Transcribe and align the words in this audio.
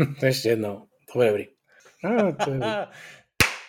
Ještě 0.22 0.48
jednou, 0.48 0.86
to 1.12 1.18
bude 1.18 1.28
dobrý. 1.28 1.46
No, 2.04 2.32
to 2.44 2.50
je... 2.50 2.60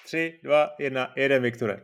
Tři, 0.06 0.40
dva, 0.44 0.70
jedna, 0.80 1.14
jeden, 1.16 1.44
Viktore. 1.44 1.80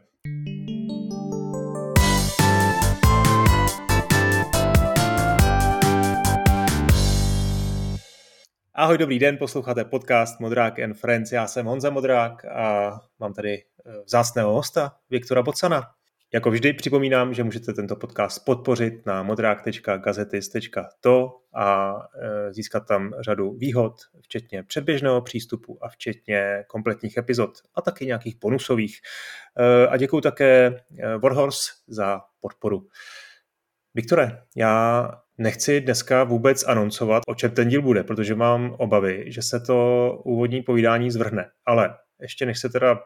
Ahoj, 8.73 8.98
dobrý 8.98 9.20
den, 9.20 9.38
posloucháte 9.38 9.86
podcast 9.86 10.39
Modrák 10.39 10.79
and 10.79 10.93
Friends. 10.93 11.32
Já 11.32 11.48
jsem 11.48 11.66
Honza 11.66 11.89
Modrák 11.89 12.45
a 12.45 12.91
mám 13.20 13.34
tady 13.34 13.54
eh, 13.54 13.91
vzácného 14.05 14.54
hosta, 14.54 14.95
Viktora 15.09 15.43
Bocana. 15.43 15.84
Jako 16.34 16.52
vždy 16.52 16.73
připomínám, 16.73 17.34
že 17.34 17.43
můžete 17.43 17.73
tento 17.73 17.96
podcast 17.96 18.46
podpořit 18.46 19.05
na 19.05 19.23
modrák.gazetis.to 19.23 21.30
a 21.55 21.98
e, 22.21 22.54
získat 22.54 22.88
tam 22.88 23.14
řadu 23.20 23.54
výhod, 23.54 23.93
včetně 24.21 24.64
předběžného 24.64 25.21
přístupu 25.21 25.83
a 25.83 25.89
včetně 25.89 26.64
kompletních 26.68 27.18
epizod 27.18 27.52
a 27.75 27.82
taky 27.82 28.05
nějakých 28.05 28.39
bonusových. 28.39 29.00
E, 29.60 29.88
a 29.88 29.97
děkuji 29.97 30.21
také 30.21 30.66
e, 30.66 30.82
Warhorse 31.18 31.71
za 31.88 32.21
podporu. 32.39 32.88
Viktore, 33.94 34.41
já 34.55 35.11
nechci 35.38 35.81
dneska 35.81 36.23
vůbec 36.23 36.63
anoncovat, 36.63 37.23
o 37.27 37.35
čem 37.35 37.52
ten 37.52 37.67
díl 37.67 37.81
bude, 37.81 38.03
protože 38.03 38.35
mám 38.35 38.75
obavy, 38.77 39.25
že 39.27 39.41
se 39.41 39.59
to 39.59 40.11
úvodní 40.25 40.61
povídání 40.61 41.11
zvrhne. 41.11 41.49
Ale 41.66 41.95
ještě 42.21 42.45
než 42.45 42.59
se 42.59 42.69
teda 42.69 42.99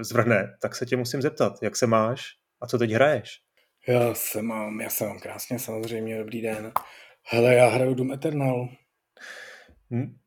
zvrhne, 0.00 0.56
tak 0.62 0.76
se 0.76 0.86
tě 0.86 0.96
musím 0.96 1.22
zeptat, 1.22 1.52
jak 1.62 1.76
se 1.76 1.86
máš, 1.86 2.43
a 2.60 2.66
co 2.66 2.78
teď 2.78 2.90
hraješ? 2.90 3.40
Já 3.88 4.14
se 4.14 4.42
mám, 4.42 4.80
já 4.80 4.90
se 4.90 5.04
mám 5.04 5.18
krásně, 5.18 5.58
samozřejmě, 5.58 6.18
dobrý 6.18 6.42
den. 6.42 6.72
Hele, 7.22 7.54
já 7.54 7.68
hraju 7.68 7.94
Doom 7.94 8.12
Eternal. 8.12 8.68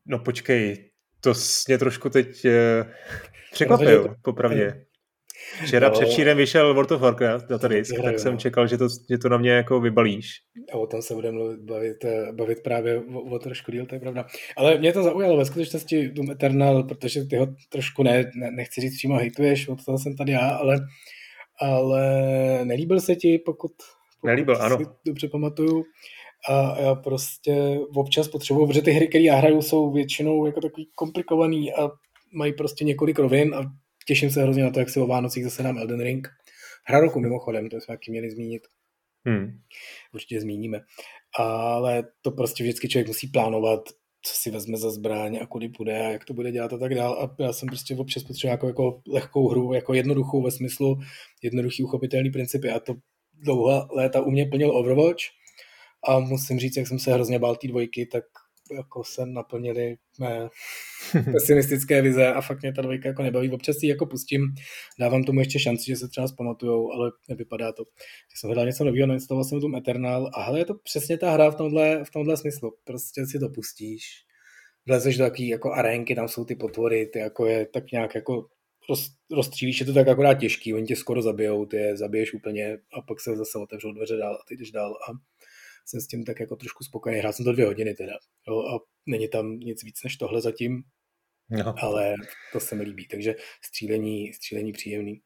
No 0.06 0.18
počkej, 0.18 0.90
to 1.20 1.32
mě 1.68 1.78
trošku 1.78 2.10
teď 2.10 2.44
eh, 2.44 2.84
překvapil, 3.52 4.08
to... 4.08 4.14
popravdě. 4.22 4.84
Včera 5.64 5.88
no. 5.88 5.92
předčírem 5.92 6.36
vyšel 6.36 6.74
World 6.74 6.92
of 6.92 7.00
Warcraft 7.00 7.46
datadisk, 7.46 7.94
tak 7.94 8.04
hraju, 8.04 8.18
jsem 8.18 8.32
no. 8.32 8.38
čekal, 8.38 8.66
že 8.66 8.78
to, 8.78 8.88
že 9.10 9.18
to 9.18 9.28
na 9.28 9.36
mě 9.38 9.50
jako 9.50 9.80
vybalíš. 9.80 10.30
A 10.72 10.76
o 10.76 10.86
tom 10.86 11.02
se 11.02 11.14
budeme 11.14 11.40
bavit, 11.56 12.04
eh, 12.04 12.32
bavit 12.32 12.62
právě 12.62 12.98
o, 12.98 13.20
o 13.20 13.38
trošku 13.38 13.72
díl, 13.72 13.86
to 13.86 13.94
je 13.94 14.00
pravda. 14.00 14.26
Ale 14.56 14.78
mě 14.78 14.92
to 14.92 15.02
zaujalo 15.02 15.36
ve 15.36 15.44
skutečnosti 15.44 16.08
Doom 16.08 16.30
Eternal, 16.30 16.82
protože 16.82 17.24
ty 17.24 17.36
ho 17.36 17.48
trošku 17.68 18.02
ne, 18.02 18.30
ne 18.34 18.50
nechci 18.50 18.80
říct 18.80 18.96
přímo 18.96 19.16
hejtuješ, 19.16 19.68
od 19.68 19.84
toho 19.84 19.98
jsem 19.98 20.16
tady 20.16 20.32
já, 20.32 20.48
ale 20.48 20.80
ale 21.60 22.00
nelíbil 22.64 23.00
se 23.00 23.16
ti, 23.16 23.38
pokud, 23.38 23.72
pokud 24.20 24.26
Nelíbil, 24.26 24.56
si 24.56 24.62
ano. 24.62 24.78
dobře 25.06 25.28
pamatuju. 25.28 25.84
A 26.50 26.80
já 26.80 26.94
prostě 26.94 27.78
občas 27.94 28.28
potřebuji, 28.28 28.66
protože 28.66 28.82
ty 28.82 28.90
hry, 28.90 29.08
které 29.08 29.24
já 29.24 29.36
hraju, 29.36 29.62
jsou 29.62 29.92
většinou 29.92 30.46
jako 30.46 30.60
takový 30.60 30.88
komplikovaný 30.94 31.74
a 31.74 31.90
mají 32.32 32.52
prostě 32.52 32.84
několik 32.84 33.18
rovin 33.18 33.54
a 33.54 33.72
těším 34.06 34.30
se 34.30 34.42
hrozně 34.42 34.62
na 34.62 34.70
to, 34.70 34.78
jak 34.78 34.88
si 34.88 35.00
o 35.00 35.06
Vánocích 35.06 35.44
zase 35.44 35.62
dám 35.62 35.78
Elden 35.78 36.00
Ring. 36.00 36.28
Hra 36.84 37.00
roku 37.00 37.20
mimochodem, 37.20 37.68
to 37.68 37.80
jsme 37.80 37.94
taky 37.94 38.10
měli 38.10 38.30
zmínit. 38.30 38.62
Hmm. 39.24 39.60
Určitě 40.14 40.40
zmíníme. 40.40 40.80
Ale 41.38 42.04
to 42.22 42.30
prostě 42.30 42.64
vždycky 42.64 42.88
člověk 42.88 43.06
musí 43.06 43.26
plánovat, 43.28 43.80
co 44.28 44.34
si 44.34 44.50
vezme 44.50 44.76
za 44.76 44.90
zbraň 44.90 45.38
a 45.42 45.46
kudy 45.46 45.68
půjde 45.68 46.06
a 46.06 46.10
jak 46.10 46.24
to 46.24 46.34
bude 46.34 46.52
dělat 46.52 46.72
a 46.72 46.78
tak 46.78 46.94
dál. 46.94 47.12
A 47.12 47.42
já 47.42 47.52
jsem 47.52 47.68
prostě 47.68 47.96
občas 47.96 48.22
potřeboval 48.22 48.54
jako, 48.54 48.66
jako 48.66 49.02
lehkou 49.08 49.48
hru, 49.48 49.72
jako 49.72 49.94
jednoduchou 49.94 50.42
ve 50.42 50.50
smyslu 50.50 50.98
jednoduchý 51.42 51.84
uchopitelný 51.84 52.30
principy 52.30 52.70
a 52.70 52.80
to 52.80 52.94
dlouhá 53.32 53.88
léta 53.90 54.20
u 54.20 54.30
mě 54.30 54.46
plnil 54.46 54.76
Overwatch 54.76 55.22
a 56.08 56.18
musím 56.18 56.58
říct, 56.58 56.76
jak 56.76 56.86
jsem 56.86 56.98
se 56.98 57.12
hrozně 57.12 57.38
bál 57.38 57.56
té 57.56 57.68
dvojky, 57.68 58.06
tak 58.06 58.24
jako 58.70 59.04
se 59.04 59.26
naplnili 59.26 59.96
mé 60.20 60.48
pesimistické 61.32 62.02
vize 62.02 62.26
a 62.26 62.40
fakt 62.40 62.62
mě 62.62 62.72
ta 62.72 62.82
dvojka 62.82 63.08
jako 63.08 63.22
nebaví. 63.22 63.50
Občas 63.50 63.76
si 63.76 63.86
jako 63.86 64.06
pustím, 64.06 64.42
dávám 65.00 65.24
tomu 65.24 65.40
ještě 65.40 65.58
šanci, 65.58 65.84
že 65.86 65.96
se 65.96 66.08
třeba 66.08 66.28
zpamatujou, 66.28 66.92
ale 66.92 67.10
nevypadá 67.28 67.72
to. 67.72 67.84
Že 68.32 68.36
jsem 68.40 68.48
hledal 68.48 68.66
něco 68.66 68.84
nového, 68.84 69.06
nainstaloval 69.06 69.44
jsem 69.44 69.60
tu 69.60 69.76
Eternal 69.76 70.30
a 70.34 70.42
hele, 70.42 70.58
je 70.58 70.64
to 70.64 70.74
přesně 70.74 71.18
ta 71.18 71.30
hra 71.30 71.50
v 71.50 71.56
tomhle, 71.56 72.04
v 72.04 72.10
tomhle 72.10 72.36
smyslu. 72.36 72.72
Prostě 72.84 73.26
si 73.26 73.38
to 73.38 73.48
pustíš, 73.48 74.02
vlezeš 74.86 75.16
do 75.16 75.24
takové 75.24 75.44
jako 75.44 75.72
arénky, 75.72 76.14
tam 76.14 76.28
jsou 76.28 76.44
ty 76.44 76.54
potvory, 76.54 77.06
ty 77.06 77.18
jako 77.18 77.46
je 77.46 77.66
tak 77.66 77.92
nějak 77.92 78.14
jako 78.14 78.46
roz, 78.88 79.10
rozstřílíš, 79.30 79.80
je 79.80 79.86
to 79.86 79.92
tak 79.92 80.08
akorát 80.08 80.34
těžký, 80.34 80.74
oni 80.74 80.86
tě 80.86 80.96
skoro 80.96 81.22
zabijou, 81.22 81.66
ty 81.66 81.76
je 81.76 81.96
zabiješ 81.96 82.34
úplně 82.34 82.78
a 82.92 83.02
pak 83.02 83.20
se 83.20 83.36
zase 83.36 83.58
otevřou 83.58 83.92
dveře 83.92 84.16
dál 84.16 84.34
a 84.34 84.44
ty 84.48 84.56
jdeš 84.56 84.70
dál 84.70 84.92
a 84.92 85.12
jsem 85.88 86.00
s 86.00 86.06
tím 86.06 86.24
tak 86.24 86.40
jako 86.40 86.56
trošku 86.56 86.84
spokojený. 86.84 87.20
Hrál 87.20 87.32
jsem 87.32 87.44
to 87.44 87.52
dvě 87.52 87.66
hodiny 87.66 87.94
teda 87.94 88.12
jo, 88.48 88.60
a 88.60 88.78
není 89.06 89.28
tam 89.28 89.58
nic 89.58 89.84
víc 89.84 90.02
než 90.04 90.16
tohle 90.16 90.40
zatím, 90.40 90.82
no. 91.50 91.74
ale 91.78 92.14
to 92.52 92.60
se 92.60 92.74
mi 92.74 92.82
líbí, 92.82 93.08
takže 93.08 93.34
střílení, 93.64 94.32
střílení 94.32 94.72
příjemný. 94.72 95.20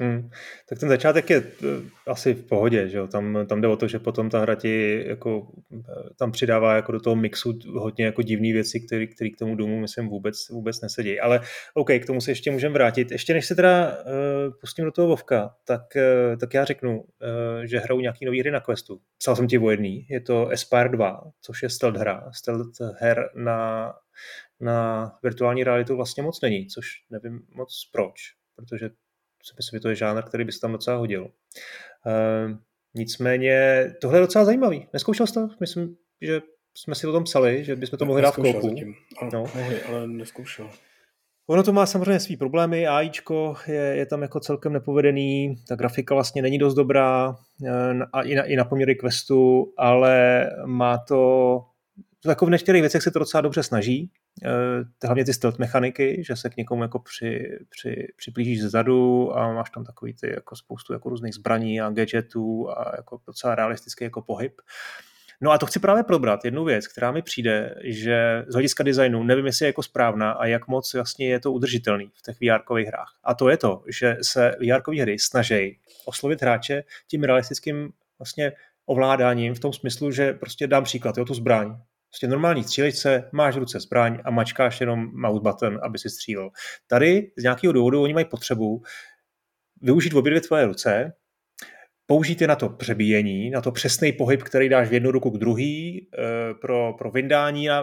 Hmm. 0.00 0.30
Tak 0.68 0.78
ten 0.78 0.88
začátek 0.88 1.30
je 1.30 1.36
eh, 1.36 1.66
asi 2.06 2.34
v 2.34 2.46
pohodě, 2.46 2.88
že 2.88 2.98
jo? 2.98 3.06
Tam, 3.06 3.46
tam 3.46 3.60
jde 3.60 3.68
o 3.68 3.76
to, 3.76 3.88
že 3.88 3.98
potom 3.98 4.30
ta 4.30 4.40
hra 4.40 4.54
ti 4.54 5.04
jako, 5.06 5.46
eh, 5.72 6.14
tam 6.18 6.32
přidává 6.32 6.76
jako 6.76 6.92
do 6.92 7.00
toho 7.00 7.16
mixu 7.16 7.58
hodně 7.74 8.04
jako 8.04 8.22
divné 8.22 8.52
věci, 8.52 8.80
které 8.80 9.30
k 9.30 9.38
tomu 9.38 9.56
domu 9.56 9.80
myslím 9.80 10.08
vůbec, 10.08 10.48
vůbec 10.50 10.80
nesedí. 10.80 11.20
Ale 11.20 11.40
OK, 11.74 11.90
k 12.02 12.06
tomu 12.06 12.20
se 12.20 12.30
ještě 12.30 12.50
můžeme 12.50 12.72
vrátit. 12.72 13.10
Ještě 13.10 13.34
než 13.34 13.46
se 13.46 13.54
teda 13.54 13.88
uh, 13.88 14.54
pustím 14.60 14.84
do 14.84 14.92
toho 14.92 15.08
Vovka, 15.08 15.54
tak, 15.64 15.82
uh, 15.96 16.38
tak 16.38 16.54
já 16.54 16.64
řeknu, 16.64 17.00
uh, 17.00 17.06
že 17.64 17.78
hraju 17.78 18.00
nějaký 18.00 18.24
nový 18.24 18.40
hry 18.40 18.50
na 18.50 18.60
Questu. 18.60 19.00
Psal 19.18 19.36
jsem 19.36 19.48
ti 19.48 19.58
o 19.58 19.70
jedný, 19.70 20.06
je 20.10 20.20
to 20.20 20.50
Aspire 20.50 20.88
2, 20.88 21.22
což 21.40 21.62
je 21.62 21.70
stealth 21.70 21.96
hra. 21.96 22.30
Stealth 22.34 22.80
her 22.98 23.30
na, 23.34 23.92
na 24.60 25.10
virtuální 25.22 25.64
realitu 25.64 25.96
vlastně 25.96 26.22
moc 26.22 26.40
není, 26.40 26.66
což 26.66 26.86
nevím 27.10 27.40
moc 27.54 27.90
proč, 27.92 28.20
protože 28.56 28.90
si 29.44 29.54
myslím, 29.56 29.76
že 29.76 29.80
to 29.80 29.88
je 29.88 29.94
žánr, 29.94 30.22
který 30.22 30.44
by 30.44 30.52
se 30.52 30.60
tam 30.60 30.72
docela 30.72 30.96
hodil. 30.96 31.22
Uh, 31.22 32.56
nicméně 32.94 33.84
tohle 34.00 34.18
je 34.18 34.20
docela 34.20 34.44
zajímavý. 34.44 34.86
Neskoušel 34.92 35.26
jsi 35.26 35.34
to? 35.34 35.48
Myslím, 35.60 35.96
že 36.20 36.40
jsme 36.74 36.94
si 36.94 37.06
o 37.06 37.12
tom 37.12 37.24
psali, 37.24 37.64
že 37.64 37.76
bychom 37.76 37.98
to 37.98 38.04
mohli 38.04 38.22
dát 38.22 38.30
v 38.30 38.34
koupu. 38.36 38.74
Ano, 39.20 39.30
no. 39.32 39.46
mohli, 39.54 39.82
ale 39.82 40.06
neskoušel. 40.06 40.70
Ono 41.46 41.62
to 41.62 41.72
má 41.72 41.86
samozřejmě 41.86 42.20
svý 42.20 42.36
problémy, 42.36 42.86
AIčko 42.86 43.56
je, 43.66 43.74
je 43.74 44.06
tam 44.06 44.22
jako 44.22 44.40
celkem 44.40 44.72
nepovedený, 44.72 45.56
ta 45.68 45.76
grafika 45.76 46.14
vlastně 46.14 46.42
není 46.42 46.58
dost 46.58 46.74
dobrá 46.74 47.36
eh, 47.66 47.98
a 48.12 48.22
i 48.22 48.34
na, 48.34 48.42
i 48.42 48.56
na 48.56 48.64
poměry 48.64 48.94
questu, 48.94 49.72
ale 49.76 50.46
má 50.64 50.98
to 50.98 51.60
jako 52.26 52.46
v 52.46 52.50
některých 52.50 52.82
věcech 52.82 53.02
se 53.02 53.10
to 53.10 53.18
docela 53.18 53.40
dobře 53.40 53.62
snaží, 53.62 54.10
hlavně 55.04 55.24
ty 55.24 55.32
stealth 55.34 55.58
mechaniky, 55.58 56.22
že 56.26 56.36
se 56.36 56.50
k 56.50 56.56
někomu 56.56 56.82
jako 56.82 56.98
při, 56.98 57.58
při, 57.68 58.08
připlížíš 58.16 58.62
zezadu 58.62 59.32
a 59.36 59.52
máš 59.52 59.70
tam 59.70 59.84
takový 59.84 60.14
ty 60.14 60.30
jako 60.30 60.56
spoustu 60.56 60.92
jako 60.92 61.08
různých 61.08 61.34
zbraní 61.34 61.80
a 61.80 61.90
gadgetů 61.90 62.70
a 62.70 62.92
jako 62.96 63.20
docela 63.26 63.54
realistický 63.54 64.04
jako 64.04 64.22
pohyb. 64.22 64.60
No 65.40 65.50
a 65.50 65.58
to 65.58 65.66
chci 65.66 65.80
právě 65.80 66.02
probrat, 66.02 66.44
jednu 66.44 66.64
věc, 66.64 66.88
která 66.88 67.12
mi 67.12 67.22
přijde, 67.22 67.74
že 67.84 68.44
z 68.48 68.52
hlediska 68.52 68.84
designu 68.84 69.22
nevím, 69.22 69.46
jestli 69.46 69.64
je 69.64 69.68
jako 69.68 69.82
správná 69.82 70.32
a 70.32 70.46
jak 70.46 70.68
moc 70.68 70.94
vlastně 70.94 71.28
je 71.28 71.40
to 71.40 71.52
udržitelný 71.52 72.10
v 72.14 72.22
těch 72.22 72.36
vr 72.40 72.86
hrách. 72.86 73.18
A 73.24 73.34
to 73.34 73.48
je 73.48 73.56
to, 73.56 73.82
že 73.88 74.16
se 74.22 74.56
vr 74.60 74.94
hry 75.00 75.18
snaží 75.18 75.78
oslovit 76.04 76.42
hráče 76.42 76.84
tím 77.06 77.24
realistickým 77.24 77.92
vlastně 78.18 78.52
ovládáním 78.86 79.54
v 79.54 79.60
tom 79.60 79.72
smyslu, 79.72 80.10
že 80.10 80.32
prostě 80.32 80.66
dám 80.66 80.84
příklad, 80.84 81.18
jo, 81.18 81.24
tu 81.24 81.34
zbraň. 81.34 81.76
Prostě 82.14 82.28
normální 82.28 82.64
střílečce, 82.64 83.28
máš 83.32 83.54
v 83.54 83.58
ruce 83.58 83.80
zbraň 83.80 84.18
a 84.24 84.30
mačkáš 84.30 84.80
jenom 84.80 85.20
mouse 85.20 85.42
button, 85.42 85.80
aby 85.82 85.98
si 85.98 86.10
střílel. 86.10 86.50
Tady 86.86 87.32
z 87.36 87.42
nějakého 87.42 87.72
důvodu 87.72 88.02
oni 88.02 88.14
mají 88.14 88.26
potřebu 88.26 88.82
využít 89.82 90.14
obě 90.14 90.30
dvě 90.30 90.40
tvoje 90.40 90.66
ruce, 90.66 91.12
použít 92.06 92.40
je 92.40 92.46
na 92.46 92.56
to 92.56 92.68
přebíjení, 92.68 93.50
na 93.50 93.60
to 93.60 93.72
přesný 93.72 94.12
pohyb, 94.12 94.42
který 94.42 94.68
dáš 94.68 94.88
v 94.88 94.92
jednu 94.92 95.10
ruku 95.10 95.30
k 95.30 95.38
druhý, 95.38 96.08
eh, 96.18 96.54
pro, 96.60 96.92
pro 96.98 97.10
vyndání 97.10 97.70
eh, 97.70 97.82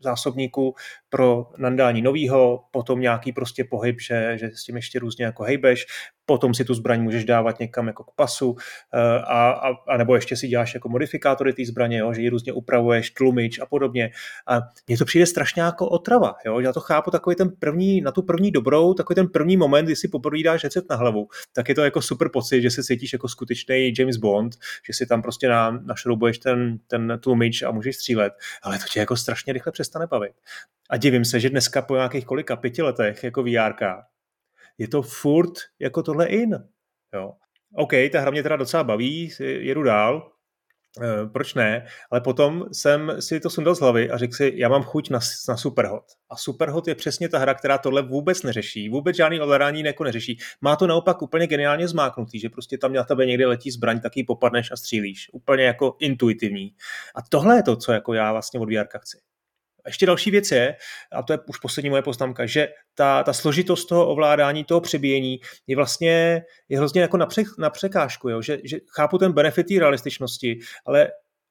zásobníku, 0.00 0.74
pro 1.08 1.46
nandání 1.56 2.02
novýho, 2.02 2.64
potom 2.70 3.00
nějaký 3.00 3.32
prostě 3.32 3.64
pohyb, 3.64 4.00
že, 4.00 4.38
že 4.38 4.50
s 4.50 4.64
tím 4.64 4.76
ještě 4.76 4.98
různě 4.98 5.24
jako 5.24 5.42
hejbeš, 5.42 5.86
potom 6.26 6.54
si 6.54 6.64
tu 6.64 6.74
zbraň 6.74 7.02
můžeš 7.02 7.24
dávat 7.24 7.60
někam 7.60 7.86
jako 7.86 8.04
k 8.04 8.10
pasu, 8.16 8.56
eh, 8.94 8.98
a, 9.18 9.50
a, 9.50 9.68
a 9.88 9.96
nebo 9.96 10.14
ještě 10.14 10.36
si 10.36 10.48
děláš 10.48 10.74
jako 10.74 10.88
modifikátory 10.88 11.52
té 11.52 11.64
zbraně, 11.64 11.98
jo, 11.98 12.12
že 12.12 12.22
ji 12.22 12.28
různě 12.28 12.52
upravuješ, 12.52 13.10
tlumič 13.10 13.58
a 13.58 13.66
podobně. 13.66 14.10
A 14.46 14.60
mně 14.86 14.98
to 14.98 15.04
přijde 15.04 15.26
strašně 15.26 15.62
jako 15.62 15.88
otrava. 15.88 16.34
Jo? 16.46 16.60
Já 16.60 16.72
to 16.72 16.80
chápu 16.80 17.10
takový 17.10 17.36
ten 17.36 17.50
první, 17.58 18.00
na 18.00 18.12
tu 18.12 18.22
první 18.22 18.50
dobrou, 18.50 18.94
takový 18.94 19.14
ten 19.14 19.28
první 19.28 19.56
moment, 19.56 19.84
kdy 19.84 19.96
si 19.96 20.08
poprvé 20.08 20.42
dáš 20.42 20.64
recept 20.64 20.90
na 20.90 20.96
hlavu, 20.96 21.28
tak 21.52 21.68
je 21.68 21.74
to 21.74 21.84
jako 21.84 22.02
super 22.02 22.28
pocit, 22.28 22.62
že 22.62 22.70
se 22.70 22.84
cítíš 22.84 23.12
jako 23.12 23.28
skutečný 23.28 23.92
James 23.98 24.16
Bond, 24.16 24.54
že 24.86 24.92
si 24.92 25.06
tam 25.06 25.22
prostě 25.22 25.48
na, 25.48 25.70
našroubuješ 25.70 26.38
ten, 26.38 26.78
ten 26.86 27.18
tlumič 27.22 27.62
a 27.62 27.70
můžeš 27.70 27.96
střílet, 27.96 28.32
ale 28.62 28.78
to 28.78 28.84
tě 28.92 29.00
jako 29.00 29.16
strašně 29.16 29.52
rychle 29.52 29.72
přestane 29.72 30.06
bavit. 30.06 30.32
A 30.90 30.96
divím 30.96 31.24
se, 31.24 31.40
že 31.40 31.50
dneska 31.50 31.82
po 31.82 31.94
nějakých 31.94 32.26
kolika 32.26 32.56
pěti 32.56 32.82
letech 32.82 33.24
jako 33.24 33.42
VR, 33.42 33.72
je 34.78 34.88
to 34.88 35.02
furt 35.02 35.52
jako 35.78 36.02
tohle 36.02 36.26
in. 36.26 36.58
Jo. 37.14 37.32
OK, 37.74 37.92
ta 38.12 38.20
hra 38.20 38.30
mě 38.30 38.42
teda 38.42 38.56
docela 38.56 38.84
baví, 38.84 39.30
jedu 39.40 39.82
dál, 39.82 40.36
Uh, 41.00 41.32
proč 41.32 41.54
ne? 41.54 41.86
Ale 42.10 42.20
potom 42.20 42.64
jsem 42.72 43.12
si 43.20 43.40
to 43.40 43.50
sundal 43.50 43.74
z 43.74 43.80
hlavy 43.80 44.10
a 44.10 44.18
řekl 44.18 44.34
si, 44.34 44.52
já 44.56 44.68
mám 44.68 44.82
chuť 44.82 45.10
na, 45.10 45.18
na 45.48 45.56
Superhot. 45.56 46.04
A 46.30 46.36
Superhot 46.36 46.88
je 46.88 46.94
přesně 46.94 47.28
ta 47.28 47.38
hra, 47.38 47.54
která 47.54 47.78
tohle 47.78 48.02
vůbec 48.02 48.42
neřeší. 48.42 48.88
Vůbec 48.88 49.16
žádný 49.16 49.40
ovládání 49.40 49.80
jako 49.82 50.04
neřeší. 50.04 50.38
Má 50.60 50.76
to 50.76 50.86
naopak 50.86 51.22
úplně 51.22 51.46
geniálně 51.46 51.88
zmáknutý, 51.88 52.40
že 52.40 52.48
prostě 52.48 52.78
tam 52.78 52.92
na 52.92 53.04
tebe 53.04 53.26
někdy 53.26 53.44
letí 53.44 53.70
zbraň, 53.70 54.00
taky 54.00 54.24
popadneš 54.24 54.70
a 54.72 54.76
střílíš. 54.76 55.30
Úplně 55.32 55.64
jako 55.64 55.96
intuitivní. 56.00 56.70
A 57.14 57.22
tohle 57.28 57.56
je 57.56 57.62
to, 57.62 57.76
co 57.76 57.92
jako 57.92 58.14
já 58.14 58.32
vlastně 58.32 58.60
od 58.60 58.68
VR 58.68 58.98
chci. 58.98 59.18
A 59.86 59.88
ještě 59.88 60.06
další 60.06 60.30
věc 60.30 60.50
je, 60.50 60.76
a 61.12 61.22
to 61.22 61.32
je 61.32 61.38
už 61.48 61.58
poslední 61.58 61.90
moje 61.90 62.02
poznámka, 62.02 62.46
že 62.46 62.68
ta, 62.94 63.22
ta 63.22 63.32
složitost 63.32 63.84
toho 63.84 64.08
ovládání, 64.08 64.64
toho 64.64 64.80
přebíjení 64.80 65.40
je 65.66 65.76
vlastně 65.76 66.42
je 66.68 66.78
hrozně 66.78 67.00
jako 67.00 67.16
na, 67.16 67.26
pře, 67.26 67.42
na 67.58 67.70
překážku, 67.70 68.28
jo? 68.28 68.42
Že, 68.42 68.58
že 68.64 68.78
chápu 68.88 69.18
ten 69.18 69.32
benefit 69.32 69.66
té 69.66 69.74
realističnosti, 69.78 70.58
ale 70.86 71.08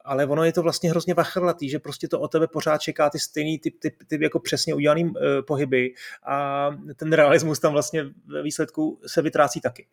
ale 0.07 0.25
ono 0.25 0.43
je 0.43 0.53
to 0.53 0.61
vlastně 0.61 0.89
hrozně 0.89 1.13
vachrlatý, 1.13 1.69
že 1.69 1.79
prostě 1.79 2.07
to 2.07 2.19
o 2.19 2.27
tebe 2.27 2.47
pořád 2.47 2.81
čeká 2.81 3.09
ty 3.09 3.19
stejný 3.19 3.59
typ, 3.59 3.79
typ, 3.79 3.95
typ 4.07 4.21
jako 4.21 4.39
přesně 4.39 4.73
udělaný 4.73 5.03
uh, 5.03 5.11
pohyby 5.47 5.93
a 6.27 6.69
ten 6.95 7.13
realismus 7.13 7.59
tam 7.59 7.73
vlastně 7.73 8.05
ve 8.27 8.43
výsledku 8.43 9.01
se 9.07 9.21
vytrácí 9.21 9.61
taky. 9.61 9.87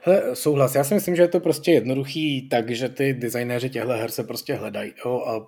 Hele, 0.00 0.36
souhlas. 0.36 0.74
Já 0.74 0.84
si 0.84 0.94
myslím, 0.94 1.16
že 1.16 1.22
je 1.22 1.28
to 1.28 1.40
prostě 1.40 1.72
jednoduchý 1.72 2.48
tak, 2.48 2.70
že 2.70 2.88
ty 2.88 3.14
designéři 3.14 3.70
těchto 3.70 3.90
her 3.90 4.10
se 4.10 4.24
prostě 4.24 4.54
hledají 4.54 4.94
jo, 5.04 5.24
a 5.26 5.46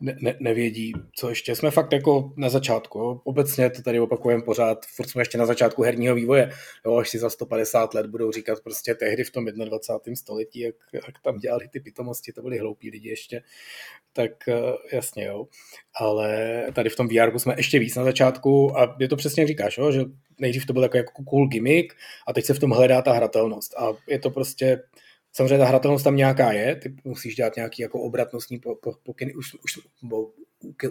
ne, 0.00 0.16
ne, 0.20 0.36
nevědí, 0.40 0.92
co 1.16 1.28
ještě. 1.28 1.56
Jsme 1.56 1.70
fakt 1.70 1.92
jako 1.92 2.32
na 2.36 2.48
začátku. 2.48 2.98
Jo. 2.98 3.20
Obecně 3.24 3.70
to 3.70 3.82
tady 3.82 4.00
opakujeme 4.00 4.42
pořád, 4.42 4.86
furt 4.86 5.08
jsme 5.08 5.22
ještě 5.22 5.38
na 5.38 5.46
začátku 5.46 5.82
herního 5.82 6.14
vývoje. 6.14 6.50
Jo, 6.86 6.96
až 6.96 7.08
si 7.08 7.18
za 7.18 7.30
150 7.30 7.94
let 7.94 8.06
budou 8.06 8.32
říkat 8.32 8.60
prostě 8.60 8.94
tehdy 8.94 9.24
v 9.24 9.30
tom 9.30 9.44
21. 9.44 10.16
století, 10.16 10.60
jak, 10.60 10.74
jak 10.92 11.20
tam 11.22 11.38
dělali 11.38 11.68
ty 11.68 11.80
pitomosti, 11.80 12.32
to 12.32 12.42
byli 12.42 12.58
hloupí 12.58 12.90
lidi 12.90 13.08
ještě. 13.08 13.42
Tak 14.12 14.48
eh, 14.48 14.54
jasně, 14.92 15.24
jo. 15.24 15.46
Ale 16.00 16.62
tady 16.72 16.90
v 16.90 16.96
tom 16.96 17.08
VR 17.08 17.38
jsme 17.38 17.54
ještě 17.56 17.78
víc 17.78 17.96
na 17.96 18.04
začátku 18.04 18.78
a 18.78 18.96
je 19.00 19.08
to 19.08 19.16
přesně 19.16 19.40
jak 19.40 19.48
říkáš, 19.48 19.78
jo, 19.78 19.92
že 19.92 20.04
nejdřív 20.38 20.66
to 20.66 20.72
byl 20.72 20.88
jako 20.94 21.22
cool 21.24 21.48
gimmick 21.48 21.94
a 22.26 22.32
teď 22.32 22.44
se 22.44 22.54
v 22.54 22.58
tom 22.58 22.70
hledá 22.70 23.02
ta 23.02 23.12
hratelnost. 23.12 23.74
A 23.74 23.88
je 24.08 24.18
to 24.18 24.30
prostě 24.30 24.82
Samozřejmě 25.36 25.58
ta 25.58 25.66
hratelnost 25.66 26.04
tam 26.04 26.16
nějaká 26.16 26.52
je, 26.52 26.76
ty 26.76 26.94
musíš 27.04 27.34
dělat 27.34 27.56
nějaký 27.56 27.82
jako 27.82 28.00
obratnostní 28.00 28.60
pokyny, 29.02 29.34
už, 29.34 29.54
už, 29.54 29.78
bo, 30.02 30.30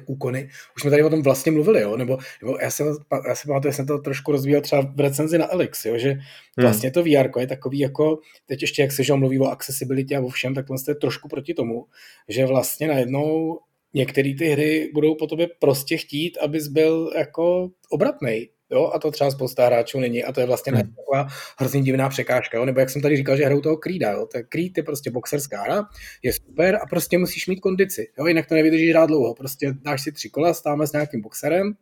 úkony. 0.06 0.50
Už 0.76 0.82
jsme 0.82 0.92
tady 0.92 1.04
o 1.04 1.10
tom 1.10 1.22
vlastně 1.22 1.52
mluvili, 1.52 1.82
jo? 1.82 1.98
Nebo, 1.98 2.18
nebo 2.42 2.58
já, 2.62 2.72
jsem, 2.72 2.88
já 3.28 3.36
si 3.36 3.48
pamatuju, 3.48 3.72
že 3.72 3.76
jsem 3.76 3.86
to 3.88 3.98
trošku 3.98 4.32
rozvíjel 4.32 4.62
třeba 4.62 4.82
v 4.82 5.00
recenzi 5.00 5.38
na 5.38 5.54
Elix, 5.54 5.86
jo? 5.86 5.98
že 5.98 6.10
hmm. 6.10 6.22
vlastně 6.58 6.92
to 6.92 7.04
VR 7.04 7.40
je 7.40 7.48
takový 7.48 7.80
jako, 7.80 8.20
teď 8.46 8.62
ještě 8.62 8.82
jak 8.82 8.92
se 8.92 9.04
že 9.04 9.14
mluví 9.14 9.40
o 9.40 9.46
accessibility 9.46 10.16
a 10.16 10.22
o 10.22 10.30
všem, 10.30 10.54
tak 10.56 10.70
vlastně 10.70 10.92
je 10.92 10.96
trošku 10.96 11.28
proti 11.28 11.54
tomu, 11.54 11.86
že 12.30 12.46
vlastně 12.46 12.88
najednou 12.88 13.60
některé 13.94 14.34
ty 14.38 14.48
hry 14.48 14.92
budou 14.94 15.16
po 15.16 15.28
tobě 15.28 15.48
prostě 15.60 15.98
chtít, 15.98 16.38
abys 16.38 16.68
byl 16.68 17.12
jako 17.18 17.70
obratný. 17.90 18.50
Jo, 18.74 18.92
a 18.94 19.00
to 19.00 19.12
třeba 19.12 19.32
spousta 19.32 19.66
hráčů 19.66 20.00
není 20.00 20.24
a 20.24 20.32
to 20.32 20.40
je 20.40 20.46
vlastně 20.46 20.72
hmm. 20.72 20.96
taková 20.96 21.28
hrozně 21.58 21.82
divná 21.82 22.10
překážka. 22.10 22.58
Jo? 22.58 22.66
Nebo 22.66 22.80
jak 22.80 22.90
jsem 22.90 23.02
tady 23.02 23.18
říkal, 23.18 23.38
že 23.38 23.46
hrajou 23.46 23.62
toho 23.62 23.78
Creeda. 23.78 24.12
Jo? 24.12 24.26
Tak 24.26 24.50
Creed 24.50 24.78
je 24.78 24.84
prostě 24.84 25.12
boxerská 25.12 25.62
hra, 25.62 25.84
je 26.24 26.34
super 26.34 26.76
a 26.76 26.86
prostě 26.86 27.18
musíš 27.18 27.48
mít 27.48 27.60
kondici. 27.60 28.08
Jo? 28.20 28.26
Jinak 28.26 28.48
to 28.48 28.56
nevydržíš 28.56 28.90
hrát 28.90 29.06
dlouho. 29.06 29.34
Prostě 29.34 29.74
dáš 29.82 30.02
si 30.02 30.12
tři 30.12 30.30
kola, 30.30 30.54
stáme 30.54 30.88
s 30.88 30.92
nějakým 30.92 31.22
boxerem 31.22 31.74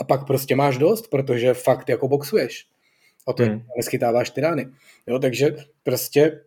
a 0.00 0.04
pak 0.04 0.26
prostě 0.26 0.56
máš 0.56 0.78
dost, 0.78 1.08
protože 1.08 1.54
fakt 1.54 1.88
jako 1.88 2.08
boxuješ. 2.08 2.66
A 3.28 3.32
to 3.32 3.42
hmm. 3.42 3.62
neschytáváš 3.76 4.30
ty 4.30 4.40
rány. 4.40 4.66
Jo? 5.06 5.18
Takže 5.18 5.56
prostě 5.82 6.40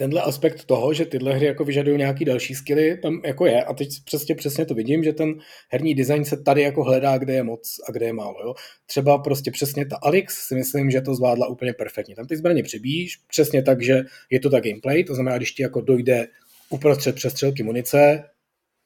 tenhle 0.00 0.22
aspekt 0.22 0.64
toho, 0.64 0.94
že 0.94 1.04
tyhle 1.04 1.34
hry 1.34 1.46
jako 1.46 1.64
vyžadují 1.64 1.98
nějaký 1.98 2.24
další 2.24 2.54
skilly, 2.54 2.98
tam 3.02 3.20
jako 3.24 3.46
je. 3.46 3.64
A 3.64 3.74
teď 3.74 3.88
přesně, 4.04 4.34
přesně 4.34 4.66
to 4.66 4.74
vidím, 4.74 5.04
že 5.04 5.12
ten 5.12 5.34
herní 5.68 5.94
design 5.94 6.24
se 6.24 6.42
tady 6.42 6.62
jako 6.62 6.84
hledá, 6.84 7.18
kde 7.18 7.34
je 7.34 7.42
moc 7.42 7.80
a 7.88 7.92
kde 7.92 8.06
je 8.06 8.12
málo. 8.12 8.34
Jo. 8.42 8.54
Třeba 8.86 9.18
prostě 9.18 9.50
přesně 9.50 9.86
ta 9.86 9.96
Alex 10.02 10.46
si 10.48 10.54
myslím, 10.54 10.90
že 10.90 11.00
to 11.00 11.14
zvládla 11.14 11.46
úplně 11.46 11.72
perfektně. 11.72 12.16
Tam 12.16 12.26
ty 12.26 12.36
zbraně 12.36 12.62
přebíjíš, 12.62 13.16
přesně 13.16 13.62
tak, 13.62 13.82
že 13.82 14.02
je 14.30 14.40
to 14.40 14.50
ta 14.50 14.60
gameplay, 14.60 15.04
to 15.04 15.14
znamená, 15.14 15.36
když 15.36 15.52
ti 15.52 15.62
jako 15.62 15.80
dojde 15.80 16.26
uprostřed 16.70 17.14
přestřelky 17.14 17.62
munice, 17.62 18.24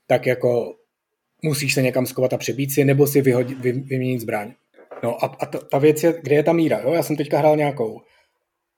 tak 0.06 0.26
jako 0.26 0.74
musíš 1.42 1.74
se 1.74 1.82
někam 1.82 2.06
skovat 2.06 2.32
a 2.32 2.36
přebít 2.36 2.72
si, 2.72 2.84
nebo 2.84 3.06
si 3.06 3.22
vyhodit, 3.22 3.60
vy, 3.60 3.72
vyměnit 3.72 4.20
zbraň. 4.20 4.52
No 5.02 5.24
a, 5.24 5.36
a 5.40 5.46
ta, 5.46 5.58
ta 5.58 5.78
věc 5.78 6.02
je, 6.02 6.14
kde 6.22 6.36
je 6.36 6.42
ta 6.42 6.52
míra. 6.52 6.80
Jo? 6.80 6.92
Já 6.92 7.02
jsem 7.02 7.16
teďka 7.16 7.38
hrál 7.38 7.56
nějakou 7.56 8.00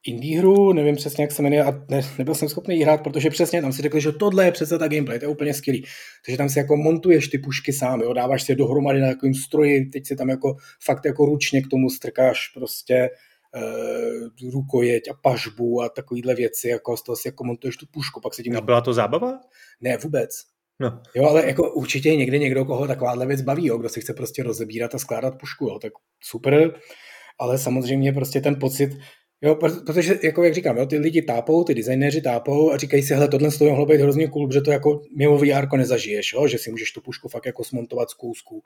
indie 0.06 0.38
hru, 0.38 0.73
nevím 0.73 0.97
přesně, 0.97 1.25
jak 1.25 1.32
se 1.32 1.43
jmenuje, 1.43 1.64
a 1.64 1.85
ne, 1.88 2.00
nebyl 2.19 2.35
jsem 2.35 2.49
schopný 2.49 2.82
hrát, 2.82 3.03
protože 3.03 3.31
přesně 3.31 3.62
tam 3.62 3.73
si 3.73 3.82
řekl, 3.82 4.00
že 4.00 4.12
tohle 4.12 4.44
je 4.44 4.53
přece 4.53 4.79
ta 4.79 4.88
gameplay, 4.88 5.19
to 5.19 5.25
je 5.25 5.29
úplně 5.29 5.55
skvělý. 5.55 5.85
Takže 6.26 6.38
tam 6.38 6.49
si 6.49 6.58
jako 6.58 6.76
montuješ 6.76 7.29
ty 7.29 7.38
pušky 7.38 7.73
sám, 7.73 8.00
jo, 8.00 8.12
dáváš 8.12 8.43
si 8.43 8.53
je 8.53 8.56
dohromady 8.56 9.00
na 9.00 9.08
takovým 9.08 9.35
stroji, 9.35 9.87
teď 9.87 10.06
si 10.06 10.17
tam 10.17 10.29
jako 10.29 10.56
fakt 10.85 11.05
jako 11.05 11.26
ručně 11.26 11.62
k 11.62 11.69
tomu 11.70 11.91
strkáš 11.91 12.49
prostě 12.55 13.11
uh, 13.56 14.50
rukojeť 14.53 15.08
a 15.11 15.14
pažbu 15.23 15.82
a 15.82 15.88
takovýhle 15.88 16.35
věci, 16.35 16.69
jako 16.69 16.97
z 16.97 17.02
toho 17.02 17.17
si 17.17 17.29
jako 17.29 17.44
montuješ 17.44 17.76
tu 17.76 17.87
pušku, 17.91 18.20
pak 18.20 18.35
se 18.35 18.43
tím... 18.43 18.56
A 18.56 18.61
byla 18.61 18.81
to 18.81 18.94
zábava? 18.94 19.41
Ne, 19.81 19.97
vůbec. 19.97 20.31
No. 20.81 21.00
Jo, 21.14 21.25
ale 21.25 21.47
jako 21.47 21.73
určitě 21.73 22.09
je 22.09 22.17
někde 22.17 22.38
někdo, 22.38 22.64
koho 22.64 22.87
takováhle 22.87 23.26
věc 23.26 23.41
baví, 23.41 23.67
jo, 23.67 23.79
kdo 23.79 23.88
si 23.88 24.00
chce 24.00 24.14
prostě 24.14 24.43
rozebírat 24.43 24.94
a 24.94 24.99
skládat 24.99 25.38
pušku, 25.41 25.64
jo, 25.64 25.79
tak 25.79 25.93
super, 26.25 26.75
ale 27.38 27.59
samozřejmě 27.59 28.12
prostě 28.12 28.41
ten 28.41 28.59
pocit, 28.59 28.91
Jo, 29.47 29.55
protože, 29.55 30.19
jako 30.23 30.45
jak 30.45 30.55
říkám, 30.55 30.77
jo, 30.77 30.87
ty 30.87 30.99
lidi 30.99 31.23
tápou, 31.23 31.65
ty 31.65 31.75
designéři 31.75 32.21
tápou 32.21 32.73
a 32.73 32.77
říkají 32.77 33.03
si, 33.03 33.15
hele, 33.15 33.29
tohle 33.29 33.51
toho 33.51 33.71
mohlo 33.71 33.87
být 33.87 34.01
hrozně 34.01 34.29
cool, 34.29 34.49
protože 34.49 34.61
to 34.61 34.71
jako 34.71 35.03
mimo 35.17 35.39
VR 35.39 35.77
nezažiješ, 35.77 36.33
jo, 36.33 36.49
že 36.49 36.59
si 36.59 36.71
můžeš 36.71 36.93
tu 36.93 37.01
pušku 37.01 37.29
fakt 37.29 37.47
jako 37.47 37.65
smontovat 37.65 38.11
z 38.11 38.15
kousku. 38.15 38.63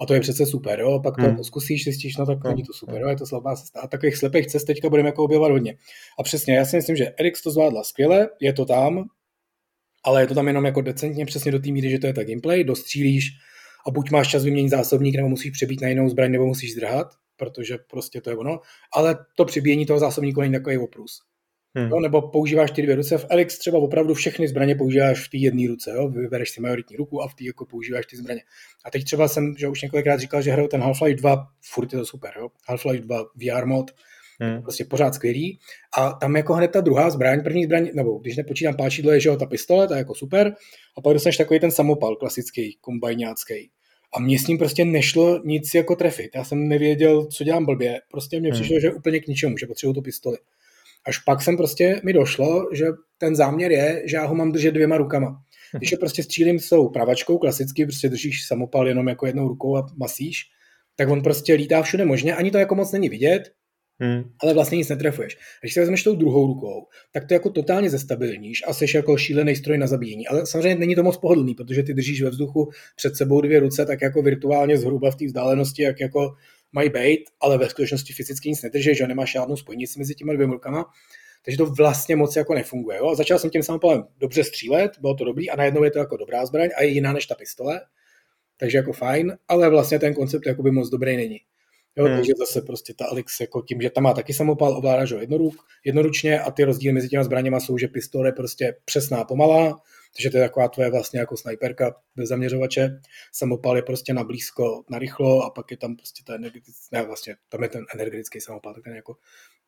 A 0.00 0.06
to 0.06 0.14
je 0.14 0.20
přece 0.20 0.46
super, 0.46 0.80
jo, 0.80 1.00
pak 1.02 1.16
to 1.16 1.22
hmm. 1.22 1.44
zkusíš, 1.44 1.84
zjistíš, 1.84 2.16
no 2.16 2.26
tak 2.26 2.44
hmm. 2.44 2.52
není 2.52 2.62
to 2.62 2.72
super, 2.72 3.00
jo, 3.00 3.08
je 3.08 3.16
to 3.16 3.26
slabá 3.26 3.56
cesta. 3.56 3.80
A 3.80 3.86
takových 3.86 4.16
slepých 4.16 4.46
cest 4.46 4.64
teďka 4.64 4.88
budeme 4.88 5.08
jako 5.08 5.24
objevovat 5.24 5.52
hodně. 5.52 5.76
A 6.18 6.22
přesně, 6.22 6.54
já 6.54 6.64
si 6.64 6.76
myslím, 6.76 6.96
že 6.96 7.12
Erix 7.18 7.42
to 7.42 7.50
zvládla 7.50 7.84
skvěle, 7.84 8.28
je 8.40 8.52
to 8.52 8.64
tam, 8.64 9.04
ale 10.04 10.22
je 10.22 10.26
to 10.26 10.34
tam 10.34 10.46
jenom 10.46 10.64
jako 10.64 10.80
decentně 10.80 11.26
přesně 11.26 11.52
do 11.52 11.58
té 11.58 11.70
míry, 11.70 11.90
že 11.90 11.98
to 11.98 12.06
je 12.06 12.14
tak 12.14 12.26
gameplay, 12.26 12.64
dostřílíš 12.64 13.24
a 13.86 13.90
buď 13.90 14.10
máš 14.10 14.28
čas 14.28 14.44
vyměnit 14.44 14.68
zásobník, 14.70 15.16
nebo 15.16 15.28
musíš 15.28 15.50
přebít 15.50 15.80
na 15.80 15.88
jinou 15.88 16.08
zbraň, 16.08 16.32
nebo 16.32 16.46
musíš 16.46 16.72
zdrhat, 16.72 17.06
protože 17.40 17.78
prostě 17.90 18.20
to 18.20 18.30
je 18.30 18.36
ono, 18.36 18.60
ale 18.96 19.16
to 19.36 19.44
přibíjení 19.44 19.86
toho 19.86 19.98
zásobníku 19.98 20.40
není 20.40 20.52
takový 20.52 20.78
oprus. 20.78 21.20
Hmm. 21.74 21.88
Jo, 21.88 22.00
nebo 22.00 22.22
používáš 22.22 22.70
ty 22.70 22.82
dvě 22.82 22.96
ruce. 22.96 23.18
V 23.18 23.26
Elix 23.30 23.58
třeba 23.58 23.78
opravdu 23.78 24.14
všechny 24.14 24.48
zbraně 24.48 24.74
používáš 24.74 25.26
v 25.26 25.30
té 25.30 25.36
jedné 25.36 25.68
ruce. 25.68 25.90
Jo? 25.90 26.08
Vybereš 26.08 26.50
si 26.50 26.60
majoritní 26.60 26.96
ruku 26.96 27.22
a 27.22 27.28
v 27.28 27.34
té 27.34 27.44
jako 27.44 27.66
používáš 27.66 28.06
ty 28.06 28.16
zbraně. 28.16 28.40
A 28.84 28.90
teď 28.90 29.04
třeba 29.04 29.28
jsem, 29.28 29.54
že 29.58 29.68
už 29.68 29.82
několikrát 29.82 30.20
říkal, 30.20 30.42
že 30.42 30.50
hraju 30.50 30.68
ten 30.68 30.80
Half-Life 30.80 31.14
2, 31.14 31.46
furt 31.62 31.92
je 31.92 31.98
to 31.98 32.06
super. 32.06 32.30
Jo? 32.38 32.48
Half-Life 32.68 33.00
2 33.00 33.24
VR 33.36 33.66
mod, 33.66 33.90
hmm. 34.40 34.62
prostě 34.62 34.84
pořád 34.84 35.14
skvělý. 35.14 35.58
A 35.98 36.12
tam 36.12 36.36
jako 36.36 36.54
hned 36.54 36.68
ta 36.68 36.80
druhá 36.80 37.10
zbraň, 37.10 37.42
první 37.42 37.64
zbraň, 37.64 37.90
nebo 37.94 38.18
když 38.18 38.36
nepočítám 38.36 38.76
páčidlo, 38.76 39.12
je, 39.12 39.20
že 39.20 39.28
jo, 39.28 39.36
ta 39.36 39.46
pistole, 39.46 39.88
ta 39.88 39.94
je 39.94 39.98
jako 39.98 40.14
super. 40.14 40.54
A 40.98 41.00
pak 41.00 41.12
dostaneš 41.12 41.36
takový 41.36 41.60
ten 41.60 41.70
samopal, 41.70 42.16
klasický, 42.16 42.78
kombajňácký. 42.80 43.70
A 44.14 44.20
mně 44.20 44.38
s 44.38 44.46
ním 44.46 44.58
prostě 44.58 44.84
nešlo 44.84 45.40
nic 45.44 45.74
jako 45.74 45.96
trefit. 45.96 46.30
Já 46.34 46.44
jsem 46.44 46.68
nevěděl, 46.68 47.26
co 47.26 47.44
dělám 47.44 47.66
blbě. 47.66 48.00
Prostě 48.10 48.40
mně 48.40 48.50
hmm. 48.50 48.60
přišlo, 48.60 48.80
že 48.80 48.92
úplně 48.92 49.20
k 49.20 49.26
ničemu, 49.26 49.56
že 49.58 49.66
potřebuju 49.66 49.94
tu 49.94 50.02
pistoli. 50.02 50.38
Až 51.06 51.18
pak 51.18 51.42
jsem 51.42 51.56
prostě 51.56 52.00
mi 52.04 52.12
došlo, 52.12 52.68
že 52.72 52.86
ten 53.18 53.36
záměr 53.36 53.72
je, 53.72 54.02
že 54.06 54.16
já 54.16 54.26
ho 54.26 54.34
mám 54.34 54.52
držet 54.52 54.70
dvěma 54.70 54.96
rukama. 54.96 55.30
Hm. 55.30 55.78
Když 55.78 55.92
je 55.92 55.98
prostě 55.98 56.22
střílím 56.22 56.58
s 56.58 56.68
tou 56.68 56.88
pravačkou, 56.88 57.38
klasicky 57.38 57.86
prostě 57.86 58.08
držíš 58.08 58.46
samopal 58.46 58.88
jenom 58.88 59.08
jako 59.08 59.26
jednou 59.26 59.48
rukou 59.48 59.76
a 59.76 59.86
masíš, 59.96 60.42
tak 60.96 61.08
on 61.08 61.22
prostě 61.22 61.54
lítá 61.54 61.82
všude 61.82 62.04
možně, 62.04 62.34
ani 62.34 62.50
to 62.50 62.58
jako 62.58 62.74
moc 62.74 62.92
není 62.92 63.08
vidět, 63.08 63.42
Hmm. 64.02 64.22
Ale 64.42 64.54
vlastně 64.54 64.78
nic 64.78 64.88
netrefuješ. 64.88 65.38
Když 65.60 65.74
se 65.74 65.80
vezmeš 65.80 66.02
tou 66.02 66.16
druhou 66.16 66.46
rukou, 66.46 66.86
tak 67.12 67.26
to 67.26 67.34
jako 67.34 67.50
totálně 67.50 67.90
zestabilníš 67.90 68.62
a 68.66 68.74
jsi 68.74 68.86
jako 68.94 69.16
šílený 69.16 69.56
stroj 69.56 69.78
na 69.78 69.86
zabíjení. 69.86 70.28
Ale 70.28 70.46
samozřejmě 70.46 70.74
není 70.74 70.94
to 70.94 71.02
moc 71.02 71.16
pohodlný, 71.16 71.54
protože 71.54 71.82
ty 71.82 71.94
držíš 71.94 72.22
ve 72.22 72.30
vzduchu 72.30 72.70
před 72.96 73.16
sebou 73.16 73.40
dvě 73.40 73.60
ruce, 73.60 73.86
tak 73.86 74.02
jako 74.02 74.22
virtuálně 74.22 74.78
zhruba 74.78 75.10
v 75.10 75.16
té 75.16 75.26
vzdálenosti, 75.26 75.82
jak 75.82 76.00
jako 76.00 76.34
mají 76.72 76.88
být, 76.90 77.20
ale 77.40 77.58
ve 77.58 77.68
skutečnosti 77.68 78.12
fyzicky 78.12 78.48
nic 78.48 78.62
nedržíš, 78.62 78.98
že 78.98 79.06
nemáš 79.06 79.32
žádnou 79.32 79.56
spojnici 79.56 79.98
mezi 79.98 80.14
těmi 80.14 80.34
dvěma 80.34 80.52
rukama. 80.52 80.84
Takže 81.44 81.58
to 81.58 81.66
vlastně 81.66 82.16
moc 82.16 82.36
jako 82.36 82.54
nefunguje. 82.54 82.98
Jo? 82.98 83.08
A 83.08 83.14
začal 83.14 83.38
jsem 83.38 83.50
tím 83.50 83.62
samopalem 83.62 84.04
dobře 84.18 84.44
střílet, 84.44 84.92
bylo 85.00 85.14
to 85.14 85.24
dobrý 85.24 85.50
a 85.50 85.56
najednou 85.56 85.84
je 85.84 85.90
to 85.90 85.98
jako 85.98 86.16
dobrá 86.16 86.46
zbraň 86.46 86.68
a 86.76 86.82
je 86.82 86.88
jiná 86.88 87.12
než 87.12 87.26
ta 87.26 87.34
pistole. 87.34 87.80
Takže 88.56 88.78
jako 88.78 88.92
fajn, 88.92 89.36
ale 89.48 89.70
vlastně 89.70 89.98
ten 89.98 90.14
koncept 90.14 90.46
jakoby 90.46 90.70
moc 90.70 90.90
dobrý 90.90 91.16
není. 91.16 91.40
Jo, 91.96 92.04
hmm. 92.04 92.16
Takže 92.16 92.32
zase 92.38 92.62
prostě 92.62 92.94
ta 92.94 93.06
Alex 93.06 93.40
jako 93.40 93.62
tím, 93.62 93.82
že 93.82 93.90
tam 93.90 94.04
má 94.04 94.14
taky 94.14 94.34
samopal, 94.34 94.76
ovládáš 94.76 95.12
ho 95.12 95.18
jednoruk, 95.18 95.54
jednoručně 95.84 96.40
a 96.40 96.50
ty 96.50 96.64
rozdíly 96.64 96.92
mezi 96.92 97.08
těma 97.08 97.24
zbraněma 97.24 97.60
jsou, 97.60 97.78
že 97.78 97.88
pistole 97.88 98.28
je 98.28 98.32
prostě 98.32 98.76
přesná, 98.84 99.24
pomalá, 99.24 99.80
Takže 100.16 100.30
to 100.30 100.36
je 100.36 100.42
taková 100.42 100.68
tvoje 100.68 100.90
vlastně 100.90 101.20
jako 101.20 101.36
snajperka 101.36 101.94
bez 102.16 102.28
zaměřovače. 102.28 103.00
Samopal 103.32 103.76
je 103.76 103.82
prostě 103.82 104.14
na 104.14 104.24
blízko, 104.24 104.84
na 104.90 104.98
rychlo 104.98 105.42
a 105.42 105.50
pak 105.50 105.70
je 105.70 105.76
tam 105.76 105.96
prostě 105.96 106.22
ten 106.26 106.34
energetický, 106.34 106.88
ne 106.92 107.02
vlastně, 107.02 107.36
tam 107.48 107.62
je 107.62 107.68
ten 107.68 107.84
energetický 107.94 108.40
samopal, 108.40 108.74
tak 108.74 108.84
ten 108.84 108.94
jako 108.94 109.16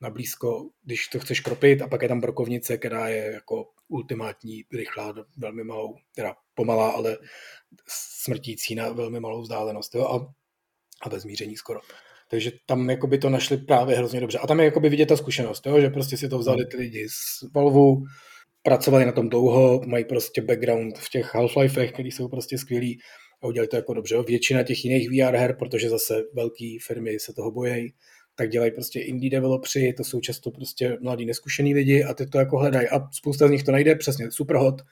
na 0.01 0.11
blízko, 0.11 0.71
když 0.83 1.09
to 1.09 1.19
chceš 1.19 1.41
kropit 1.41 1.83
a 1.83 1.89
pak 1.89 2.03
je 2.03 2.09
tam 2.09 2.21
brokovnice, 2.21 2.79
která 2.79 3.09
je 3.09 3.33
jako 3.33 3.69
ultimátní, 3.89 4.65
rychlá, 4.73 5.15
velmi 5.37 5.65
malou, 5.65 5.97
teda 6.15 6.35
pomalá, 6.55 6.91
ale 6.91 7.19
smrtící 8.23 8.75
na 8.75 8.89
velmi 8.93 9.21
malou 9.21 9.43
vzdálenost 9.43 9.95
jo? 9.95 10.07
A, 10.07 10.35
a 11.03 11.09
bez 11.09 11.25
míření 11.25 11.57
skoro. 11.57 11.81
Takže 12.33 12.51
tam 12.67 12.91
jakoby 12.91 13.19
to 13.19 13.31
našli 13.31 13.57
právě 13.57 13.97
hrozně 13.97 14.21
dobře. 14.21 14.39
A 14.39 14.47
tam 14.47 14.61
je 14.61 14.65
jakoby 14.65 14.89
vidět 14.89 15.07
ta 15.07 15.17
zkušenost, 15.17 15.67
jo? 15.67 15.81
že 15.81 15.91
prostě 15.91 16.17
si 16.17 16.29
to 16.29 16.39
vzali 16.39 16.67
ty 16.67 16.77
lidi 16.77 17.07
z 17.09 17.53
Valvu, 17.55 18.03
pracovali 18.63 19.07
na 19.07 19.13
tom 19.13 19.29
dlouho, 19.29 19.81
mají 19.87 20.05
prostě 20.05 20.43
background 20.43 20.99
v 20.99 21.11
těch 21.11 21.35
Half-Lifech, 21.35 21.93
který 21.93 22.11
jsou 22.11 22.29
prostě 22.29 22.59
skvělí 22.59 22.99
a 23.43 23.47
udělali 23.47 23.69
to 23.69 23.77
jako 23.77 23.95
dobře. 23.95 24.23
Většina 24.23 24.63
těch 24.63 24.85
jiných 24.85 25.09
VR 25.11 25.37
her, 25.37 25.57
protože 25.59 25.91
zase 25.91 26.23
velké 26.35 26.77
firmy 26.87 27.19
se 27.19 27.33
toho 27.33 27.51
bojejí, 27.51 27.95
tak 28.35 28.51
dělají 28.51 28.71
prostě 28.73 29.01
indie 29.01 29.31
developři, 29.31 29.95
to 29.97 30.05
jsou 30.05 30.21
často 30.21 30.51
prostě 30.51 30.99
mladí 31.01 31.27
neskušený 31.27 31.75
lidi 31.75 32.05
a 32.05 32.15
ty 32.15 32.27
to 32.27 32.39
jako 32.39 32.59
hledají 32.59 32.89
a 32.89 33.01
spousta 33.13 33.49
z 33.49 33.51
nich 33.51 33.63
to 33.63 33.73
najde, 33.73 33.95
přesně 33.95 34.31
Superhot, 34.31 34.83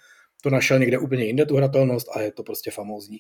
to 0.43 0.51
našel 0.51 0.79
někde 0.79 0.99
úplně 0.99 1.25
jinde 1.25 1.47
tu 1.47 1.57
hratelnost 1.57 2.09
a 2.17 2.21
je 2.21 2.33
to 2.33 2.43
prostě 2.43 2.71
famózní. 2.71 3.19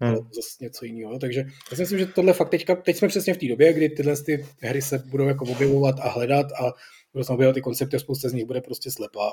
Hmm. 0.00 0.10
Ale 0.10 0.18
to 0.18 0.28
zase 0.34 0.64
něco 0.64 0.84
jiného. 0.84 1.18
Takže 1.18 1.40
já 1.70 1.76
si 1.76 1.82
myslím, 1.82 1.98
že 1.98 2.06
tohle 2.06 2.32
fakt 2.32 2.50
teďka, 2.50 2.76
teď 2.76 2.96
jsme 2.96 3.08
přesně 3.08 3.34
v 3.34 3.38
té 3.38 3.48
době, 3.48 3.72
kdy 3.72 3.88
tyhle 3.88 4.16
ty 4.16 4.46
hry 4.60 4.82
se 4.82 4.98
budou 4.98 5.24
jako 5.24 5.44
objevovat 5.44 5.96
a 6.00 6.08
hledat 6.08 6.46
a 6.52 6.72
budou 7.12 7.24
se 7.24 7.32
objevovat 7.32 7.54
ty 7.54 7.60
koncepty 7.60 7.96
a 7.96 7.98
spousta 7.98 8.28
z 8.28 8.32
nich 8.32 8.44
bude 8.44 8.60
prostě 8.60 8.90
slepá. 8.90 9.32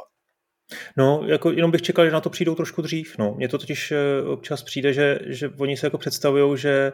No, 0.97 1.23
jako 1.27 1.51
jenom 1.51 1.71
bych 1.71 1.81
čekal, 1.81 2.05
že 2.05 2.11
na 2.11 2.21
to 2.21 2.29
přijdou 2.29 2.55
trošku 2.55 2.81
dřív. 2.81 3.15
No. 3.19 3.33
Mně 3.37 3.47
to 3.47 3.57
totiž 3.57 3.91
eh, 3.91 4.23
občas 4.23 4.63
přijde, 4.63 4.93
že, 4.93 5.19
že 5.25 5.49
oni 5.49 5.77
se 5.77 5.85
jako 5.85 5.97
představují, 5.97 6.57
že 6.57 6.91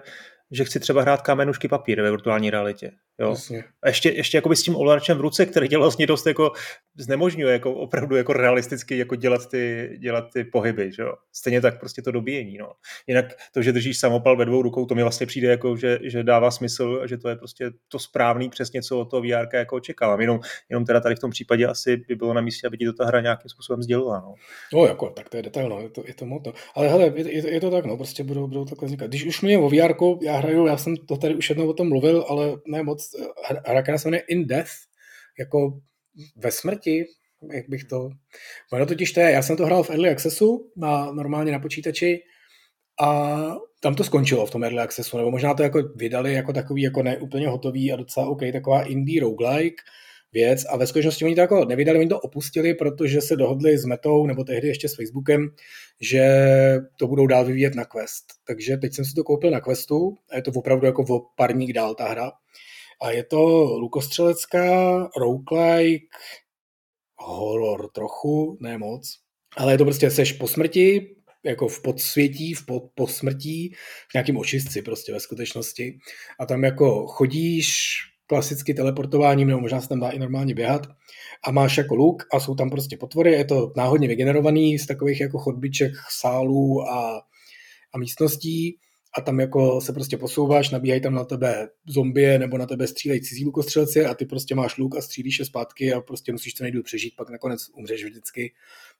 že 0.51 0.65
chci 0.65 0.79
třeba 0.79 1.01
hrát 1.01 1.21
kamenušky 1.21 1.67
papír 1.67 2.01
ve 2.01 2.11
virtuální 2.11 2.49
realitě. 2.49 2.91
Jo. 3.19 3.35
A 3.83 3.87
ještě, 3.87 4.09
ještě 4.09 4.37
jakoby 4.37 4.55
s 4.55 4.63
tím 4.63 4.75
ovladačem 4.75 5.17
v 5.17 5.21
ruce, 5.21 5.45
který 5.45 5.67
dělá 5.67 5.81
vlastně 5.81 6.07
dost 6.07 6.27
jako 6.27 6.51
znemožňuje 6.97 7.53
jako 7.53 7.73
opravdu 7.73 8.15
jako 8.15 8.33
realisticky 8.33 8.97
jako 8.97 9.15
dělat 9.15 9.49
ty, 9.49 9.95
dělat 9.99 10.25
ty 10.33 10.43
pohyby. 10.43 10.91
Že 10.91 11.01
jo. 11.01 11.13
Stejně 11.33 11.61
tak 11.61 11.79
prostě 11.79 12.01
to 12.01 12.11
dobíjení. 12.11 12.57
No. 12.57 12.71
Jinak 13.07 13.25
to, 13.53 13.61
že 13.61 13.71
držíš 13.71 13.99
samopal 13.99 14.37
ve 14.37 14.45
dvou 14.45 14.61
rukou, 14.61 14.85
to 14.85 14.95
mi 14.95 15.03
vlastně 15.03 15.27
přijde 15.27 15.47
jako, 15.47 15.77
že, 15.77 15.99
že 16.03 16.23
dává 16.23 16.51
smysl 16.51 16.99
a 17.03 17.07
že 17.07 17.17
to 17.17 17.29
je 17.29 17.35
prostě 17.35 17.71
to 17.87 17.99
správný 17.99 18.49
přesně, 18.49 18.81
co 18.81 18.99
od 18.99 19.05
toho 19.05 19.21
VR 19.21 19.55
jako 19.55 19.75
očekávám. 19.75 20.21
Jenom, 20.21 20.39
jenom 20.69 20.85
teda 20.85 20.99
tady 20.99 21.15
v 21.15 21.19
tom 21.19 21.31
případě 21.31 21.67
asi 21.67 21.97
by 21.97 22.15
bylo 22.15 22.33
na 22.33 22.41
místě, 22.41 22.67
aby 22.67 22.77
ti 22.77 22.85
to 22.85 22.93
ta 22.93 23.05
hra 23.05 23.21
nějakým 23.21 23.49
způsobem 23.49 23.83
sdělila. 23.83 24.19
No. 24.19 24.33
no 24.73 24.85
jako, 24.85 25.09
tak 25.09 25.29
to 25.29 25.37
je 25.37 25.43
detail, 25.43 25.69
no. 25.69 25.81
je 25.81 25.89
to, 25.89 26.03
je 26.07 26.13
to 26.13 26.25
moto. 26.25 26.53
Ale 26.75 26.87
hele, 26.87 27.13
je, 27.15 27.31
je, 27.31 27.53
je, 27.53 27.61
to 27.61 27.71
tak, 27.71 27.85
no, 27.85 27.97
prostě 27.97 28.23
budou, 28.23 28.47
budou 28.47 28.65
takhle 28.65 28.85
vznikat. 28.85 29.07
Když 29.07 29.25
už 29.25 29.41
mě 29.41 29.57
o 29.57 29.69
VR, 29.69 29.93
já 30.21 30.38
hraju, 30.39 30.67
já 30.67 30.77
jsem 30.77 30.97
to 30.97 31.17
tady 31.17 31.35
už 31.35 31.49
jednou 31.49 31.67
o 31.67 31.73
tom 31.73 31.89
mluvil, 31.89 32.25
ale 32.29 32.55
ne 32.67 32.83
moc, 32.83 33.15
hra, 33.65 33.81
která 33.81 33.97
se 33.97 34.07
jmenuje 34.07 34.23
In 34.27 34.47
Death, 34.47 34.71
jako 35.39 35.79
ve 36.35 36.51
smrti, 36.51 37.05
jak 37.53 37.69
bych 37.69 37.83
to... 37.83 38.09
Ono 38.73 38.85
totiž 38.85 39.11
to 39.11 39.19
je, 39.19 39.31
já 39.31 39.41
jsem 39.41 39.57
to 39.57 39.65
hrál 39.65 39.83
v 39.83 39.89
Early 39.89 40.09
Accessu, 40.09 40.71
na, 40.77 41.11
normálně 41.11 41.51
na 41.51 41.59
počítači, 41.59 42.19
a 43.01 43.37
tam 43.81 43.95
to 43.95 44.03
skončilo 44.03 44.45
v 44.45 44.51
tom 44.51 44.63
Early 44.63 44.79
Accessu, 44.79 45.17
nebo 45.17 45.31
možná 45.31 45.53
to 45.53 45.63
jako 45.63 45.83
vydali 45.95 46.33
jako 46.33 46.53
takový 46.53 46.81
jako 46.81 47.03
neúplně 47.03 47.47
hotový 47.47 47.91
a 47.91 47.95
docela 47.95 48.27
OK, 48.27 48.41
taková 48.53 48.83
indie 48.83 49.21
roguelike 49.21 49.83
věc 50.33 50.65
a 50.69 50.77
ve 50.77 50.87
skutečnosti 50.87 51.25
oni 51.25 51.35
to 51.35 51.41
jako 51.41 51.65
nevydali, 51.65 51.99
oni 51.99 52.09
to 52.09 52.19
opustili, 52.19 52.73
protože 52.73 53.21
se 53.21 53.35
dohodli 53.35 53.77
s 53.77 53.85
Metou, 53.85 54.25
nebo 54.25 54.43
tehdy 54.43 54.67
ještě 54.67 54.89
s 54.89 54.95
Facebookem, 54.95 55.49
že 56.01 56.23
to 56.97 57.07
budou 57.07 57.27
dál 57.27 57.45
vyvíjet 57.45 57.75
na 57.75 57.85
Quest. 57.85 58.25
Takže 58.47 58.77
teď 58.77 58.93
jsem 58.93 59.05
si 59.05 59.13
to 59.13 59.23
koupil 59.23 59.51
na 59.51 59.59
Questu 59.59 60.17
a 60.31 60.35
je 60.35 60.41
to 60.41 60.51
opravdu 60.51 60.85
jako 60.85 61.05
o 61.09 61.21
parník 61.35 61.73
dál 61.73 61.95
ta 61.95 62.07
hra. 62.07 62.31
A 63.01 63.11
je 63.11 63.23
to 63.23 63.39
lukostřelecká, 63.77 65.09
roguelike, 65.17 66.05
horor 67.17 67.89
trochu, 67.91 68.57
ne 68.61 68.77
moc, 68.77 69.19
ale 69.57 69.73
je 69.73 69.77
to 69.77 69.85
prostě, 69.85 70.11
seš 70.11 70.31
po 70.31 70.47
smrti, 70.47 71.15
jako 71.43 71.67
v 71.67 71.81
podsvětí, 71.81 72.53
v 72.53 72.65
pod, 72.65 72.83
po 72.95 73.07
smrtí, 73.07 73.73
v 74.09 74.13
nějakým 74.13 74.37
očistci 74.37 74.81
prostě 74.81 75.13
ve 75.13 75.19
skutečnosti. 75.19 75.99
A 76.39 76.45
tam 76.45 76.63
jako 76.63 77.07
chodíš 77.07 77.97
klasicky 78.29 78.73
teleportováním, 78.73 79.47
nebo 79.47 79.61
možná 79.61 79.81
se 79.81 79.89
tam 79.89 79.99
dá 79.99 80.09
i 80.09 80.19
normálně 80.19 80.55
běhat. 80.55 80.87
A 81.43 81.51
máš 81.51 81.77
jako 81.77 81.95
luk 81.95 82.23
a 82.33 82.39
jsou 82.39 82.55
tam 82.55 82.69
prostě 82.69 82.97
potvory, 82.97 83.31
je 83.31 83.45
to 83.45 83.73
náhodně 83.77 84.07
vygenerovaný 84.07 84.79
z 84.79 84.87
takových 84.87 85.21
jako 85.21 85.37
chodbiček, 85.37 85.91
sálů 86.19 86.81
a, 86.89 87.21
a 87.93 87.97
místností 87.97 88.77
a 89.17 89.21
tam 89.21 89.39
jako 89.39 89.81
se 89.81 89.93
prostě 89.93 90.17
posouváš, 90.17 90.69
nabíhají 90.69 91.01
tam 91.01 91.13
na 91.13 91.23
tebe 91.23 91.69
zombie 91.87 92.39
nebo 92.39 92.57
na 92.57 92.65
tebe 92.65 92.87
střílejí 92.87 93.21
cizí 93.21 93.45
lukostřelci 93.45 94.05
a 94.05 94.13
ty 94.13 94.25
prostě 94.25 94.55
máš 94.55 94.77
luk 94.77 94.97
a 94.97 95.01
střílíš 95.01 95.39
je 95.39 95.45
zpátky 95.45 95.93
a 95.93 96.01
prostě 96.01 96.31
musíš 96.31 96.53
to 96.53 96.63
nejdu 96.63 96.83
přežít, 96.83 97.15
pak 97.15 97.29
nakonec 97.29 97.69
umřeš 97.73 98.03
vždycky, 98.03 98.53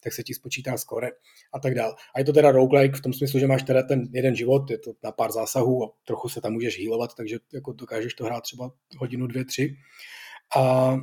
tak 0.04 0.14
se 0.14 0.24
ti 0.24 0.34
spočítá 0.34 0.78
skore 0.78 1.10
a 1.54 1.60
tak 1.60 1.76
dál. 1.76 1.96
A 2.16 2.20
je 2.20 2.26
to 2.26 2.34
teda 2.34 2.52
roguelike 2.52 2.98
v 2.98 3.02
tom 3.02 3.14
smyslu, 3.14 3.40
že 3.40 3.48
máš 3.48 3.64
teda 3.64 3.84
ten 3.84 4.08
jeden 4.14 4.36
život, 4.36 4.72
je 4.72 4.78
to 4.78 4.92
na 5.04 5.12
pár 5.12 5.32
zásahů 5.32 5.84
a 5.84 5.92
trochu 6.04 6.30
se 6.30 6.42
tam 6.42 6.54
můžeš 6.54 6.80
healovat, 6.80 7.16
takže 7.16 7.38
jako 7.54 7.74
dokážeš 7.74 8.14
to 8.14 8.26
hrát 8.26 8.42
třeba 8.42 8.72
hodinu, 8.98 9.28
dvě, 9.28 9.46
tři. 9.46 9.76
A 10.58 10.96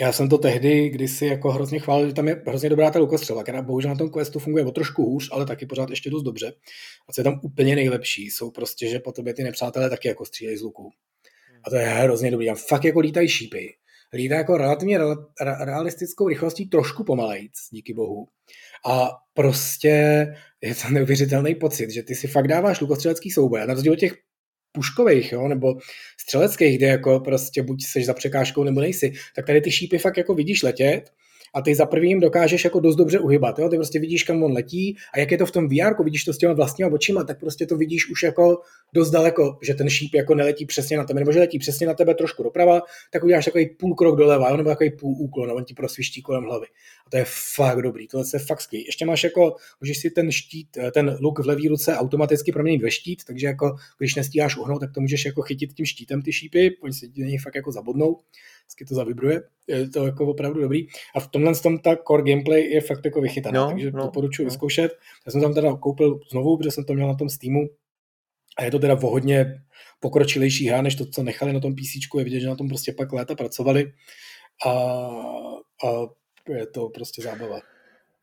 já 0.00 0.12
jsem 0.12 0.28
to 0.28 0.38
tehdy 0.38 0.88
kdysi 0.88 1.26
jako 1.26 1.50
hrozně 1.50 1.78
chválil, 1.78 2.08
že 2.08 2.14
tam 2.14 2.28
je 2.28 2.42
hrozně 2.46 2.68
dobrá 2.68 2.90
ta 2.90 2.98
lukostřela, 2.98 3.42
která 3.42 3.62
bohužel 3.62 3.90
na 3.90 3.96
tom 3.96 4.10
questu 4.10 4.38
funguje 4.38 4.64
o 4.64 4.70
trošku 4.70 5.02
hůř, 5.02 5.28
ale 5.32 5.46
taky 5.46 5.66
pořád 5.66 5.90
ještě 5.90 6.10
dost 6.10 6.22
dobře. 6.22 6.52
A 7.08 7.12
co 7.12 7.20
je 7.20 7.24
tam 7.24 7.40
úplně 7.42 7.74
nejlepší, 7.74 8.30
jsou 8.30 8.50
prostě, 8.50 8.88
že 8.88 8.98
po 8.98 9.12
tobě 9.12 9.34
ty 9.34 9.42
nepřátelé 9.42 9.90
taky 9.90 10.08
jako 10.08 10.24
střílejí 10.24 10.56
z 10.56 10.62
luku. 10.62 10.90
A 11.64 11.70
to 11.70 11.76
je 11.76 11.86
hrozně 11.86 12.30
dobrý. 12.30 12.46
Tam 12.46 12.56
fakt 12.56 12.84
jako 12.84 13.00
lítají 13.00 13.28
šípy. 13.28 13.74
Lítá 14.12 14.34
jako 14.34 14.56
relativně 14.56 14.98
realistickou 15.60 16.28
rychlostí 16.28 16.68
trošku 16.68 17.04
pomalejc, 17.04 17.52
díky 17.70 17.94
bohu. 17.94 18.26
A 18.86 19.10
prostě 19.34 20.26
je 20.60 20.74
to 20.74 20.88
neuvěřitelný 20.90 21.54
pocit, 21.54 21.90
že 21.90 22.02
ty 22.02 22.14
si 22.14 22.28
fakt 22.28 22.48
dáváš 22.48 22.80
lukostřelecký 22.80 23.30
souboj. 23.30 23.62
A 23.62 23.66
na 23.66 23.74
rozdíl 23.74 23.92
od 23.92 23.98
těch 23.98 24.16
puškových, 24.72 25.32
jo, 25.32 25.48
nebo 25.48 25.74
střeleckých, 26.20 26.78
kde 26.78 26.86
jako 26.86 27.20
prostě 27.20 27.62
buď 27.62 27.84
seš 27.84 28.06
za 28.06 28.14
překážkou 28.14 28.64
nebo 28.64 28.80
nejsi, 28.80 29.12
tak 29.36 29.46
tady 29.46 29.60
ty 29.60 29.70
šípy 29.70 29.98
fakt 29.98 30.16
jako 30.16 30.34
vidíš 30.34 30.62
letět 30.62 31.12
a 31.54 31.62
ty 31.62 31.74
za 31.74 31.86
prvým 31.86 32.20
dokážeš 32.20 32.64
jako 32.64 32.80
dost 32.80 32.96
dobře 32.96 33.18
uhybat. 33.18 33.58
Jo? 33.58 33.68
Ty 33.68 33.76
prostě 33.76 34.00
vidíš, 34.00 34.22
kam 34.22 34.42
on 34.42 34.52
letí 34.52 34.96
a 35.14 35.18
jak 35.18 35.32
je 35.32 35.38
to 35.38 35.46
v 35.46 35.50
tom 35.50 35.68
VR, 35.68 36.04
vidíš 36.04 36.24
to 36.24 36.32
s 36.32 36.38
těma 36.38 36.52
vlastníma 36.52 36.90
očima, 36.92 37.24
tak 37.24 37.40
prostě 37.40 37.66
to 37.66 37.76
vidíš 37.76 38.10
už 38.10 38.22
jako 38.22 38.60
dost 38.94 39.10
daleko, 39.10 39.58
že 39.62 39.74
ten 39.74 39.90
šíp 39.90 40.14
jako 40.14 40.34
neletí 40.34 40.66
přesně 40.66 40.96
na 40.96 41.04
tebe, 41.04 41.20
nebo 41.20 41.32
že 41.32 41.38
letí 41.38 41.58
přesně 41.58 41.86
na 41.86 41.94
tebe 41.94 42.14
trošku 42.14 42.42
doprava, 42.42 42.82
tak 43.12 43.24
uděláš 43.24 43.44
takový 43.44 43.66
půl 43.66 43.94
krok 43.94 44.16
doleva, 44.16 44.50
jo? 44.50 44.56
nebo 44.56 44.68
takový 44.68 44.90
půl 44.90 45.16
úklon, 45.18 45.50
on 45.50 45.64
ti 45.64 45.74
prosviští 45.74 46.22
kolem 46.22 46.44
hlavy. 46.44 46.66
A 47.06 47.10
to 47.10 47.16
je 47.16 47.24
fakt 47.54 47.82
dobrý, 47.82 48.08
tohle 48.08 48.26
je 48.34 48.38
fakt 48.38 48.60
skvělý. 48.60 48.86
Ještě 48.86 49.06
máš 49.06 49.24
jako, 49.24 49.56
můžeš 49.80 49.98
si 49.98 50.10
ten 50.10 50.32
štít, 50.32 50.68
ten 50.94 51.16
luk 51.20 51.38
v 51.38 51.46
levý 51.46 51.68
ruce 51.68 51.96
automaticky 51.96 52.52
proměnit 52.52 52.82
ve 52.82 52.90
štít, 52.90 53.24
takže 53.24 53.46
jako 53.46 53.76
když 53.98 54.14
nestíháš 54.14 54.56
uhnout, 54.56 54.80
tak 54.80 54.90
to 54.94 55.00
můžeš 55.00 55.24
jako 55.24 55.42
chytit 55.42 55.72
tím 55.72 55.86
štítem 55.86 56.22
ty 56.22 56.32
šípy, 56.32 56.76
oni 56.82 56.92
se 56.92 57.08
ti 57.08 57.38
fakt 57.38 57.54
jako 57.54 57.72
zabodnou 57.72 58.16
vždycky 58.70 58.84
to 58.84 58.94
zavibruje, 58.94 59.42
je 59.68 59.88
to 59.88 60.06
jako 60.06 60.26
opravdu 60.26 60.60
dobrý. 60.60 60.86
A 61.14 61.20
v 61.20 61.28
tomhle 61.28 61.54
tom 61.54 61.78
ta 61.78 61.96
core 62.06 62.22
gameplay 62.22 62.62
je 62.62 62.80
fakt 62.80 63.04
jako 63.04 63.20
vychytaná, 63.20 63.60
no, 63.60 63.68
takže 63.68 63.90
no, 63.90 64.02
doporučuji 64.02 64.44
no. 64.44 64.48
vyzkoušet. 64.48 64.92
Já 65.26 65.32
jsem 65.32 65.40
tam 65.40 65.54
teda 65.54 65.76
koupil 65.76 66.20
znovu, 66.30 66.56
protože 66.56 66.70
jsem 66.70 66.84
to 66.84 66.94
měl 66.94 67.08
na 67.08 67.14
tom 67.14 67.28
Steamu 67.28 67.68
a 68.58 68.64
je 68.64 68.70
to 68.70 68.78
teda 68.78 68.94
o 68.94 69.10
hodně 69.10 69.62
pokročilejší 70.00 70.68
hra, 70.68 70.82
než 70.82 70.94
to, 70.94 71.06
co 71.06 71.22
nechali 71.22 71.52
na 71.52 71.60
tom 71.60 71.74
PC, 71.74 72.18
je 72.18 72.24
vidět, 72.24 72.40
že 72.40 72.48
na 72.48 72.56
tom 72.56 72.68
prostě 72.68 72.92
pak 72.92 73.12
léta 73.12 73.34
pracovali 73.34 73.92
a, 74.66 74.70
a 75.84 75.88
je 76.48 76.66
to 76.66 76.88
prostě 76.88 77.22
zábava. 77.22 77.60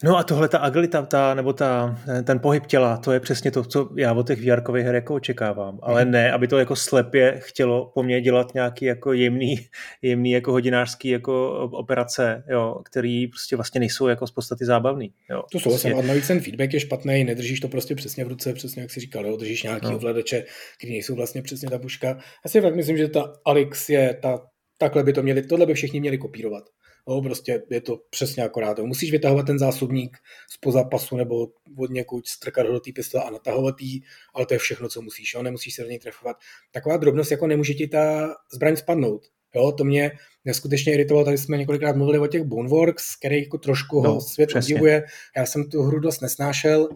No 0.04 0.18
a 0.18 0.24
tohle 0.24 0.50
ta 0.50 0.58
agilita, 0.58 1.02
ta, 1.02 1.34
nebo 1.34 1.54
ta, 1.54 2.00
ten 2.24 2.40
pohyb 2.40 2.66
těla, 2.66 2.98
to 2.98 3.12
je 3.12 3.20
přesně 3.20 3.52
to, 3.52 3.64
co 3.64 3.90
já 3.98 4.14
od 4.14 4.28
těch 4.28 4.42
vr 4.42 4.72
her 4.72 4.96
jako 4.96 5.16
očekávám. 5.16 5.80
Ale 5.82 6.04
mhm. 6.04 6.12
ne, 6.12 6.32
aby 6.32 6.48
to 6.48 6.58
jako 6.58 6.76
slepě 6.76 7.36
chtělo 7.38 7.92
po 7.94 8.04
mně 8.04 8.22
dělat 8.22 8.54
nějaký 8.54 8.86
jako 8.86 9.14
jemný, 9.14 9.56
jemný 10.02 10.32
jako 10.32 10.52
hodinářský 10.52 11.10
jako 11.10 11.52
operace, 11.72 12.44
jo, 12.50 12.82
který 12.86 13.28
prostě 13.28 13.56
vlastně 13.56 13.80
nejsou 13.80 14.08
jako 14.08 14.28
z 14.28 14.32
podstaty 14.32 14.66
zábavný. 14.66 15.14
Jo. 15.30 15.44
To 15.52 15.60
jsou 15.60 15.70
prostě... 15.70 15.94
a 15.94 16.02
navíc 16.02 16.28
ten 16.28 16.40
feedback 16.40 16.74
je 16.74 16.80
špatný, 16.80 17.24
nedržíš 17.24 17.60
to 17.60 17.68
prostě 17.68 17.96
přesně 17.96 18.26
v 18.26 18.28
ruce, 18.28 18.54
přesně 18.54 18.82
jak 18.82 18.92
si 18.92 19.00
říkal, 19.00 19.26
jo, 19.26 19.38
držíš 19.38 19.64
nějaký 19.64 19.86
no. 19.86 19.96
ovladače, 19.96 20.44
který 20.78 20.94
nejsou 20.94 21.16
vlastně 21.16 21.42
přesně 21.42 21.70
ta 21.70 21.80
puška. 21.80 22.08
Já 22.46 22.50
si 22.50 22.62
fakt 22.62 22.76
myslím, 22.76 22.98
že 22.98 23.08
ta 23.08 23.34
Alex 23.46 23.90
je 23.90 24.20
ta, 24.22 24.40
takhle 24.78 25.04
by 25.04 25.14
to 25.14 25.24
měli, 25.24 25.42
tohle 25.42 25.66
by 25.66 25.74
všichni 25.74 26.00
měli 26.00 26.18
kopírovat. 26.18 26.64
No, 27.08 27.22
prostě 27.22 27.64
je 27.70 27.82
to 27.82 28.02
přesně 28.10 28.44
akorát. 28.44 28.80
Musíš 28.80 29.12
vytahovat 29.12 29.46
ten 29.46 29.60
zásobník 29.60 30.18
z 30.52 30.58
pasu 30.92 31.18
nebo 31.18 31.48
od 31.78 31.90
někud 31.90 32.28
strkat 32.28 32.68
do 32.68 32.80
té 32.80 32.92
pistole 32.92 33.24
a 33.24 33.30
natahovat 33.30 33.76
jí, 33.82 34.04
ale 34.34 34.46
to 34.46 34.54
je 34.54 34.58
všechno, 34.58 34.90
co 34.90 35.02
musíš. 35.02 35.34
Jo? 35.34 35.44
Nemusíš 35.44 35.76
se 35.76 35.82
do 35.84 35.90
něj 35.90 36.00
trefovat. 36.00 36.38
Taková 36.72 36.98
drobnost, 36.98 37.32
jako 37.32 37.48
nemůže 37.48 37.74
ti 37.74 37.88
ta 37.88 38.36
zbraň 38.54 38.76
spadnout. 38.76 39.26
Jo, 39.56 39.72
to 39.72 39.84
mě 39.84 40.12
neskutečně 40.46 40.94
iritovalo, 40.94 41.26
tady 41.26 41.38
jsme 41.38 41.58
několikrát 41.58 41.96
mluvili 41.96 42.20
o 42.20 42.28
těch 42.28 42.44
Boneworks, 42.44 43.16
který 43.16 43.44
jako 43.44 43.58
trošku 43.58 44.02
no, 44.02 44.14
ho 44.14 44.22
svět 44.22 44.48
přesně. 44.48 44.76
obdivuje. 44.76 45.04
Já 45.38 45.46
jsem 45.46 45.70
tu 45.70 45.82
hru 45.82 46.00
dost 46.00 46.22
nesnášel, 46.22 46.90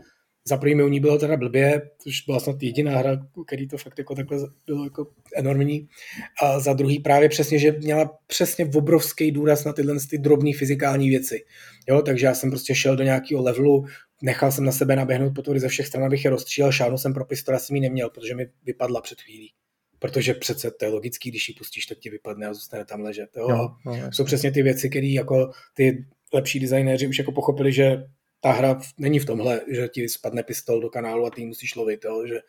za 0.47 0.57
první 0.57 0.75
mi 0.75 0.83
u 0.83 0.87
ní 0.87 0.99
bylo 0.99 1.17
teda 1.17 1.37
blbě, 1.37 1.89
což 1.97 2.21
byla 2.21 2.39
snad 2.39 2.63
jediná 2.63 2.97
hra, 2.97 3.27
který 3.47 3.67
to 3.67 3.77
fakt 3.77 3.97
jako 3.97 4.15
takhle 4.15 4.37
bylo 4.65 4.83
jako 4.83 5.07
enormní. 5.35 5.87
A 6.43 6.59
za 6.59 6.73
druhý 6.73 6.99
právě 6.99 7.29
přesně, 7.29 7.59
že 7.59 7.71
měla 7.71 8.17
přesně 8.27 8.65
obrovský 8.75 9.31
důraz 9.31 9.65
na 9.65 9.73
tyhle 9.73 9.95
ty 10.09 10.17
drobné 10.17 10.51
fyzikální 10.57 11.09
věci. 11.09 11.45
Jo, 11.89 12.01
takže 12.01 12.25
já 12.25 12.33
jsem 12.33 12.49
prostě 12.49 12.75
šel 12.75 12.95
do 12.95 13.03
nějakého 13.03 13.43
levelu, 13.43 13.85
nechal 14.21 14.51
jsem 14.51 14.65
na 14.65 14.71
sebe 14.71 14.95
naběhnout 14.95 15.35
potvory 15.35 15.59
ze 15.59 15.67
všech 15.67 15.87
stran, 15.87 16.05
abych 16.05 16.25
je 16.25 16.31
rozstřílel, 16.31 16.71
šánu 16.71 16.97
jsem 16.97 17.13
pro 17.13 17.25
pistole, 17.25 17.59
jsem 17.59 17.75
ji 17.75 17.81
neměl, 17.81 18.09
protože 18.09 18.35
mi 18.35 18.47
vypadla 18.65 19.01
před 19.01 19.21
chvílí. 19.21 19.53
Protože 19.99 20.33
přece 20.33 20.71
to 20.71 20.85
je 20.85 20.91
logický, 20.91 21.29
když 21.29 21.49
ji 21.49 21.55
pustíš, 21.55 21.85
tak 21.85 21.97
ti 21.97 22.09
vypadne 22.09 22.47
a 22.47 22.53
zůstane 22.53 22.85
tam 22.85 23.01
ležet. 23.01 23.29
Jo? 23.37 23.47
No, 23.47 23.77
no, 23.85 24.11
jsou 24.11 24.23
přesně 24.23 24.51
ty 24.51 24.63
věci, 24.63 24.89
které 24.89 25.07
jako 25.07 25.51
ty 25.73 26.05
lepší 26.33 26.59
designéři 26.59 27.07
už 27.07 27.17
jako 27.17 27.31
pochopili, 27.31 27.73
že 27.73 28.03
ta 28.41 28.51
hra 28.51 28.79
není 28.97 29.19
v 29.19 29.25
tomhle, 29.25 29.61
že 29.67 29.87
ti 29.87 30.09
spadne 30.09 30.43
pistol 30.43 30.81
do 30.81 30.89
kanálu 30.89 31.25
a 31.25 31.29
ty 31.29 31.45
musíš 31.45 31.75
lovit, 31.75 32.05
jo? 32.05 32.27
že 32.27 32.39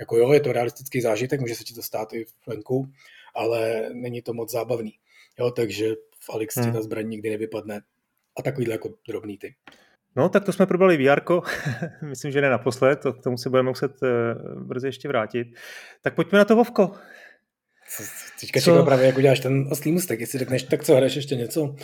jako 0.00 0.16
jo, 0.16 0.32
je 0.32 0.40
to 0.40 0.52
realistický 0.52 1.00
zážitek, 1.00 1.40
může 1.40 1.54
se 1.54 1.64
ti 1.64 1.74
to 1.74 1.82
stát 1.82 2.12
i 2.12 2.26
venku, 2.46 2.92
ale 3.34 3.90
není 3.92 4.22
to 4.22 4.34
moc 4.34 4.52
zábavný. 4.52 4.92
Jo, 5.38 5.50
takže 5.50 5.94
v 6.20 6.30
Alex 6.30 6.56
hmm. 6.56 6.72
ta 6.72 6.82
zbraň 6.82 7.08
nikdy 7.08 7.30
nevypadne. 7.30 7.80
A 8.38 8.42
takovýhle 8.42 8.74
jako 8.74 8.94
drobný 9.08 9.38
ty. 9.38 9.54
No, 10.16 10.28
tak 10.28 10.44
to 10.44 10.52
jsme 10.52 10.66
probrali 10.66 10.96
VR. 10.96 11.20
Myslím, 12.02 12.32
že 12.32 12.40
ne 12.40 12.50
naposled, 12.50 13.00
to, 13.00 13.12
k 13.12 13.22
tomu 13.22 13.36
se 13.38 13.50
budeme 13.50 13.68
muset 13.68 13.92
uh, 14.02 14.62
brzy 14.62 14.88
ještě 14.88 15.08
vrátit. 15.08 15.48
Tak 16.02 16.14
pojďme 16.14 16.38
na 16.38 16.44
to 16.44 16.56
Vovko. 16.56 16.94
Teďka 18.40 18.60
co? 18.60 18.64
čekám 18.64 18.84
právě, 18.84 19.06
jak 19.06 19.18
uděláš 19.18 19.40
ten 19.40 19.68
oslý 19.70 19.92
mustek, 19.92 20.20
jestli 20.20 20.38
řekneš, 20.38 20.62
tak 20.62 20.84
co, 20.84 20.96
hraješ 20.96 21.16
ještě 21.16 21.36
něco? 21.36 21.76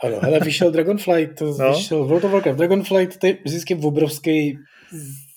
Ano, 0.00 0.20
hele, 0.22 0.40
vyšel 0.40 0.70
Dragonflight, 0.70 1.38
to 1.38 1.44
no. 1.44 1.72
vyšel 1.72 2.04
World 2.04 2.24
of 2.24 2.32
Warcraft. 2.32 2.58
Dragonflight, 2.58 3.18
to 3.18 3.26
je 3.26 3.38
vždycky 3.44 3.74
obrovský, 3.74 4.58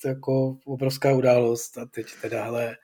jako 0.05 0.57
obrovská 0.65 1.13
událost 1.13 1.77
a 1.77 1.85
teď 1.85 2.05
teda, 2.21 2.43
hele, 2.43 2.75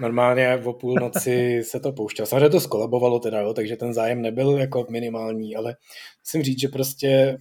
normálně 0.00 0.60
o 0.64 0.72
půlnoci 0.72 1.62
se 1.66 1.80
to 1.80 1.92
pouštělo. 1.92 2.26
Samozřejmě 2.26 2.48
to 2.48 2.60
skolabovalo 2.60 3.20
teda, 3.20 3.40
jo, 3.40 3.54
takže 3.54 3.76
ten 3.76 3.94
zájem 3.94 4.22
nebyl 4.22 4.58
jako 4.58 4.86
minimální, 4.90 5.56
ale 5.56 5.76
musím 6.24 6.42
říct, 6.42 6.60
že 6.60 6.68
prostě 6.68 7.38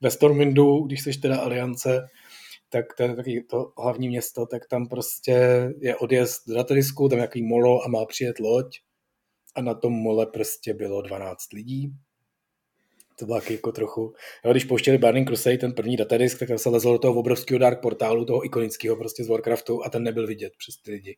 ve 0.00 0.10
Stormwindu, 0.10 0.80
když 0.80 1.02
jsi 1.02 1.18
teda 1.18 1.36
aliance, 1.36 2.06
tak 2.72 2.94
to 2.96 3.02
je 3.02 3.16
taky 3.16 3.44
to 3.50 3.72
hlavní 3.78 4.08
město, 4.08 4.46
tak 4.46 4.68
tam 4.68 4.88
prostě 4.88 5.68
je 5.80 5.96
odjezd 5.96 6.48
do 6.48 6.54
datarisku, 6.54 7.08
tam 7.08 7.18
nějaký 7.18 7.42
molo 7.42 7.84
a 7.84 7.88
má 7.88 8.04
přijet 8.04 8.38
loď 8.38 8.78
a 9.54 9.62
na 9.62 9.74
tom 9.74 9.92
mole 9.92 10.26
prostě 10.26 10.74
bylo 10.74 11.02
12 11.02 11.52
lidí. 11.52 11.92
To 13.18 13.26
bylo 13.26 13.40
taky 13.40 13.52
jako 13.52 13.72
trochu, 13.72 14.14
jo, 14.44 14.50
když 14.50 14.64
pouštěli 14.64 14.98
Burning 14.98 15.28
Crusade, 15.28 15.58
ten 15.58 15.72
první 15.72 15.96
datadisk, 15.96 16.38
tak 16.38 16.48
se 16.56 16.68
lezlo 16.68 16.92
do 16.92 16.98
toho 16.98 17.14
obrovského 17.14 17.58
dark 17.58 17.80
portálu, 17.82 18.24
toho 18.24 18.44
ikonického 18.44 18.96
prostě 18.96 19.24
z 19.24 19.28
Warcraftu 19.28 19.84
a 19.84 19.90
ten 19.90 20.02
nebyl 20.02 20.26
vidět 20.26 20.52
přes 20.58 20.76
ty 20.76 20.90
lidi. 20.90 21.16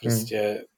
Prostě 0.00 0.38
hmm 0.38 0.73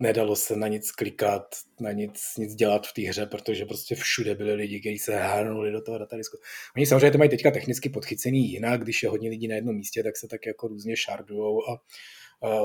nedalo 0.00 0.36
se 0.36 0.56
na 0.56 0.68
nic 0.68 0.92
klikat, 0.92 1.46
na 1.80 1.92
nic, 1.92 2.22
nic 2.38 2.54
dělat 2.54 2.86
v 2.86 2.92
té 2.92 3.02
hře, 3.02 3.26
protože 3.26 3.64
prostě 3.64 3.94
všude 3.94 4.34
byli 4.34 4.54
lidi, 4.54 4.80
kteří 4.80 4.98
se 4.98 5.16
hrnuli 5.16 5.72
do 5.72 5.82
toho 5.82 5.98
datadisku. 5.98 6.36
Oni 6.76 6.86
samozřejmě 6.86 7.10
to 7.10 7.18
mají 7.18 7.30
teďka 7.30 7.50
technicky 7.50 7.88
podchycený 7.88 8.52
jinak, 8.52 8.82
když 8.82 9.02
je 9.02 9.08
hodně 9.08 9.30
lidí 9.30 9.48
na 9.48 9.54
jednom 9.54 9.76
místě, 9.76 10.02
tak 10.02 10.16
se 10.16 10.28
tak 10.28 10.46
jako 10.46 10.68
různě 10.68 10.96
šardujou 10.96 11.58
a, 11.68 11.80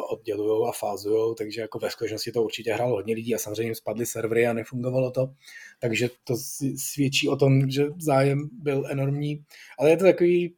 oddělují 0.10 0.70
a 0.70 0.72
fázujou, 0.72 1.34
takže 1.34 1.62
jako 1.62 1.80
ve 1.80 1.90
skutečnosti 1.90 2.32
to 2.32 2.44
určitě 2.44 2.74
hrálo 2.74 2.96
hodně 2.96 3.16
lidí 3.16 3.36
a 3.36 3.38
samozřejmě 3.38 3.76
spadly 3.76 4.06
servery 4.06 4.48
a 4.48 4.54
nefungovalo 4.54 5.12
to, 5.12 5.28
takže 5.80 6.10
to 6.24 6.36
svědčí 6.78 7.30
o 7.30 7.36
tom, 7.36 7.70
že 7.70 7.86
zájem 8.00 8.50
byl 8.52 8.84
enormní, 8.90 9.44
ale 9.80 9.90
je 9.90 9.98
to 9.98 10.04
takový 10.04 10.56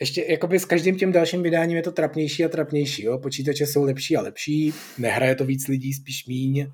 ještě 0.00 0.24
jakoby 0.28 0.58
s 0.58 0.64
každým 0.64 0.96
tím 0.96 1.12
dalším 1.12 1.42
vydáním 1.42 1.76
je 1.76 1.82
to 1.82 1.92
trapnější 1.92 2.44
a 2.44 2.48
trapnější. 2.48 3.04
Jo? 3.04 3.18
Počítače 3.18 3.66
jsou 3.66 3.84
lepší 3.84 4.16
a 4.16 4.20
lepší, 4.20 4.74
nehraje 4.98 5.34
to 5.34 5.44
víc 5.44 5.68
lidí, 5.68 5.92
spíš 5.92 6.26
míň. 6.26 6.66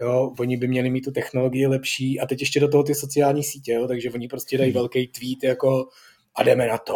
Jo, 0.00 0.34
oni 0.38 0.56
by 0.56 0.68
měli 0.68 0.90
mít 0.90 1.04
tu 1.04 1.10
technologii 1.10 1.66
lepší 1.66 2.20
a 2.20 2.26
teď 2.26 2.40
ještě 2.40 2.60
do 2.60 2.68
toho 2.68 2.82
ty 2.82 2.94
sociální 2.94 3.44
sítě, 3.44 3.72
jo, 3.72 3.88
takže 3.88 4.10
oni 4.10 4.28
prostě 4.28 4.58
dají 4.58 4.70
hmm. 4.70 4.74
velký 4.74 5.08
tweet 5.08 5.44
jako 5.44 5.88
a 6.34 6.42
jdeme 6.42 6.66
na 6.66 6.78
to, 6.78 6.94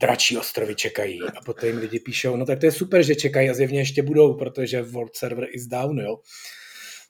dračí 0.00 0.38
ostrovy 0.38 0.74
čekají 0.74 1.22
a 1.22 1.40
potom 1.44 1.68
jim 1.68 1.78
lidi 1.78 1.98
píšou, 1.98 2.36
no 2.36 2.46
tak 2.46 2.60
to 2.60 2.66
je 2.66 2.72
super, 2.72 3.02
že 3.02 3.14
čekají 3.14 3.50
a 3.50 3.54
zjevně 3.54 3.80
ještě 3.80 4.02
budou, 4.02 4.34
protože 4.34 4.82
world 4.82 5.16
server 5.16 5.48
is 5.52 5.66
down, 5.66 5.98
jo. 5.98 6.18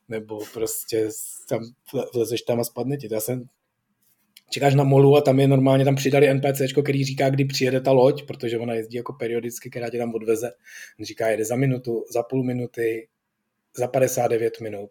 Nebo 0.08 0.44
prostě 0.52 1.08
tam 1.48 1.60
vlezeš 2.14 2.42
tam 2.42 2.61
a 2.61 2.64
spadne 2.64 2.96
ti. 2.96 3.09
Já 3.11 3.20
jsem 3.20 3.44
čekáš 4.52 4.74
na 4.74 4.84
molu 4.84 5.16
a 5.16 5.20
tam 5.20 5.40
je 5.40 5.48
normálně, 5.48 5.84
tam 5.84 5.94
přidali 5.94 6.34
NPC, 6.34 6.60
který 6.82 7.04
říká, 7.04 7.30
kdy 7.30 7.44
přijede 7.44 7.80
ta 7.80 7.92
loď, 7.92 8.26
protože 8.26 8.58
ona 8.58 8.74
jezdí 8.74 8.96
jako 8.96 9.12
periodicky, 9.12 9.70
která 9.70 9.90
tě 9.90 9.98
tam 9.98 10.14
odveze. 10.14 10.50
On 11.00 11.04
říká, 11.04 11.28
jede 11.28 11.44
za 11.44 11.56
minutu, 11.56 12.04
za 12.12 12.22
půl 12.22 12.44
minuty, 12.44 13.08
za 13.76 13.88
59 13.88 14.60
minut. 14.60 14.90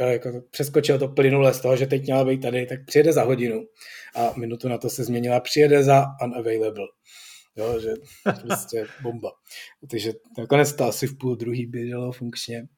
Jako 0.00 0.42
přeskočil 0.50 0.98
to 0.98 1.08
plynule 1.08 1.54
z 1.54 1.60
toho, 1.60 1.76
že 1.76 1.86
teď 1.86 2.02
měla 2.02 2.24
být 2.24 2.42
tady, 2.42 2.66
tak 2.66 2.78
přijede 2.86 3.12
za 3.12 3.22
hodinu. 3.22 3.66
A 4.14 4.32
minutu 4.36 4.68
na 4.68 4.78
to 4.78 4.90
se 4.90 5.04
změnila, 5.04 5.40
přijede 5.40 5.84
za 5.84 6.04
unavailable. 6.24 6.86
Jo, 7.56 7.80
že 7.80 7.94
prostě 8.46 8.86
bomba. 9.02 9.30
Takže 9.90 10.12
nakonec 10.38 10.72
to 10.72 10.84
asi 10.84 11.06
v 11.06 11.18
půl 11.18 11.36
druhý 11.36 11.66
běželo 11.66 12.12
funkčně. 12.12 12.68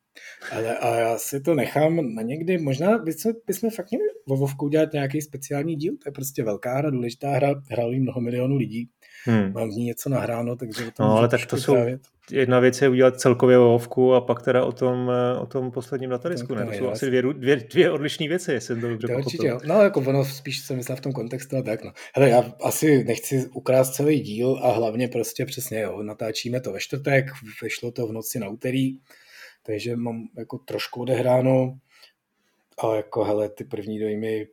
Ale 0.53 0.79
a 0.79 0.97
já 0.97 1.19
si 1.19 1.41
to 1.41 1.55
nechám 1.55 2.15
na 2.15 2.23
někdy, 2.23 2.59
možná 2.59 2.99
bychom, 2.99 3.33
bychom 3.47 3.71
fakt 3.71 3.91
měli 3.91 4.05
vo 4.27 4.37
Vovku 4.37 4.65
udělat 4.65 4.93
nějaký 4.93 5.23
speciální 5.23 5.77
díl, 5.77 5.93
to 6.03 6.09
je 6.09 6.13
prostě 6.13 6.43
velká 6.45 6.77
hra, 6.77 6.91
důležitá 6.91 7.31
hra, 7.31 7.55
hráli 7.71 8.01
mnoho 8.01 8.21
milionů 8.21 8.57
lidí, 8.57 8.89
hmm. 9.25 9.53
mám 9.53 9.69
v 9.69 9.73
ní 9.73 9.85
něco 9.85 10.09
nahráno, 10.09 10.57
takže 10.57 10.91
to 10.97 11.03
No 11.03 11.17
ale 11.17 11.29
tak 11.29 11.47
to 11.47 11.57
jsou, 11.57 11.77
jedna 12.31 12.61
věc 12.61 12.83
je 12.83 12.89
udělat 12.89 13.21
celkově 13.21 13.59
Vovku 13.59 14.15
a 14.15 14.21
pak 14.21 14.43
teda 14.43 14.65
o 14.65 14.73
tom, 14.73 15.11
o 15.41 15.47
tom 15.47 15.71
posledním 15.71 16.11
datadisku, 16.11 16.55
ne? 16.55 16.67
To 16.67 16.73
jsou 16.73 16.91
asi 16.91 17.07
dvě, 17.07 17.23
dvě, 17.23 17.57
dvě 17.57 17.91
odlišné 17.91 18.29
věci, 18.29 18.53
jestli 18.53 18.67
jsem 18.67 18.81
to 18.81 18.89
dobře 18.89 19.07
to 19.07 19.19
určitě, 19.19 19.47
jo. 19.47 19.61
No 19.65 19.83
jako 19.83 20.01
ono 20.01 20.25
spíš 20.25 20.61
se 20.61 20.77
myslel 20.77 20.97
v 20.97 21.01
tom 21.01 21.13
kontextu 21.13 21.57
a 21.57 21.63
tak, 21.63 21.85
no. 21.85 21.93
Hele, 22.15 22.31
já 22.31 22.53
asi 22.63 23.05
nechci 23.05 23.47
ukrást 23.55 23.95
celý 23.95 24.21
díl 24.21 24.61
a 24.63 24.73
hlavně 24.73 25.09
prostě 25.09 25.47
přesně, 25.47 25.81
jo, 25.81 26.03
natáčíme 26.03 26.61
to 26.61 26.73
ve 26.73 26.81
čtvrtek, 26.81 27.27
vyšlo 27.63 27.93
to 27.93 28.07
v 28.07 28.13
noci 28.13 28.39
na 28.39 28.49
úterý, 28.49 28.93
takže 29.63 29.97
mám 29.97 30.29
jako 30.39 30.59
trošku 30.59 31.01
odehráno 31.01 31.79
a 32.85 32.97
jako 32.97 33.25
hele, 33.25 33.49
ty 33.49 33.65
první 33.65 33.99
dojmy, 33.99 34.47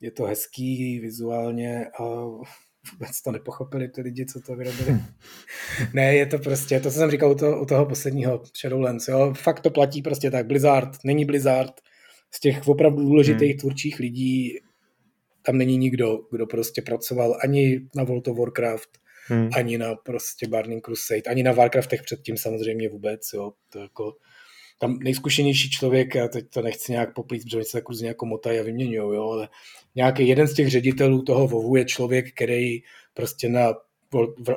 je 0.00 0.10
to 0.10 0.24
hezký 0.24 1.00
vizuálně 1.00 1.86
a 1.86 2.04
vůbec 2.92 3.22
to 3.24 3.32
nepochopili 3.32 3.88
ty 3.88 4.00
lidi, 4.00 4.26
co 4.26 4.40
to 4.40 4.56
vyrobili. 4.56 5.00
ne, 5.94 6.14
je 6.14 6.26
to 6.26 6.38
prostě, 6.38 6.80
to, 6.80 6.90
co 6.90 6.98
jsem 6.98 7.10
říkal 7.10 7.30
u 7.30 7.34
toho, 7.34 7.62
u 7.62 7.66
toho 7.66 7.86
posledního 7.86 8.42
Shadowlands, 8.60 9.08
jo, 9.08 9.34
fakt 9.34 9.60
to 9.60 9.70
platí 9.70 10.02
prostě 10.02 10.30
tak, 10.30 10.46
Blizzard, 10.46 10.90
není 11.04 11.24
Blizzard, 11.24 11.80
z 12.34 12.40
těch 12.40 12.68
opravdu 12.68 13.02
důležitých 13.02 13.50
hmm. 13.50 13.58
tvůrčích 13.58 13.98
lidí 13.98 14.58
tam 15.42 15.58
není 15.58 15.76
nikdo, 15.76 16.18
kdo 16.30 16.46
prostě 16.46 16.82
pracoval 16.82 17.38
ani 17.42 17.80
na 17.96 18.04
World 18.04 18.28
of 18.28 18.38
Warcraft, 18.38 18.98
hmm. 19.26 19.50
ani 19.54 19.78
na 19.78 19.94
prostě 19.94 20.48
Burning 20.48 20.84
Crusade, 20.84 21.22
ani 21.22 21.42
na 21.42 21.52
Warcraftech 21.52 22.02
předtím 22.02 22.36
samozřejmě 22.36 22.88
vůbec, 22.88 23.30
jo, 23.34 23.52
to 23.68 23.78
jako 23.78 24.16
tam 24.78 24.98
nejzkušenější 24.98 25.70
člověk, 25.70 26.14
já 26.14 26.28
teď 26.28 26.50
to 26.50 26.62
nechci 26.62 26.92
nějak 26.92 27.14
poplít, 27.14 27.42
protože 27.44 27.64
se 27.64 27.72
tak 27.72 27.88
různě 27.88 28.08
jako 28.08 28.26
motají 28.26 28.58
a 28.58 28.62
vyměňují, 28.62 29.16
jo, 29.16 29.30
ale 29.30 29.48
nějaký 29.94 30.28
jeden 30.28 30.48
z 30.48 30.54
těch 30.54 30.70
ředitelů 30.70 31.22
toho 31.22 31.48
VOVu 31.48 31.76
je 31.76 31.84
člověk, 31.84 32.34
který 32.34 32.82
prostě 33.14 33.48
na 33.48 33.74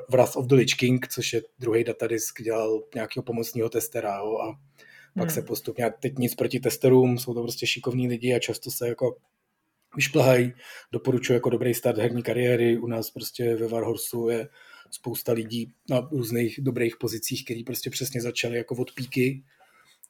Wrath 0.10 0.36
of 0.36 0.45
the 0.45 0.56
Lich 0.56 0.75
King, 0.75 1.08
což 1.08 1.34
je 1.34 1.41
druhý 1.60 1.84
datadisk, 1.84 2.41
dělal 2.41 2.84
nějakého 2.95 3.23
pomocného 3.23 3.69
testera 3.69 4.17
jo, 4.17 4.38
a 4.38 4.60
pak 5.17 5.28
hmm. 5.28 5.36
se 5.36 5.41
postupně, 5.41 5.93
teď 5.99 6.17
nic 6.17 6.36
proti 6.36 6.60
testerům, 6.60 7.17
jsou 7.17 7.34
to 7.34 7.41
prostě 7.43 7.67
šikovní 7.67 8.08
lidi 8.08 8.34
a 8.34 8.39
často 8.39 8.71
se 8.71 8.88
jako 8.88 9.17
vyšplhají, 9.95 10.54
doporučuji 10.91 11.34
jako 11.34 11.49
dobrý 11.49 11.73
start 11.73 11.97
herní 11.97 12.23
kariéry, 12.23 12.78
u 12.78 12.88
nás 12.88 13.12
prostě 13.12 13.56
ve 13.56 13.67
Warhorsu 13.67 14.30
je 14.30 14.47
spousta 14.91 15.32
lidí 15.32 15.73
na 15.89 16.10
různých 16.12 16.60
dobrých 16.62 16.97
pozicích, 16.97 17.45
kteří 17.45 17.63
prostě 17.63 17.89
přesně 17.89 18.21
začali 18.21 18.58
jako 18.58 18.75
od 18.75 18.91
píky 18.91 19.43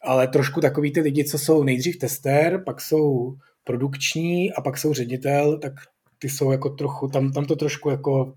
ale 0.06 0.28
trošku 0.28 0.62
takový 0.62 0.94
ty 0.94 1.02
lidi, 1.02 1.24
co 1.24 1.40
jsou 1.40 1.64
nejdřív 1.64 1.98
tester, 1.98 2.64
pak 2.66 2.82
jsou 2.82 3.36
produkční 3.64 4.54
a 4.54 4.62
pak 4.62 4.78
jsou 4.78 4.94
ředitel, 4.94 5.60
tak 5.60 5.74
ty 6.20 6.30
jsou 6.30 6.52
jako 6.52 6.70
trochu, 6.70 7.08
tam, 7.08 7.32
tam 7.32 7.46
to 7.46 7.56
trošku 7.56 7.90
jako, 7.90 8.34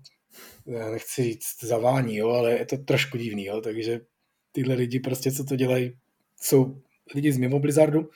nechci 0.91 1.23
říct 1.23 1.63
zavání, 1.63 2.15
jo, 2.15 2.29
ale 2.29 2.51
je 2.51 2.65
to 2.65 2.77
trošku 2.77 3.17
divný, 3.17 3.45
jo, 3.45 3.61
takže 3.61 4.01
tyhle 4.51 4.75
lidi 4.75 4.99
prostě, 4.99 5.31
co 5.31 5.43
to 5.43 5.55
dělají, 5.55 5.93
jsou 6.41 6.75
lidi 7.15 7.31
z 7.31 7.37
mimo 7.37 7.59
Blizzardu. 7.59 8.09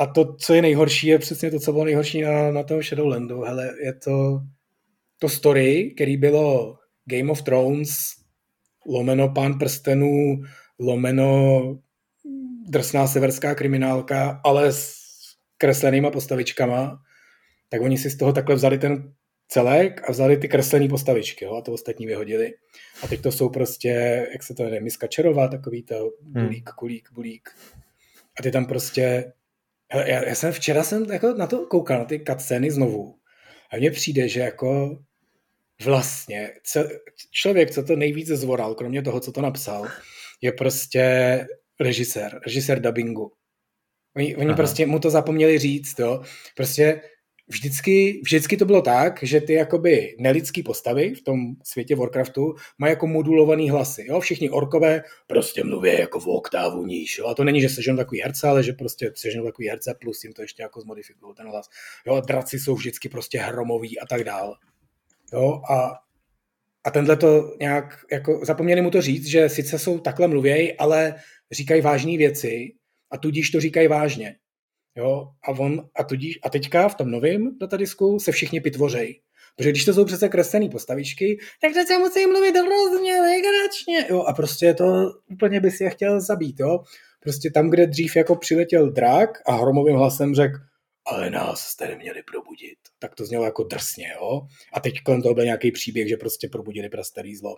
A 0.00 0.06
to, 0.06 0.34
co 0.34 0.54
je 0.54 0.62
nejhorší, 0.62 1.06
je 1.06 1.18
přesně 1.18 1.50
to, 1.50 1.60
co 1.60 1.72
bylo 1.72 1.84
nejhorší 1.84 2.22
na, 2.22 2.50
na 2.50 2.62
toho 2.62 2.82
Shadowlandu. 2.82 3.40
Hele, 3.40 3.70
je 3.84 3.92
to 3.94 4.40
to 5.18 5.28
story, 5.28 5.92
který 5.94 6.16
bylo 6.16 6.76
Game 7.04 7.30
of 7.30 7.42
Thrones, 7.42 7.98
lomeno 8.86 9.28
Pán 9.28 9.58
prstenů, 9.58 10.42
lomeno 10.78 11.60
drsná 12.70 13.06
severská 13.06 13.54
kriminálka, 13.54 14.40
ale 14.44 14.72
s 14.72 14.94
kreslenýma 15.58 16.10
postavičkama, 16.10 17.02
tak 17.68 17.80
oni 17.82 17.98
si 17.98 18.10
z 18.10 18.16
toho 18.16 18.32
takhle 18.32 18.54
vzali 18.54 18.78
ten 18.78 19.12
celek 19.48 20.08
a 20.08 20.12
vzali 20.12 20.36
ty 20.36 20.48
kreslené 20.48 20.88
postavičky 20.88 21.44
jo, 21.44 21.56
a 21.56 21.62
to 21.62 21.72
ostatní 21.72 22.06
vyhodili. 22.06 22.54
A 23.02 23.06
teď 23.06 23.22
to 23.22 23.32
jsou 23.32 23.48
prostě, 23.48 24.26
jak 24.32 24.42
se 24.42 24.54
to 24.54 24.62
jmenuje, 24.62 24.80
miska 24.80 25.06
čerová, 25.06 25.48
takový 25.48 25.82
to 25.82 26.10
hmm. 26.34 26.44
bulík, 26.46 26.70
kulík, 26.70 27.08
bulík. 27.12 27.50
A 28.38 28.42
ty 28.42 28.50
tam 28.50 28.66
prostě, 28.66 29.32
já, 29.94 30.28
já 30.28 30.34
jsem 30.34 30.52
včera 30.52 30.82
jsem 30.82 31.04
jako 31.12 31.34
na 31.34 31.46
to 31.46 31.66
koukal, 31.66 31.98
na 31.98 32.04
ty 32.04 32.24
cutscény 32.28 32.70
znovu. 32.70 33.14
A 33.72 33.76
mně 33.76 33.90
přijde, 33.90 34.28
že 34.28 34.40
jako 34.40 34.98
vlastně 35.84 36.50
člověk, 37.30 37.70
co 37.70 37.82
to 37.82 37.96
nejvíce 37.96 38.36
zvoral, 38.36 38.74
kromě 38.74 39.02
toho, 39.02 39.20
co 39.20 39.32
to 39.32 39.40
napsal, 39.40 39.88
je 40.40 40.52
prostě 40.52 41.46
režisér, 41.80 42.40
režisér 42.46 42.80
dubbingu. 42.80 43.32
Oni, 44.16 44.36
oni 44.36 44.54
prostě 44.54 44.86
mu 44.86 44.98
to 44.98 45.10
zapomněli 45.10 45.58
říct, 45.58 45.98
jo. 45.98 46.22
Prostě 46.56 47.00
vždycky, 47.50 48.20
vždycky 48.24 48.56
to 48.56 48.64
bylo 48.64 48.82
tak, 48.82 49.22
že 49.22 49.40
ty 49.40 49.52
jakoby 49.52 50.16
nelidský 50.18 50.62
postavy 50.62 51.14
v 51.14 51.22
tom 51.22 51.38
světě 51.64 51.96
Warcraftu 51.96 52.54
mají 52.78 52.90
jako 52.90 53.06
modulovaný 53.06 53.70
hlasy. 53.70 54.04
Jo? 54.08 54.20
Všichni 54.20 54.50
orkové 54.50 55.02
prostě 55.26 55.64
mluví 55.64 55.98
jako 55.98 56.20
v 56.20 56.26
oktávu 56.26 56.86
níž. 56.86 57.18
Jo? 57.18 57.26
A 57.26 57.34
to 57.34 57.44
není, 57.44 57.60
že 57.60 57.68
seženou 57.68 57.96
takový 57.96 58.20
herce, 58.20 58.48
ale 58.48 58.62
že 58.62 58.72
prostě 58.72 59.12
seženou 59.14 59.44
takový 59.44 59.68
herce 59.68 59.94
plus 60.00 60.24
jim 60.24 60.32
to 60.32 60.42
ještě 60.42 60.62
jako 60.62 60.80
zmodifikují 60.80 61.34
ten 61.34 61.46
hlas. 61.46 61.66
Jo? 62.06 62.14
A 62.14 62.20
draci 62.20 62.58
jsou 62.58 62.74
vždycky 62.74 63.08
prostě 63.08 63.38
hromoví 63.38 64.00
a 64.00 64.06
tak 64.06 64.24
dál. 64.24 64.56
Jo? 65.32 65.62
A, 65.70 65.92
a 66.84 66.90
tenhle 66.90 67.16
to 67.16 67.56
nějak, 67.60 68.04
jako 68.12 68.40
zapomněli 68.44 68.82
mu 68.82 68.90
to 68.90 69.02
říct, 69.02 69.26
že 69.26 69.48
sice 69.48 69.78
jsou 69.78 69.98
takhle 69.98 70.28
mluvěj, 70.28 70.76
ale 70.78 71.14
říkají 71.52 71.80
vážné 71.80 72.16
věci 72.16 72.72
a 73.10 73.18
tudíž 73.18 73.50
to 73.50 73.60
říkají 73.60 73.88
vážně. 73.88 74.36
Jo? 74.96 75.28
A, 75.44 75.50
on, 75.50 75.88
a, 75.94 76.04
tudíž, 76.04 76.38
a 76.42 76.50
teďka 76.50 76.88
v 76.88 76.94
tom 76.94 77.10
novém 77.10 77.58
datadisku 77.58 78.18
se 78.18 78.32
všichni 78.32 78.60
pitvořej. 78.60 79.20
Protože 79.56 79.70
když 79.70 79.84
to 79.84 79.94
jsou 79.94 80.04
přece 80.04 80.28
kreslené 80.28 80.68
postavičky, 80.68 81.38
tak 81.60 81.70
přece 81.70 81.98
musí 81.98 82.26
mluvit 82.26 82.56
hrozně 82.56 83.20
legračně. 83.20 84.06
Jo? 84.10 84.22
A 84.22 84.32
prostě 84.32 84.74
to 84.74 84.84
úplně 85.30 85.60
by 85.60 85.70
si 85.70 85.84
je 85.84 85.90
chtěl 85.90 86.20
zabít. 86.20 86.60
Jo? 86.60 86.78
Prostě 87.20 87.50
tam, 87.50 87.70
kde 87.70 87.86
dřív 87.86 88.16
jako 88.16 88.36
přiletěl 88.36 88.90
drak 88.90 89.30
a 89.46 89.52
hromovým 89.52 89.96
hlasem 89.96 90.34
řekl, 90.34 90.58
ale 91.06 91.30
nás 91.30 91.60
jste 91.60 91.88
neměli 91.88 92.22
probudit. 92.22 92.78
Tak 92.98 93.14
to 93.14 93.26
znělo 93.26 93.44
jako 93.44 93.62
drsně, 93.62 94.12
jo. 94.20 94.40
A 94.72 94.80
teď 94.80 95.00
kolem 95.02 95.22
toho 95.22 95.34
byl 95.34 95.44
nějaký 95.44 95.72
příběh, 95.72 96.08
že 96.08 96.16
prostě 96.16 96.48
probudili 96.48 96.88
prastarý 96.88 97.36
zlo. 97.36 97.56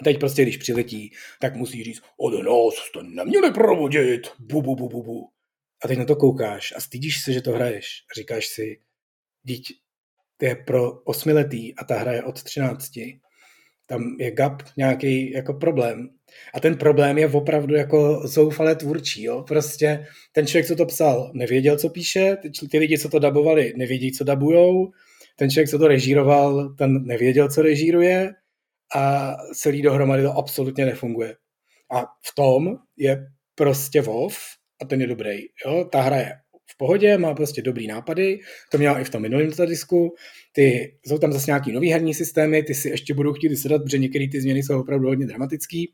A 0.00 0.04
teď 0.04 0.20
prostě, 0.20 0.42
když 0.42 0.56
přiletí, 0.56 1.12
tak 1.40 1.56
musí 1.56 1.84
říct, 1.84 2.02
od 2.16 2.30
nás 2.30 2.74
jste 2.74 3.02
neměli 3.02 3.52
probudit. 3.52 4.28
Bu, 4.38 4.62
bu, 4.62 4.76
bu, 4.76 4.88
bu, 4.88 5.02
bu. 5.02 5.28
A 5.84 5.88
teď 5.88 5.98
na 5.98 6.04
to 6.04 6.16
koukáš 6.16 6.72
a 6.76 6.80
stydíš 6.80 7.22
se, 7.22 7.32
že 7.32 7.42
to 7.42 7.52
hraješ. 7.52 7.86
A 8.10 8.14
říkáš 8.14 8.46
si, 8.46 8.80
dítě, 9.42 9.74
to 10.36 10.46
je 10.46 10.56
pro 10.56 11.00
osmiletý 11.00 11.74
a 11.74 11.84
ta 11.84 11.98
hra 11.98 12.12
je 12.12 12.22
od 12.22 12.42
třinácti. 12.42 13.20
Tam 13.86 14.16
je 14.18 14.30
gap 14.30 14.62
nějaký 14.76 15.30
jako 15.30 15.54
problém. 15.54 16.08
A 16.54 16.60
ten 16.60 16.76
problém 16.76 17.18
je 17.18 17.28
opravdu 17.28 17.74
jako 17.74 18.28
zoufale 18.28 18.76
tvůrčí. 18.76 19.22
Jo? 19.22 19.42
Prostě 19.42 20.06
ten 20.32 20.46
člověk, 20.46 20.66
co 20.66 20.76
to 20.76 20.86
psal, 20.86 21.30
nevěděl, 21.34 21.78
co 21.78 21.88
píše, 21.88 22.36
ty, 22.36 22.68
ty 22.68 22.78
lidi, 22.78 22.98
co 22.98 23.08
to 23.08 23.18
dabovali, 23.18 23.72
nevědí, 23.76 24.12
co 24.12 24.24
dabujou, 24.24 24.92
ten 25.36 25.50
člověk, 25.50 25.68
co 25.68 25.78
to 25.78 25.88
režíroval, 25.88 26.74
ten 26.74 27.06
nevěděl, 27.06 27.48
co 27.48 27.62
režíruje 27.62 28.34
a 28.96 29.34
celý 29.54 29.82
dohromady 29.82 30.22
to 30.22 30.32
absolutně 30.32 30.86
nefunguje. 30.86 31.36
A 31.92 32.00
v 32.02 32.34
tom 32.34 32.76
je 32.96 33.26
prostě 33.54 34.02
WoW 34.02 34.32
a 34.82 34.84
ten 34.84 35.00
je 35.00 35.06
dobrý. 35.06 35.38
Jo? 35.66 35.88
Ta 35.92 36.00
hra 36.00 36.16
je 36.16 36.32
v 36.70 36.76
pohodě, 36.76 37.18
má 37.18 37.34
prostě 37.34 37.62
dobrý 37.62 37.86
nápady, 37.86 38.40
to 38.70 38.78
měla 38.78 39.00
i 39.00 39.04
v 39.04 39.10
tom 39.10 39.22
minulém 39.22 39.50
disku, 39.66 40.14
ty, 40.52 40.94
jsou 41.06 41.18
tam 41.18 41.32
zase 41.32 41.50
nějaký 41.50 41.72
nový 41.72 41.92
herní 41.92 42.14
systémy, 42.14 42.62
ty 42.62 42.74
si 42.74 42.88
ještě 42.88 43.14
budou 43.14 43.32
chtít 43.32 43.48
vysedat, 43.48 43.82
protože 43.82 43.98
některé 43.98 44.28
ty 44.28 44.40
změny 44.40 44.62
jsou 44.62 44.80
opravdu 44.80 45.08
hodně 45.08 45.26
dramatický, 45.26 45.92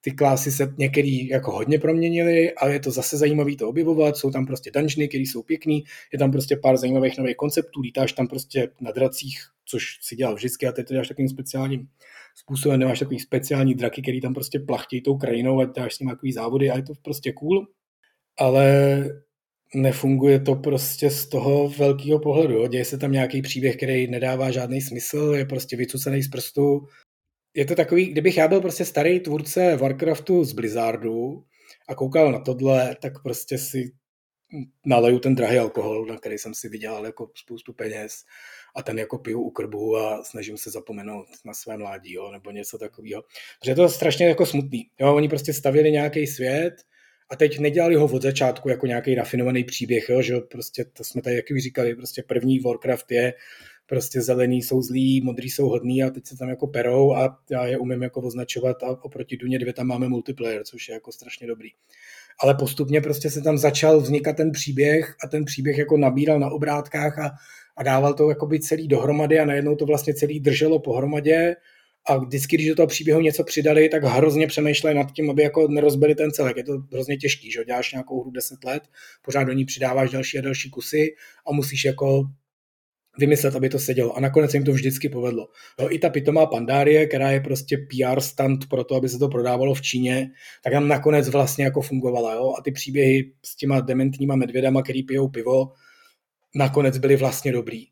ty 0.00 0.10
klásy 0.10 0.52
se 0.52 0.74
některý 0.78 1.28
jako 1.28 1.52
hodně 1.52 1.78
proměnily, 1.78 2.52
ale 2.52 2.72
je 2.72 2.80
to 2.80 2.90
zase 2.90 3.16
zajímavé 3.16 3.56
to 3.56 3.68
objevovat, 3.68 4.16
jsou 4.16 4.30
tam 4.30 4.46
prostě 4.46 4.70
dungeony, 4.70 5.08
které 5.08 5.22
jsou 5.22 5.42
pěkný, 5.42 5.84
je 6.12 6.18
tam 6.18 6.32
prostě 6.32 6.56
pár 6.56 6.76
zajímavých 6.76 7.18
nových 7.18 7.36
konceptů, 7.36 7.80
lítáš 7.80 8.12
tam 8.12 8.28
prostě 8.28 8.68
na 8.80 8.90
dracích, 8.90 9.40
což 9.64 9.84
si 10.00 10.16
dělal 10.16 10.34
vždycky 10.34 10.66
a 10.66 10.72
teď 10.72 10.86
to 10.86 10.94
děláš 10.94 11.08
takovým 11.08 11.28
speciálním 11.28 11.88
způsobem, 12.36 12.80
nemáš 12.80 12.98
takový 12.98 13.20
speciální 13.20 13.74
draky, 13.74 14.02
který 14.02 14.20
tam 14.20 14.34
prostě 14.34 14.58
plachtějí 14.58 15.02
tou 15.02 15.16
krajinou 15.16 15.60
a 15.60 15.64
děláš 15.64 15.94
s 15.94 15.98
ním 15.98 16.10
takový 16.10 16.32
závody 16.32 16.70
a 16.70 16.76
je 16.76 16.82
to 16.82 16.92
prostě 17.02 17.32
cool 17.32 17.66
ale 18.38 19.04
nefunguje 19.74 20.40
to 20.40 20.54
prostě 20.54 21.10
z 21.10 21.28
toho 21.28 21.68
velkého 21.68 22.18
pohledu. 22.18 22.54
Jo. 22.54 22.68
Děje 22.68 22.84
se 22.84 22.98
tam 22.98 23.12
nějaký 23.12 23.42
příběh, 23.42 23.76
který 23.76 24.06
nedává 24.10 24.50
žádný 24.50 24.80
smysl, 24.80 25.32
je 25.36 25.44
prostě 25.44 25.76
vycucený 25.76 26.22
z 26.22 26.28
prstu. 26.28 26.80
Je 27.56 27.64
to 27.64 27.74
takový, 27.74 28.06
kdybych 28.06 28.36
já 28.36 28.48
byl 28.48 28.60
prostě 28.60 28.84
starý 28.84 29.20
tvůrce 29.20 29.76
Warcraftu 29.76 30.44
z 30.44 30.52
Blizzardu 30.52 31.44
a 31.88 31.94
koukal 31.94 32.32
na 32.32 32.38
tohle, 32.38 32.96
tak 33.02 33.22
prostě 33.22 33.58
si 33.58 33.92
naleju 34.86 35.18
ten 35.18 35.34
drahý 35.34 35.58
alkohol, 35.58 36.06
na 36.06 36.16
který 36.16 36.38
jsem 36.38 36.54
si 36.54 36.68
vydělal 36.68 37.06
jako 37.06 37.30
spoustu 37.34 37.72
peněz 37.72 38.24
a 38.76 38.82
ten 38.82 38.98
jako 38.98 39.18
piju 39.18 39.40
u 39.40 39.50
krbu 39.50 39.96
a 39.96 40.24
snažím 40.24 40.56
se 40.56 40.70
zapomenout 40.70 41.26
na 41.44 41.54
své 41.54 41.76
mládí, 41.76 42.12
jo, 42.12 42.32
nebo 42.32 42.50
něco 42.50 42.78
takového. 42.78 43.22
Protože 43.60 43.70
je 43.70 43.76
to 43.76 43.88
strašně 43.88 44.26
jako 44.26 44.46
smutný. 44.46 44.90
Jo, 45.00 45.14
oni 45.14 45.28
prostě 45.28 45.52
stavěli 45.52 45.92
nějaký 45.92 46.26
svět, 46.26 46.74
a 47.30 47.36
teď 47.36 47.58
nedělali 47.58 47.94
ho 47.94 48.04
od 48.04 48.22
začátku 48.22 48.68
jako 48.68 48.86
nějaký 48.86 49.14
rafinovaný 49.14 49.64
příběh, 49.64 50.08
jo, 50.08 50.22
že 50.22 50.40
prostě 50.40 50.84
to 50.84 51.04
jsme 51.04 51.22
tady 51.22 51.36
jaký 51.36 51.60
říkali, 51.60 51.94
prostě 51.94 52.22
první 52.22 52.60
Warcraft 52.60 53.12
je 53.12 53.34
prostě 53.86 54.20
zelený 54.20 54.62
jsou 54.62 54.82
zlí, 54.82 55.20
modrý 55.20 55.50
jsou 55.50 55.68
hodný 55.68 56.02
a 56.02 56.10
teď 56.10 56.26
se 56.26 56.36
tam 56.36 56.48
jako 56.48 56.66
perou 56.66 57.12
a 57.12 57.38
já 57.50 57.66
je 57.66 57.78
umím 57.78 58.02
jako 58.02 58.20
označovat 58.20 58.82
a 58.82 59.04
oproti 59.04 59.36
Duně 59.36 59.58
2 59.58 59.72
tam 59.72 59.86
máme 59.86 60.08
multiplayer, 60.08 60.64
což 60.64 60.88
je 60.88 60.94
jako 60.94 61.12
strašně 61.12 61.46
dobrý. 61.46 61.68
Ale 62.40 62.54
postupně 62.54 63.00
prostě 63.00 63.30
se 63.30 63.42
tam 63.42 63.58
začal 63.58 64.00
vznikat 64.00 64.36
ten 64.36 64.52
příběh 64.52 65.14
a 65.24 65.28
ten 65.28 65.44
příběh 65.44 65.78
jako 65.78 65.96
nabíral 65.96 66.40
na 66.40 66.50
obrátkách 66.50 67.18
a, 67.18 67.30
a 67.76 67.82
dával 67.82 68.14
to 68.14 68.28
jako 68.28 68.46
by 68.46 68.60
celý 68.60 68.88
dohromady 68.88 69.38
a 69.38 69.44
najednou 69.44 69.76
to 69.76 69.86
vlastně 69.86 70.14
celý 70.14 70.40
drželo 70.40 70.78
pohromadě 70.78 71.56
a 72.06 72.16
vždycky, 72.16 72.56
když 72.56 72.68
do 72.68 72.74
toho 72.74 72.86
příběhu 72.86 73.20
něco 73.20 73.44
přidali, 73.44 73.88
tak 73.88 74.04
hrozně 74.04 74.46
přemýšleli 74.46 74.96
nad 74.96 75.12
tím, 75.12 75.30
aby 75.30 75.42
jako 75.42 75.68
nerozbili 75.68 76.14
ten 76.14 76.30
celek. 76.30 76.56
Je 76.56 76.64
to 76.64 76.72
hrozně 76.92 77.16
těžký, 77.16 77.50
že 77.50 77.64
děláš 77.64 77.92
nějakou 77.92 78.22
hru 78.22 78.30
10 78.30 78.64
let, 78.64 78.82
pořád 79.22 79.44
do 79.44 79.52
ní 79.52 79.64
přidáváš 79.64 80.10
další 80.10 80.38
a 80.38 80.42
další 80.42 80.70
kusy 80.70 81.14
a 81.46 81.52
musíš 81.52 81.84
jako 81.84 82.24
vymyslet, 83.18 83.56
aby 83.56 83.68
to 83.68 83.78
sedělo. 83.78 84.16
A 84.16 84.20
nakonec 84.20 84.54
jim 84.54 84.64
to 84.64 84.72
vždycky 84.72 85.08
povedlo. 85.08 85.48
Jo, 85.80 85.88
I 85.90 85.98
ta 85.98 86.08
pitomá 86.08 86.46
Pandárie, 86.46 87.06
která 87.06 87.30
je 87.30 87.40
prostě 87.40 87.76
PR 87.76 88.20
stand 88.20 88.68
pro 88.68 88.84
to, 88.84 88.94
aby 88.94 89.08
se 89.08 89.18
to 89.18 89.28
prodávalo 89.28 89.74
v 89.74 89.82
Číně, 89.82 90.30
tak 90.64 90.72
tam 90.72 90.88
nakonec 90.88 91.28
vlastně 91.28 91.64
jako 91.64 91.80
fungovala. 91.80 92.34
Jo? 92.34 92.54
A 92.58 92.62
ty 92.62 92.72
příběhy 92.72 93.32
s 93.44 93.56
těma 93.56 93.80
dementníma 93.80 94.36
medvědama, 94.36 94.82
který 94.82 95.02
pijou 95.02 95.28
pivo, 95.28 95.72
nakonec 96.54 96.98
byly 96.98 97.16
vlastně 97.16 97.52
dobrý. 97.52 97.86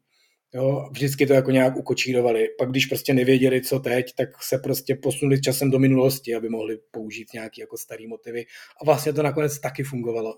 Jo, 0.54 0.88
vždycky 0.90 1.26
to 1.26 1.32
jako 1.32 1.50
nějak 1.50 1.76
ukočírovali. 1.76 2.48
Pak 2.58 2.70
když 2.70 2.86
prostě 2.86 3.14
nevěděli, 3.14 3.62
co 3.62 3.78
teď, 3.78 4.14
tak 4.16 4.28
se 4.42 4.58
prostě 4.58 4.94
posunuli 4.94 5.40
časem 5.40 5.70
do 5.70 5.78
minulosti, 5.78 6.34
aby 6.34 6.48
mohli 6.48 6.78
použít 6.90 7.32
nějaký 7.34 7.60
jako 7.60 7.76
starý 7.76 8.06
motivy. 8.06 8.46
A 8.82 8.84
vlastně 8.84 9.12
to 9.12 9.22
nakonec 9.22 9.60
taky 9.60 9.82
fungovalo. 9.82 10.34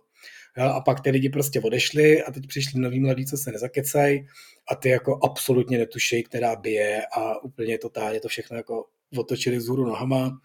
A 0.59 0.81
pak 0.81 1.01
ty 1.01 1.11
lidi 1.11 1.29
prostě 1.29 1.61
odešli 1.61 2.23
a 2.23 2.33
teď 2.33 2.47
přišli 2.47 2.81
noví 2.81 3.01
mladí, 3.01 3.27
co 3.27 3.37
se 3.37 3.53
nezakecají 3.53 4.27
a 4.69 4.75
ty 4.75 4.89
jako 4.89 5.19
absolutně 5.25 5.79
netušejí, 5.79 6.23
která 6.23 6.57
bije 6.57 7.03
a 7.17 7.43
úplně 7.45 7.79
totálně 7.79 8.21
to 8.21 8.29
všechno 8.29 8.57
jako 8.57 8.85
otočili 9.17 9.57
vzhůru 9.57 9.87
nohama. 9.87 10.41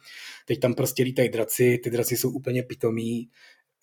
Teď 0.45 0.59
tam 0.59 0.73
prostě 0.73 1.03
lítají 1.03 1.29
draci, 1.29 1.79
ty 1.83 1.89
draci 1.89 2.17
jsou 2.17 2.29
úplně 2.29 2.63
pitomí, 2.63 3.29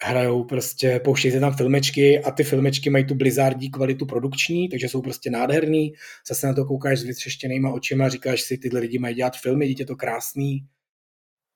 hrajou 0.03 0.45
prostě, 0.45 1.01
pouštějí 1.05 1.33
se 1.33 1.41
tam 1.41 1.57
filmečky 1.57 2.21
a 2.21 2.31
ty 2.31 2.45
filmečky 2.45 2.91
mají 2.91 3.05
tu 3.05 3.15
blizzardí 3.15 3.71
kvalitu 3.71 4.07
produkční, 4.07 4.69
takže 4.69 4.89
jsou 4.89 5.03
prostě 5.03 5.31
nádherný. 5.31 5.93
Zase 6.29 6.47
na 6.47 6.55
to 6.55 6.65
koukáš 6.65 6.99
s 6.99 7.05
vytřeštěnýma 7.05 7.73
očima, 7.73 8.09
říkáš 8.09 8.41
si, 8.41 8.59
tyhle 8.59 8.81
lidi 8.81 8.99
mají 8.99 9.15
dělat 9.15 9.37
filmy, 9.37 9.69
dítě 9.69 9.85
to 9.85 9.97
krásný, 9.97 10.67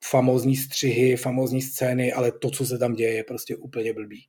famózní 0.04 0.57
střihy, 0.57 1.16
famózní 1.16 1.62
scény, 1.62 2.12
ale 2.12 2.33
to, 2.33 2.50
co 2.50 2.66
se 2.66 2.78
tam 2.78 2.94
děje, 2.94 3.12
je 3.12 3.24
prostě 3.24 3.57
úplně 3.57 3.92
blbý. 3.92 4.26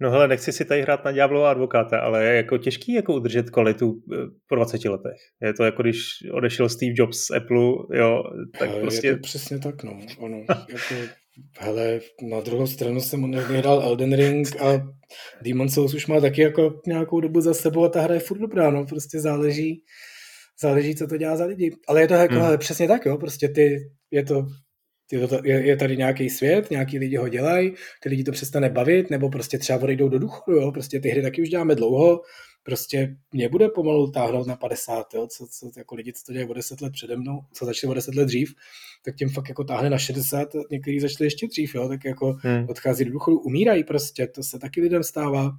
No 0.00 0.10
hele, 0.10 0.28
nechci 0.28 0.52
si 0.52 0.64
tady 0.64 0.82
hrát 0.82 1.04
na 1.04 1.12
Diablova 1.12 1.50
advokáta, 1.50 1.98
ale 1.98 2.24
je 2.24 2.36
jako 2.36 2.58
těžký 2.58 2.92
jako 2.92 3.14
udržet 3.14 3.50
kvalitu 3.50 4.02
eh, 4.12 4.16
po 4.48 4.54
20 4.54 4.84
letech. 4.84 5.16
Je 5.42 5.54
to 5.54 5.64
jako 5.64 5.82
když 5.82 6.00
odešel 6.32 6.68
Steve 6.68 6.92
Jobs 6.96 7.18
z 7.18 7.30
Apple, 7.30 7.72
jo, 7.92 8.24
tak 8.58 8.68
hele, 8.68 8.80
prostě... 8.80 9.06
Je 9.06 9.16
to 9.16 9.22
přesně 9.22 9.58
tak, 9.58 9.82
no. 9.82 10.00
Ono, 10.18 10.44
jako 10.48 10.94
Hele, 11.58 12.00
na 12.22 12.40
druhou 12.40 12.66
stranu 12.66 13.00
jsem 13.00 13.30
nevyhrál 13.30 13.82
Elden 13.82 14.12
Ring 14.12 14.60
a 14.60 14.86
Demon 15.42 15.68
Souls 15.68 15.94
už 15.94 16.06
má 16.06 16.20
taky 16.20 16.42
jako 16.42 16.80
nějakou 16.86 17.20
dobu 17.20 17.40
za 17.40 17.54
sebou 17.54 17.84
a 17.84 17.88
ta 17.88 18.00
hra 18.00 18.14
je 18.14 18.20
furt 18.20 18.38
dobrá, 18.38 18.70
no, 18.70 18.86
prostě 18.86 19.20
záleží, 19.20 19.82
záleží, 20.62 20.94
co 20.94 21.06
to 21.06 21.16
dělá 21.16 21.36
za 21.36 21.44
lidi. 21.44 21.76
Ale 21.88 22.00
je 22.00 22.08
to 22.08 22.14
jako 22.14 22.34
hmm. 22.34 22.42
hele, 22.42 22.58
přesně 22.58 22.88
tak, 22.88 23.06
jo, 23.06 23.18
prostě 23.18 23.48
ty, 23.48 23.90
je 24.10 24.24
to 24.24 24.46
je, 25.12 25.28
to, 25.28 25.40
je, 25.44 25.66
je 25.66 25.76
tady 25.76 25.96
nějaký 25.96 26.30
svět, 26.30 26.70
nějaký 26.70 26.98
lidi 26.98 27.16
ho 27.16 27.28
dělají, 27.28 27.74
ty 28.02 28.08
lidi 28.08 28.24
to 28.24 28.32
přestane 28.32 28.68
bavit, 28.68 29.10
nebo 29.10 29.30
prostě 29.30 29.58
třeba 29.58 29.82
odejdou 29.82 30.08
do 30.08 30.18
důchodu, 30.18 30.56
jo? 30.56 30.72
prostě 30.72 31.00
ty 31.00 31.08
hry 31.08 31.22
taky 31.22 31.42
už 31.42 31.48
děláme 31.48 31.74
dlouho, 31.74 32.20
prostě 32.62 33.16
mě 33.32 33.48
bude 33.48 33.68
pomalu 33.68 34.10
táhnout 34.10 34.46
na 34.46 34.56
50, 34.56 35.14
jo? 35.14 35.26
Co, 35.26 35.46
co, 35.46 35.70
jako 35.76 35.94
lidi, 35.94 36.12
co 36.12 36.22
to 36.26 36.32
dělají 36.32 36.50
o 36.50 36.54
10 36.54 36.80
let 36.80 36.92
přede 36.92 37.16
mnou, 37.16 37.40
co 37.52 37.64
začali 37.64 37.90
o 37.90 37.94
10 37.94 38.14
let 38.14 38.24
dřív, 38.24 38.54
tak 39.04 39.16
těm 39.16 39.30
fakt 39.30 39.48
jako 39.48 39.64
táhne 39.64 39.90
na 39.90 39.98
60, 39.98 40.48
někteří 40.70 41.00
začali 41.00 41.26
ještě 41.26 41.46
dřív, 41.46 41.74
jo? 41.74 41.88
tak 41.88 42.04
jako 42.04 42.36
hmm. 42.40 42.66
odchází 42.68 43.04
do 43.04 43.12
důchodu, 43.12 43.38
umírají 43.38 43.84
prostě, 43.84 44.26
to 44.26 44.42
se 44.42 44.58
taky 44.58 44.80
lidem 44.80 45.02
stává. 45.02 45.50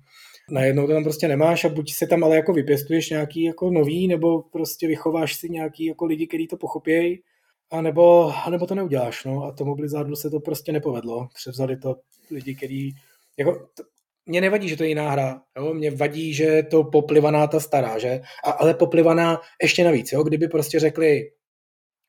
Najednou 0.52 0.88
to 0.88 0.94
tam 0.94 1.04
prostě 1.04 1.28
nemáš 1.28 1.66
a 1.66 1.70
buď 1.70 1.94
se 1.94 2.08
tam 2.08 2.24
ale 2.24 2.36
jako 2.36 2.54
vypěstuješ 2.54 3.10
nějaký 3.10 3.44
jako 3.44 3.72
nový, 3.72 4.08
nebo 4.08 4.42
prostě 4.42 4.88
vychováš 4.88 5.36
si 5.36 5.50
nějaký 5.50 5.86
jako 5.86 6.06
lidi, 6.06 6.28
kteří 6.28 6.48
to 6.48 6.58
pochopějí, 6.58 7.20
a 7.72 7.82
nebo, 7.82 8.34
a 8.46 8.50
nebo 8.50 8.68
to 8.68 8.76
neuděláš, 8.76 9.26
no. 9.26 9.44
A 9.44 9.52
tomu 9.52 9.76
Blizzardu 9.76 10.16
se 10.16 10.30
to 10.30 10.40
prostě 10.40 10.72
nepovedlo. 10.72 11.28
Převzali 11.34 11.78
to 11.78 11.96
lidi, 12.32 12.56
kteří, 12.56 12.96
jako, 13.38 13.68
to, 13.78 13.84
mě 14.26 14.42
nevadí, 14.42 14.70
že 14.70 14.78
to 14.78 14.84
je 14.84 14.90
jiná 14.90 15.12
hra, 15.12 15.42
jo? 15.58 15.74
mě 15.74 15.92
vadí, 15.92 16.34
že 16.34 16.44
je 16.44 16.64
to 16.64 16.84
poplivaná 16.84 17.48
ta 17.48 17.60
stará, 17.60 18.00
že? 18.00 18.22
A, 18.44 18.52
ale 18.52 18.74
poplivaná 18.74 19.42
ještě 19.62 19.84
navíc, 19.84 20.12
jo? 20.12 20.24
kdyby 20.24 20.48
prostě 20.48 20.80
řekli, 20.80 21.32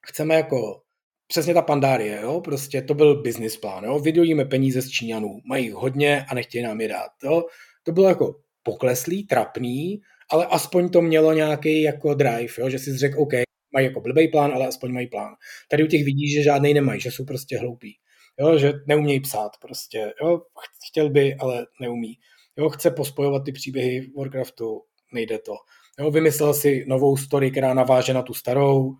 chceme 0.06 0.34
jako 0.34 0.82
přesně 1.26 1.54
ta 1.54 1.62
pandárie, 1.62 2.20
jo? 2.22 2.40
prostě 2.40 2.82
to 2.82 2.94
byl 2.94 3.22
business 3.22 3.56
plán, 3.56 3.84
jo? 3.84 3.98
vydojíme 3.98 4.44
peníze 4.44 4.82
z 4.82 4.88
Číňanů, 4.88 5.40
mají 5.44 5.70
hodně 5.70 6.24
a 6.28 6.34
nechtějí 6.34 6.64
nám 6.64 6.80
je 6.80 6.88
dát, 6.88 7.10
jo? 7.24 7.44
to 7.82 7.92
bylo 7.92 8.08
jako 8.08 8.34
pokleslý, 8.62 9.26
trapný, 9.26 10.00
ale 10.30 10.46
aspoň 10.46 10.88
to 10.88 11.02
mělo 11.02 11.32
nějaký 11.32 11.82
jako 11.82 12.14
drive, 12.14 12.54
jo? 12.58 12.70
že 12.70 12.78
si 12.78 12.96
řekl, 12.96 13.20
OK, 13.20 13.32
mají 13.76 13.86
jako 13.86 14.00
blbý 14.00 14.28
plán, 14.28 14.52
ale 14.52 14.66
aspoň 14.66 14.92
mají 14.92 15.06
plán. 15.06 15.34
Tady 15.70 15.84
u 15.84 15.86
těch 15.86 16.04
vidíš, 16.04 16.34
že 16.34 16.42
žádnej 16.42 16.74
nemají, 16.74 17.00
že 17.00 17.10
jsou 17.10 17.24
prostě 17.24 17.58
hloupí. 17.58 17.96
Jo, 18.40 18.58
že 18.58 18.72
neumějí 18.86 19.20
psát 19.20 19.50
prostě. 19.60 20.12
Jo, 20.22 20.40
chtěl 20.88 21.10
by, 21.10 21.34
ale 21.34 21.66
neumí. 21.80 22.14
Jo, 22.56 22.68
chce 22.68 22.90
pospojovat 22.90 23.44
ty 23.44 23.52
příběhy 23.52 24.12
Warcraftu, 24.16 24.82
nejde 25.12 25.38
to. 25.38 25.52
Jo, 25.98 26.10
vymyslel 26.10 26.54
si 26.54 26.84
novou 26.88 27.16
story, 27.16 27.50
která 27.50 27.74
naváže 27.74 28.14
na 28.14 28.22
tu 28.22 28.34
starou 28.34 28.92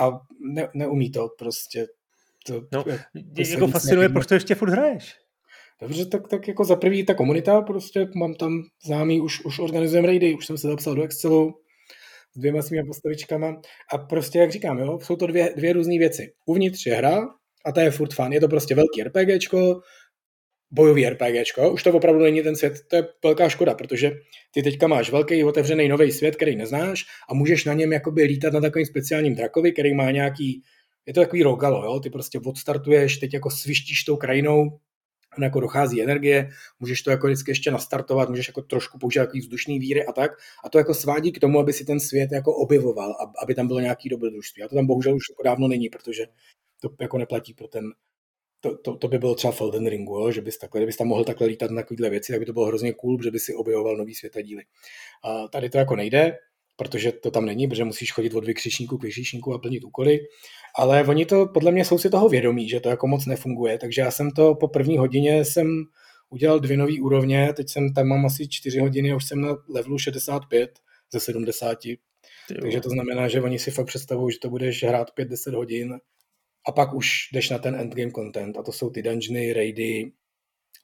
a 0.00 0.20
ne, 0.54 0.68
neumí 0.74 1.10
to 1.10 1.28
prostě. 1.38 1.86
To, 2.46 2.62
no, 2.72 2.84
to 2.84 2.90
jako 3.48 3.66
fascinuje, 3.66 4.08
proč 4.08 4.26
to 4.26 4.34
ještě 4.34 4.54
furt 4.54 4.70
hraješ? 4.70 5.14
Dobře, 5.80 6.06
tak, 6.06 6.28
tak 6.28 6.48
jako 6.48 6.64
za 6.64 6.76
prvý 6.76 7.06
ta 7.06 7.14
komunita, 7.14 7.62
prostě 7.62 8.08
mám 8.14 8.34
tam 8.34 8.62
známý, 8.84 9.20
už, 9.20 9.44
už 9.44 9.58
organizujeme 9.58 10.06
raidy, 10.06 10.34
už 10.34 10.46
jsem 10.46 10.58
se 10.58 10.68
zapsal 10.68 10.94
do 10.94 11.02
Excelu, 11.02 11.54
s 12.34 12.38
dvěma 12.38 12.62
svými 12.62 12.84
postavičkama 12.84 13.60
a 13.92 13.98
prostě, 13.98 14.38
jak 14.38 14.52
říkám, 14.52 14.78
jo, 14.78 14.98
jsou 15.02 15.16
to 15.16 15.26
dvě, 15.26 15.54
dvě 15.56 15.72
různé 15.72 15.98
věci. 15.98 16.32
Uvnitř 16.46 16.86
je 16.86 16.94
hra 16.94 17.28
a 17.66 17.72
to 17.72 17.80
je 17.80 17.90
furt 17.90 18.14
fun. 18.14 18.32
Je 18.32 18.40
to 18.40 18.48
prostě 18.48 18.74
velký 18.74 19.02
RPGčko, 19.02 19.80
bojový 20.70 21.08
RPGčko. 21.08 21.72
Už 21.72 21.82
to 21.82 21.92
opravdu 21.92 22.22
není 22.22 22.42
ten 22.42 22.56
svět, 22.56 22.72
to 22.90 22.96
je 22.96 23.08
velká 23.24 23.48
škoda, 23.48 23.74
protože 23.74 24.12
ty 24.54 24.62
teďka 24.62 24.86
máš 24.86 25.10
velký 25.10 25.44
otevřený 25.44 25.88
nový 25.88 26.12
svět, 26.12 26.36
který 26.36 26.56
neznáš 26.56 27.04
a 27.28 27.34
můžeš 27.34 27.64
na 27.64 27.72
něm 27.72 27.92
jakoby 27.92 28.22
lítat 28.22 28.52
na 28.52 28.60
takovým 28.60 28.86
speciálním 28.86 29.34
drakovi, 29.34 29.72
který 29.72 29.94
má 29.94 30.10
nějaký, 30.10 30.62
je 31.06 31.14
to 31.14 31.20
takový 31.20 31.42
rogalo, 31.42 31.84
jo? 31.84 32.00
ty 32.00 32.10
prostě 32.10 32.38
odstartuješ, 32.46 33.16
teď 33.16 33.34
jako 33.34 33.50
svištíš 33.50 34.04
tou 34.04 34.16
krajinou, 34.16 34.78
jako 35.42 35.60
dochází 35.60 36.02
energie, 36.02 36.50
můžeš 36.80 37.02
to 37.02 37.10
jako 37.10 37.26
vždycky 37.26 37.50
ještě 37.50 37.70
nastartovat, 37.70 38.28
můžeš 38.28 38.48
jako 38.48 38.62
trošku 38.62 38.98
použít 38.98 39.18
jaký 39.18 39.40
vzdušný 39.40 39.78
víry 39.78 40.06
a 40.06 40.12
tak. 40.12 40.30
A 40.64 40.68
to 40.68 40.78
jako 40.78 40.94
svádí 40.94 41.32
k 41.32 41.40
tomu, 41.40 41.60
aby 41.60 41.72
si 41.72 41.84
ten 41.84 42.00
svět 42.00 42.32
jako 42.32 42.56
objevoval, 42.56 43.14
aby 43.42 43.54
tam 43.54 43.66
bylo 43.66 43.80
nějaký 43.80 44.08
dobrodružství. 44.08 44.62
A 44.62 44.68
to 44.68 44.74
tam 44.74 44.86
bohužel 44.86 45.14
už 45.14 45.22
jako 45.30 45.42
dávno 45.42 45.68
není, 45.68 45.88
protože 45.88 46.26
to 46.80 46.88
jako 47.00 47.18
neplatí 47.18 47.54
pro 47.54 47.68
ten, 47.68 47.84
to, 48.60 48.76
to, 48.76 48.96
to 48.96 49.08
by 49.08 49.18
bylo 49.18 49.34
třeba 49.34 49.52
v 49.52 49.60
Elden 49.60 49.86
Ringu, 49.86 50.18
jo? 50.18 50.32
že 50.32 50.40
bys, 50.40 50.58
takhle, 50.58 50.80
kdybys 50.80 50.96
tam 50.96 51.06
mohl 51.06 51.24
takhle 51.24 51.46
lítat 51.46 51.70
na 51.70 51.82
takovéhle 51.82 52.10
věci, 52.10 52.32
tak 52.32 52.40
by 52.40 52.46
to 52.46 52.52
bylo 52.52 52.66
hrozně 52.66 52.92
cool, 52.92 53.22
že 53.22 53.30
by 53.30 53.38
si 53.38 53.54
objevoval 53.54 53.96
nový 53.96 54.14
světa 54.14 54.40
díly. 54.40 54.62
A 55.24 55.48
tady 55.48 55.70
to 55.70 55.78
jako 55.78 55.96
nejde, 55.96 56.38
protože 56.76 57.12
to 57.12 57.30
tam 57.30 57.46
není, 57.46 57.68
protože 57.68 57.84
musíš 57.84 58.12
chodit 58.12 58.34
od 58.34 58.44
vykřičníku 58.44 58.98
k 58.98 59.02
vykřičníku 59.02 59.54
a 59.54 59.58
plnit 59.58 59.84
úkoly. 59.84 60.20
Ale 60.78 61.04
oni 61.04 61.26
to, 61.26 61.46
podle 61.46 61.72
mě, 61.72 61.84
jsou 61.84 61.98
si 61.98 62.10
toho 62.10 62.28
vědomí, 62.28 62.68
že 62.68 62.80
to 62.80 62.88
jako 62.88 63.06
moc 63.06 63.26
nefunguje. 63.26 63.78
Takže 63.78 64.00
já 64.00 64.10
jsem 64.10 64.30
to 64.30 64.54
po 64.54 64.68
první 64.68 64.98
hodině 64.98 65.44
jsem 65.44 65.84
udělal 66.30 66.60
dvě 66.60 66.76
nové 66.76 67.00
úrovně, 67.00 67.52
teď 67.56 67.68
jsem 67.68 67.94
tam 67.94 68.06
mám 68.06 68.26
asi 68.26 68.48
čtyři 68.48 68.78
hodiny 68.78 69.12
a 69.12 69.16
už 69.16 69.24
jsem 69.24 69.40
na 69.40 69.56
levelu 69.68 69.98
65 69.98 70.78
ze 71.12 71.20
70. 71.20 71.78
Takže 72.60 72.80
to 72.80 72.90
znamená, 72.90 73.28
že 73.28 73.42
oni 73.42 73.58
si 73.58 73.70
fakt 73.70 73.86
představují, 73.86 74.32
že 74.32 74.38
to 74.38 74.50
budeš 74.50 74.84
hrát 74.84 75.10
5-10 75.18 75.56
hodin 75.56 75.98
a 76.68 76.72
pak 76.72 76.94
už 76.94 77.28
jdeš 77.32 77.50
na 77.50 77.58
ten 77.58 77.74
endgame 77.74 78.12
content 78.12 78.58
a 78.58 78.62
to 78.62 78.72
jsou 78.72 78.90
ty 78.90 79.02
dungeony, 79.02 79.52
raidy, 79.52 80.12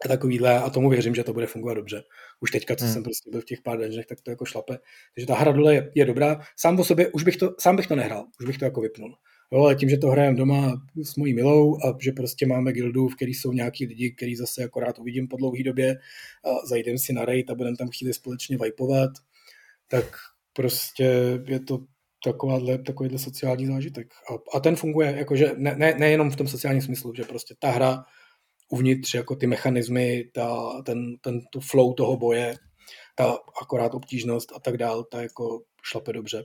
a 0.04 0.08
takovýhle 0.08 0.58
a 0.58 0.70
tomu 0.70 0.90
věřím, 0.90 1.14
že 1.14 1.24
to 1.24 1.32
bude 1.32 1.46
fungovat 1.46 1.74
dobře. 1.74 2.02
Už 2.40 2.50
teďka, 2.50 2.76
co 2.76 2.84
hmm. 2.84 2.94
jsem 2.94 3.02
prostě 3.02 3.30
byl 3.30 3.40
v 3.40 3.44
těch 3.44 3.60
pár 3.62 3.78
dungeonech, 3.78 4.06
tak 4.06 4.20
to 4.20 4.30
jako 4.30 4.44
šlape. 4.44 4.78
Takže 5.14 5.26
ta 5.26 5.34
hra 5.34 5.52
dole 5.52 5.74
je, 5.74 5.92
je 5.94 6.04
dobrá. 6.04 6.40
Sám 6.56 6.80
o 6.80 6.84
sobě, 6.84 7.12
už 7.12 7.22
bych 7.22 7.36
to, 7.36 7.54
sám 7.58 7.76
bych 7.76 7.86
to 7.86 7.96
nehrál, 7.96 8.26
už 8.40 8.46
bych 8.46 8.58
to 8.58 8.64
jako 8.64 8.80
vypnul. 8.80 9.16
Jo, 9.52 9.62
ale 9.62 9.74
tím, 9.74 9.88
že 9.88 9.98
to 9.98 10.08
hrajeme 10.08 10.36
doma 10.36 10.82
s 11.02 11.16
mojí 11.16 11.34
milou 11.34 11.76
a 11.76 11.98
že 12.00 12.12
prostě 12.12 12.46
máme 12.46 12.72
gildu, 12.72 13.08
v 13.08 13.16
který 13.16 13.34
jsou 13.34 13.52
nějaký 13.52 13.86
lidi, 13.86 14.10
který 14.10 14.36
zase 14.36 14.68
rád 14.76 14.98
uvidím 14.98 15.28
po 15.28 15.36
dlouhé 15.36 15.62
době 15.62 15.96
a 16.44 16.66
zajdem 16.66 16.98
si 16.98 17.12
na 17.12 17.24
raid 17.24 17.50
a 17.50 17.54
budeme 17.54 17.76
tam 17.76 17.88
chvíli 17.88 18.14
společně 18.14 18.58
vajpovat, 18.58 19.10
tak 19.88 20.04
prostě 20.52 21.38
je 21.46 21.60
to 21.60 21.78
takováhle, 22.24 22.78
takovýhle 22.78 23.18
sociální 23.18 23.66
zážitek. 23.66 24.14
A, 24.30 24.56
a 24.56 24.60
ten 24.60 24.76
funguje, 24.76 25.14
jakože 25.18 25.52
ne, 25.56 25.74
ne, 25.76 25.94
nejenom 25.98 26.30
v 26.30 26.36
tom 26.36 26.48
sociálním 26.48 26.82
smyslu, 26.82 27.14
že 27.14 27.24
prostě 27.24 27.54
ta 27.58 27.70
hra 27.70 28.04
uvnitř 28.68 29.14
jako 29.14 29.36
ty 29.36 29.46
mechanismy, 29.46 30.24
ta, 30.34 30.82
ten, 30.86 31.16
ten, 31.20 31.40
tu 31.52 31.60
flow 31.60 31.94
toho 31.94 32.16
boje, 32.16 32.54
ta 33.14 33.38
akorát 33.62 33.94
obtížnost 33.94 34.52
a 34.56 34.60
tak 34.60 34.76
dál, 34.76 35.04
ta 35.04 35.22
jako 35.22 35.62
šlape 35.82 36.12
dobře. 36.12 36.44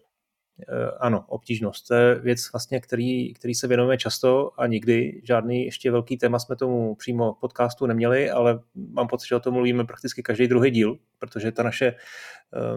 Eh, 0.60 0.92
ano, 1.00 1.26
obtížnost. 1.28 1.88
To 1.88 1.94
je 1.94 2.16
věc, 2.16 2.52
vlastně, 2.54 2.80
který, 2.82 3.34
který 3.34 3.56
se 3.56 3.68
věnujeme 3.68 3.98
často 3.98 4.52
a 4.58 4.68
nikdy 4.68 5.22
žádný 5.24 5.66
ještě 5.66 5.92
velký 5.92 6.18
téma 6.18 6.40
jsme 6.40 6.56
tomu 6.56 6.96
přímo 6.96 7.34
podcastu 7.34 7.86
neměli, 7.86 8.30
ale 8.30 8.60
mám 8.76 9.08
pocit, 9.08 9.28
že 9.28 9.36
o 9.36 9.40
tom 9.40 9.54
mluvíme 9.54 9.86
prakticky 9.86 10.24
každý 10.24 10.48
druhý 10.48 10.72
díl, 10.72 10.98
protože 11.20 11.52
ta 11.52 11.64
naše, 11.64 11.96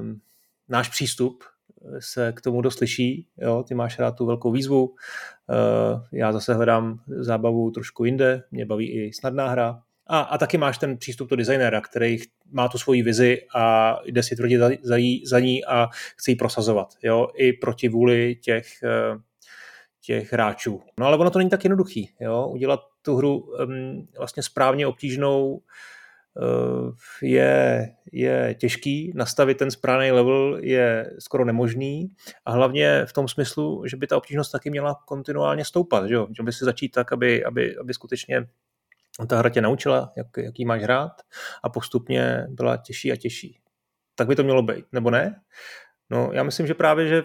um, 0.00 0.20
náš 0.68 0.88
přístup 0.88 1.44
se 1.98 2.32
k 2.32 2.40
tomu 2.40 2.62
doslyší. 2.62 3.26
Jo? 3.36 3.64
Ty 3.68 3.74
máš 3.74 3.98
rád 3.98 4.12
tu 4.12 4.26
velkou 4.26 4.52
výzvu, 4.52 4.86
uh, 4.86 4.96
já 6.12 6.32
zase 6.32 6.54
hledám 6.54 7.00
zábavu 7.06 7.70
trošku 7.70 8.04
jinde, 8.04 8.42
mě 8.50 8.66
baví 8.66 8.90
i 8.92 9.12
snadná 9.12 9.48
hra. 9.48 9.82
A, 10.08 10.20
a 10.20 10.38
taky 10.38 10.58
máš 10.58 10.78
ten 10.78 10.96
přístup 10.96 11.30
do 11.30 11.36
designéra, 11.36 11.80
který 11.80 12.18
má 12.50 12.68
tu 12.68 12.78
svoji 12.78 13.02
vizi 13.02 13.38
a 13.54 13.96
jde 14.04 14.22
si 14.22 14.36
tvrdit 14.36 14.58
za, 14.58 14.68
za, 14.82 14.96
za 15.24 15.40
ní 15.40 15.64
a 15.64 15.88
chce 16.16 16.30
ji 16.30 16.36
prosazovat. 16.36 16.94
Jo? 17.02 17.28
I 17.34 17.52
proti 17.52 17.88
vůli 17.88 18.36
těch, 18.36 18.66
uh, 19.12 19.20
těch 20.00 20.32
hráčů. 20.32 20.82
No 20.98 21.06
ale 21.06 21.16
ono 21.16 21.30
to 21.30 21.38
není 21.38 21.50
tak 21.50 21.64
jednoduchý. 21.64 22.10
Jo? 22.20 22.48
Udělat 22.48 22.80
tu 23.02 23.16
hru 23.16 23.38
um, 23.38 24.08
vlastně 24.18 24.42
správně 24.42 24.86
obtížnou 24.86 25.60
Eh, 26.38 26.92
je, 27.22 27.88
je 28.12 28.54
těžký, 28.58 29.12
nastavit 29.14 29.58
ten 29.58 29.70
správný 29.70 30.10
level 30.10 30.58
je 30.60 31.10
skoro 31.18 31.44
nemožný 31.44 32.10
a 32.44 32.52
hlavně 32.52 33.06
v 33.06 33.12
tom 33.12 33.28
smyslu, 33.28 33.82
že 33.86 33.96
by 33.96 34.06
ta 34.06 34.16
obtížnost 34.16 34.52
taky 34.52 34.70
měla 34.70 34.94
kontinuálně 35.06 35.64
stoupat, 35.64 36.08
že 36.08 36.14
jo? 36.14 36.26
By 36.42 36.52
se 36.52 36.64
začít 36.64 36.88
tak, 36.88 37.12
aby, 37.12 37.44
aby, 37.44 37.76
aby 37.76 37.94
skutečně 37.94 38.46
ta 39.26 39.38
hra 39.38 39.50
tě 39.50 39.60
naučila, 39.60 40.12
jak, 40.16 40.26
jaký 40.36 40.64
máš 40.64 40.82
hrát 40.82 41.12
a 41.64 41.68
postupně 41.68 42.46
byla 42.48 42.76
těžší 42.76 43.12
a 43.12 43.16
těžší. 43.16 43.60
Tak 44.14 44.28
by 44.28 44.36
to 44.36 44.44
mělo 44.44 44.62
být, 44.62 44.84
nebo 44.92 45.10
ne? 45.10 45.40
No, 46.10 46.30
já 46.32 46.42
myslím, 46.42 46.66
že 46.66 46.74
právě, 46.74 47.08
že 47.08 47.22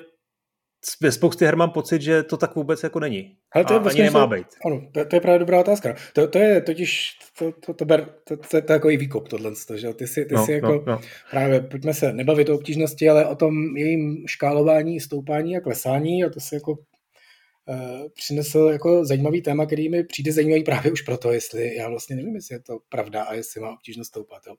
ve 1.01 1.11
spousty 1.11 1.45
her 1.45 1.55
mám 1.55 1.71
pocit, 1.71 2.01
že 2.01 2.23
to 2.23 2.37
tak 2.37 2.55
vůbec 2.55 2.83
jako 2.83 2.99
není. 2.99 3.37
Ale 3.51 3.65
to 3.65 3.73
je 3.73 3.79
a 3.79 3.81
vlastně 3.81 4.03
ani 4.03 4.13
nemá 4.13 4.27
být. 4.27 4.47
Ano, 4.65 4.81
to, 4.93 5.05
to, 5.05 5.15
je 5.15 5.19
právě 5.19 5.39
dobrá 5.39 5.59
otázka. 5.59 5.95
To, 6.13 6.27
to 6.27 6.39
je 6.39 6.61
totiž, 6.61 7.19
to, 7.39 7.51
to, 7.51 7.73
to, 7.73 7.85
ber, 7.85 8.05
to, 8.23 8.37
to, 8.37 8.47
to 8.49 8.57
je 8.57 8.61
takový 8.61 8.97
výkop 8.97 9.27
tohle, 9.27 9.51
že 9.75 9.93
ty 9.93 10.07
si, 10.07 10.25
ty 10.25 10.35
no, 10.35 10.45
si 10.45 10.51
jako 10.51 10.67
no, 10.67 10.83
no. 10.87 10.99
právě, 11.31 11.61
pojďme 11.61 11.93
se 11.93 12.13
nebavit 12.13 12.49
o 12.49 12.55
obtížnosti, 12.55 13.09
ale 13.09 13.25
o 13.25 13.35
tom 13.35 13.77
jejím 13.77 14.23
škálování, 14.27 14.99
stoupání 14.99 15.57
a 15.57 15.61
klesání 15.61 16.23
a 16.23 16.29
to 16.29 16.39
se 16.39 16.55
jako 16.55 16.77
přinesl 18.15 18.69
jako 18.71 19.05
zajímavý 19.05 19.41
téma, 19.41 19.65
který 19.65 19.89
mi 19.89 20.03
přijde 20.03 20.31
zajímavý 20.31 20.63
právě 20.63 20.91
už 20.91 21.01
proto, 21.01 21.31
jestli 21.31 21.75
já 21.75 21.89
vlastně 21.89 22.15
nevím, 22.15 22.35
jestli 22.35 22.55
je 22.55 22.59
to 22.59 22.79
pravda 22.89 23.23
a 23.23 23.33
jestli 23.33 23.61
má 23.61 23.71
obtížnost 23.71 24.07
stoupat. 24.07 24.41
Jo. 24.47 24.55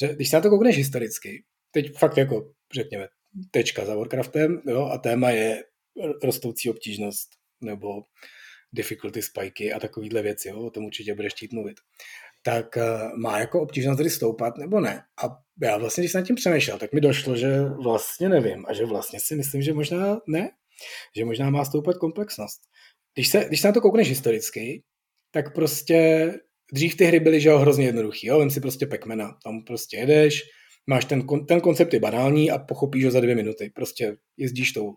Že, 0.00 0.14
když 0.14 0.30
se 0.30 0.36
na 0.36 0.40
to 0.40 0.50
koukneš 0.50 0.76
historicky, 0.76 1.44
teď 1.70 1.98
fakt 1.98 2.16
jako 2.16 2.52
řekněme 2.74 3.08
tečka 3.50 3.84
za 3.84 3.94
Warcraftem 3.94 4.62
jo, 4.66 4.86
a 4.92 4.98
téma 4.98 5.30
je 5.30 5.64
rostoucí 6.22 6.70
obtížnost 6.70 7.30
nebo 7.60 7.88
difficulty 8.72 9.22
spiky 9.22 9.72
a 9.72 9.80
takovýhle 9.80 10.22
věci, 10.22 10.48
jo, 10.48 10.60
o 10.60 10.70
tom 10.70 10.84
určitě 10.84 11.14
budeš 11.14 11.32
chtít 11.32 11.52
mluvit, 11.52 11.76
tak 12.42 12.76
uh, 12.76 13.18
má 13.18 13.38
jako 13.38 13.62
obtížnost 13.62 13.96
tady 13.96 14.10
stoupat 14.10 14.58
nebo 14.58 14.80
ne? 14.80 15.02
A 15.24 15.26
já 15.62 15.78
vlastně, 15.78 16.02
když 16.02 16.12
jsem 16.12 16.20
nad 16.20 16.26
tím 16.26 16.36
přemýšlel, 16.36 16.78
tak 16.78 16.92
mi 16.92 17.00
došlo, 17.00 17.36
že 17.36 17.60
vlastně 17.60 18.28
nevím 18.28 18.64
a 18.68 18.72
že 18.74 18.86
vlastně 18.86 19.20
si 19.20 19.36
myslím, 19.36 19.62
že 19.62 19.72
možná 19.72 20.20
ne, 20.26 20.50
že 21.16 21.24
možná 21.24 21.50
má 21.50 21.64
stoupat 21.64 21.96
komplexnost. 21.96 22.60
Když 23.14 23.28
se, 23.28 23.44
když 23.48 23.60
se 23.60 23.68
na 23.68 23.72
to 23.72 23.80
koukneš 23.80 24.08
historicky, 24.08 24.82
tak 25.30 25.54
prostě 25.54 26.32
dřív 26.72 26.96
ty 26.96 27.04
hry 27.04 27.20
byly 27.20 27.40
že 27.40 27.48
jo, 27.48 27.58
hrozně 27.58 27.86
jednoduchý. 27.86 28.26
Jo? 28.26 28.38
Vem 28.38 28.50
si 28.50 28.60
prostě 28.60 28.86
Pacmana, 28.86 29.36
tam 29.44 29.64
prostě 29.66 29.96
jedeš, 29.96 30.42
máš 30.86 31.04
ten, 31.04 31.26
ten 31.48 31.60
koncept 31.60 31.94
je 31.94 32.00
banální 32.00 32.50
a 32.50 32.58
pochopíš 32.58 33.04
ho 33.04 33.10
za 33.10 33.20
dvě 33.20 33.34
minuty. 33.34 33.70
Prostě 33.74 34.16
jezdíš 34.36 34.72
tou, 34.72 34.94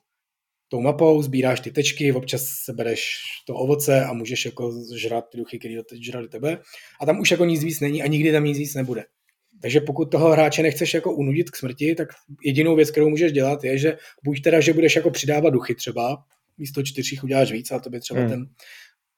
tou 0.70 0.82
mapou, 0.82 1.22
sbíráš 1.22 1.60
ty 1.60 1.72
tečky, 1.72 2.14
občas 2.14 2.46
se 2.66 2.74
bereš 2.74 3.12
to 3.48 3.56
ovoce 3.56 4.06
a 4.06 4.14
můžeš 4.14 4.46
jako 4.46 4.72
žrat 4.96 5.26
ty 5.32 5.38
duchy, 5.38 5.60
které 5.60 5.76
žrali 6.02 6.30
tebe. 6.30 6.58
A 7.02 7.06
tam 7.06 7.20
už 7.20 7.32
jako 7.32 7.46
nic 7.46 7.64
víc 7.64 7.80
není 7.80 8.04
a 8.04 8.08
nikdy 8.08 8.32
tam 8.32 8.44
nic 8.44 8.58
víc 8.58 8.76
nebude. 8.76 9.04
Takže 9.62 9.82
pokud 9.82 10.06
toho 10.06 10.32
hráče 10.32 10.64
nechceš 10.64 10.94
jako 10.94 11.14
unudit 11.14 11.50
k 11.50 11.56
smrti, 11.56 11.96
tak 11.96 12.08
jedinou 12.44 12.76
věc, 12.76 12.92
kterou 12.92 13.10
můžeš 13.10 13.32
dělat, 13.32 13.64
je, 13.64 13.78
že 13.78 13.98
buď 14.24 14.42
teda, 14.42 14.60
že 14.60 14.74
budeš 14.74 14.96
jako 14.96 15.12
přidávat 15.12 15.50
duchy 15.50 15.76
třeba, 15.76 16.24
místo 16.58 16.84
čtyřích 16.84 17.24
uděláš 17.24 17.52
víc 17.52 17.72
a 17.72 17.80
to 17.80 17.90
by 17.90 18.00
třeba 18.00 18.20
hmm. 18.20 18.30
ten 18.30 18.46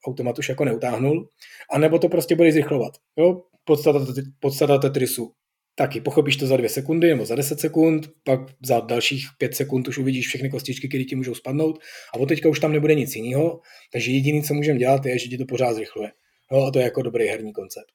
automat 0.08 0.40
už 0.40 0.50
jako 0.50 0.66
neutáhnul, 0.66 1.30
anebo 1.72 2.00
to 2.00 2.10
prostě 2.10 2.36
budeš 2.36 2.54
zrychlovat. 2.54 2.94
Jo? 3.18 3.42
Podstata, 3.64 4.06
podstata 4.40 4.78
Tetrisu. 4.78 5.32
Taky 5.78 6.02
pochopíš 6.02 6.36
to 6.36 6.48
za 6.48 6.58
dvě 6.58 6.70
sekundy 6.70 7.10
nebo 7.10 7.26
za 7.26 7.36
deset 7.36 7.60
sekund, 7.60 8.10
pak 8.24 8.40
za 8.66 8.80
dalších 8.80 9.28
pět 9.38 9.56
sekund 9.56 9.88
už 9.88 9.98
uvidíš 9.98 10.28
všechny 10.28 10.50
kostičky, 10.50 10.88
které 10.88 11.04
ti 11.04 11.16
můžou 11.16 11.36
spadnout 11.36 11.80
a 12.14 12.18
od 12.18 12.26
teďka 12.26 12.50
už 12.50 12.60
tam 12.60 12.72
nebude 12.72 12.96
nic 12.96 13.16
jiného, 13.16 13.62
takže 13.94 14.12
jediné, 14.12 14.42
co 14.42 14.54
můžeme 14.54 14.80
dělat, 14.80 15.06
je, 15.06 15.20
že 15.20 15.30
ti 15.30 15.38
to 15.38 15.46
pořád 15.46 15.74
zrychluje. 15.74 16.12
Jo, 16.52 16.64
a 16.64 16.72
to 16.72 16.80
je 16.80 16.84
jako 16.84 17.02
dobrý 17.02 17.28
herní 17.28 17.54
koncept. 17.54 17.92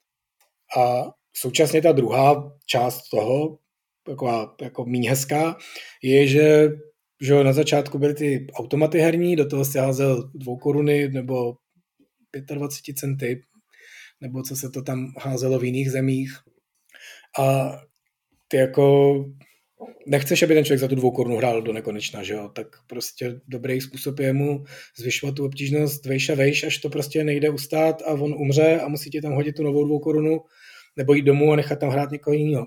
A 0.79 1.05
současně 1.37 1.83
ta 1.83 1.93
druhá 1.93 2.59
část 2.67 3.09
toho, 3.11 3.59
taková 4.07 4.55
jako 4.61 4.85
méně 4.85 5.11
hezká, 5.11 5.57
je, 6.03 6.27
že, 6.27 6.69
že 7.21 7.45
na 7.45 7.53
začátku 7.53 7.99
byly 7.99 8.15
ty 8.15 8.47
automaty 8.53 8.99
herní, 8.99 9.37
do 9.37 9.47
toho 9.49 9.65
si 9.65 9.79
házel 9.79 10.31
dvou 10.35 10.57
koruny 10.57 11.09
nebo 11.09 11.55
25 12.55 12.99
centy, 12.99 13.43
nebo 14.21 14.43
co 14.43 14.57
se 14.57 14.71
to 14.71 14.83
tam 14.83 15.13
házelo 15.19 15.59
v 15.59 15.65
jiných 15.65 15.91
zemích. 15.91 16.39
A 17.39 17.77
ty 18.49 18.57
jako 18.57 19.15
nechceš, 20.07 20.43
aby 20.43 20.55
ten 20.55 20.65
člověk 20.65 20.81
za 20.81 20.89
tu 20.89 20.95
dvou 20.95 21.11
korunu 21.11 21.37
hrál 21.37 21.63
do 21.63 21.73
nekonečna, 21.73 22.23
že 22.23 22.35
jo? 22.35 22.49
Tak 22.49 22.67
prostě 22.87 23.41
dobrý 23.49 23.81
způsob 23.81 24.19
je 24.19 24.33
mu 24.33 24.65
zvyšovat 24.97 25.35
tu 25.35 25.45
obtížnost 25.45 26.07
vejš 26.07 26.29
a 26.29 26.35
vejš, 26.35 26.65
až 26.65 26.79
to 26.79 26.91
prostě 26.91 27.25
nejde 27.25 27.51
ustát 27.51 28.03
a 28.03 28.13
on 28.13 28.35
umře 28.35 28.81
a 28.81 28.89
musí 28.89 29.11
ti 29.11 29.21
tam 29.21 29.33
hodit 29.33 29.57
tu 29.57 29.63
novou 29.63 29.85
dvou 29.85 29.99
korunu 29.99 30.41
nebo 31.01 31.15
jít 31.15 31.23
domů 31.23 31.53
a 31.53 31.57
nechat 31.57 31.79
tam 31.79 31.89
hrát 31.89 32.11
někoho 32.11 32.35
jiného. 32.35 32.67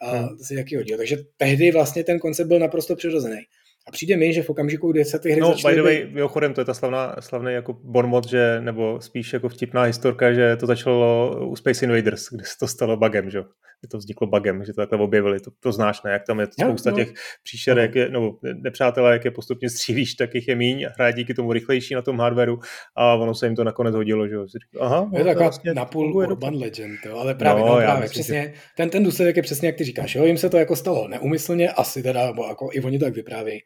A 0.00 0.16
hmm. 0.16 0.36
to 0.36 0.44
si 0.44 0.54
jaký 0.54 0.76
hodil. 0.76 0.96
Takže 0.96 1.16
tehdy 1.36 1.72
vlastně 1.72 2.04
ten 2.04 2.18
koncept 2.18 2.48
byl 2.48 2.58
naprosto 2.58 2.96
přirozený. 2.96 3.40
A 3.88 3.90
přijde 3.90 4.16
mi, 4.16 4.32
že 4.32 4.42
v 4.42 4.50
okamžiku, 4.50 4.92
kdy 4.92 5.04
se 5.04 5.18
ty 5.18 5.30
hry 5.30 5.40
no, 5.40 5.48
začaly... 5.48 5.74
by 5.74 5.80
the 5.80 5.84
way, 5.84 6.06
mimochodem, 6.12 6.54
to 6.54 6.60
je 6.60 6.64
ta 6.64 6.74
slavná, 6.74 7.16
slavný 7.20 7.52
jako 7.52 7.72
bonmot, 7.72 8.28
že, 8.28 8.60
nebo 8.60 9.00
spíš 9.00 9.32
jako 9.32 9.48
vtipná 9.48 9.82
historka, 9.82 10.32
že 10.32 10.56
to 10.56 10.66
začalo 10.66 11.36
u 11.46 11.56
Space 11.56 11.84
Invaders, 11.84 12.28
kde 12.30 12.44
se 12.44 12.58
to 12.58 12.68
stalo 12.68 12.96
bugem, 12.96 13.30
že 13.30 13.42
že 13.82 13.88
to 13.88 13.98
vzniklo 13.98 14.26
bugem, 14.26 14.64
že 14.64 14.72
to 14.72 14.80
takhle 14.80 14.98
objevili. 14.98 15.40
To, 15.40 15.50
to 15.60 15.72
znáš, 15.72 16.02
ne? 16.02 16.12
Jak 16.12 16.26
tam 16.26 16.40
je 16.40 16.46
spousta 16.60 16.90
no, 16.90 16.96
těch 16.96 17.12
příšer, 17.42 17.76
no. 17.76 17.82
jak 17.82 17.94
je, 17.94 18.08
no, 18.08 18.38
nepřátelé, 18.42 19.12
jak 19.12 19.24
je 19.24 19.30
postupně 19.30 19.70
střílíš, 19.70 20.14
tak 20.14 20.34
jich 20.34 20.48
je 20.48 20.56
míň 20.56 20.84
a 20.84 20.92
hraje 20.94 21.12
díky 21.12 21.34
tomu 21.34 21.52
rychlejší 21.52 21.94
na 21.94 22.02
tom 22.02 22.18
hardwareu 22.18 22.58
a 22.96 23.14
ono 23.14 23.34
se 23.34 23.46
jim 23.46 23.56
to 23.56 23.64
nakonec 23.64 23.94
hodilo, 23.94 24.28
že 24.28 24.34
jo. 24.34 24.46
Aha, 24.80 25.10
je 25.12 25.18
to 25.18 25.24
taková 25.24 25.44
vlastně 25.44 25.74
napůl 25.74 26.16
urban 26.16 26.54
legend, 26.54 26.98
jo, 27.06 27.16
ale 27.16 27.34
právě, 27.34 27.64
no, 27.64 27.68
no, 27.68 27.76
právě 27.76 28.02
myslím, 28.02 28.22
přesně, 28.22 28.42
že... 28.42 28.60
ten, 28.76 28.90
ten 28.90 29.04
důsledek 29.04 29.36
je 29.36 29.42
přesně, 29.42 29.68
jak 29.68 29.76
ty 29.76 29.84
říkáš, 29.84 30.14
jo, 30.14 30.24
jim 30.24 30.38
se 30.38 30.50
to 30.50 30.56
jako 30.56 30.76
stalo 30.76 31.08
neumyslně, 31.08 31.70
asi 31.70 32.02
teda, 32.02 32.26
nebo 32.26 32.46
jako 32.48 32.68
i 32.72 32.80
oni 32.80 32.98
tak 32.98 33.14
vyprávějí. 33.14 33.60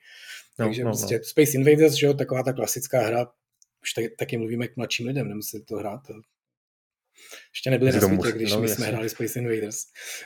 No, 0.59 0.66
Takže 0.66 0.85
no, 0.85 0.90
prostě 0.90 1.19
no. 1.19 1.25
Space 1.25 1.53
Invaders, 1.53 1.95
že 1.95 2.07
jo, 2.07 2.14
taková 2.14 2.42
ta 2.42 2.53
klasická 2.53 3.01
hra, 3.01 3.27
už 3.83 3.92
tak, 3.92 4.05
taky 4.19 4.37
mluvíme 4.37 4.69
k 4.69 4.77
mladším 4.77 5.07
lidem, 5.07 5.29
nemusíte 5.29 5.64
to 5.64 5.77
hrát. 5.77 6.01
Ještě 7.53 7.71
nebyli 7.71 7.92
na 7.92 8.01
světě, 8.01 8.33
když 8.33 8.53
no, 8.53 8.61
my 8.61 8.69
jsme 8.69 8.87
hráli 8.87 9.09
Space 9.09 9.38
Invaders. 9.38 9.79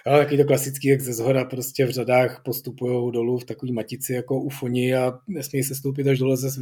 Ale 0.06 0.24
taky 0.24 0.36
to 0.36 0.44
klasický, 0.44 0.88
jak 0.88 1.00
ze 1.00 1.12
zhora 1.12 1.44
prostě 1.44 1.86
v 1.86 1.90
řadách 1.90 2.42
postupují 2.44 3.12
dolů 3.12 3.38
v 3.38 3.44
takový 3.44 3.72
matici 3.72 4.12
jako 4.12 4.40
ufoni 4.40 4.94
a 4.94 5.12
nesmí 5.28 5.62
se 5.62 5.74
stoupit 5.74 6.06
až 6.06 6.18
dole, 6.18 6.36
zase 6.36 6.60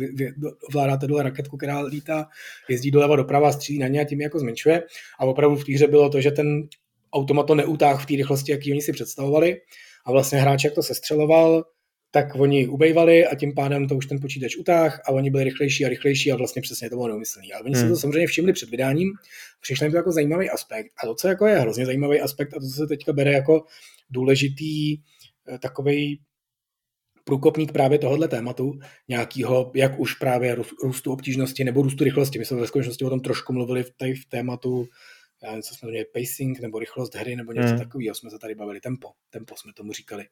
vládáte 0.72 1.06
dole 1.06 1.22
raketku, 1.22 1.56
která 1.56 1.80
lítá, 1.80 2.28
jezdí 2.68 2.90
doleva 2.90 3.16
doprava, 3.16 3.52
střílí 3.52 3.78
na 3.78 3.88
ně 3.88 4.00
a 4.00 4.04
tím 4.04 4.20
jako 4.20 4.38
zmenšuje. 4.38 4.82
A 5.18 5.24
opravdu 5.24 5.56
v 5.56 5.64
té 5.64 5.72
hře 5.72 5.86
bylo 5.86 6.10
to, 6.10 6.20
že 6.20 6.30
ten 6.30 6.68
automat 7.12 7.46
to 7.46 7.54
neutáhl 7.54 7.98
v 7.98 8.06
té 8.06 8.16
rychlosti, 8.16 8.52
jaký 8.52 8.72
oni 8.72 8.82
si 8.82 8.92
představovali. 8.92 9.56
A 10.06 10.12
vlastně 10.12 10.38
hráč, 10.38 10.64
jak 10.64 10.74
to 10.74 10.82
sestřeloval, 10.82 11.64
tak 12.10 12.34
oni 12.34 12.68
ubejvali 12.68 13.26
a 13.26 13.34
tím 13.34 13.54
pádem 13.54 13.88
to 13.88 13.96
už 13.96 14.06
ten 14.06 14.20
počítač 14.20 14.56
utáh 14.56 15.00
a 15.06 15.12
oni 15.12 15.30
byli 15.30 15.44
rychlejší 15.44 15.84
a 15.84 15.88
rychlejší 15.88 16.32
a 16.32 16.36
vlastně 16.36 16.62
přesně 16.62 16.90
to 16.90 16.96
bylo 16.96 17.08
neumyslný. 17.08 17.52
Ale 17.52 17.62
oni 17.62 17.74
hmm. 17.74 17.82
si 17.84 17.88
to 17.88 17.96
samozřejmě 17.96 18.26
všimli 18.26 18.52
před 18.52 18.70
vydáním, 18.70 19.08
přišli 19.60 19.86
jim 19.86 19.90
to 19.90 19.96
jako 19.96 20.12
zajímavý 20.12 20.50
aspekt. 20.50 20.92
A 21.02 21.06
to, 21.06 21.14
co 21.14 21.28
jako 21.28 21.46
je 21.46 21.58
hrozně 21.58 21.86
zajímavý 21.86 22.20
aspekt 22.20 22.54
a 22.54 22.60
to, 22.60 22.66
co 22.66 22.72
se 22.72 22.86
teďka 22.86 23.12
bere 23.12 23.32
jako 23.32 23.64
důležitý 24.10 24.96
eh, 25.48 25.58
takový 25.58 26.20
průkopník 27.24 27.72
právě 27.72 27.98
tohohle 27.98 28.28
tématu, 28.28 28.78
nějakého, 29.08 29.72
jak 29.74 30.00
už 30.00 30.14
právě 30.14 30.56
růstu 30.84 31.12
obtížnosti 31.12 31.64
nebo 31.64 31.82
růstu 31.82 32.04
rychlosti. 32.04 32.38
My 32.38 32.44
jsme 32.44 32.56
ve 32.56 32.66
skutečnosti 32.66 33.04
o 33.04 33.10
tom 33.10 33.20
trošku 33.20 33.52
mluvili 33.52 33.82
v, 33.82 33.90
tady 33.96 34.14
v 34.14 34.26
tématu 34.28 34.86
já 35.42 35.48
nevím, 35.50 35.62
co 35.62 35.74
jsme 35.74 35.90
měli, 35.90 36.04
pacing 36.04 36.60
nebo 36.60 36.78
rychlost 36.78 37.14
hry 37.14 37.36
nebo 37.36 37.52
něco 37.52 37.68
hmm. 37.68 37.78
takového, 37.78 38.14
jsme 38.14 38.30
se 38.30 38.38
tady 38.38 38.54
bavili, 38.54 38.80
tempo, 38.80 39.08
tempo 39.30 39.56
jsme 39.56 39.72
tomu 39.72 39.92
říkali. 39.92 40.24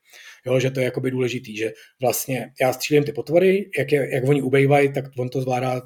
Jo, 0.46 0.60
že 0.60 0.70
to 0.70 0.80
je 0.80 0.84
jakoby 0.84 1.10
důležitý, 1.10 1.56
že 1.56 1.72
vlastně 2.00 2.52
já 2.60 2.72
střílím 2.72 3.04
ty 3.04 3.12
potvory, 3.12 3.70
jak, 3.78 3.92
je, 3.92 4.14
jak 4.14 4.24
oni 4.24 4.42
ubejvají, 4.42 4.92
tak 4.92 5.04
on 5.18 5.28
to 5.28 5.40
zvládá 5.40 5.82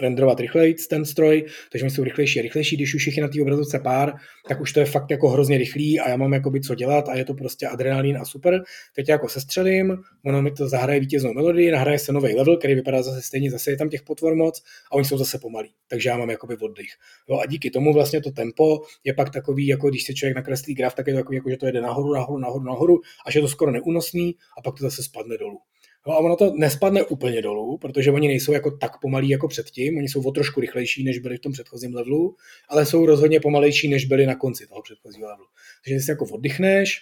renderovat 0.00 0.40
rychleji 0.40 0.74
ten 0.74 1.04
stroj, 1.04 1.44
takže 1.72 1.84
oni 1.84 1.90
jsou 1.90 2.04
rychlejší 2.04 2.38
a 2.38 2.42
rychlejší. 2.42 2.76
Když 2.76 2.94
už 2.94 3.06
je 3.06 3.22
na 3.22 3.28
té 3.28 3.42
obrazovce 3.42 3.78
pár, 3.78 4.14
tak 4.48 4.60
už 4.60 4.72
to 4.72 4.80
je 4.80 4.86
fakt 4.86 5.10
jako 5.10 5.28
hrozně 5.28 5.58
rychlý 5.58 6.00
a 6.00 6.08
já 6.10 6.16
mám 6.16 6.32
jakoby 6.32 6.60
co 6.60 6.74
dělat 6.74 7.08
a 7.08 7.16
je 7.16 7.24
to 7.24 7.34
prostě 7.34 7.66
adrenalin 7.66 8.16
a 8.16 8.24
super. 8.24 8.62
Teď 8.94 9.08
jako 9.08 9.28
sestřelím, 9.28 9.96
ono 10.24 10.42
mi 10.42 10.50
to 10.50 10.68
zahraje 10.68 11.00
vítěznou 11.00 11.32
melodii, 11.32 11.70
nahraje 11.70 11.98
se 11.98 12.12
nový 12.12 12.34
level, 12.34 12.56
který 12.56 12.74
vypadá 12.74 13.02
zase 13.02 13.22
stejně, 13.22 13.50
zase 13.50 13.70
je 13.70 13.76
tam 13.76 13.88
těch 13.88 14.02
potvor 14.02 14.34
moc 14.34 14.62
a 14.92 14.94
oni 14.94 15.04
jsou 15.04 15.18
zase 15.18 15.38
pomalí, 15.38 15.70
takže 15.88 16.08
já 16.08 16.16
mám 16.16 16.30
jakoby 16.30 16.56
oddych. 16.56 16.90
Jo, 17.30 17.38
a 17.38 17.46
díky 17.46 17.70
tomu 17.70 17.92
vlastně 17.92 18.20
to 18.20 18.30
tempo 18.30 18.80
je 19.04 19.14
pak 19.14 19.30
takový, 19.30 19.66
jako 19.66 19.90
když 19.90 20.04
si 20.04 20.14
člověk 20.14 20.36
nakreslí 20.36 20.74
graf, 20.74 20.94
tak 20.94 21.06
je 21.06 21.12
to 21.12 21.18
takový, 21.18 21.36
jako, 21.36 21.50
že 21.50 21.56
to 21.56 21.66
jede 21.66 21.80
nahoru, 21.80 22.14
nahoru, 22.14 22.38
nahoru, 22.38 22.64
nahoru, 22.64 23.00
až 23.26 23.34
je 23.34 23.40
to 23.40 23.48
skoro 23.48 23.70
neúnosný 23.72 24.34
a 24.58 24.62
pak 24.62 24.74
to 24.78 24.84
zase 24.84 25.02
spadne 25.02 25.38
dolů. 25.38 25.58
No 26.06 26.12
a 26.12 26.18
ono 26.18 26.36
to 26.36 26.52
nespadne 26.56 27.02
úplně 27.02 27.42
dolů, 27.42 27.78
protože 27.78 28.10
oni 28.10 28.28
nejsou 28.28 28.52
jako 28.52 28.70
tak 28.70 29.00
pomalí 29.00 29.28
jako 29.28 29.48
předtím, 29.48 29.98
oni 29.98 30.08
jsou 30.08 30.22
o 30.22 30.30
trošku 30.30 30.60
rychlejší, 30.60 31.04
než 31.04 31.18
byli 31.18 31.36
v 31.36 31.40
tom 31.40 31.52
předchozím 31.52 31.94
levelu, 31.94 32.36
ale 32.68 32.86
jsou 32.86 33.06
rozhodně 33.06 33.40
pomalejší, 33.40 33.88
než 33.88 34.04
byli 34.04 34.26
na 34.26 34.34
konci 34.34 34.66
toho 34.66 34.82
předchozího 34.82 35.28
levelu. 35.28 35.48
Takže 35.84 36.00
si 36.00 36.10
jako 36.10 36.24
oddychneš 36.24 37.00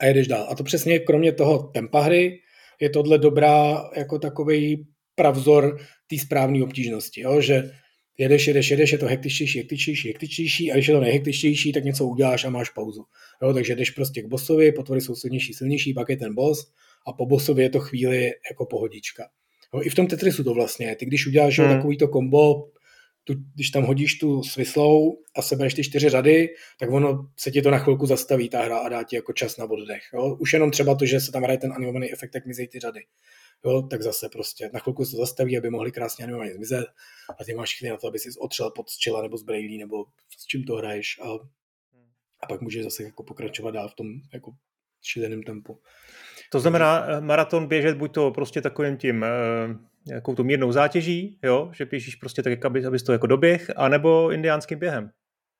a 0.00 0.06
jedeš 0.06 0.28
dál. 0.28 0.46
A 0.50 0.54
to 0.54 0.64
přesně 0.64 0.98
kromě 0.98 1.32
toho 1.32 1.58
tempa 1.58 2.00
hry 2.00 2.40
je 2.80 2.90
tohle 2.90 3.18
dobrá 3.18 3.90
jako 3.96 4.18
takový 4.18 4.86
pravzor 5.14 5.78
té 6.06 6.18
správné 6.18 6.62
obtížnosti, 6.62 7.20
jo? 7.20 7.40
že 7.40 7.70
jedeš, 8.18 8.46
jedeš, 8.46 8.70
jedeš, 8.70 8.92
je 8.92 8.98
to 8.98 9.06
hektičtější, 9.06 9.58
hektičtější, 9.58 10.08
hektičtější 10.08 10.72
a 10.72 10.74
když 10.74 10.88
je 10.88 10.94
to 10.94 11.00
nejhektičtější, 11.00 11.72
tak 11.72 11.84
něco 11.84 12.06
uděláš 12.06 12.44
a 12.44 12.50
máš 12.50 12.70
pauzu. 12.70 13.04
Jo? 13.42 13.54
Takže 13.54 13.76
jdeš 13.76 13.90
prostě 13.90 14.22
k 14.22 14.26
bossovi, 14.26 14.72
potvory 14.72 15.00
jsou 15.00 15.14
silnější, 15.14 15.54
silnější, 15.54 15.94
pak 15.94 16.08
je 16.08 16.16
ten 16.16 16.34
boss 16.34 16.72
a 17.06 17.12
po 17.12 17.26
bossovi 17.26 17.62
je 17.62 17.70
to 17.70 17.80
chvíli 17.80 18.30
jako 18.50 18.66
pohodička. 18.66 19.28
No, 19.74 19.86
I 19.86 19.90
v 19.90 19.94
tom 19.94 20.06
Tetrisu 20.06 20.44
to 20.44 20.54
vlastně 20.54 20.96
Ty 20.96 21.06
když 21.06 21.26
uděláš 21.26 21.58
hmm. 21.58 21.68
takový 21.68 21.98
to 21.98 22.08
kombo, 22.08 22.68
tu, 23.28 23.34
když 23.54 23.70
tam 23.70 23.84
hodíš 23.84 24.18
tu 24.18 24.42
svislou 24.42 25.22
a 25.36 25.42
sebereš 25.42 25.74
ty 25.74 25.84
čtyři 25.84 26.08
řady, 26.08 26.48
tak 26.80 26.90
ono 26.90 27.30
se 27.36 27.50
ti 27.50 27.62
to 27.62 27.70
na 27.70 27.78
chvilku 27.78 28.06
zastaví, 28.06 28.48
ta 28.48 28.62
hra, 28.62 28.78
a 28.78 28.88
dá 28.88 29.02
ti 29.02 29.16
jako 29.16 29.32
čas 29.32 29.56
na 29.56 29.64
oddech. 29.64 30.02
Jo? 30.14 30.36
Už 30.40 30.52
jenom 30.52 30.70
třeba 30.70 30.94
to, 30.94 31.06
že 31.06 31.20
se 31.20 31.32
tam 31.32 31.42
hraje 31.42 31.58
ten 31.58 31.72
animovaný 31.72 32.12
efekt, 32.12 32.34
jak 32.34 32.46
mizí 32.46 32.68
ty 32.68 32.78
řady. 32.78 33.00
Jo, 33.64 33.82
tak 33.82 34.02
zase 34.02 34.28
prostě 34.28 34.70
na 34.72 34.80
chvilku 34.80 35.04
se 35.04 35.10
to 35.10 35.16
zastaví, 35.16 35.58
aby 35.58 35.70
mohli 35.70 35.92
krásně 35.92 36.24
animovaně 36.24 36.54
zmizet 36.54 36.86
a 37.40 37.44
ty 37.44 37.54
máš 37.54 37.78
chvíli 37.78 37.90
na 37.90 37.96
to, 37.96 38.08
aby 38.08 38.18
si 38.18 38.28
otřel 38.40 38.70
pod 38.70 38.86
čela 38.90 39.22
nebo 39.22 39.38
z 39.38 39.42
brailí 39.42 39.78
nebo 39.78 40.04
s 40.38 40.46
čím 40.46 40.64
to 40.64 40.74
hraješ 40.74 41.20
a, 41.22 41.28
a 42.40 42.46
pak 42.48 42.60
můžeš 42.60 42.84
zase 42.84 43.02
jako 43.02 43.22
pokračovat 43.22 43.70
dál 43.70 43.88
v 43.88 43.94
tom 43.94 44.06
jako 44.32 44.52
šíleném 45.02 45.42
tempu. 45.42 45.80
To 46.52 46.60
znamená 46.60 47.06
eh, 47.06 47.20
maraton 47.20 47.66
běžet 47.66 47.96
buď 47.96 48.14
to 48.14 48.30
prostě 48.30 48.60
takovým 48.60 48.96
tím 48.96 49.24
eh, 49.24 49.28
jakou 50.14 50.34
tu 50.34 50.44
mírnou 50.44 50.72
zátěží, 50.72 51.38
jo, 51.42 51.70
že 51.74 51.86
běžíš 51.86 52.14
prostě 52.14 52.42
tak, 52.42 52.64
aby, 52.64 52.86
abys 52.86 53.02
to 53.02 53.12
jako 53.12 53.26
doběh, 53.26 53.70
anebo 53.76 54.30
indiánským 54.30 54.78
během. 54.78 55.10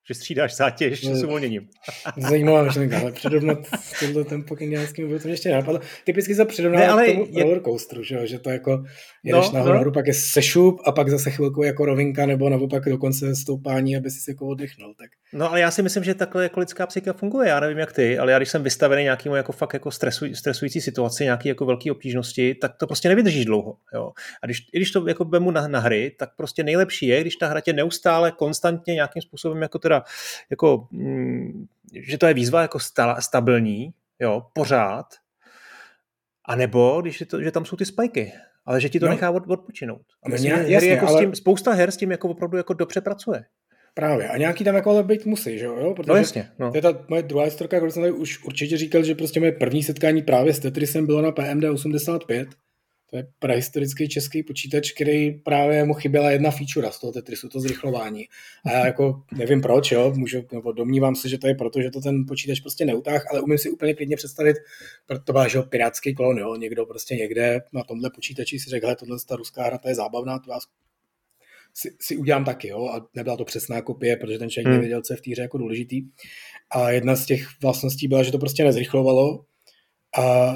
Že 0.07 0.13
střídáš 0.13 0.55
zátěž 0.55 1.05
s 1.05 1.23
uvolněním. 1.23 1.67
Zajímavá 2.17 2.63
myšlenka, 2.63 2.99
ale 2.99 3.11
předovnat 3.11 3.57
tímto 3.99 4.23
tempo 4.23 4.55
kendiánským 4.55 5.07
bylo 5.07 5.19
to 5.19 5.27
mě 5.27 5.33
ještě 5.33 5.51
napadlo. 5.51 5.81
Typicky 6.03 6.35
se 6.35 6.45
předovnat 6.45 6.89
ale 6.89 7.05
tomu 7.05 7.27
je... 7.29 7.43
rollercoasteru, 7.43 8.03
že, 8.03 8.27
že 8.27 8.39
to 8.39 8.49
jako 8.49 8.83
jedeš 9.23 9.51
no, 9.51 9.59
nahoru, 9.59 9.85
no. 9.85 9.91
pak 9.91 10.07
je 10.07 10.13
sešup 10.13 10.81
a 10.85 10.91
pak 10.91 11.09
zase 11.09 11.31
chvilku 11.31 11.63
jako 11.63 11.85
rovinka 11.85 12.25
nebo 12.25 12.49
naopak 12.49 12.85
dokonce 12.85 13.35
stoupání, 13.35 13.97
aby 13.97 14.11
si 14.11 14.31
jako 14.31 14.47
oddechnul. 14.47 14.93
Tak. 14.99 15.09
No 15.33 15.49
ale 15.49 15.59
já 15.59 15.71
si 15.71 15.81
myslím, 15.81 16.03
že 16.03 16.13
takhle 16.13 16.43
jako 16.43 16.59
lidská 16.59 16.87
psychika 16.87 17.13
funguje, 17.13 17.49
já 17.49 17.59
nevím 17.59 17.77
jak 17.77 17.93
ty, 17.93 18.19
ale 18.19 18.31
já 18.31 18.39
když 18.39 18.49
jsem 18.49 18.63
vystavený 18.63 19.03
nějakému 19.03 19.35
jako 19.35 19.51
fakt 19.51 19.73
jako 19.73 19.91
stresuj, 19.91 20.35
stresující 20.35 20.81
situaci, 20.81 21.23
nějaký 21.23 21.49
jako 21.49 21.65
velký 21.65 21.91
obtížnosti, 21.91 22.55
tak 22.55 22.77
to 22.77 22.87
prostě 22.87 23.09
nevydržíš 23.09 23.45
dlouho. 23.45 23.77
Jo? 23.93 24.11
A 24.43 24.45
když, 24.45 24.57
i 24.73 24.77
když 24.77 24.91
to 24.91 25.07
jako 25.07 25.25
vemu 25.25 25.51
na, 25.51 25.67
na 25.67 25.79
hry, 25.79 26.15
tak 26.19 26.29
prostě 26.37 26.63
nejlepší 26.63 27.07
je, 27.07 27.21
když 27.21 27.35
ta 27.35 27.47
hra 27.47 27.61
tě 27.61 27.73
neustále, 27.73 28.31
konstantně 28.31 28.93
nějakým 28.93 29.21
způsobem 29.21 29.61
jako 29.61 29.79
teda 29.89 30.03
jako, 30.49 30.87
mm, 30.91 31.65
že 31.93 32.17
to 32.17 32.25
je 32.25 32.33
výzva 32.33 32.61
jako 32.61 32.79
sta, 32.79 33.21
stabilní, 33.21 33.93
jo, 34.19 34.45
pořád, 34.53 35.05
a 36.45 36.55
nebo 36.55 37.01
když 37.01 37.19
je 37.19 37.25
to, 37.25 37.41
že 37.41 37.51
tam 37.51 37.65
jsou 37.65 37.75
ty 37.75 37.85
spajky, 37.85 38.33
ale 38.65 38.81
že 38.81 38.89
ti 38.89 38.99
to 38.99 39.05
no. 39.05 39.11
nechá 39.11 39.31
od, 39.31 39.43
odpočinout. 39.47 40.01
A 40.23 40.29
myslím, 40.29 40.51
no, 40.51 40.57
jasně, 40.57 40.89
jako 40.89 41.07
ale... 41.07 41.17
s 41.17 41.19
tím, 41.19 41.35
spousta 41.35 41.73
her 41.73 41.91
s 41.91 41.97
tím 41.97 42.11
jako 42.11 42.29
opravdu 42.29 42.57
jako 42.57 42.73
dobře 42.73 43.01
pracuje. 43.01 43.45
Právě. 43.93 44.29
A 44.29 44.37
nějaký 44.37 44.63
tam 44.63 44.75
jako 44.75 44.89
ale 44.89 45.03
být 45.03 45.25
musí, 45.25 45.59
že 45.59 45.65
jo? 45.65 45.93
Protože 45.95 46.09
no 46.11 46.15
jasně. 46.15 46.49
No. 46.59 46.71
To 46.71 46.77
je 46.77 46.81
ta 46.81 47.05
moje 47.07 47.23
druhá 47.23 47.45
historka, 47.45 47.77
kterou 47.77 47.91
jsem 47.91 48.03
tady 48.03 48.13
už 48.13 48.43
určitě 48.43 48.77
říkal, 48.77 49.03
že 49.03 49.15
prostě 49.15 49.39
moje 49.39 49.51
první 49.51 49.83
setkání 49.83 50.21
právě 50.21 50.53
s 50.53 50.59
Tetrisem 50.59 51.05
bylo 51.05 51.21
na 51.21 51.31
PMD 51.31 51.63
85 51.63 52.49
to 53.09 53.17
je 53.17 53.27
prehistorický 53.39 54.09
český 54.09 54.43
počítač, 54.43 54.91
který 54.91 55.31
právě 55.31 55.85
mu 55.85 55.93
chyběla 55.93 56.31
jedna 56.31 56.51
feature 56.51 56.91
z 56.91 56.99
toho 56.99 57.13
Tetrisu, 57.13 57.49
to 57.49 57.59
zrychlování. 57.59 58.25
A 58.65 58.71
já 58.71 58.85
jako 58.85 59.23
nevím 59.37 59.61
proč, 59.61 59.91
jo, 59.91 60.13
můžu, 60.15 60.43
nebo 60.51 60.71
domnívám 60.71 61.15
se, 61.15 61.29
že 61.29 61.37
to 61.37 61.47
je 61.47 61.55
proto, 61.55 61.81
že 61.81 61.91
to 61.91 62.01
ten 62.01 62.25
počítač 62.25 62.59
prostě 62.59 62.85
neutáh, 62.85 63.25
ale 63.31 63.41
umím 63.41 63.57
si 63.57 63.69
úplně 63.69 63.93
klidně 63.93 64.15
představit, 64.15 64.55
to 65.23 65.33
byl, 65.33 65.49
že 65.49 65.61
pirátský 65.61 66.15
klon, 66.15 66.37
jo, 66.37 66.55
někdo 66.55 66.85
prostě 66.85 67.15
někde 67.15 67.61
na 67.73 67.83
tomhle 67.83 68.09
počítači 68.09 68.59
si 68.59 68.69
řekl, 68.69 68.95
tohle 68.95 69.17
ta 69.27 69.35
ruská 69.35 69.63
hra, 69.63 69.77
to 69.77 69.89
je 69.89 69.95
zábavná, 69.95 70.39
to 70.39 70.51
já 70.51 70.59
si, 71.73 71.95
si 72.01 72.17
udělám 72.17 72.45
taky, 72.45 72.67
jo, 72.67 72.85
a 72.85 73.07
nebyla 73.15 73.37
to 73.37 73.45
přesná 73.45 73.81
kopie, 73.81 74.17
protože 74.17 74.39
ten 74.39 74.49
člověk 74.49 74.67
hmm. 74.67 74.75
nevěděl, 74.75 75.01
co 75.01 75.13
je 75.13 75.17
v 75.17 75.21
týře 75.21 75.41
jako 75.41 75.57
důležitý. 75.57 76.01
A 76.71 76.91
jedna 76.91 77.15
z 77.15 77.25
těch 77.25 77.47
vlastností 77.61 78.07
byla, 78.07 78.23
že 78.23 78.31
to 78.31 78.37
prostě 78.37 78.63
nezrychlovalo 78.63 79.45
a 80.17 80.55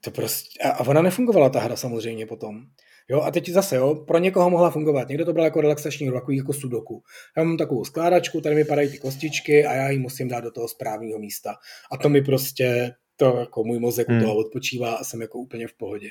to 0.00 0.10
prostě, 0.10 0.58
a 0.62 0.80
ona 0.80 1.02
nefungovala 1.02 1.48
ta 1.48 1.60
hra 1.60 1.76
samozřejmě 1.76 2.26
potom. 2.26 2.62
Jo, 3.10 3.20
a 3.20 3.30
teď 3.30 3.48
zase, 3.48 3.76
jo, 3.76 3.94
pro 3.94 4.18
někoho 4.18 4.50
mohla 4.50 4.70
fungovat. 4.70 5.08
Někdo 5.08 5.24
to 5.24 5.32
bral 5.32 5.44
jako 5.44 5.60
relaxační 5.60 6.06
hru, 6.06 6.14
jako, 6.14 6.32
jako 6.32 6.52
sudoku. 6.52 7.02
Já 7.36 7.44
mám 7.44 7.56
takovou 7.56 7.84
skládačku, 7.84 8.40
tady 8.40 8.54
mi 8.54 8.64
padají 8.64 8.90
ty 8.90 8.98
kostičky 8.98 9.66
a 9.66 9.74
já 9.74 9.90
ji 9.90 9.98
musím 9.98 10.28
dát 10.28 10.40
do 10.40 10.50
toho 10.50 10.68
správného 10.68 11.18
místa. 11.18 11.54
A 11.92 11.96
to 11.96 12.08
mi 12.08 12.22
prostě, 12.22 12.92
to 13.16 13.36
jako 13.38 13.64
můj 13.64 13.78
mozek 13.78 14.08
hmm. 14.08 14.20
toho 14.20 14.36
odpočívá 14.36 14.94
a 14.94 15.04
jsem 15.04 15.20
jako 15.20 15.38
úplně 15.38 15.68
v 15.68 15.74
pohodě. 15.74 16.08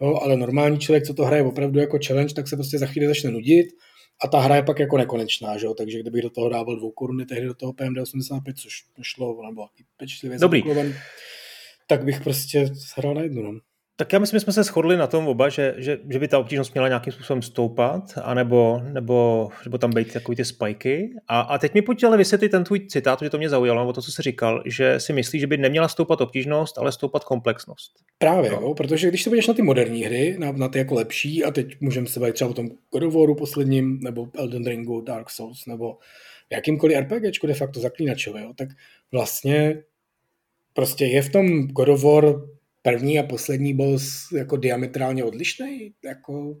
Jo, 0.00 0.18
ale 0.22 0.36
normální 0.36 0.78
člověk, 0.78 1.06
co 1.06 1.14
to 1.14 1.24
hraje 1.24 1.42
opravdu 1.42 1.80
jako 1.80 1.98
challenge, 2.06 2.34
tak 2.34 2.48
se 2.48 2.56
prostě 2.56 2.78
za 2.78 2.86
chvíli 2.86 3.08
začne 3.08 3.30
nudit 3.30 3.66
a 4.24 4.28
ta 4.28 4.40
hra 4.40 4.56
je 4.56 4.62
pak 4.62 4.78
jako 4.78 4.98
nekonečná, 4.98 5.58
že 5.58 5.66
jo? 5.66 5.74
takže 5.74 6.00
kdybych 6.00 6.22
do 6.22 6.30
toho 6.30 6.48
dával 6.48 6.76
dvou 6.76 6.90
koruny 6.90 7.26
tehdy 7.26 7.46
do 7.46 7.54
toho 7.54 7.72
PMD 7.72 7.98
85, 7.98 8.56
což 8.56 8.84
nešlo, 8.98 9.42
nebo 9.42 9.66
pečlivě 9.96 10.38
Dobrý 10.38 10.62
tak 11.86 12.04
bych 12.04 12.20
prostě 12.20 12.70
hrál 12.96 13.14
na 13.14 13.22
jednu. 13.22 13.42
No. 13.42 13.60
Tak 13.96 14.12
já 14.12 14.18
myslím, 14.18 14.36
že 14.36 14.40
jsme 14.40 14.52
se 14.52 14.62
shodli 14.62 14.96
na 14.96 15.06
tom 15.06 15.28
oba, 15.28 15.48
že, 15.48 15.74
že, 15.76 15.98
že 16.10 16.18
by 16.18 16.28
ta 16.28 16.38
obtížnost 16.38 16.74
měla 16.74 16.88
nějakým 16.88 17.12
způsobem 17.12 17.42
stoupat, 17.42 18.02
anebo, 18.22 18.80
nebo, 18.92 19.48
nebo 19.64 19.78
tam 19.78 19.90
být 19.90 20.12
takový 20.12 20.36
ty 20.36 20.44
spajky. 20.44 21.10
A, 21.28 21.40
a 21.40 21.58
teď 21.58 21.74
mi 21.74 21.82
pojď 21.82 22.04
ale 22.04 22.16
vysvětlit 22.16 22.48
ten 22.48 22.64
tvůj 22.64 22.86
citát, 22.86 23.22
že 23.22 23.30
to 23.30 23.38
mě 23.38 23.48
zaujalo, 23.48 23.80
nebo 23.80 23.92
to, 23.92 24.02
co 24.02 24.12
jsi 24.12 24.22
říkal, 24.22 24.62
že 24.66 25.00
si 25.00 25.12
myslíš, 25.12 25.40
že 25.40 25.46
by 25.46 25.56
neměla 25.56 25.88
stoupat 25.88 26.20
obtížnost, 26.20 26.78
ale 26.78 26.92
stoupat 26.92 27.24
komplexnost. 27.24 27.92
Právě, 28.18 28.50
no. 28.50 28.60
jo, 28.60 28.74
protože 28.74 29.08
když 29.08 29.22
se 29.22 29.30
budeš 29.30 29.46
na 29.46 29.54
ty 29.54 29.62
moderní 29.62 30.04
hry, 30.04 30.36
na, 30.38 30.52
na 30.52 30.68
ty 30.68 30.78
jako 30.78 30.94
lepší, 30.94 31.44
a 31.44 31.50
teď 31.50 31.80
můžeme 31.80 32.06
se 32.06 32.20
bavit 32.20 32.32
třeba 32.32 32.50
o 32.50 32.54
tom 32.54 32.68
God 32.92 33.02
of 33.02 33.14
Waru 33.14 33.34
posledním, 33.34 33.98
nebo 34.00 34.28
Elden 34.38 34.66
Ringu, 34.66 35.00
Dark 35.00 35.30
Souls, 35.30 35.66
nebo 35.66 35.98
jakýmkoliv 36.52 36.98
RPGčku 36.98 37.46
de 37.46 37.54
facto 37.54 37.80
zaklínačové, 37.80 38.42
jo, 38.42 38.52
tak 38.56 38.68
vlastně 39.12 39.82
prostě 40.74 41.04
je 41.04 41.22
v 41.22 41.28
tom 41.30 41.66
God 41.66 41.88
of 41.88 42.04
War 42.04 42.24
první 42.82 43.18
a 43.18 43.22
poslední 43.22 43.74
boss 43.74 44.32
jako 44.36 44.56
diametrálně 44.56 45.24
odlišný, 45.24 45.92
jako, 46.04 46.56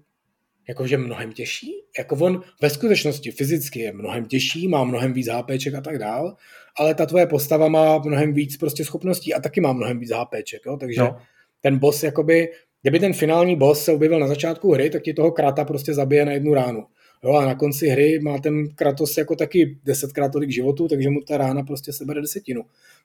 jakože 0.68 0.98
mnohem 0.98 1.32
těžší. 1.32 1.72
Jako 1.98 2.16
on 2.16 2.42
ve 2.62 2.70
skutečnosti 2.70 3.30
fyzicky 3.30 3.80
je 3.80 3.92
mnohem 3.92 4.26
těžší, 4.26 4.68
má 4.68 4.84
mnohem 4.84 5.12
víc 5.12 5.28
HPček 5.28 5.74
a 5.74 5.80
tak 5.80 5.98
dál, 5.98 6.36
ale 6.78 6.94
ta 6.94 7.06
tvoje 7.06 7.26
postava 7.26 7.68
má 7.68 7.98
mnohem 7.98 8.32
víc 8.32 8.56
prostě 8.56 8.84
schopností 8.84 9.34
a 9.34 9.40
taky 9.40 9.60
má 9.60 9.72
mnohem 9.72 9.98
víc 9.98 10.10
HPček, 10.10 10.60
jo? 10.66 10.76
takže 10.76 11.00
no. 11.00 11.16
ten 11.60 11.78
boss 11.78 12.02
jakoby, 12.02 12.48
kdyby 12.82 13.00
ten 13.00 13.12
finální 13.12 13.56
boss 13.56 13.84
se 13.84 13.92
objevil 13.92 14.18
na 14.18 14.26
začátku 14.26 14.72
hry, 14.72 14.90
tak 14.90 15.02
ti 15.02 15.14
toho 15.14 15.32
krata 15.32 15.64
prostě 15.64 15.94
zabije 15.94 16.24
na 16.24 16.32
jednu 16.32 16.54
ránu. 16.54 16.86
Jo, 17.24 17.32
a 17.32 17.46
na 17.46 17.54
konci 17.54 17.86
hry 17.86 18.18
má 18.18 18.38
ten 18.38 18.74
Kratos 18.74 19.16
jako 19.16 19.36
taky 19.36 19.78
desetkrát 19.84 20.32
tolik 20.32 20.50
životu, 20.50 20.88
takže 20.88 21.10
mu 21.10 21.20
ta 21.20 21.36
rána 21.36 21.62
prostě 21.62 21.92
sebere 21.92 22.20
desetinu 22.20 22.62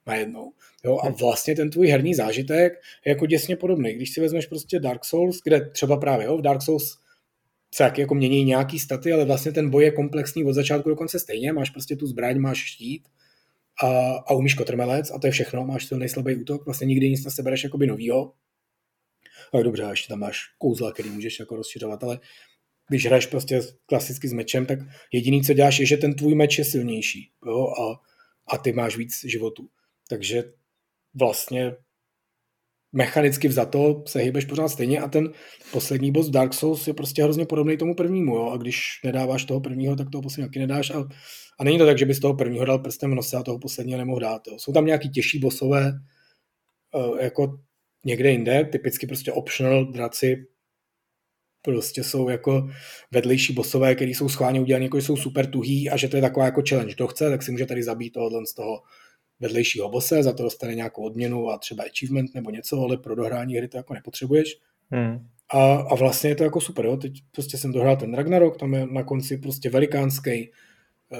najednou. 0.07 0.51
Jo, 0.85 0.97
a 1.03 1.09
vlastně 1.09 1.55
ten 1.55 1.69
tvůj 1.69 1.87
herní 1.87 2.15
zážitek 2.15 2.73
je 3.05 3.09
jako 3.09 3.25
děsně 3.25 3.55
podobný. 3.55 3.93
Když 3.93 4.13
si 4.13 4.21
vezmeš 4.21 4.45
prostě 4.45 4.79
Dark 4.79 5.05
Souls, 5.05 5.39
kde 5.43 5.69
třeba 5.69 5.97
právě 5.97 6.25
jo, 6.25 6.37
v 6.37 6.41
Dark 6.41 6.61
Souls 6.61 6.97
se 7.75 7.83
jak 7.83 7.97
jako 7.97 8.15
mění 8.15 8.43
nějaký 8.43 8.79
staty, 8.79 9.13
ale 9.13 9.25
vlastně 9.25 9.51
ten 9.51 9.69
boj 9.69 9.83
je 9.83 9.91
komplexní 9.91 10.43
od 10.43 10.53
začátku 10.53 10.89
do 10.89 10.95
konce 10.95 11.19
stejně. 11.19 11.53
Máš 11.53 11.69
prostě 11.69 11.95
tu 11.95 12.07
zbraň, 12.07 12.39
máš 12.39 12.57
štít 12.57 13.07
a, 13.83 14.11
a 14.11 14.33
umíš 14.33 14.53
kotrmelec 14.53 15.11
a 15.11 15.19
to 15.19 15.27
je 15.27 15.31
všechno. 15.31 15.65
Máš 15.65 15.85
ten 15.85 15.99
nejslabý 15.99 16.35
útok, 16.35 16.65
vlastně 16.65 16.87
nikdy 16.87 17.09
nic 17.09 17.25
nesebereš 17.25 17.63
jakoby 17.63 17.87
novýho. 17.87 18.33
Tak 19.51 19.63
dobře, 19.63 19.83
a 19.83 19.89
ještě 19.89 20.07
tam 20.07 20.19
máš 20.19 20.39
kouzla, 20.57 20.91
který 20.91 21.09
můžeš 21.09 21.39
jako 21.39 21.55
rozšiřovat, 21.55 22.03
ale 22.03 22.19
když 22.89 23.05
hraješ 23.05 23.25
prostě 23.25 23.61
klasicky 23.85 24.27
s 24.27 24.33
mečem, 24.33 24.65
tak 24.65 24.79
jediný, 25.13 25.43
co 25.43 25.53
děláš, 25.53 25.79
je, 25.79 25.85
že 25.85 25.97
ten 25.97 26.13
tvůj 26.13 26.35
meč 26.35 26.57
je 26.57 26.65
silnější 26.65 27.31
jo? 27.45 27.67
A, 27.67 28.01
a 28.53 28.57
ty 28.57 28.71
máš 28.71 28.97
víc 28.97 29.13
životů. 29.25 29.67
Takže 30.09 30.43
vlastně 31.19 31.75
mechanicky 32.91 33.47
vzato 33.47 34.03
se 34.07 34.19
hýbeš 34.19 34.45
pořád 34.45 34.69
stejně 34.69 34.99
a 34.99 35.07
ten 35.07 35.31
poslední 35.71 36.11
boss 36.11 36.29
Dark 36.29 36.53
Souls 36.53 36.87
je 36.87 36.93
prostě 36.93 37.23
hrozně 37.23 37.45
podobný 37.45 37.77
tomu 37.77 37.95
prvnímu, 37.95 38.35
jo? 38.35 38.49
a 38.49 38.57
když 38.57 38.99
nedáváš 39.05 39.45
toho 39.45 39.61
prvního, 39.61 39.95
tak 39.95 40.09
toho 40.09 40.21
posledního 40.21 40.49
taky 40.49 40.59
nedáš 40.59 40.89
a, 40.89 41.03
a 41.59 41.63
není 41.63 41.77
to 41.77 41.85
tak, 41.85 41.97
že 41.97 42.05
bys 42.05 42.19
toho 42.19 42.33
prvního 42.33 42.65
dal 42.65 42.79
prstem 42.79 43.11
v 43.11 43.15
nose 43.15 43.37
a 43.37 43.43
toho 43.43 43.59
posledního 43.59 43.97
nemohl 43.97 44.19
dát. 44.19 44.41
Jo? 44.47 44.57
Jsou 44.59 44.73
tam 44.73 44.85
nějaký 44.85 45.09
těžší 45.09 45.39
bosové, 45.39 45.93
uh, 46.95 47.19
jako 47.19 47.59
někde 48.05 48.31
jinde, 48.31 48.65
typicky 48.71 49.07
prostě 49.07 49.31
optional 49.31 49.85
draci 49.85 50.35
prostě 51.61 52.03
jsou 52.03 52.29
jako 52.29 52.69
vedlejší 53.11 53.53
bosové, 53.53 53.95
který 53.95 54.13
jsou 54.13 54.29
schválně 54.29 54.61
udělané, 54.61 54.85
jako 54.85 54.97
jsou 54.97 55.17
super 55.17 55.47
tuhý 55.47 55.89
a 55.89 55.97
že 55.97 56.07
to 56.07 56.15
je 56.15 56.21
taková 56.21 56.45
jako 56.45 56.61
challenge. 56.69 56.93
Kdo 56.93 57.07
chce, 57.07 57.29
tak 57.29 57.43
si 57.43 57.51
může 57.51 57.65
tady 57.65 57.83
zabít 57.83 58.13
tohohle 58.13 58.45
z 58.45 58.53
toho 58.53 58.81
vedlejšího 59.39 59.89
bose, 59.89 60.23
za 60.23 60.33
to 60.33 60.43
dostane 60.43 60.75
nějakou 60.75 61.03
odměnu 61.03 61.49
a 61.49 61.57
třeba 61.57 61.83
achievement 61.83 62.35
nebo 62.35 62.49
něco, 62.49 62.81
ale 62.81 62.97
pro 62.97 63.15
dohrání 63.15 63.55
hry 63.55 63.67
to 63.67 63.77
jako 63.77 63.93
nepotřebuješ. 63.93 64.57
Hmm. 64.91 65.27
A, 65.49 65.75
a 65.75 65.95
vlastně 65.95 66.29
je 66.29 66.35
to 66.35 66.43
jako 66.43 66.61
super, 66.61 66.85
jo. 66.85 66.97
Teď 66.97 67.13
prostě 67.31 67.57
jsem 67.57 67.71
dohrál 67.71 67.97
ten 67.97 68.13
Ragnarok, 68.13 68.57
tam 68.57 68.73
je 68.73 68.87
na 68.91 69.03
konci 69.03 69.37
prostě 69.37 69.69
velikánský 69.69 70.49
uh, 71.11 71.19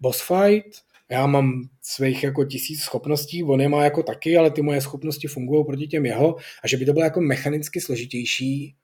boss 0.00 0.22
fight, 0.22 0.86
já 1.10 1.26
mám 1.26 1.62
svých 1.82 2.24
jako 2.24 2.44
tisíc 2.44 2.80
schopností, 2.80 3.44
on 3.44 3.60
je 3.60 3.68
má 3.68 3.84
jako 3.84 4.02
taky, 4.02 4.36
ale 4.36 4.50
ty 4.50 4.62
moje 4.62 4.80
schopnosti 4.80 5.28
fungují 5.28 5.64
proti 5.64 5.86
těm 5.86 6.06
jeho 6.06 6.36
a 6.64 6.68
že 6.68 6.76
by 6.76 6.84
to 6.84 6.92
bylo 6.92 7.04
jako 7.04 7.20
mechanicky 7.20 7.80
složitější, 7.80 8.74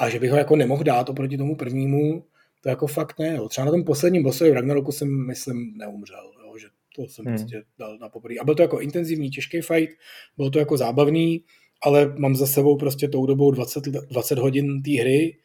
a 0.00 0.08
že 0.08 0.18
bych 0.18 0.30
ho 0.30 0.36
jako 0.36 0.56
nemohl 0.56 0.84
dát 0.84 1.08
oproti 1.08 1.36
tomu 1.36 1.56
prvnímu, 1.56 2.24
to 2.62 2.68
jako 2.68 2.86
fakt 2.86 3.18
ne. 3.18 3.34
Jo. 3.34 3.48
Třeba 3.48 3.64
na 3.64 3.70
tom 3.70 3.84
posledním 3.84 4.22
bossovi 4.22 4.50
v 4.50 4.54
Ragnaroku 4.54 4.92
jsem, 4.92 5.26
myslím, 5.26 5.74
neumřel. 5.76 6.32
Jo, 6.44 6.58
že 6.58 6.66
to 6.96 7.02
jsem 7.02 7.24
hmm. 7.24 7.34
prostě 7.34 7.62
dal 7.78 7.98
na 7.98 8.08
poprvé. 8.08 8.34
A 8.40 8.44
byl 8.44 8.54
to 8.54 8.62
jako 8.62 8.80
intenzivní, 8.80 9.30
těžký 9.30 9.60
fight, 9.60 9.98
bylo 10.36 10.50
to 10.50 10.58
jako 10.58 10.76
zábavný, 10.76 11.44
ale 11.82 12.14
mám 12.18 12.36
za 12.36 12.46
sebou 12.46 12.76
prostě 12.76 13.08
tou 13.08 13.26
dobou 13.26 13.50
20, 13.50 13.84
20 13.84 14.38
hodin 14.38 14.82
té 14.82 14.90
hry. 14.90 15.36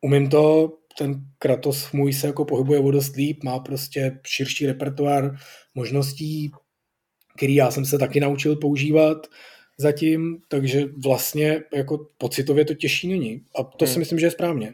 Umím 0.00 0.30
to, 0.30 0.72
ten 0.98 1.24
Kratos 1.38 1.92
můj 1.92 2.12
se 2.12 2.26
jako 2.26 2.44
pohybuje 2.44 2.80
o 2.80 2.90
dost 2.90 3.16
líp, 3.16 3.42
má 3.44 3.58
prostě 3.58 4.20
širší 4.26 4.66
repertoár 4.66 5.36
možností, 5.74 6.50
který 7.36 7.54
já 7.54 7.70
jsem 7.70 7.84
se 7.84 7.98
taky 7.98 8.20
naučil 8.20 8.56
používat 8.56 9.26
zatím, 9.78 10.38
takže 10.48 10.84
vlastně 11.04 11.62
jako 11.74 12.06
pocitově 12.18 12.64
to 12.64 12.74
těžší 12.74 13.08
není. 13.08 13.42
A 13.58 13.62
to 13.62 13.84
hmm. 13.84 13.92
si 13.92 13.98
myslím, 13.98 14.18
že 14.18 14.26
je 14.26 14.30
správně. 14.30 14.72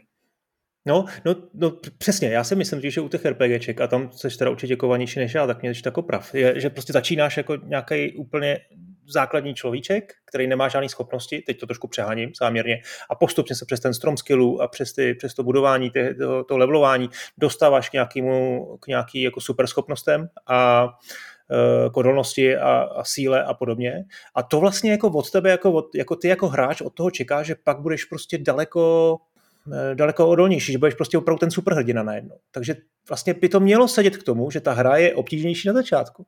No, 0.85 1.05
no, 1.25 1.35
no, 1.53 1.71
přesně, 1.97 2.29
já 2.29 2.43
si 2.43 2.55
myslím, 2.55 2.81
že 2.83 3.01
u 3.01 3.09
těch 3.09 3.25
RPGček, 3.25 3.81
a 3.81 3.87
tam 3.87 4.11
jsi 4.11 4.37
teda 4.37 4.51
určitě 4.51 4.75
kovanější 4.75 5.19
než 5.19 5.33
já, 5.33 5.47
tak 5.47 5.61
mě 5.61 5.73
to 5.73 5.87
jako 5.87 6.01
prav, 6.01 6.35
je, 6.35 6.59
že 6.59 6.69
prostě 6.69 6.93
začínáš 6.93 7.37
jako 7.37 7.55
nějaký 7.55 8.11
úplně 8.11 8.59
základní 9.07 9.53
človíček, 9.53 10.13
který 10.25 10.47
nemá 10.47 10.67
žádné 10.67 10.89
schopnosti, 10.89 11.43
teď 11.45 11.59
to 11.59 11.65
trošku 11.65 11.87
přeháním 11.87 12.31
záměrně, 12.39 12.81
a 13.09 13.15
postupně 13.15 13.55
se 13.55 13.65
přes 13.65 13.79
ten 13.79 13.93
strom 13.93 14.17
skillů 14.17 14.61
a 14.61 14.67
přes, 14.67 14.93
ty, 14.93 15.13
přes 15.13 15.33
to 15.33 15.43
budování, 15.43 15.91
ty, 15.91 16.15
to, 16.15 16.43
to 16.43 16.57
levelování 16.57 17.09
dostáváš 17.37 17.89
k 17.89 17.93
nějakému, 17.93 18.65
k 18.79 18.87
nějaký 18.87 19.21
jako 19.21 19.41
superschopnostem 19.41 20.29
a 20.47 20.87
Eh, 20.87 21.30
k 21.93 21.97
odolnosti 21.97 22.57
a, 22.57 22.81
a 22.81 23.03
síle 23.03 23.43
a 23.43 23.53
podobně. 23.53 24.05
A 24.35 24.43
to 24.43 24.59
vlastně 24.59 24.91
jako 24.91 25.07
od 25.07 25.31
tebe, 25.31 25.49
jako, 25.49 25.71
od, 25.71 25.95
jako 25.95 26.15
ty 26.15 26.27
jako 26.27 26.47
hráč 26.47 26.81
od 26.81 26.93
toho 26.93 27.11
čeká, 27.11 27.43
že 27.43 27.55
pak 27.63 27.79
budeš 27.79 28.05
prostě 28.05 28.37
daleko 28.37 29.17
eh, 29.73 29.95
daleko 29.95 30.27
odolnější, 30.27 30.71
že 30.71 30.77
budeš 30.77 30.93
prostě 30.93 31.17
opravdu 31.17 31.39
ten 31.39 31.51
superhrdina 31.51 32.03
najednou. 32.03 32.37
Takže 32.51 32.75
vlastně 33.09 33.33
by 33.33 33.49
to 33.49 33.59
mělo 33.59 33.87
sedět 33.87 34.17
k 34.17 34.23
tomu, 34.23 34.51
že 34.51 34.61
ta 34.61 34.73
hra 34.73 34.97
je 34.97 35.15
obtížnější 35.15 35.67
na 35.67 35.73
začátku. 35.73 36.25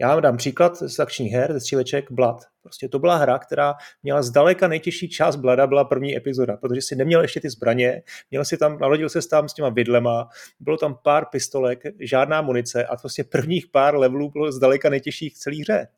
Já 0.00 0.08
vám 0.08 0.22
dám 0.22 0.36
příklad 0.36 0.76
z 0.76 0.98
akčních 1.00 1.32
her, 1.32 1.52
ze 1.52 1.60
stříleček 1.60 2.12
Blood. 2.12 2.40
Prostě 2.62 2.88
to 2.88 2.98
byla 2.98 3.16
hra, 3.16 3.38
která 3.38 3.74
měla 4.02 4.22
zdaleka 4.22 4.68
nejtěžší 4.68 5.08
část 5.08 5.36
Blada, 5.36 5.66
byla 5.66 5.84
první 5.84 6.16
epizoda, 6.16 6.56
protože 6.56 6.82
si 6.82 6.96
neměl 6.96 7.22
ještě 7.22 7.40
ty 7.40 7.50
zbraně, 7.50 8.02
měl 8.30 8.44
si 8.44 8.56
tam, 8.56 8.78
nalodil 8.78 9.08
se 9.08 9.28
tam 9.28 9.48
s 9.48 9.54
těma 9.54 9.68
vidlema, 9.68 10.28
bylo 10.60 10.76
tam 10.76 10.98
pár 11.02 11.24
pistolek, 11.24 11.82
žádná 12.00 12.42
munice 12.42 12.86
a 12.86 12.96
prostě 12.96 13.24
prvních 13.24 13.66
pár 13.66 13.96
levelů 13.96 14.30
bylo 14.30 14.52
zdaleka 14.52 14.90
nejtěžších 14.90 15.34
v 15.34 15.38
celé 15.38 15.56
hře. 15.56 15.88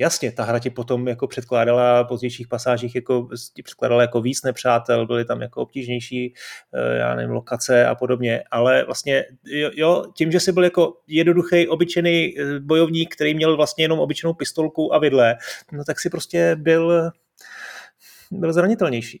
Jasně, 0.00 0.32
ta 0.32 0.44
hra 0.44 0.58
ti 0.58 0.70
potom 0.70 1.08
jako 1.08 1.26
předkládala 1.26 2.02
v 2.02 2.06
pozdějších 2.08 2.48
pasážích 2.48 2.94
jako, 2.94 3.28
předkládala 3.64 4.02
jako 4.02 4.20
víc 4.20 4.42
nepřátel, 4.42 5.06
byly 5.06 5.24
tam 5.24 5.42
jako 5.42 5.62
obtížnější, 5.62 6.34
eh, 6.74 6.98
já 6.98 7.14
nevím, 7.14 7.30
lokace 7.30 7.86
a 7.86 7.94
podobně, 7.94 8.42
ale 8.50 8.84
vlastně 8.84 9.24
jo, 9.44 9.70
jo 9.74 10.04
tím, 10.16 10.32
že 10.32 10.40
jsi 10.40 10.52
byl 10.52 10.64
jako 10.64 10.96
jednoduchý, 11.06 11.68
obyčejný 11.68 12.34
eh, 12.38 12.60
bojovník, 12.60 13.14
který 13.14 13.34
měl 13.34 13.56
vlastně 13.56 13.84
jenom 13.84 14.00
obyčejnou 14.00 14.34
pistolku 14.34 14.94
a 14.94 14.98
vidle, 14.98 15.36
no 15.72 15.84
tak 15.84 16.00
si 16.00 16.10
prostě 16.10 16.56
byl, 16.56 17.10
byl 18.30 18.52
zranitelnější. 18.52 19.20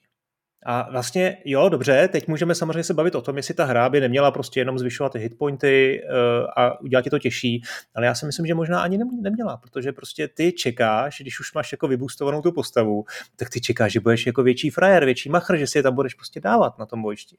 A 0.66 0.90
vlastně, 0.90 1.36
jo, 1.44 1.68
dobře, 1.68 2.08
teď 2.08 2.28
můžeme 2.28 2.54
samozřejmě 2.54 2.84
se 2.84 2.94
bavit 2.94 3.14
o 3.14 3.20
tom, 3.20 3.36
jestli 3.36 3.54
ta 3.54 3.64
hra 3.64 3.88
by 3.88 4.00
neměla 4.00 4.30
prostě 4.30 4.60
jenom 4.60 4.78
zvyšovat 4.78 5.14
hitpointy 5.14 6.02
uh, 6.04 6.46
a 6.56 6.80
udělat 6.80 7.02
ti 7.02 7.10
to 7.10 7.18
těžší, 7.18 7.62
ale 7.94 8.06
já 8.06 8.14
si 8.14 8.26
myslím, 8.26 8.46
že 8.46 8.54
možná 8.54 8.80
ani 8.80 8.98
neměla, 9.20 9.56
protože 9.56 9.92
prostě 9.92 10.28
ty 10.28 10.52
čekáš, 10.52 11.20
když 11.20 11.40
už 11.40 11.54
máš 11.54 11.72
jako 11.72 11.88
vybustovanou 11.88 12.42
tu 12.42 12.52
postavu, 12.52 13.04
tak 13.36 13.50
ty 13.50 13.60
čekáš, 13.60 13.92
že 13.92 14.00
budeš 14.00 14.26
jako 14.26 14.42
větší 14.42 14.70
frajer, 14.70 15.04
větší 15.04 15.28
machr, 15.28 15.56
že 15.56 15.66
si 15.66 15.78
je 15.78 15.82
tam 15.82 15.94
budeš 15.94 16.14
prostě 16.14 16.40
dávat 16.40 16.78
na 16.78 16.86
tom 16.86 17.02
bojišti. 17.02 17.36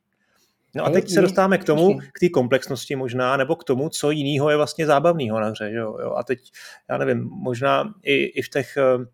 No 0.75 0.85
a 0.85 0.89
teď 0.89 1.09
se 1.09 1.21
dostáváme 1.21 1.57
k 1.57 1.63
tomu, 1.63 1.99
k 1.99 2.19
té 2.19 2.29
komplexnosti 2.29 2.95
možná, 2.95 3.37
nebo 3.37 3.55
k 3.55 3.63
tomu, 3.63 3.89
co 3.89 4.11
jiného 4.11 4.49
je 4.49 4.57
vlastně 4.57 4.85
zábavného 4.85 5.39
na 5.39 5.47
hře. 5.47 5.71
Jo, 5.71 5.97
jo. 6.01 6.13
A 6.17 6.23
teď, 6.23 6.51
já 6.89 6.97
nevím, 6.97 7.29
možná 7.31 7.93
i, 8.03 8.23
i 8.23 8.41
v 8.41 8.49
těch 8.49 8.77
eh, 8.77 9.05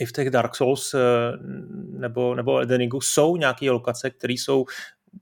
i 0.00 0.06
v 0.06 0.12
těch 0.12 0.30
Dark 0.30 0.54
Souls 0.54 0.94
eh, 0.94 0.98
nebo, 1.98 2.34
nebo 2.34 2.58
Elden 2.58 2.78
Ringu 2.78 3.00
jsou 3.00 3.36
nějaké 3.36 3.70
lokace, 3.70 4.10
které 4.10 4.32
jsou 4.32 4.64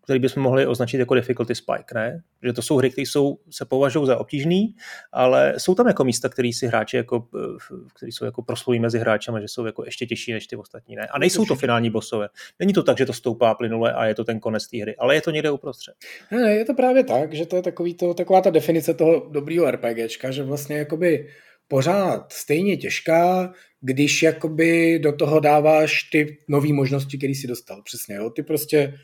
který 0.04 0.18
bychom 0.18 0.42
mohli 0.42 0.66
označit 0.66 0.98
jako 0.98 1.14
difficulty 1.14 1.54
spike, 1.54 1.94
ne? 1.94 2.22
Že 2.42 2.52
to 2.52 2.62
jsou 2.62 2.76
hry, 2.76 2.90
které 2.90 3.02
jsou, 3.02 3.38
se 3.50 3.64
považují 3.64 4.06
za 4.06 4.18
obtížný, 4.18 4.74
ale 5.12 5.54
jsou 5.58 5.74
tam 5.74 5.86
jako 5.86 6.04
místa, 6.04 6.28
které 6.28 6.50
si 6.52 6.66
hráči 6.66 6.96
jako, 6.96 7.28
eh, 7.36 7.76
které 7.96 8.12
jsou 8.12 8.24
jako 8.24 8.42
proslují 8.42 8.80
mezi 8.80 8.98
hráči, 8.98 9.30
že 9.40 9.48
jsou 9.48 9.66
jako 9.66 9.84
ještě 9.84 10.06
těžší 10.06 10.32
než 10.32 10.46
ty 10.46 10.56
ostatní, 10.56 10.96
ne? 10.96 11.06
A 11.06 11.18
nejsou 11.18 11.44
to 11.44 11.56
finální 11.56 11.90
bossové. 11.90 12.28
Není 12.58 12.72
to 12.72 12.82
tak, 12.82 12.98
že 12.98 13.06
to 13.06 13.12
stoupá 13.12 13.54
plynule 13.54 13.92
a 13.92 14.04
je 14.04 14.14
to 14.14 14.24
ten 14.24 14.40
konec 14.40 14.68
té 14.68 14.78
hry, 14.78 14.96
ale 14.96 15.14
je 15.14 15.20
to 15.20 15.30
někde 15.30 15.50
uprostřed. 15.50 15.94
Ne, 16.30 16.54
je 16.54 16.64
to 16.64 16.74
právě 16.74 17.04
tak, 17.04 17.34
že 17.34 17.46
to 17.46 17.56
je 17.56 17.62
takový 17.62 17.94
to, 17.94 18.14
taková 18.14 18.40
ta 18.40 18.50
definice 18.50 18.94
toho 18.94 19.28
dobrýho 19.30 19.70
RPGčka, 19.70 20.30
že 20.30 20.42
vlastně 20.42 20.78
jakoby 20.78 21.28
pořád 21.68 22.32
stejně 22.32 22.76
těžká, 22.76 23.52
když 23.80 24.22
jakoby 24.22 24.98
do 24.98 25.12
toho 25.12 25.40
dáváš 25.40 26.02
ty 26.02 26.38
nové 26.48 26.72
možnosti, 26.72 27.18
které 27.18 27.34
si 27.34 27.46
dostal. 27.46 27.82
Přesně, 27.82 28.14
jo? 28.14 28.30
Ty 28.30 28.42
prostě, 28.42 28.94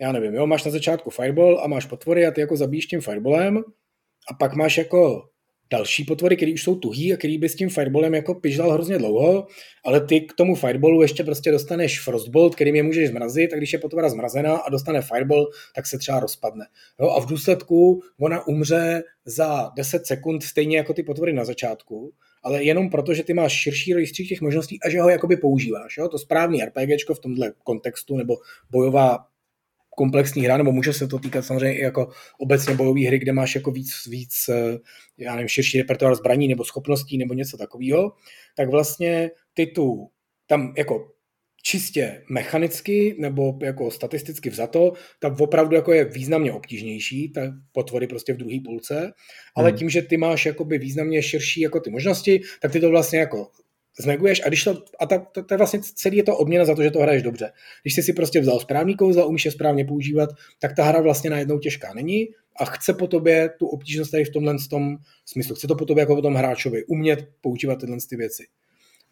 já 0.00 0.12
nevím, 0.12 0.34
jo, 0.34 0.46
máš 0.46 0.64
na 0.64 0.70
začátku 0.70 1.10
fireball 1.10 1.60
a 1.64 1.66
máš 1.66 1.86
potvory 1.86 2.26
a 2.26 2.30
ty 2.30 2.40
jako 2.40 2.56
zabíjíš 2.56 2.86
tím 2.86 3.00
fireballem 3.00 3.58
a 4.30 4.34
pak 4.34 4.54
máš 4.54 4.78
jako 4.78 5.22
další 5.70 6.04
potvory, 6.04 6.36
které 6.36 6.52
už 6.52 6.62
jsou 6.62 6.74
tuhý 6.74 7.12
a 7.12 7.16
který 7.16 7.38
by 7.38 7.48
s 7.48 7.56
tím 7.56 7.70
fireballem 7.70 8.14
jako 8.14 8.34
piždal 8.34 8.70
hrozně 8.70 8.98
dlouho, 8.98 9.46
ale 9.84 10.00
ty 10.00 10.20
k 10.20 10.32
tomu 10.32 10.54
fireballu 10.54 11.02
ještě 11.02 11.24
prostě 11.24 11.50
dostaneš 11.50 12.00
frostbolt, 12.00 12.54
kterým 12.54 12.76
je 12.76 12.82
můžeš 12.82 13.08
zmrazit 13.08 13.52
a 13.52 13.56
když 13.56 13.72
je 13.72 13.78
potvora 13.78 14.08
zmrazená 14.08 14.56
a 14.56 14.70
dostane 14.70 15.02
fireball, 15.02 15.46
tak 15.74 15.86
se 15.86 15.98
třeba 15.98 16.20
rozpadne. 16.20 16.64
Jo, 17.00 17.08
a 17.08 17.20
v 17.20 17.26
důsledku 17.26 18.02
ona 18.20 18.46
umře 18.46 19.02
za 19.24 19.70
10 19.76 20.06
sekund 20.06 20.42
stejně 20.42 20.76
jako 20.76 20.94
ty 20.94 21.02
potvory 21.02 21.32
na 21.32 21.44
začátku, 21.44 22.12
ale 22.44 22.64
jenom 22.64 22.90
proto, 22.90 23.14
že 23.14 23.22
ty 23.22 23.34
máš 23.34 23.52
širší 23.52 23.94
rejstřík 23.94 24.28
těch 24.28 24.40
možností 24.40 24.80
a 24.82 24.90
že 24.90 25.00
ho 25.00 25.08
jakoby 25.08 25.36
používáš. 25.36 25.96
Jo? 25.96 26.08
To 26.08 26.18
správný 26.18 26.62
RPGčko 26.64 27.14
v 27.14 27.20
tomhle 27.20 27.52
kontextu 27.64 28.16
nebo 28.16 28.36
bojová 28.70 29.18
komplexní 29.96 30.42
hra, 30.42 30.56
nebo 30.56 30.72
může 30.72 30.92
se 30.92 31.06
to 31.06 31.18
týkat 31.18 31.42
samozřejmě 31.42 31.78
i 31.78 31.82
jako 31.82 32.08
obecně 32.38 32.74
bojové 32.74 33.06
hry, 33.06 33.18
kde 33.18 33.32
máš 33.32 33.54
jako 33.54 33.70
víc, 33.70 34.06
víc 34.06 34.48
eh, 34.48 34.78
já 35.18 35.34
nevím, 35.34 35.48
širší 35.48 35.78
repertoár 35.78 36.14
zbraní 36.14 36.48
nebo 36.48 36.64
schopností 36.64 37.18
nebo 37.18 37.34
něco 37.34 37.56
takového, 37.56 38.12
tak 38.56 38.70
vlastně 38.70 39.30
ty 39.54 39.66
tu 39.66 40.08
tam 40.46 40.74
jako 40.78 41.10
čistě 41.66 42.22
mechanicky 42.30 43.16
nebo 43.18 43.58
jako 43.62 43.90
statisticky 43.90 44.50
vzato, 44.50 44.92
tak 45.18 45.40
opravdu 45.40 45.76
jako 45.76 45.92
je 45.92 46.04
významně 46.04 46.52
obtížnější, 46.52 47.32
ta 47.32 47.40
potvory 47.72 48.06
prostě 48.06 48.32
v 48.32 48.36
druhé 48.36 48.58
půlce, 48.64 49.12
ale 49.56 49.68
hmm. 49.68 49.78
tím, 49.78 49.90
že 49.90 50.02
ty 50.02 50.16
máš 50.16 50.46
jakoby 50.46 50.78
významně 50.78 51.22
širší 51.22 51.60
jako 51.60 51.80
ty 51.80 51.90
možnosti, 51.90 52.40
tak 52.62 52.72
ty 52.72 52.80
to 52.80 52.90
vlastně 52.90 53.18
jako 53.18 53.50
zneguješ 54.00 54.42
a 54.44 54.48
když 54.48 54.64
to, 54.64 54.84
a 55.00 55.06
ta, 55.06 55.18
to, 55.18 55.42
to, 55.42 55.54
je 55.54 55.58
vlastně 55.58 55.80
celý 55.94 56.16
je 56.16 56.22
to 56.22 56.36
odměna 56.36 56.64
za 56.64 56.74
to, 56.74 56.82
že 56.82 56.90
to 56.90 56.98
hraješ 56.98 57.22
dobře. 57.22 57.52
Když 57.82 57.94
jsi 57.94 58.02
si 58.02 58.12
prostě 58.12 58.40
vzal 58.40 58.60
správný 58.60 58.96
kouzla, 58.96 59.24
umíš 59.24 59.44
je 59.44 59.50
správně 59.50 59.84
používat, 59.84 60.30
tak 60.58 60.76
ta 60.76 60.84
hra 60.84 61.00
vlastně 61.00 61.30
najednou 61.30 61.58
těžká 61.58 61.94
není 61.94 62.28
a 62.56 62.64
chce 62.64 62.94
po 62.94 63.06
tobě 63.06 63.50
tu 63.58 63.66
obtížnost 63.66 64.10
tady 64.10 64.24
v 64.24 64.32
tomhle 64.32 64.54
tom 64.70 64.96
smyslu. 65.26 65.54
Chce 65.54 65.66
to 65.66 65.74
po 65.74 65.84
tobě 65.84 66.02
jako 66.02 66.16
po 66.16 66.22
tom 66.22 66.34
hráčovi 66.34 66.84
umět 66.84 67.28
používat 67.40 67.80
tyhle 67.80 67.96
ty 68.08 68.16
věci. 68.16 68.44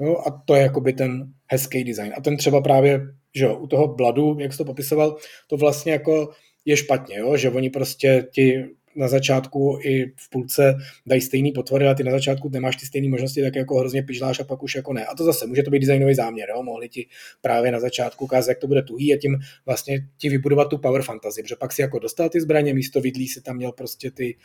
Jo, 0.03 0.17
a 0.27 0.31
to 0.31 0.55
je 0.55 0.63
jakoby 0.63 0.93
ten 0.93 1.33
hezký 1.47 1.85
design. 1.85 2.13
A 2.17 2.21
ten 2.21 2.37
třeba 2.37 2.61
právě, 2.61 3.01
že 3.35 3.45
jo, 3.45 3.57
u 3.57 3.67
toho 3.67 3.95
Bladu, 3.95 4.37
jak 4.41 4.53
jsi 4.53 4.59
to 4.59 4.65
popisoval, 4.65 5.17
to 5.47 5.57
vlastně 5.57 5.93
jako 5.93 6.31
je 6.65 6.77
špatně, 6.77 7.19
jo, 7.19 7.37
že 7.37 7.51
oni 7.51 7.71
prostě 7.71 8.27
ti 8.33 8.65
na 8.97 9.09
začátku 9.09 9.79
i 9.83 10.13
v 10.17 10.31
půlce 10.31 10.75
dají 11.07 11.21
stejný 11.21 11.53
potvory, 11.53 11.87
ale 11.87 11.95
ty 11.95 12.05
na 12.05 12.13
začátku 12.13 12.49
nemáš 12.49 12.77
ty 12.77 12.87
stejné 12.87 13.09
možnosti, 13.09 13.43
tak 13.43 13.57
jako 13.57 13.79
hrozně 13.79 14.03
pižláš 14.03 14.41
a 14.41 14.45
pak 14.45 14.63
už 14.63 14.75
jako 14.75 14.93
ne. 14.93 15.07
A 15.07 15.15
to 15.15 15.25
zase 15.25 15.47
může 15.47 15.63
to 15.63 15.71
být 15.71 15.79
designový 15.79 16.15
záměr, 16.15 16.49
jo? 16.51 16.63
mohli 16.63 16.89
ti 16.89 17.07
právě 17.41 17.73
na 17.73 17.81
začátku 17.81 18.25
ukázat, 18.25 18.49
jak 18.51 18.59
to 18.59 18.67
bude 18.67 18.83
tuhý 18.83 19.15
a 19.15 19.19
tím 19.19 19.39
vlastně 19.67 20.07
ti 20.19 20.29
vybudovat 20.29 20.65
tu 20.65 20.79
power 20.79 21.03
fantasy, 21.03 21.43
protože 21.43 21.57
pak 21.57 21.73
si 21.73 21.83
jako 21.83 21.99
dostal 21.99 22.29
ty 22.29 22.41
zbraně, 22.41 22.75
místo 22.75 23.01
vidlí 23.01 23.29
si 23.29 23.41
tam 23.41 23.57
měl 23.57 23.73
prostě 23.73 24.11
ty 24.11 24.37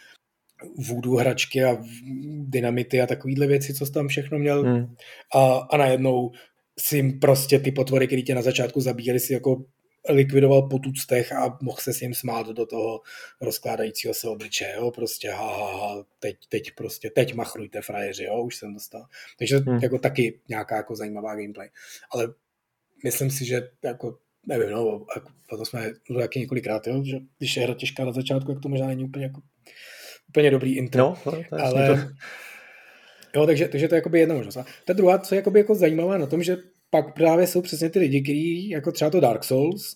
vůdu 0.77 1.15
hračky 1.15 1.63
a 1.63 1.77
dynamity 2.39 3.01
a 3.01 3.07
takovýhle 3.07 3.47
věci, 3.47 3.73
co 3.73 3.85
jsi 3.85 3.91
tam 3.91 4.07
všechno 4.07 4.39
měl 4.39 4.63
hmm. 4.63 4.95
a, 5.35 5.57
a 5.57 5.77
najednou 5.77 6.31
si 6.79 7.03
prostě 7.21 7.59
ty 7.59 7.71
potvory, 7.71 8.07
které 8.07 8.21
tě 8.21 8.35
na 8.35 8.41
začátku 8.41 8.81
zabíjeli, 8.81 9.19
si 9.19 9.33
jako 9.33 9.63
likvidoval 10.09 10.61
po 10.61 10.79
tuctech 10.79 11.31
a 11.31 11.57
mohl 11.61 11.77
se 11.81 11.93
s 11.93 12.01
ním 12.01 12.13
smát 12.13 12.47
do 12.47 12.65
toho 12.65 13.01
rozkládajícího 13.41 14.13
se 14.13 14.27
obličeje, 14.27 14.73
jo, 14.75 14.91
prostě 14.91 15.31
ha, 15.31 15.57
ha, 15.57 15.77
ha, 15.77 16.05
teď, 16.19 16.37
teď 16.49 16.71
prostě, 16.75 17.09
teď 17.09 17.33
machrujte 17.33 17.81
frajeři, 17.81 18.23
jo, 18.23 18.43
už 18.43 18.55
jsem 18.55 18.73
dostal. 18.73 19.05
Takže 19.37 19.57
hmm. 19.57 19.79
jako 19.83 19.99
taky 19.99 20.39
nějaká 20.49 20.75
jako 20.75 20.95
zajímavá 20.95 21.35
gameplay. 21.35 21.69
Ale 22.11 22.33
myslím 23.03 23.31
si, 23.31 23.45
že 23.45 23.69
jako 23.83 24.17
nevím, 24.47 24.69
no, 24.69 25.05
to 25.49 25.65
jsme 25.65 25.91
taky 26.19 26.39
několikrát, 26.39 26.87
jo, 26.87 27.03
že 27.03 27.17
když 27.37 27.57
je 27.57 27.63
hra 27.63 27.73
těžká 27.73 28.05
na 28.05 28.11
začátku, 28.11 28.51
jak 28.51 28.61
to 28.61 28.69
možná 28.69 28.87
není 28.87 29.03
úplně 29.03 29.25
jako 29.25 29.41
úplně 30.29 30.51
dobrý 30.51 30.77
intro. 30.77 31.03
No, 31.03 31.17
to, 31.23 31.31
to 31.31 31.61
ale, 31.63 31.87
to. 31.87 32.01
Jo, 33.35 33.45
takže, 33.45 33.67
takže 33.67 33.87
to 33.87 33.95
je 33.95 33.97
jakoby 33.97 34.19
jedna 34.19 34.35
možnost. 34.35 34.57
A 34.57 34.65
ta 34.85 34.93
druhá, 34.93 35.19
co 35.19 35.35
je 35.35 35.37
jakoby 35.37 35.59
jako 35.59 35.75
zajímavá 35.75 36.17
na 36.17 36.25
tom, 36.25 36.43
že 36.43 36.57
pak 36.89 37.13
právě 37.13 37.47
jsou 37.47 37.61
přesně 37.61 37.89
ty 37.89 37.99
lidi, 37.99 38.21
kteří 38.21 38.69
jako 38.69 38.91
třeba 38.91 39.11
to 39.11 39.19
Dark 39.19 39.43
Souls 39.43 39.95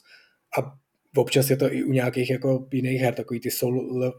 a 0.60 0.74
občas 1.18 1.50
je 1.50 1.58
to 1.58 1.74
i 1.74 1.84
u 1.84 1.92
nějakých 1.92 2.30
jako 2.30 2.68
jiných 2.72 3.02
her, 3.02 3.14
takový 3.14 3.40
ty 3.40 3.52
soul 3.52 4.14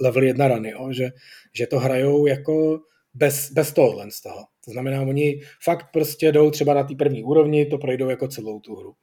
level 0.00 0.22
1 0.22 0.48
rany, 0.48 0.70
jo, 0.70 0.92
že, 0.92 1.10
že 1.52 1.66
to 1.66 1.78
hrajou 1.78 2.26
jako 2.26 2.80
bez, 3.14 3.52
bez 3.52 3.72
tohohle 3.72 4.10
z 4.10 4.20
toho. 4.20 4.44
To 4.64 4.70
znamená, 4.70 5.02
oni 5.02 5.40
fakt 5.62 5.86
prostě 5.92 6.32
jdou 6.32 6.50
třeba 6.50 6.74
na 6.74 6.84
té 6.84 6.94
první 6.94 7.24
úrovni, 7.24 7.66
to 7.66 7.78
projdou 7.78 8.08
jako 8.08 8.28
celou 8.28 8.60
tu 8.60 8.76
hru. 8.76 8.94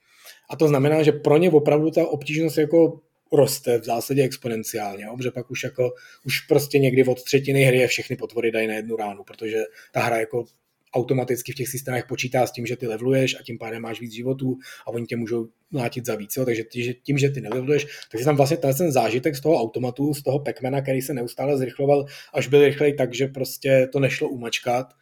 A 0.49 0.55
to 0.55 0.67
znamená, 0.67 1.03
že 1.03 1.11
pro 1.11 1.37
ně 1.37 1.49
opravdu 1.49 1.91
ta 1.91 2.07
obtížnost 2.07 2.57
jako 2.57 2.99
roste 3.31 3.77
v 3.77 3.83
zásadě 3.83 4.23
exponenciálně, 4.23 5.03
jo? 5.03 5.17
protože 5.17 5.31
pak 5.31 5.51
už 5.51 5.63
jako, 5.63 5.91
už 6.25 6.39
prostě 6.39 6.79
někdy 6.79 7.03
od 7.03 7.23
třetiny 7.23 7.63
hry 7.63 7.77
je 7.77 7.87
všechny 7.87 8.15
potvory 8.15 8.51
dají 8.51 8.67
na 8.67 8.73
jednu 8.73 8.95
ránu, 8.95 9.23
protože 9.23 9.57
ta 9.91 10.01
hra 10.01 10.19
jako 10.19 10.45
automaticky 10.93 11.51
v 11.51 11.55
těch 11.55 11.67
systémech 11.67 12.05
počítá 12.05 12.47
s 12.47 12.51
tím, 12.51 12.65
že 12.65 12.75
ty 12.75 12.87
leveluješ 12.87 13.35
a 13.39 13.43
tím 13.43 13.57
pádem 13.57 13.81
máš 13.81 14.01
víc 14.01 14.13
životů 14.13 14.57
a 14.85 14.87
oni 14.87 15.05
tě 15.05 15.15
můžou 15.15 15.47
mlátit 15.71 16.05
za 16.05 16.15
víc. 16.15 16.37
Jo? 16.37 16.45
Takže 16.45 16.63
tím, 17.03 17.17
že 17.17 17.29
ty 17.29 17.41
neleveluješ, 17.41 17.87
tak 18.11 18.23
tam 18.23 18.35
vlastně 18.35 18.57
ten 18.57 18.91
zážitek 18.91 19.35
z 19.35 19.41
toho 19.41 19.61
automatu, 19.61 20.13
z 20.13 20.23
toho 20.23 20.39
Pacmana, 20.39 20.81
který 20.81 21.01
se 21.01 21.13
neustále 21.13 21.57
zrychloval, 21.57 22.05
až 22.33 22.47
byl 22.47 22.65
rychlej 22.65 22.93
tak, 22.93 23.13
že 23.13 23.27
prostě 23.27 23.89
to 23.91 23.99
nešlo 23.99 24.29
umačkat, 24.29 24.93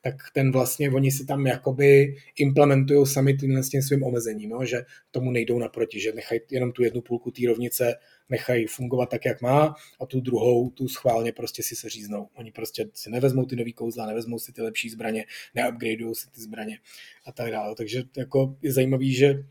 tak 0.00 0.14
ten 0.34 0.52
vlastně, 0.52 0.90
oni 0.90 1.10
si 1.10 1.26
tam 1.26 1.46
jakoby 1.46 2.16
implementují 2.38 3.06
sami 3.06 3.36
tím, 3.36 3.56
s 3.56 3.68
tím 3.68 3.82
svým 3.82 4.02
omezením, 4.02 4.50
jo? 4.50 4.64
že 4.64 4.82
tomu 5.10 5.30
nejdou 5.30 5.58
naproti, 5.58 6.00
že 6.00 6.12
nechají 6.12 6.40
jenom 6.50 6.72
tu 6.72 6.82
jednu 6.82 7.00
půlku 7.00 7.30
té 7.30 7.42
rovnice, 7.46 7.94
nechají 8.28 8.66
fungovat 8.66 9.10
tak, 9.10 9.24
jak 9.24 9.42
má 9.42 9.74
a 10.00 10.06
tu 10.06 10.20
druhou, 10.20 10.70
tu 10.70 10.88
schválně 10.88 11.32
prostě 11.32 11.62
si 11.62 11.76
seříznou. 11.76 12.28
Oni 12.34 12.52
prostě 12.52 12.88
si 12.94 13.10
nevezmou 13.10 13.44
ty 13.44 13.56
nový 13.56 13.72
kouzla, 13.72 14.06
nevezmou 14.06 14.38
si 14.38 14.52
ty 14.52 14.62
lepší 14.62 14.90
zbraně, 14.90 15.24
neupgradeují 15.54 16.14
si 16.14 16.30
ty 16.30 16.40
zbraně 16.40 16.78
a 17.26 17.32
tak 17.32 17.50
dále. 17.50 17.74
Takže 17.74 18.02
jako 18.16 18.56
je 18.62 18.72
zajímavý, 18.72 19.14
že 19.14 19.44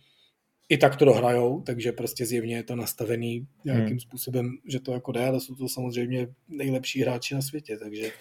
i 0.70 0.78
tak 0.78 0.96
to 0.96 1.06
dohrajou, 1.06 1.62
takže 1.62 1.92
prostě 1.92 2.26
zjevně 2.26 2.56
je 2.56 2.64
to 2.64 2.76
nastavený 2.76 3.48
nějakým 3.66 3.88
hmm. 3.88 4.00
způsobem, 4.00 4.58
že 4.66 4.80
to 4.80 4.94
jako 4.94 5.12
jde, 5.12 5.26
ale 5.26 5.40
jsou 5.40 5.56
to 5.56 5.70
samozřejmě 5.70 6.28
nejlepší 6.48 7.02
hráči 7.02 7.36
na 7.36 7.42
světě, 7.42 7.78
takže... 7.78 8.12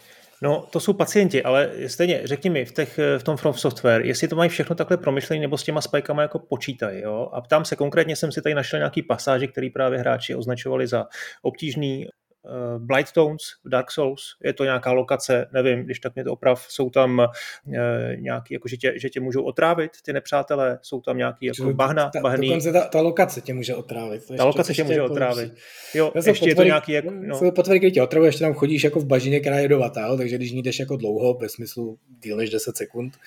No, 0.42 0.66
to 0.72 0.80
jsou 0.80 0.92
pacienti, 0.92 1.42
ale 1.42 1.70
stejně, 1.86 2.20
řekni 2.24 2.50
mi, 2.50 2.64
v, 2.64 2.72
těch, 2.72 3.00
v 3.18 3.22
tom 3.22 3.36
From 3.36 3.54
Software, 3.54 4.06
jestli 4.06 4.28
to 4.28 4.36
mají 4.36 4.50
všechno 4.50 4.76
takhle 4.76 4.96
promyšlené, 4.96 5.40
nebo 5.40 5.58
s 5.58 5.62
těma 5.62 5.80
spajkama 5.80 6.22
jako 6.22 6.38
počítají, 6.38 7.00
jo? 7.00 7.28
A 7.32 7.40
ptám 7.40 7.64
se 7.64 7.76
konkrétně, 7.76 8.16
jsem 8.16 8.32
si 8.32 8.42
tady 8.42 8.54
našel 8.54 8.78
nějaký 8.78 9.02
pasáže, 9.02 9.46
který 9.46 9.70
právě 9.70 9.98
hráči 9.98 10.34
označovali 10.34 10.86
za 10.86 11.06
obtížný, 11.42 12.06
uh, 12.46 12.82
Blight 12.82 13.12
Tones 13.12 13.42
v 13.64 13.68
Dark 13.68 13.90
Souls, 13.90 14.22
je 14.44 14.52
to 14.52 14.64
nějaká 14.64 14.92
lokace, 14.92 15.48
nevím, 15.52 15.84
když 15.84 16.00
tak 16.00 16.14
mě 16.14 16.24
to 16.24 16.32
oprav, 16.32 16.66
jsou 16.68 16.90
tam 16.90 17.18
uh, 17.18 17.74
nějaký, 18.16 18.54
jako 18.54 18.68
že 18.68 18.76
tě, 18.76 18.92
že 18.96 19.08
tě 19.10 19.20
můžou 19.20 19.42
otrávit 19.42 19.90
ty 20.04 20.12
nepřátelé, 20.12 20.78
jsou 20.82 21.00
tam 21.00 21.16
nějaký 21.16 21.46
jako 21.46 21.72
bahna, 21.72 22.10
ta, 22.10 22.20
bahný. 22.20 22.48
Dokonce 22.48 22.72
ta, 22.72 22.84
ta 22.84 23.00
lokace 23.00 23.40
tě 23.40 23.54
může 23.54 23.74
otrávit. 23.74 24.26
To 24.26 24.34
ta 24.34 24.44
lokace 24.44 24.74
tě 24.74 24.84
může 24.84 24.94
jako 24.94 25.12
otrávit. 25.12 25.54
Jo, 25.94 26.12
ještě 26.14 26.32
potvrdy, 26.32 26.50
je 26.50 26.54
to 26.54 26.62
nějaký 26.62 26.92
jako... 26.92 27.10
No. 27.10 27.38
Jsou 27.38 27.50
potvrdy, 27.50 27.90
tě 27.90 28.02
otravuje, 28.02 28.28
ještě 28.28 28.44
tam 28.44 28.54
chodíš 28.54 28.84
jako 28.84 29.00
v 29.00 29.06
bažině, 29.06 29.40
která 29.40 29.58
je 29.58 29.68
dovatá, 29.68 30.16
takže 30.16 30.36
když 30.36 30.52
ní 30.52 30.62
jdeš 30.62 30.78
jako 30.78 30.96
dlouho, 30.96 31.34
ve 31.34 31.48
smyslu 31.48 31.98
díl 32.22 32.36
než 32.36 32.50
10 32.50 32.76
sekund, 32.76 33.18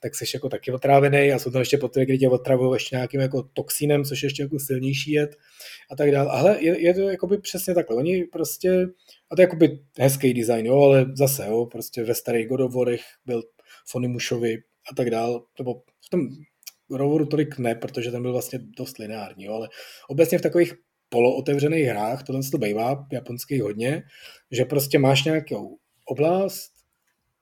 tak 0.00 0.14
jsi 0.14 0.24
jako 0.34 0.48
taky 0.48 0.72
otrávený 0.72 1.32
a 1.32 1.38
jsou 1.38 1.50
tam 1.50 1.60
ještě 1.60 1.78
potvrdy, 1.78 2.06
kdy 2.06 2.18
tě 2.18 2.28
otravují 2.28 2.76
ještě 2.76 2.96
nějakým 2.96 3.20
jako 3.20 3.42
toxinem, 3.42 4.04
což 4.04 4.22
je 4.22 4.26
ještě 4.26 4.42
jako 4.42 4.58
silnější 4.58 5.12
jed 5.12 5.36
a 5.90 5.96
tak 5.96 6.10
dále. 6.10 6.30
Ale 6.30 6.64
je, 6.64 6.80
je 6.80 6.94
to 6.94 7.00
jakoby 7.00 7.38
přesně 7.38 7.74
takhle. 7.74 7.96
Oni 7.96 8.24
prostě, 8.24 8.86
a 9.30 9.36
to 9.36 9.42
je 9.42 9.44
jakoby 9.44 9.78
hezký 9.98 10.34
design, 10.34 10.66
jo, 10.66 10.80
ale 10.80 11.06
zase, 11.14 11.46
jo, 11.46 11.66
prostě 11.66 12.04
ve 12.04 12.14
starých 12.14 12.48
godovorech 12.48 13.00
byl 13.26 13.42
Fonimušovi 13.86 14.58
a 14.92 14.94
tak 14.94 15.10
dále, 15.10 15.40
nebo 15.58 15.74
v 16.06 16.10
tom 16.10 16.28
Rovoru 16.90 17.26
tolik 17.26 17.58
ne, 17.58 17.74
protože 17.74 18.10
ten 18.10 18.22
byl 18.22 18.32
vlastně 18.32 18.58
dost 18.78 18.98
lineární, 18.98 19.44
jo, 19.44 19.52
ale 19.52 19.68
obecně 20.08 20.38
v 20.38 20.42
takových 20.42 20.74
polootevřených 21.08 21.86
hrách, 21.86 22.22
tohle 22.22 22.42
to 22.52 22.58
bývá 22.58 23.06
japonských 23.12 23.62
hodně, 23.62 24.02
že 24.50 24.64
prostě 24.64 24.98
máš 24.98 25.24
nějakou 25.24 25.78
oblast, 26.04 26.72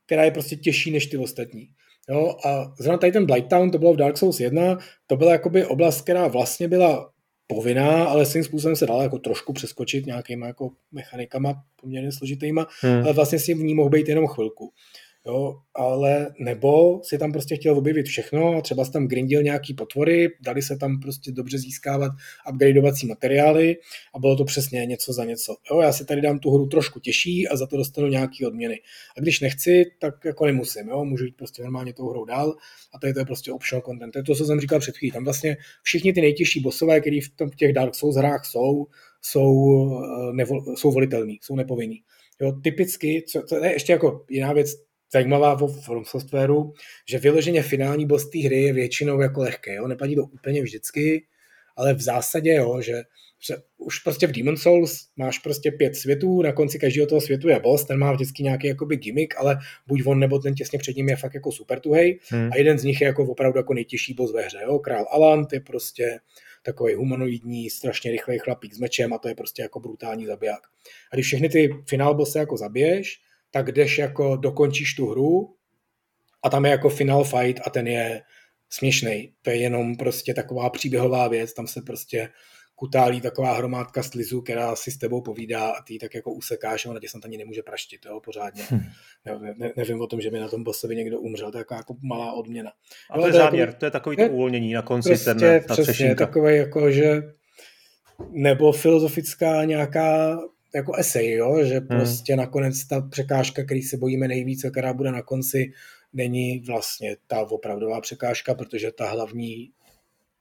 která 0.06 0.24
je 0.24 0.30
prostě 0.30 0.56
těžší 0.56 0.90
než 0.90 1.06
ty 1.06 1.16
ostatní. 1.16 1.68
Jo, 2.10 2.36
a 2.46 2.74
zrovna 2.78 2.98
tady 2.98 3.12
ten 3.12 3.26
Blighttown, 3.26 3.70
to 3.70 3.78
bylo 3.78 3.92
v 3.92 3.96
Dark 3.96 4.18
Souls 4.18 4.40
1, 4.40 4.78
to 5.06 5.16
byla 5.16 5.32
jakoby 5.32 5.66
oblast, 5.66 6.00
která 6.00 6.28
vlastně 6.28 6.68
byla 6.68 7.10
povinná, 7.46 8.04
ale 8.04 8.26
svým 8.26 8.44
způsobem 8.44 8.76
se 8.76 8.86
dala 8.86 9.02
jako 9.02 9.18
trošku 9.18 9.52
přeskočit 9.52 10.06
nějakýma 10.06 10.46
jako 10.46 10.70
mechanikama 10.92 11.54
poměrně 11.80 12.12
složitýma, 12.12 12.66
hmm. 12.80 13.02
ale 13.04 13.12
vlastně 13.12 13.38
si 13.38 13.54
v 13.54 13.58
ní 13.58 13.74
mohl 13.74 13.90
být 13.90 14.08
jenom 14.08 14.26
chvilku 14.26 14.72
jo, 15.28 15.56
ale 15.74 16.26
nebo 16.38 17.00
si 17.04 17.18
tam 17.18 17.32
prostě 17.32 17.56
chtěl 17.56 17.78
objevit 17.78 18.06
všechno, 18.06 18.62
třeba 18.62 18.84
si 18.84 18.92
tam 18.92 19.08
grindil 19.08 19.42
nějaký 19.42 19.74
potvory, 19.74 20.28
dali 20.40 20.62
se 20.62 20.76
tam 20.76 21.00
prostě 21.00 21.32
dobře 21.32 21.58
získávat 21.58 22.12
upgradeovací 22.52 23.06
materiály 23.06 23.76
a 24.14 24.18
bylo 24.18 24.36
to 24.36 24.44
přesně 24.44 24.86
něco 24.86 25.12
za 25.12 25.24
něco. 25.24 25.56
Jo, 25.70 25.80
já 25.80 25.92
si 25.92 26.04
tady 26.04 26.20
dám 26.20 26.38
tu 26.38 26.50
hru 26.50 26.66
trošku 26.66 27.00
těžší 27.00 27.48
a 27.48 27.56
za 27.56 27.66
to 27.66 27.76
dostanu 27.76 28.08
nějaký 28.08 28.46
odměny. 28.46 28.80
A 29.16 29.20
když 29.20 29.40
nechci, 29.40 29.84
tak 30.00 30.14
jako 30.24 30.46
nemusím, 30.46 30.88
jo, 30.88 31.04
můžu 31.04 31.24
jít 31.24 31.36
prostě 31.36 31.62
normálně 31.62 31.92
tou 31.92 32.10
hrou 32.10 32.24
dál 32.24 32.56
a 32.94 32.98
tady 32.98 33.14
to 33.14 33.20
je 33.20 33.24
prostě 33.24 33.52
optional 33.52 33.82
content. 33.82 34.12
To 34.12 34.18
je 34.18 34.22
to, 34.22 34.34
co 34.34 34.44
jsem 34.44 34.60
říkal 34.60 34.80
před 34.80 34.96
chvílí. 34.96 35.12
Tam 35.12 35.24
vlastně 35.24 35.56
všichni 35.82 36.12
ty 36.12 36.20
nejtěžší 36.20 36.60
bossové, 36.60 37.00
které 37.00 37.18
v, 37.24 37.36
tom, 37.36 37.50
v 37.50 37.56
těch 37.56 37.72
Dark 37.72 37.94
Souls 37.94 38.16
hrách 38.16 38.44
jsou, 38.44 38.86
jsou, 39.22 39.88
eh, 40.02 40.32
nevo, 40.32 40.76
jsou 40.76 40.92
volitelní, 40.92 41.38
jsou 41.42 41.56
nepovinní. 41.56 42.02
Jo, 42.40 42.52
typicky, 42.52 43.24
co, 43.28 43.42
to 43.42 43.64
je 43.64 43.72
ještě 43.72 43.92
jako 43.92 44.24
jiná 44.30 44.52
věc, 44.52 44.87
zajímavá 45.12 45.54
v 45.54 45.80
From 45.84 46.04
Softwareu, 46.04 46.72
že 47.08 47.18
vyloženě 47.18 47.62
finální 47.62 48.06
boss 48.06 48.30
té 48.30 48.38
hry 48.38 48.62
je 48.62 48.72
většinou 48.72 49.20
jako 49.20 49.40
lehké. 49.40 49.74
Jo? 49.74 49.88
Neplatí 49.88 50.16
to 50.16 50.22
úplně 50.22 50.62
vždycky, 50.62 51.24
ale 51.76 51.94
v 51.94 52.00
zásadě, 52.00 52.54
jo, 52.54 52.80
že, 52.80 53.02
že 53.46 53.56
už 53.78 53.98
prostě 53.98 54.26
v 54.26 54.32
Demon 54.32 54.56
Souls 54.56 55.08
máš 55.16 55.38
prostě 55.38 55.70
pět 55.70 55.96
světů, 55.96 56.42
na 56.42 56.52
konci 56.52 56.78
každého 56.78 57.06
toho 57.06 57.20
světu 57.20 57.48
je 57.48 57.60
boss, 57.60 57.84
ten 57.84 57.98
má 57.98 58.12
vždycky 58.12 58.42
nějaký 58.42 58.66
jakoby 58.66 58.96
gimmick, 58.96 59.34
ale 59.38 59.58
buď 59.86 60.02
on 60.06 60.18
nebo 60.18 60.38
ten 60.38 60.54
těsně 60.54 60.78
před 60.78 60.96
ním 60.96 61.08
je 61.08 61.16
fakt 61.16 61.34
jako 61.34 61.52
super 61.52 61.80
tuhej 61.80 62.18
hmm. 62.30 62.50
a 62.52 62.56
jeden 62.56 62.78
z 62.78 62.84
nich 62.84 63.00
je 63.00 63.06
jako 63.06 63.24
opravdu 63.24 63.58
jako 63.58 63.74
nejtěžší 63.74 64.14
boss 64.14 64.32
ve 64.32 64.42
hře. 64.42 64.58
Jo? 64.62 64.78
Král 64.78 65.06
Alant 65.10 65.52
je 65.52 65.60
prostě 65.60 66.20
takový 66.62 66.94
humanoidní, 66.94 67.70
strašně 67.70 68.10
rychlej 68.10 68.38
chlapík 68.38 68.74
s 68.74 68.78
mečem 68.78 69.12
a 69.12 69.18
to 69.18 69.28
je 69.28 69.34
prostě 69.34 69.62
jako 69.62 69.80
brutální 69.80 70.26
zabiják. 70.26 70.60
A 71.12 71.16
když 71.16 71.26
všechny 71.26 71.48
ty 71.48 71.70
finál 71.88 72.14
bossy 72.14 72.38
jako 72.38 72.56
zabiješ, 72.56 73.20
tak 73.50 73.72
jdeš 73.72 73.98
jako 73.98 74.36
dokončíš 74.36 74.94
tu 74.94 75.06
hru 75.06 75.54
a 76.42 76.50
tam 76.50 76.64
je 76.64 76.70
jako 76.70 76.88
final 76.88 77.24
fight 77.24 77.60
a 77.66 77.70
ten 77.70 77.86
je 77.86 78.22
směšný. 78.70 79.32
To 79.42 79.50
je 79.50 79.56
jenom 79.56 79.96
prostě 79.96 80.34
taková 80.34 80.70
příběhová 80.70 81.28
věc, 81.28 81.52
tam 81.52 81.66
se 81.66 81.82
prostě 81.82 82.28
kutálí 82.74 83.20
taková 83.20 83.52
hromádka 83.52 84.02
slizu, 84.02 84.42
která 84.42 84.76
si 84.76 84.90
s 84.90 84.98
tebou 84.98 85.22
povídá 85.22 85.70
a 85.70 85.82
ty 85.82 85.98
tak 85.98 86.14
jako 86.14 86.32
usekáš 86.32 86.86
a 86.86 86.90
ona 86.90 87.00
tě 87.00 87.08
snad 87.08 87.24
ani 87.24 87.38
nemůže 87.38 87.62
praštit, 87.62 88.00
jo, 88.06 88.20
pořádně. 88.20 88.62
Hmm. 88.68 88.80
Ne, 89.24 89.54
ne, 89.56 89.72
nevím 89.76 90.00
o 90.00 90.06
tom, 90.06 90.20
že 90.20 90.30
by 90.30 90.40
na 90.40 90.48
tom 90.48 90.64
bossovi 90.64 90.96
někdo 90.96 91.20
umřel, 91.20 91.52
to 91.52 91.58
je 91.58 91.60
jako, 91.60 91.74
jako 91.74 91.96
malá 92.02 92.32
odměna. 92.32 92.72
A 93.10 93.14
to, 93.14 93.20
to 93.20 93.26
je 93.26 93.32
záměr, 93.32 93.68
jako, 93.68 93.78
to 93.78 93.84
je 93.84 93.90
takový 93.90 94.16
to 94.16 94.22
uvolnění 94.22 94.72
na 94.72 94.82
konci, 94.82 95.08
prostě, 95.08 95.34
ten, 95.34 95.64
ta 95.64 95.74
přesně, 95.74 96.14
takový 96.14 96.56
jako, 96.56 96.90
že 96.90 97.22
nebo 98.30 98.72
filozofická 98.72 99.64
nějaká 99.64 100.38
jako 100.74 100.94
esej, 100.94 101.32
jo? 101.32 101.64
že 101.64 101.78
hmm. 101.78 101.86
prostě 101.86 102.36
nakonec 102.36 102.86
ta 102.86 103.00
překážka, 103.00 103.64
který 103.64 103.82
se 103.82 103.96
bojíme 103.96 104.28
nejvíc 104.28 104.64
a 104.64 104.70
která 104.70 104.92
bude 104.92 105.12
na 105.12 105.22
konci, 105.22 105.72
není 106.12 106.58
vlastně 106.58 107.16
ta 107.26 107.40
opravdová 107.40 108.00
překážka, 108.00 108.54
protože 108.54 108.92
ta 108.92 109.10
hlavní 109.10 109.70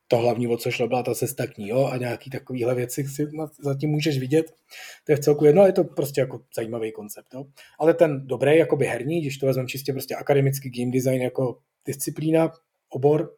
to 0.08 0.18
hlavní, 0.18 0.48
o 0.48 0.58
co 0.58 0.72
šlo, 0.72 0.88
byla 0.88 1.04
ta 1.04 1.16
cesta 1.16 1.48
k 1.48 1.58
ní, 1.58 1.68
jo, 1.68 1.86
a 1.86 1.98
nějaký 1.98 2.30
takovýhle 2.30 2.76
věci 2.76 3.04
si 3.04 3.28
zatím 3.60 3.90
můžeš 3.90 4.20
vidět. 4.20 4.46
To 5.06 5.12
je 5.12 5.16
v 5.16 5.20
celku 5.20 5.46
jedno, 5.46 5.66
je 5.66 5.74
to 5.74 5.84
prostě 5.84 6.22
jako 6.22 6.42
zajímavý 6.56 6.92
koncept, 6.92 7.28
jo. 7.34 7.46
Ale 7.80 7.94
ten 7.94 8.28
dobrý, 8.28 8.58
jakoby 8.58 8.86
herní, 8.86 9.22
když 9.22 9.38
to 9.38 9.46
vezmeme 9.46 9.68
čistě 9.68 9.94
prostě 9.94 10.16
akademický 10.16 10.70
game 10.70 10.92
design 10.92 11.22
jako 11.22 11.60
disciplína, 11.86 12.52
obor, 12.90 13.34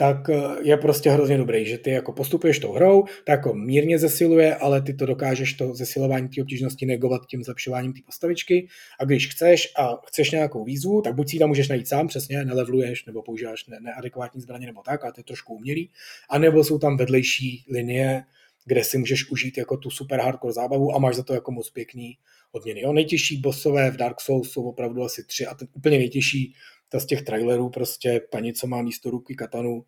tak 0.00 0.30
eh, 0.30 0.42
je 0.62 0.76
prostě 0.76 1.10
hrozně 1.10 1.38
dobrý, 1.38 1.66
že 1.66 1.78
ty 1.78 1.90
jako 1.90 2.12
postupuješ 2.12 2.58
tou 2.58 2.72
hrou, 2.72 3.04
tak 3.24 3.38
jako 3.38 3.54
mírně 3.54 3.98
zesiluje, 3.98 4.54
ale 4.54 4.82
ty 4.82 4.94
to 4.94 5.06
dokážeš 5.06 5.52
to 5.52 5.74
zesilování 5.74 6.28
té 6.28 6.42
obtížnosti 6.42 6.86
negovat 6.86 7.26
tím 7.26 7.44
zlepšováním 7.44 7.92
té 7.92 8.00
postavičky 8.06 8.68
a 9.00 9.04
když 9.04 9.28
chceš 9.28 9.72
a 9.78 9.96
chceš 10.06 10.30
nějakou 10.30 10.64
výzvu, 10.64 11.02
tak 11.02 11.14
buď 11.14 11.30
si 11.30 11.38
tam 11.38 11.48
můžeš 11.48 11.68
najít 11.68 11.88
sám, 11.88 12.08
přesně, 12.08 12.44
nelevluješ 12.44 13.04
nebo 13.04 13.22
používáš 13.22 13.66
ne- 13.66 13.78
neadekvátní 13.80 14.40
zbraně 14.40 14.66
nebo 14.66 14.82
tak, 14.82 15.04
a 15.04 15.12
to 15.12 15.20
je 15.20 15.24
trošku 15.24 15.54
umělý, 15.54 15.90
a 16.30 16.38
nebo 16.38 16.64
jsou 16.64 16.78
tam 16.78 16.96
vedlejší 16.96 17.64
linie, 17.72 18.22
kde 18.64 18.84
si 18.84 18.98
můžeš 18.98 19.30
užít 19.30 19.58
jako 19.58 19.76
tu 19.76 19.90
super 19.90 20.20
hardcore 20.20 20.52
zábavu 20.52 20.94
a 20.94 20.98
máš 20.98 21.16
za 21.16 21.22
to 21.22 21.34
jako 21.34 21.52
moc 21.52 21.70
pěkný 21.70 22.18
odměny. 22.52 22.80
Jo, 22.80 22.92
nejtěžší 22.92 23.36
bossové 23.36 23.90
v 23.90 23.96
Dark 23.96 24.20
Souls 24.20 24.50
jsou 24.50 24.62
opravdu 24.62 25.02
asi 25.02 25.24
tři 25.24 25.46
a 25.46 25.54
ten 25.54 25.68
úplně 25.72 25.98
nejtěžší 25.98 26.54
ta 26.92 27.00
z 27.00 27.06
těch 27.06 27.22
trailerů 27.22 27.70
prostě 27.70 28.20
paní, 28.32 28.52
co 28.52 28.66
má 28.66 28.82
místo 28.82 29.10
ruky 29.10 29.34
katanu, 29.34 29.84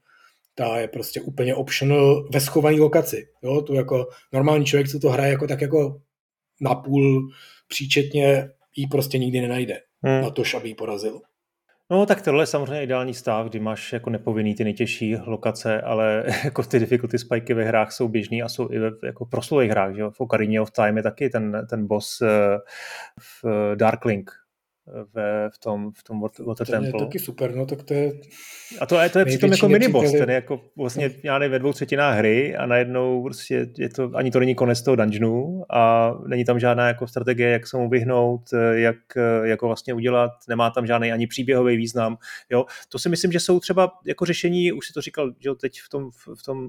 ta 0.55 0.78
je 0.80 0.88
prostě 0.88 1.20
úplně 1.20 1.55
optional 1.55 2.28
ve 2.32 2.40
schované 2.40 2.76
lokaci. 2.76 3.28
Jo, 3.42 3.62
tu 3.62 3.74
jako 3.74 4.09
normální 4.32 4.64
člověk, 4.64 4.88
co 4.88 4.98
to 4.98 5.11
hraje 5.11 5.32
jako 5.32 5.46
tak 5.46 5.61
jako 5.61 6.00
napůl 6.61 7.28
příčetně, 7.68 8.48
jí 8.76 8.86
prostě 8.86 9.18
nikdy 9.18 9.40
nenajde 9.40 9.80
hmm. 10.03 10.22
na 10.22 10.30
to, 10.30 10.42
aby 10.57 10.68
ji 10.68 10.74
porazil. 10.74 11.20
No 11.90 12.07
tak 12.07 12.22
tohle 12.22 12.42
je 12.42 12.46
samozřejmě 12.46 12.82
ideální 12.82 13.14
stav, 13.14 13.48
kdy 13.48 13.61
máš 13.61 13.92
jako 13.92 14.11
nepovinný 14.11 14.55
ty 14.55 14.64
nejtěžší 14.64 15.16
lokace, 15.16 15.80
ale 15.80 16.24
jako 16.44 16.62
ty 16.62 16.78
difficulty 16.78 17.18
spiky 17.18 17.55
ve 17.55 17.64
hrách 17.64 17.92
jsou 17.92 18.09
běžný 18.09 18.42
a 18.42 18.48
jsou 18.48 18.72
i 18.72 18.78
ve 18.78 18.90
jako 19.05 19.26
proslových 19.26 19.70
hrách. 19.70 19.94
Že? 19.96 20.03
V 20.11 20.20
Ocarina 20.20 20.62
of 20.62 20.70
Time 20.70 20.96
je 20.96 21.03
taky 21.03 21.30
ten, 21.30 21.66
ten 21.70 21.86
boss 21.86 22.20
eh, 22.22 22.59
v 23.44 23.76
Darklink, 23.76 24.30
ve, 25.14 25.51
v 25.51 25.59
tom, 25.59 25.93
v 25.93 26.03
tom 26.03 26.20
Water 26.20 26.66
Temple. 26.66 26.91
To 26.91 26.97
je 26.97 27.05
taky 27.05 27.18
super, 27.18 27.55
no 27.55 27.66
tak 27.66 27.83
to 27.83 27.95
je... 27.95 28.12
A 28.80 28.87
to, 28.87 28.99
je, 29.01 29.09
to 29.09 29.18
je 29.18 29.24
přitom 29.24 29.53
jako 29.53 29.68
miniboss, 29.68 30.12
ten 30.12 30.28
je 30.28 30.35
jako 30.35 30.61
vlastně, 30.76 31.11
já 31.22 31.39
nevím, 31.39 31.53
ve 31.53 31.59
dvou 31.59 31.72
třetinách 31.72 32.18
hry 32.18 32.57
a 32.57 32.66
najednou 32.66 33.22
prostě 33.22 33.66
je 33.78 33.89
to, 33.89 34.11
ani 34.14 34.30
to 34.30 34.39
není 34.39 34.55
konec 34.55 34.83
toho 34.83 34.97
dungeonu 34.97 35.64
a 35.70 36.12
není 36.26 36.45
tam 36.45 36.59
žádná 36.59 36.89
jako 36.89 37.07
strategie, 37.07 37.51
jak 37.51 37.66
se 37.66 37.76
mu 37.76 37.89
vyhnout, 37.89 38.43
jak, 38.72 38.97
jako 39.43 39.66
vlastně 39.66 39.95
udělat, 39.95 40.30
nemá 40.49 40.70
tam 40.70 40.87
žádný 40.87 41.12
ani 41.12 41.26
příběhový 41.26 41.76
význam, 41.76 42.16
jo. 42.51 42.64
To 42.89 42.99
si 42.99 43.09
myslím, 43.09 43.33
že 43.33 43.41
jsou 43.41 43.61
třeba 43.61 43.93
jako 44.07 44.24
řešení, 44.24 44.72
už 44.72 44.87
si 44.87 44.93
to 44.93 45.01
říkal, 45.01 45.33
že 45.39 45.51
teď 45.61 45.80
v 45.87 45.89
tom, 45.89 46.11
v 46.11 46.43
tom 46.43 46.68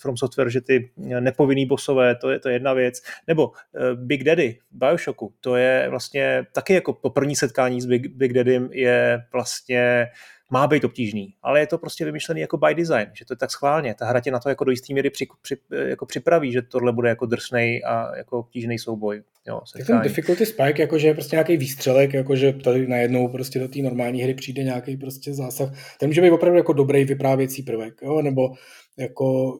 From 0.00 0.16
Software, 0.16 0.50
že 0.50 0.60
ty 0.60 0.90
nepovinný 1.20 1.66
bossové, 1.66 2.16
to 2.16 2.30
je, 2.30 2.38
to 2.38 2.48
je 2.48 2.54
jedna 2.54 2.72
věc, 2.72 3.02
nebo 3.28 3.46
uh, 3.48 3.54
Big 3.94 4.24
Daddy, 4.24 4.58
Bioshocku, 4.70 5.34
to 5.40 5.56
je 5.56 5.86
vlastně 5.90 6.46
taky 6.52 6.74
jako 6.74 6.92
poprvé 6.92 7.23
první 7.24 7.36
setkání 7.36 7.80
s 7.80 7.86
Big, 7.86 8.06
Big 8.06 8.32
Daddym 8.32 8.68
je 8.72 9.22
vlastně 9.32 10.06
má 10.50 10.66
být 10.66 10.84
obtížný, 10.84 11.34
ale 11.42 11.60
je 11.60 11.66
to 11.66 11.78
prostě 11.78 12.04
vymyšlený 12.04 12.40
jako 12.40 12.56
by 12.56 12.74
design, 12.74 13.06
že 13.12 13.24
to 13.24 13.32
je 13.32 13.36
tak 13.36 13.50
schválně. 13.50 13.94
Ta 13.94 14.06
hra 14.06 14.20
tě 14.20 14.30
na 14.30 14.38
to 14.38 14.48
jako 14.48 14.64
do 14.64 14.70
jisté 14.70 14.94
míry 14.94 15.10
při, 15.10 15.26
při, 15.42 15.56
jako 15.86 16.06
připraví, 16.06 16.52
že 16.52 16.62
tohle 16.62 16.92
bude 16.92 17.08
jako 17.08 17.26
drsnej 17.26 17.82
a 17.86 18.16
jako 18.16 18.38
obtížný 18.38 18.78
souboj. 18.78 19.22
Jo, 19.46 19.60
ten 19.86 20.00
difficulty 20.00 20.46
spike, 20.46 20.82
jakože 20.82 21.06
je 21.06 21.14
prostě 21.14 21.36
nějaký 21.36 21.56
výstřelek, 21.56 22.14
jakože 22.14 22.52
tady 22.52 22.86
najednou 22.86 23.28
prostě 23.28 23.58
do 23.58 23.68
té 23.68 23.78
normální 23.78 24.22
hry 24.22 24.34
přijde 24.34 24.64
nějaký 24.64 24.96
prostě 24.96 25.34
zásah. 25.34 25.98
Ten 25.98 26.08
může 26.08 26.20
být 26.20 26.30
opravdu 26.30 26.58
jako 26.58 26.72
dobrý 26.72 27.04
vyprávěcí 27.04 27.62
prvek, 27.62 27.94
jo? 28.02 28.22
nebo 28.22 28.54
jako 28.98 29.58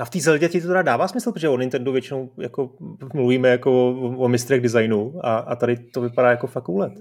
a 0.00 0.04
v 0.04 0.10
té 0.10 0.20
Zeldě 0.20 0.48
ti 0.48 0.60
to 0.60 0.66
teda 0.66 0.82
dává 0.82 1.08
smysl, 1.08 1.32
protože 1.32 1.48
o 1.48 1.58
Nintendo 1.58 1.92
většinou 1.92 2.30
jako 2.40 2.76
mluvíme 3.14 3.48
jako 3.48 3.90
o, 3.90 4.16
o 4.24 4.28
mistrech 4.28 4.60
designu 4.60 5.26
a, 5.26 5.36
a 5.36 5.56
tady 5.56 5.76
to 5.76 6.00
vypadá 6.00 6.30
jako 6.30 6.46
fakt 6.46 6.68
úlet. 6.68 6.92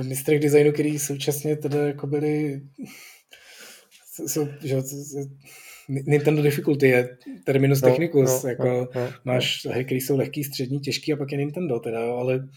O 0.00 0.02
mistrech 0.02 0.40
designu, 0.40 0.72
který 0.72 0.98
současně 0.98 1.56
teda 1.56 1.86
jako 1.86 2.06
byli 2.06 2.62
jsou, 4.26 4.48
že, 4.62 4.76
Nintendo 5.88 6.42
Difficulty 6.42 6.88
je 6.88 7.18
terminus 7.44 7.82
no, 7.82 7.88
technicus, 7.88 8.42
no, 8.42 8.48
jako 8.48 8.66
no, 8.66 8.88
no, 8.94 9.08
máš 9.24 9.66
hry, 9.70 9.84
které 9.84 10.00
jsou 10.00 10.16
lehký, 10.16 10.44
střední, 10.44 10.80
těžký 10.80 11.12
a 11.12 11.16
pak 11.16 11.32
je 11.32 11.38
Nintendo 11.38 11.80
teda, 11.80 12.12
ale 12.14 12.48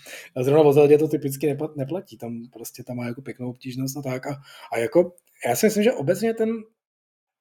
zrovna 0.42 0.64
o 0.64 0.74
Zeldě 0.74 0.98
to 0.98 1.08
typicky 1.08 1.58
neplatí, 1.78 2.18
tam 2.18 2.42
prostě 2.54 2.84
tam 2.84 2.98
má 2.98 3.06
jako 3.06 3.22
pěknou 3.22 3.50
obtížnost 3.50 3.98
a 3.98 4.02
tak 4.02 4.28
a, 4.28 4.42
a 4.74 4.78
jako 4.78 5.12
já 5.48 5.56
si 5.56 5.66
myslím, 5.66 5.84
že 5.84 5.92
obecně 5.92 6.34
ten 6.34 6.50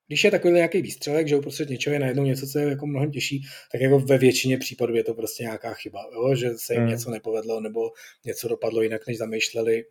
když 0.06 0.24
je 0.24 0.30
takový 0.30 0.54
nějaký 0.54 0.82
výstřelek, 0.82 1.28
že 1.28 1.36
uprostřed 1.36 1.68
něčeho 1.68 1.94
je 1.94 2.00
najednou 2.00 2.24
něco, 2.24 2.46
co 2.46 2.58
je 2.58 2.68
jako 2.68 2.86
mnohem 2.86 3.10
těžší, 3.10 3.42
tak 3.72 3.80
jako 3.80 3.98
ve 3.98 4.18
většině 4.18 4.58
případů 4.58 4.94
je 4.94 5.04
to 5.04 5.14
prostě 5.14 5.42
nějaká 5.42 5.74
chyba, 5.74 6.00
jo? 6.14 6.34
že 6.34 6.50
se 6.56 6.74
jim 6.74 6.82
hmm. 6.82 6.90
něco 6.90 7.10
nepovedlo 7.10 7.60
nebo 7.60 7.80
něco 8.24 8.48
dopadlo 8.48 8.82
jinak, 8.82 9.06
než 9.06 9.18
zamýšleli 9.18 9.84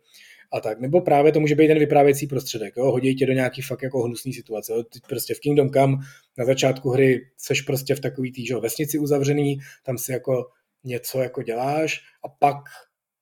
a 0.52 0.60
tak. 0.60 0.80
Nebo 0.80 1.00
právě 1.00 1.32
to 1.32 1.40
může 1.40 1.54
být 1.54 1.68
ten 1.68 1.78
vyprávěcí 1.78 2.26
prostředek, 2.26 2.74
jo? 2.76 2.84
hodí 2.84 3.14
tě 3.14 3.26
do 3.26 3.32
nějaký 3.32 3.62
fakt 3.62 3.82
jako 3.82 4.02
hnusný 4.02 4.32
situace. 4.32 4.72
Jo? 4.72 4.82
Ty 4.82 4.98
prostě 5.08 5.34
v 5.34 5.40
Kingdom 5.40 5.70
Come 5.70 5.96
na 6.38 6.44
začátku 6.44 6.90
hry 6.90 7.20
seš 7.36 7.62
prostě 7.62 7.94
v 7.94 8.00
takový 8.00 8.32
tý, 8.32 8.46
že, 8.46 8.56
vesnici 8.56 8.98
uzavřený, 8.98 9.58
tam 9.82 9.98
si 9.98 10.12
jako 10.12 10.44
něco 10.84 11.22
jako 11.22 11.42
děláš 11.42 12.00
a 12.24 12.28
pak 12.28 12.56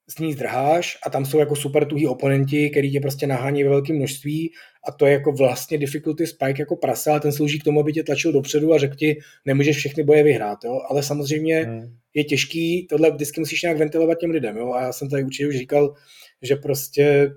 s 0.09 0.19
ní 0.19 0.33
zdrháš 0.33 0.99
a 1.07 1.11
tam 1.11 1.27
jsou 1.27 1.39
jako 1.39 1.57
super 1.57 1.89
tuhý 1.89 2.07
oponenti, 2.07 2.71
který 2.71 2.93
tě 2.93 3.01
prostě 3.01 3.27
nahání 3.27 3.65
ve 3.65 3.69
velkém 3.69 3.97
množství 3.97 4.53
a 4.89 4.93
to 4.93 5.07
je 5.07 5.13
jako 5.13 5.33
vlastně 5.33 5.79
difficulty 5.79 6.27
spike 6.27 6.63
jako 6.63 6.77
prase, 6.77 7.11
ale 7.11 7.21
ten 7.21 7.33
slouží 7.33 7.59
k 7.59 7.65
tomu, 7.65 7.81
aby 7.81 7.93
tě 7.93 8.03
tlačil 8.03 8.33
dopředu 8.33 8.73
a 8.73 8.79
řekl 8.79 8.95
ti, 8.95 9.17
nemůžeš 9.45 9.77
všechny 9.77 10.05
boje 10.05 10.23
vyhrát, 10.23 10.59
jo? 10.65 10.81
ale 10.89 11.03
samozřejmě 11.03 11.61
hmm. 11.61 11.97
je 12.15 12.25
těžký, 12.25 12.87
tohle 12.87 13.11
vždycky 13.11 13.41
musíš 13.41 13.63
nějak 13.63 13.79
ventilovat 13.79 14.19
těm 14.19 14.31
lidem, 14.31 14.57
jo? 14.57 14.73
a 14.73 14.83
já 14.83 14.93
jsem 14.93 15.11
tady 15.11 15.25
určitě 15.25 15.49
už 15.49 15.57
říkal, 15.57 15.95
že 16.43 16.57
prostě 16.57 17.31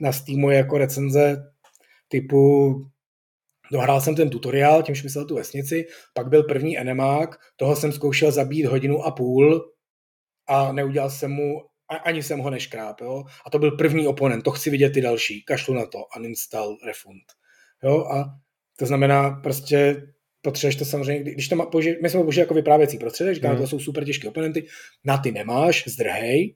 na 0.00 0.12
Steamu 0.12 0.50
je 0.50 0.56
jako 0.56 0.78
recenze 0.78 1.36
typu 2.08 2.74
Dohrál 3.72 4.00
jsem 4.00 4.14
ten 4.14 4.30
tutoriál, 4.30 4.82
tím 4.82 4.94
myslel 5.02 5.24
tu 5.24 5.34
vesnici, 5.34 5.86
pak 6.14 6.28
byl 6.28 6.42
první 6.42 6.78
enemák, 6.78 7.36
toho 7.56 7.76
jsem 7.76 7.92
zkoušel 7.92 8.32
zabít 8.32 8.66
hodinu 8.66 9.02
a 9.02 9.10
půl 9.10 9.72
a 10.46 10.72
neudělal 10.72 11.10
jsem 11.10 11.30
mu 11.30 11.69
a 11.90 11.96
ani 11.96 12.22
jsem 12.22 12.38
ho 12.38 12.50
neškráp, 12.50 13.00
jo. 13.00 13.24
A 13.46 13.50
to 13.50 13.58
byl 13.58 13.70
první 13.70 14.06
oponent, 14.06 14.44
to 14.44 14.50
chci 14.50 14.70
vidět 14.70 14.90
ty 14.90 15.00
další, 15.00 15.42
kašlu 15.42 15.74
na 15.74 15.86
to, 15.86 15.98
uninstall, 16.18 16.76
refund. 16.86 17.22
Jo, 17.84 18.04
a 18.04 18.24
to 18.78 18.86
znamená 18.86 19.30
prostě 19.30 20.02
potřebuješ 20.42 20.76
to 20.76 20.84
samozřejmě, 20.84 21.32
když 21.32 21.48
to 21.48 21.56
má, 21.56 21.66
použi, 21.66 21.98
my 22.02 22.10
jsme 22.10 22.22
použili 22.22 22.42
jako 22.42 22.54
vyprávěcí 22.54 22.98
prostředek, 22.98 23.34
říkáme, 23.34 23.54
mm. 23.54 23.60
to 23.60 23.66
jsou 23.66 23.78
super 23.78 24.04
těžké 24.04 24.28
oponenty, 24.28 24.66
na 25.04 25.18
ty 25.18 25.32
nemáš, 25.32 25.84
zdrhej, 25.88 26.54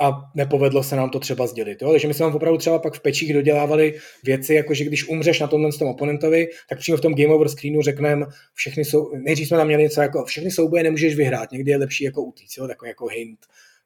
a 0.00 0.30
nepovedlo 0.34 0.82
se 0.82 0.96
nám 0.96 1.10
to 1.10 1.18
třeba 1.18 1.46
sdělit. 1.46 1.82
Jo? 1.82 1.90
Takže 1.90 2.08
my 2.08 2.14
jsme 2.14 2.26
vám 2.26 2.34
opravdu 2.34 2.58
třeba 2.58 2.78
pak 2.78 2.94
v 2.94 3.00
pečích 3.00 3.34
dodělávali 3.34 3.94
věci, 4.24 4.54
jako 4.54 4.74
že 4.74 4.84
když 4.84 5.08
umřeš 5.08 5.40
na 5.40 5.46
tomhle 5.46 5.72
tom 5.72 5.88
oponentovi, 5.88 6.48
tak 6.68 6.78
přímo 6.78 6.98
v 6.98 7.00
tom 7.00 7.14
game 7.14 7.34
over 7.34 7.48
screenu 7.48 7.82
řekneme, 7.82 8.26
všechny 8.54 8.84
jsou, 8.84 9.16
nejdřív 9.16 9.48
jsme 9.48 9.56
tam 9.56 9.66
měli 9.66 9.82
něco 9.82 10.00
jako, 10.00 10.24
všechny 10.24 10.50
souboje 10.50 10.82
nemůžeš 10.82 11.14
vyhrát, 11.14 11.52
někdy 11.52 11.70
je 11.70 11.76
lepší 11.76 12.04
jako 12.04 12.22
utíct, 12.22 12.58
jo? 12.58 12.68
takový 12.68 12.88
jako 12.88 13.06
hint. 13.06 13.38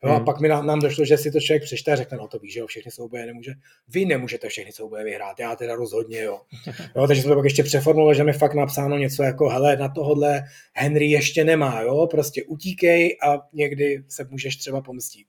No 0.04 0.10
hmm. 0.10 0.22
a 0.22 0.24
pak 0.24 0.40
mi 0.40 0.48
nám, 0.48 0.66
nám 0.66 0.80
došlo, 0.80 1.04
že 1.04 1.18
si 1.18 1.30
to 1.30 1.40
člověk 1.40 1.62
přečte 1.62 1.92
a 1.92 1.96
řekne, 1.96 2.18
no 2.18 2.28
to 2.28 2.38
víš, 2.38 2.52
že 2.52 2.60
jo, 2.60 2.66
všechny 2.66 2.90
souboje 2.90 3.26
nemůže. 3.26 3.52
Vy 3.88 4.04
nemůžete 4.04 4.48
všechny 4.48 4.72
souboje 4.72 5.04
vyhrát, 5.04 5.40
já 5.40 5.56
teda 5.56 5.74
rozhodně, 5.74 6.22
jo. 6.22 6.40
jo 6.96 7.06
takže 7.06 7.22
jsme 7.22 7.28
to 7.28 7.34
pak 7.34 7.44
ještě 7.44 7.62
přeformulovali, 7.62 8.16
že 8.16 8.24
mi 8.24 8.32
fakt 8.32 8.54
napsáno 8.54 8.98
něco 8.98 9.22
jako, 9.22 9.48
hele, 9.48 9.76
na 9.76 9.88
tohle 9.88 10.42
Henry 10.74 11.10
ještě 11.10 11.44
nemá, 11.44 11.80
jo, 11.80 12.06
prostě 12.10 12.44
utíkej 12.44 13.16
a 13.22 13.38
někdy 13.52 14.04
se 14.08 14.26
můžeš 14.30 14.56
třeba 14.56 14.80
pomstit. 14.80 15.26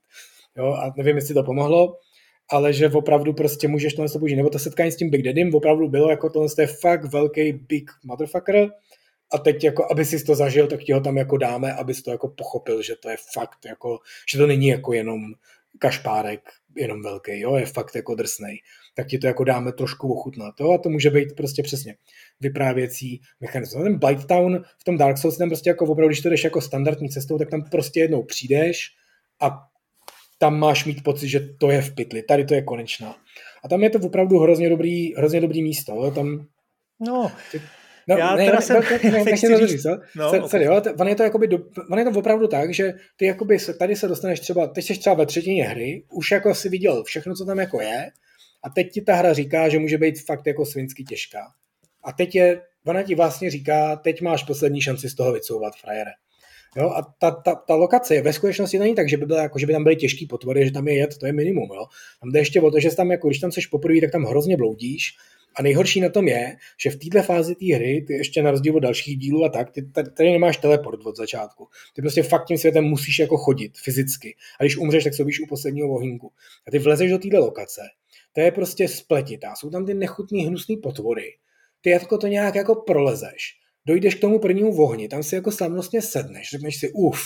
Jo, 0.56 0.66
a 0.66 0.94
nevím, 0.96 1.16
jestli 1.16 1.34
to 1.34 1.42
pomohlo, 1.42 1.96
ale 2.50 2.72
že 2.72 2.88
opravdu 2.88 3.32
prostě 3.32 3.68
můžeš 3.68 3.94
tohle 3.94 4.18
použít. 4.18 4.36
Nebo 4.36 4.50
to 4.50 4.58
setkání 4.58 4.92
s 4.92 4.96
tím 4.96 5.10
Big 5.10 5.22
Daddym 5.22 5.54
opravdu 5.54 5.88
bylo 5.88 6.10
jako 6.10 6.30
tohle 6.30 6.48
je 6.58 6.66
fakt 6.66 7.04
velký 7.04 7.52
big 7.52 7.90
motherfucker, 8.04 8.68
a 9.32 9.38
teď 9.38 9.64
jako, 9.64 9.86
aby 9.90 10.04
si 10.04 10.24
to 10.24 10.34
zažil, 10.34 10.66
tak 10.66 10.80
ti 10.80 10.92
ho 10.92 11.00
tam 11.00 11.16
jako 11.16 11.36
dáme, 11.36 11.72
abys 11.72 12.02
to 12.02 12.10
jako 12.10 12.28
pochopil, 12.28 12.82
že 12.82 12.96
to 12.96 13.08
je 13.08 13.16
fakt 13.32 13.58
jako, 13.66 13.98
že 14.28 14.38
to 14.38 14.46
není 14.46 14.66
jako 14.66 14.92
jenom 14.92 15.20
kašpárek, 15.78 16.40
jenom 16.76 17.02
velký, 17.02 17.40
jo, 17.40 17.56
je 17.56 17.66
fakt 17.66 17.94
jako 17.94 18.14
drsnej. 18.14 18.58
Tak 18.96 19.06
ti 19.06 19.18
to 19.18 19.26
jako 19.26 19.44
dáme 19.44 19.72
trošku 19.72 20.12
ochutnat, 20.12 20.54
jo, 20.60 20.72
a 20.72 20.78
to 20.78 20.88
může 20.88 21.10
být 21.10 21.36
prostě 21.36 21.62
přesně 21.62 21.96
vyprávěcí 22.40 23.20
mechanismus. 23.40 23.82
Ten 23.82 23.98
Blight 23.98 24.26
Town 24.26 24.64
v 24.78 24.84
tom 24.84 24.98
Dark 24.98 25.18
Souls, 25.18 25.38
tam 25.38 25.48
prostě 25.48 25.70
jako 25.70 25.84
opravdu, 25.84 26.08
když 26.08 26.20
to 26.20 26.28
jdeš 26.28 26.44
jako 26.44 26.60
standardní 26.60 27.08
cestou, 27.08 27.38
tak 27.38 27.50
tam 27.50 27.62
prostě 27.70 28.00
jednou 28.00 28.22
přijdeš 28.22 28.90
a 29.40 29.58
tam 30.38 30.58
máš 30.58 30.84
mít 30.84 31.04
pocit, 31.04 31.28
že 31.28 31.40
to 31.40 31.70
je 31.70 31.82
v 31.82 31.94
pytli, 31.94 32.22
tady 32.22 32.44
to 32.44 32.54
je 32.54 32.62
konečná. 32.62 33.16
A 33.64 33.68
tam 33.68 33.82
je 33.82 33.90
to 33.90 33.98
opravdu 33.98 34.38
hrozně 34.38 34.68
dobrý, 34.68 35.14
hrozně 35.14 35.40
dobrý 35.40 35.62
místo, 35.62 35.92
jo, 35.92 36.10
tam 36.10 36.46
No, 37.00 37.32
No, 38.08 38.16
já 38.16 38.36
ne, 38.36 38.44
teda 38.46 38.60
jsem... 38.60 38.76
Ne, 39.04 39.10
ne, 39.10 39.24
nechci 39.24 39.48
to 39.48 39.66
říct, 39.66 39.86
no, 40.16 40.30
se, 40.30 40.40
okay. 40.40 40.64
jo, 40.64 40.82
on 41.00 41.08
je 41.08 41.14
to 41.14 41.22
jakoby, 41.22 41.48
do, 41.48 41.58
on 41.90 41.98
je 41.98 42.04
to 42.04 42.18
opravdu 42.18 42.46
tak, 42.46 42.74
že 42.74 42.92
ty 43.16 43.26
jakoby 43.26 43.58
se, 43.58 43.74
tady 43.74 43.96
se 43.96 44.08
dostaneš 44.08 44.40
třeba, 44.40 44.66
teď 44.66 44.84
jsi 44.84 44.98
třeba 44.98 45.14
ve 45.14 45.26
třetině 45.26 45.64
hry, 45.64 46.04
už 46.12 46.30
jako 46.30 46.54
si 46.54 46.68
viděl 46.68 47.04
všechno, 47.04 47.34
co 47.34 47.44
tam 47.44 47.58
jako 47.58 47.80
je, 47.80 48.10
a 48.64 48.70
teď 48.70 48.92
ti 48.92 49.02
ta 49.02 49.14
hra 49.14 49.32
říká, 49.32 49.68
že 49.68 49.78
může 49.78 49.98
být 49.98 50.26
fakt 50.26 50.46
jako 50.46 50.66
svinsky 50.66 51.04
těžká. 51.04 51.40
A 52.04 52.12
teď 52.12 52.34
je, 52.34 52.60
ona 52.86 53.02
ti 53.02 53.14
vlastně 53.14 53.50
říká, 53.50 53.96
teď 53.96 54.20
máš 54.20 54.42
poslední 54.42 54.80
šanci 54.80 55.10
z 55.10 55.14
toho 55.14 55.32
vycouvat 55.32 55.74
frajere. 55.76 56.10
Jo, 56.76 56.90
a 56.90 57.02
ta, 57.18 57.30
ta, 57.30 57.54
ta, 57.54 57.74
lokace 57.74 58.22
ve 58.22 58.32
skutečnosti 58.32 58.78
není 58.78 58.94
tak, 58.94 59.08
že 59.08 59.16
by, 59.16 59.26
byla, 59.26 59.42
jako, 59.42 59.58
že 59.58 59.66
by 59.66 59.72
tam 59.72 59.82
byly 59.82 59.96
těžký 59.96 60.26
potvory, 60.26 60.64
že 60.64 60.72
tam 60.72 60.88
je 60.88 60.94
jet, 60.94 61.18
to 61.18 61.26
je 61.26 61.32
minimum. 61.32 61.68
Jo. 61.74 61.84
Tam 62.20 62.32
jde 62.32 62.38
ještě 62.38 62.60
o 62.60 62.70
to, 62.70 62.80
že 62.80 62.96
tam, 62.96 63.10
jako, 63.10 63.28
když 63.28 63.38
tam 63.38 63.52
seš 63.52 63.66
poprvé, 63.66 64.00
tak 64.00 64.10
tam 64.10 64.24
hrozně 64.24 64.56
bloudíš 64.56 65.16
a 65.56 65.62
nejhorší 65.62 66.00
na 66.00 66.08
tom 66.08 66.28
je, 66.28 66.56
že 66.80 66.90
v 66.90 66.96
této 66.96 67.22
fázi 67.22 67.54
té 67.54 67.74
hry, 67.74 68.04
ty 68.06 68.12
ještě 68.12 68.42
na 68.42 68.50
rozdíl 68.50 68.76
od 68.76 68.80
dalších 68.80 69.18
dílů 69.18 69.44
a 69.44 69.48
tak, 69.48 69.70
ty 69.70 69.82
tady 70.16 70.30
nemáš 70.30 70.56
teleport 70.56 71.00
od 71.06 71.16
začátku. 71.16 71.68
Ty 71.94 72.02
prostě 72.02 72.22
fakt 72.22 72.46
tím 72.46 72.58
světem 72.58 72.84
musíš 72.84 73.18
jako 73.18 73.36
chodit 73.36 73.78
fyzicky. 73.78 74.36
A 74.60 74.62
když 74.62 74.76
umřeš, 74.76 75.04
tak 75.04 75.14
se 75.14 75.24
víš 75.24 75.40
u 75.40 75.46
posledního 75.46 75.88
ohýnku. 75.88 76.32
A 76.68 76.70
ty 76.70 76.78
vlezeš 76.78 77.10
do 77.10 77.18
této 77.18 77.38
lokace. 77.38 77.80
To 78.32 78.40
je 78.40 78.52
prostě 78.52 78.88
spletitá. 78.88 79.54
Jsou 79.56 79.70
tam 79.70 79.86
ty 79.86 79.94
nechutný, 79.94 80.46
hnusný 80.46 80.76
potvory. 80.76 81.32
Ty 81.80 81.90
jako 81.90 82.18
to 82.18 82.26
nějak 82.26 82.54
jako 82.54 82.74
prolezeš. 82.74 83.64
Dojdeš 83.86 84.14
k 84.14 84.20
tomu 84.20 84.38
prvnímu 84.38 84.82
ohni, 84.82 85.08
tam 85.08 85.22
si 85.22 85.34
jako 85.34 85.52
slavnostně 85.52 86.02
sedneš, 86.02 86.50
řekneš 86.50 86.76
si, 86.80 86.92
uf, 86.92 87.20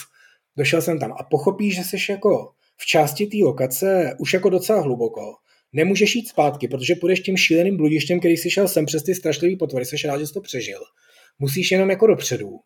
došel 0.57 0.83
jsem 0.83 0.99
tam 0.99 1.13
a 1.13 1.23
pochopíš, 1.23 1.77
že 1.77 1.85
jsi 1.85 2.13
jako 2.13 2.53
v 2.77 2.87
části 2.87 3.27
té 3.27 3.37
lokace 3.43 4.17
už 4.19 4.35
jako 4.35 4.51
docela 4.51 4.81
hluboko 4.81 5.35
nemůžeš 5.73 6.17
jít 6.17 6.29
zpátky, 6.29 6.69
protože 6.69 6.95
půjdeš 6.95 7.21
tím 7.21 7.37
šíleným 7.37 7.77
bludištěm, 7.77 8.19
který 8.19 8.37
si 8.37 8.51
šel 8.51 8.69
sem 8.69 8.87
přes 8.87 9.03
ty 9.03 9.15
strašlivý 9.15 9.57
potvory, 9.57 9.85
jsi 9.85 9.97
rád, 10.07 10.19
že 10.19 10.27
jsi 10.27 10.35
to 10.35 10.41
přežil. 10.41 10.81
Musíš 11.39 11.71
jenom 11.71 11.91
jako 11.91 12.07
dopředu 12.07 12.61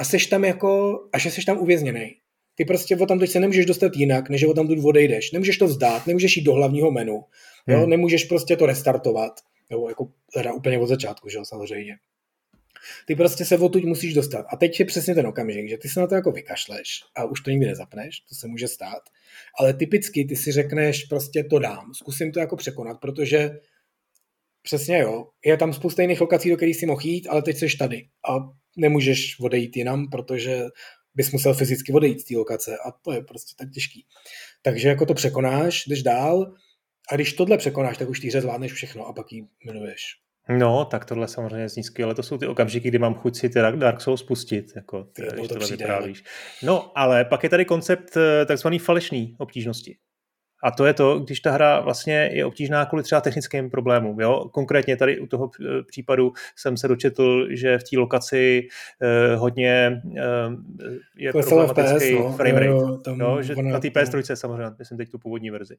a 0.00 0.04
seš 0.04 0.26
tam 0.26 0.44
jako, 0.44 1.00
a 1.12 1.18
že 1.18 1.30
seš 1.30 1.44
tam 1.44 1.58
uvězněný. 1.58 2.16
Ty 2.54 2.64
prostě 2.64 2.96
o 2.96 3.06
tam 3.06 3.26
se 3.26 3.40
nemůžeš 3.40 3.66
dostat 3.66 3.96
jinak, 3.96 4.30
než 4.30 4.44
o 4.44 4.54
tam 4.54 4.84
odejdeš. 4.84 5.32
Nemůžeš 5.32 5.58
to 5.58 5.66
vzdát, 5.66 6.06
nemůžeš 6.06 6.36
jít 6.36 6.42
do 6.42 6.52
hlavního 6.52 6.90
menu, 6.90 7.24
jo? 7.66 7.78
Hmm. 7.78 7.90
nemůžeš 7.90 8.24
prostě 8.24 8.56
to 8.56 8.66
restartovat, 8.66 9.32
nebo 9.70 9.88
jako 9.88 10.08
teda 10.34 10.52
úplně 10.52 10.78
od 10.78 10.86
začátku, 10.86 11.28
že 11.28 11.38
jo, 11.38 11.44
samozřejmě. 11.44 11.96
Ty 13.06 13.14
prostě 13.14 13.44
se 13.44 13.58
odtud 13.58 13.84
musíš 13.84 14.14
dostat. 14.14 14.46
A 14.48 14.56
teď 14.56 14.80
je 14.80 14.86
přesně 14.86 15.14
ten 15.14 15.26
okamžik, 15.26 15.68
že 15.68 15.78
ty 15.78 15.88
se 15.88 16.00
na 16.00 16.06
to 16.06 16.14
jako 16.14 16.32
vykašleš 16.32 17.02
a 17.16 17.24
už 17.24 17.40
to 17.40 17.50
nikdy 17.50 17.66
nezapneš, 17.66 18.20
to 18.20 18.34
se 18.34 18.46
může 18.46 18.68
stát. 18.68 19.02
Ale 19.60 19.74
typicky 19.74 20.24
ty 20.24 20.36
si 20.36 20.52
řekneš, 20.52 21.04
prostě 21.04 21.44
to 21.44 21.58
dám, 21.58 21.94
zkusím 21.94 22.32
to 22.32 22.40
jako 22.40 22.56
překonat, 22.56 23.00
protože 23.00 23.50
přesně 24.62 24.98
jo, 24.98 25.26
je 25.44 25.56
tam 25.56 25.72
spousta 25.72 26.02
jiných 26.02 26.20
lokací, 26.20 26.50
do 26.50 26.56
kterých 26.56 26.76
si 26.76 26.86
mohl 26.86 27.00
jít, 27.04 27.26
ale 27.26 27.42
teď 27.42 27.56
jsi 27.56 27.76
tady 27.76 28.08
a 28.30 28.36
nemůžeš 28.76 29.40
odejít 29.40 29.76
jinam, 29.76 30.10
protože 30.10 30.64
bys 31.14 31.32
musel 31.32 31.54
fyzicky 31.54 31.92
odejít 31.92 32.20
z 32.20 32.24
té 32.24 32.36
lokace 32.36 32.76
a 32.86 32.90
to 32.92 33.12
je 33.12 33.22
prostě 33.22 33.54
tak 33.58 33.70
těžký. 33.70 34.06
Takže 34.62 34.88
jako 34.88 35.06
to 35.06 35.14
překonáš, 35.14 35.86
jdeš 35.86 36.02
dál 36.02 36.54
a 37.12 37.14
když 37.14 37.32
tohle 37.32 37.58
překonáš, 37.58 37.98
tak 37.98 38.08
už 38.08 38.20
týře 38.20 38.40
zvládneš 38.40 38.72
všechno 38.72 39.06
a 39.06 39.12
pak 39.12 39.32
ji 39.32 39.46
minuješ. 39.66 40.02
No, 40.48 40.84
tak 40.84 41.04
tohle 41.04 41.28
samozřejmě 41.28 41.68
zní 41.68 41.82
skvěle. 41.82 42.14
To 42.14 42.22
jsou 42.22 42.38
ty 42.38 42.46
okamžiky, 42.46 42.88
kdy 42.88 42.98
mám 42.98 43.14
chuť 43.14 43.36
si 43.36 43.48
ty 43.48 43.58
Dark 43.76 44.00
Souls 44.00 44.20
spustit, 44.20 44.66
jako, 44.76 45.04
ty, 45.04 45.22
když 45.22 45.48
to 45.48 45.58
přijde, 45.58 45.84
vyprávíš. 45.84 46.24
No, 46.62 46.92
ale 46.98 47.24
pak 47.24 47.42
je 47.42 47.48
tady 47.48 47.64
koncept 47.64 48.16
eh, 48.16 48.46
takzvaný 48.46 48.78
falešný 48.78 49.34
obtížnosti. 49.38 49.96
A 50.64 50.70
to 50.70 50.86
je 50.86 50.94
to, 50.94 51.18
když 51.18 51.40
ta 51.40 51.50
hra 51.50 51.80
vlastně 51.80 52.30
je 52.32 52.46
obtížná 52.46 52.86
kvůli 52.86 53.02
třeba 53.02 53.20
technickým 53.20 53.70
problémům. 53.70 54.20
Jo? 54.20 54.48
Konkrétně 54.52 54.96
tady 54.96 55.20
u 55.20 55.26
toho 55.26 55.50
eh, 55.60 55.82
případu 55.82 56.32
jsem 56.56 56.76
se 56.76 56.88
dočetl, 56.88 57.46
že 57.50 57.78
v 57.78 57.82
té 57.82 57.98
lokaci 57.98 58.68
eh, 59.02 59.36
hodně 59.36 60.02
eh, 60.16 60.22
je 61.16 61.32
Klesala 61.32 61.64
problematický 61.64 62.14
FPS, 62.14 62.24
no. 62.24 62.32
frame 62.32 62.52
rate. 62.52 62.66
Jo, 62.66 62.96
tam 62.96 63.20
jo, 63.20 63.42
že 63.42 63.54
ona- 63.54 63.72
na 63.72 63.80
té 63.80 63.88
PS3 63.88 64.34
samozřejmě, 64.34 64.70
myslím 64.78 64.98
teď 64.98 65.10
tu 65.10 65.18
původní 65.18 65.50
verzi. 65.50 65.76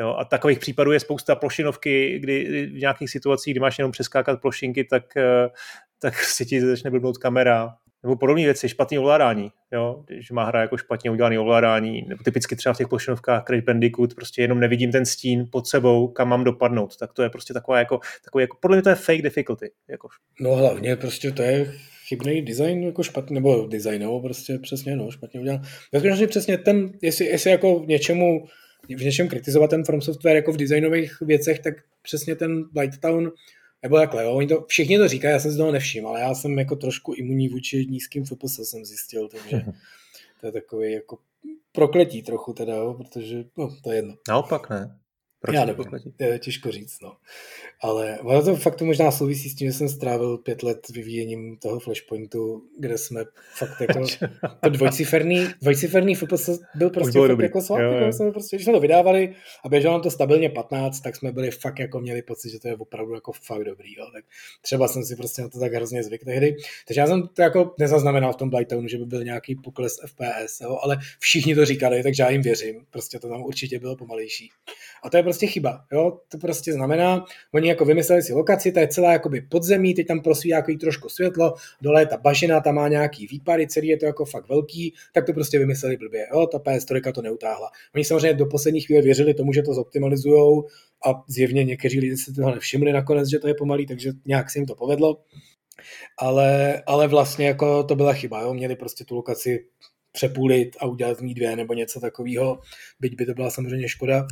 Jo, 0.00 0.14
a 0.18 0.24
takových 0.24 0.58
případů 0.58 0.92
je 0.92 1.00
spousta 1.00 1.34
plošinovky, 1.34 2.18
kdy 2.18 2.66
v 2.66 2.80
nějakých 2.80 3.10
situacích, 3.10 3.54
kdy 3.54 3.60
máš 3.60 3.78
jenom 3.78 3.92
přeskákat 3.92 4.40
plošinky, 4.40 4.84
tak, 4.84 5.16
eh, 5.16 5.48
tak 5.98 6.14
si 6.24 6.46
ti 6.46 6.60
začne 6.60 6.90
blbnout 6.90 7.18
kamera, 7.18 7.74
nebo 8.02 8.16
podobné 8.16 8.44
věci, 8.44 8.68
špatný 8.68 8.98
ovládání, 8.98 9.50
jo, 9.72 10.04
když 10.06 10.30
má 10.30 10.44
hra 10.44 10.60
jako 10.60 10.76
špatně 10.76 11.10
udělaný 11.10 11.38
ovládání, 11.38 12.04
nebo 12.08 12.22
typicky 12.24 12.56
třeba 12.56 12.72
v 12.72 12.76
těch 12.76 12.88
plošinovkách 12.88 13.44
Crash 13.44 13.64
Bandicoot, 13.64 14.14
prostě 14.14 14.42
jenom 14.42 14.60
nevidím 14.60 14.92
ten 14.92 15.06
stín 15.06 15.46
pod 15.52 15.66
sebou, 15.66 16.08
kam 16.08 16.28
mám 16.28 16.44
dopadnout, 16.44 16.96
tak 16.96 17.12
to 17.12 17.22
je 17.22 17.30
prostě 17.30 17.54
taková 17.54 17.78
jako, 17.78 18.00
takový 18.24 18.42
jako 18.42 18.56
podle 18.60 18.76
mě 18.76 18.82
to 18.82 18.88
je 18.88 18.94
fake 18.94 19.22
difficulty, 19.22 19.70
jako 19.88 20.08
No 20.40 20.54
hlavně 20.54 20.96
prostě 20.96 21.30
to 21.30 21.42
je 21.42 21.72
chybný 22.08 22.42
design, 22.42 22.82
jako 22.82 23.02
špatný, 23.02 23.34
nebo 23.34 23.66
design, 23.66 24.00
nebo 24.00 24.20
prostě 24.20 24.58
přesně, 24.58 24.96
no, 24.96 25.10
špatně 25.10 25.40
udělal. 25.40 25.60
Ve 25.92 25.98
skutečnosti 25.98 26.26
přesně 26.26 26.58
ten, 26.58 26.92
jestli, 27.02 27.26
jestli 27.26 27.50
jako 27.50 27.78
v 27.78 27.86
něčemu, 27.86 28.46
v 28.96 29.04
něčem 29.04 29.28
kritizovat 29.28 29.70
ten 29.70 29.84
From 29.84 30.00
Software 30.00 30.36
jako 30.36 30.52
v 30.52 30.56
designových 30.56 31.20
věcech, 31.20 31.58
tak 31.58 31.74
přesně 32.02 32.34
ten 32.34 32.64
Blight 32.72 33.00
Town, 33.00 33.30
nebo 33.82 33.96
takhle, 33.96 34.24
jo, 34.24 34.32
oni 34.32 34.46
to, 34.46 34.64
všichni 34.68 34.98
to 34.98 35.08
říkají, 35.08 35.32
já 35.32 35.38
jsem 35.38 35.50
si 35.52 35.56
toho 35.56 35.72
nevšiml, 35.72 36.08
ale 36.08 36.20
já 36.20 36.34
jsem 36.34 36.58
jako 36.58 36.76
trošku 36.76 37.12
imunní 37.12 37.48
vůči 37.48 37.86
nízkým 37.86 38.24
FPS 38.24 38.60
jsem 38.70 38.84
zjistil, 38.84 39.28
takže 39.28 39.62
to 40.40 40.46
je 40.46 40.52
takový 40.52 40.92
jako 40.92 41.18
prokletí 41.72 42.22
trochu 42.22 42.52
teda, 42.52 42.74
jo, 42.74 42.94
protože, 42.94 43.44
no, 43.56 43.76
to 43.82 43.90
je 43.90 43.96
jedno. 43.96 44.14
naopak 44.28 44.70
ne. 44.70 44.98
Proč 45.40 45.54
Já 45.54 45.60
nevím, 45.64 45.76
pokletí? 45.76 46.12
to 46.16 46.24
je 46.24 46.38
těžko 46.38 46.70
říct, 46.70 47.00
no. 47.02 47.12
Ale 47.82 48.18
ono 48.22 48.42
to 48.42 48.56
fakt 48.56 48.76
to 48.76 48.84
možná 48.84 49.10
souvisí 49.10 49.48
s 49.50 49.54
tím, 49.54 49.68
že 49.68 49.72
jsem 49.72 49.88
strávil 49.88 50.38
pět 50.38 50.62
let 50.62 50.88
vyvíjením 50.88 51.56
toho 51.56 51.80
Flashpointu, 51.80 52.62
kde 52.78 52.98
jsme 52.98 53.24
fakt 53.56 53.80
jako 53.80 54.00
to 54.62 54.68
dvojciferný, 54.70 55.46
dvojciferný 55.62 56.14
FPS 56.14 56.48
byl 56.74 56.90
prostě 56.90 57.12
bylo 57.12 57.24
fakt 57.24 57.28
dobrý. 57.30 57.44
jako 57.44 57.60
svak, 57.60 57.80
Jo, 57.82 57.92
jako 57.92 58.04
jo. 58.06 58.12
jsme 58.12 58.30
prostě, 58.32 58.56
když 58.56 58.64
jsme 58.64 58.72
to 58.72 58.80
vydávali 58.80 59.34
a 59.64 59.68
běželo 59.68 59.92
nám 59.94 60.02
to 60.02 60.10
stabilně 60.10 60.50
15, 60.50 61.00
tak 61.00 61.16
jsme 61.16 61.32
byli 61.32 61.50
fakt 61.50 61.78
jako 61.78 62.00
měli 62.00 62.22
pocit, 62.22 62.50
že 62.50 62.60
to 62.60 62.68
je 62.68 62.76
opravdu 62.76 63.14
jako 63.14 63.32
fakt 63.32 63.64
dobrý, 63.64 63.94
jo. 63.98 64.06
Tak 64.14 64.24
třeba 64.62 64.88
jsem 64.88 65.04
si 65.04 65.16
prostě 65.16 65.42
na 65.42 65.48
to 65.48 65.60
tak 65.60 65.72
hrozně 65.72 66.02
zvyk 66.02 66.24
tehdy. 66.24 66.56
Takže 66.86 67.00
já 67.00 67.06
jsem 67.06 67.28
to 67.28 67.42
jako 67.42 67.74
nezaznamenal 67.78 68.32
v 68.32 68.36
tom 68.36 68.50
Blightownu, 68.50 68.88
že 68.88 68.98
by 68.98 69.04
byl 69.06 69.24
nějaký 69.24 69.54
pokles 69.54 69.92
FPS, 70.06 70.60
jo, 70.60 70.78
ale 70.82 70.98
všichni 71.18 71.54
to 71.54 71.64
říkali, 71.64 72.02
takže 72.02 72.22
já 72.22 72.30
jim 72.30 72.42
věřím. 72.42 72.86
Prostě 72.90 73.18
to 73.18 73.28
tam 73.28 73.42
určitě 73.42 73.78
bylo 73.78 73.96
pomalejší. 73.96 74.50
A 75.02 75.10
to 75.10 75.16
je 75.16 75.22
prostě 75.30 75.46
chyba. 75.46 75.84
Jo? 75.92 76.18
To 76.28 76.38
prostě 76.38 76.72
znamená, 76.72 77.24
oni 77.54 77.68
jako 77.68 77.84
vymysleli 77.84 78.22
si 78.22 78.32
lokaci, 78.32 78.72
ta 78.72 78.80
je 78.80 78.88
celá 78.88 79.12
jakoby 79.12 79.40
podzemí, 79.40 79.94
teď 79.94 80.06
tam 80.06 80.20
prosvítá 80.20 80.56
jako 80.56 80.72
trošku 80.80 81.08
světlo, 81.08 81.54
dole 81.82 82.02
je 82.02 82.06
ta 82.06 82.16
bažina, 82.16 82.60
tam 82.60 82.74
má 82.74 82.88
nějaký 82.88 83.26
výpady, 83.26 83.66
celý 83.66 83.88
je 83.88 83.96
to 83.96 84.06
jako 84.06 84.24
fakt 84.24 84.48
velký, 84.48 84.94
tak 85.14 85.26
to 85.26 85.32
prostě 85.32 85.58
vymysleli 85.58 85.96
blbě. 85.96 86.26
Jo? 86.34 86.46
Ta 86.46 86.58
PS3 86.58 87.12
to 87.12 87.22
neutáhla. 87.22 87.70
Oni 87.94 88.04
samozřejmě 88.04 88.34
do 88.34 88.46
poslední 88.46 88.80
chvíle 88.80 89.02
věřili 89.02 89.34
tomu, 89.34 89.52
že 89.52 89.62
to 89.62 89.74
zoptimalizujou 89.74 90.66
a 91.06 91.22
zjevně 91.28 91.64
někteří 91.64 92.00
lidé 92.00 92.16
si 92.16 92.34
toho 92.34 92.50
nevšimli 92.50 92.92
nakonec, 92.92 93.28
že 93.30 93.38
to 93.38 93.48
je 93.48 93.54
pomalý, 93.54 93.86
takže 93.86 94.12
nějak 94.26 94.50
se 94.50 94.58
jim 94.58 94.66
to 94.66 94.74
povedlo. 94.74 95.20
Ale, 96.18 96.82
ale 96.86 97.08
vlastně 97.08 97.46
jako 97.46 97.82
to 97.84 97.94
byla 97.94 98.12
chyba. 98.12 98.40
Jo? 98.40 98.54
Měli 98.54 98.76
prostě 98.76 99.04
tu 99.04 99.14
lokaci 99.14 99.64
přepůlit 100.12 100.76
a 100.80 100.86
udělat 100.86 101.18
z 101.18 101.22
ní 101.22 101.34
dvě 101.34 101.56
nebo 101.56 101.74
něco 101.74 102.00
takového, 102.00 102.58
byť 103.00 103.16
by 103.16 103.26
to 103.26 103.34
byla 103.34 103.50
samozřejmě 103.50 103.88
škoda. 103.88 104.26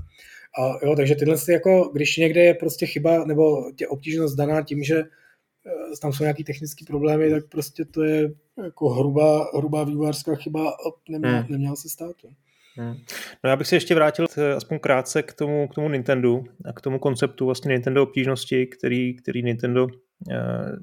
A 0.61 0.87
jo, 0.87 0.97
takže 0.97 1.15
tyhle 1.15 1.37
ty 1.47 1.53
jako, 1.53 1.91
když 1.93 2.17
někde 2.17 2.41
je 2.45 2.55
prostě 2.55 2.87
chyba 2.87 3.25
nebo 3.25 3.73
tě 3.77 3.89
obtížnost 3.89 4.37
daná 4.37 4.63
tím, 4.63 4.83
že 4.83 4.99
eh, 4.99 5.97
tam 6.03 6.13
jsou 6.13 6.25
nějaký 6.25 6.45
technické 6.45 6.85
problémy, 6.87 7.31
tak 7.31 7.49
prostě 7.49 7.85
to 7.85 8.03
je 8.03 8.31
jako 8.65 8.89
hrubá, 8.89 9.51
hrubá 9.57 9.85
vývojářská 9.85 10.35
chyba 10.35 10.71
a 10.71 10.75
neměla, 11.09 11.39
Hmm. 11.39 11.47
neměla 11.53 11.77
se 11.77 11.89
stát. 11.89 12.17
Hmm. 12.77 12.95
No 13.45 13.51
já 13.51 13.57
bych 13.57 13.67
se 13.67 13.77
ještě 13.77 13.95
vrátil 13.95 14.27
eh, 14.39 14.53
aspoň 14.53 14.79
krátce 14.79 15.23
k 15.23 15.33
tomu, 15.33 15.69
k 15.69 15.75
tomu 15.75 15.89
Nintendo 15.89 16.43
a 16.65 16.73
k 16.73 16.81
tomu 16.81 16.99
konceptu 16.99 17.47
vlastně 17.47 17.73
Nintendo 17.73 18.03
obtížnosti, 18.03 18.67
který, 18.67 19.17
který 19.17 19.43
Nintendo 19.43 19.87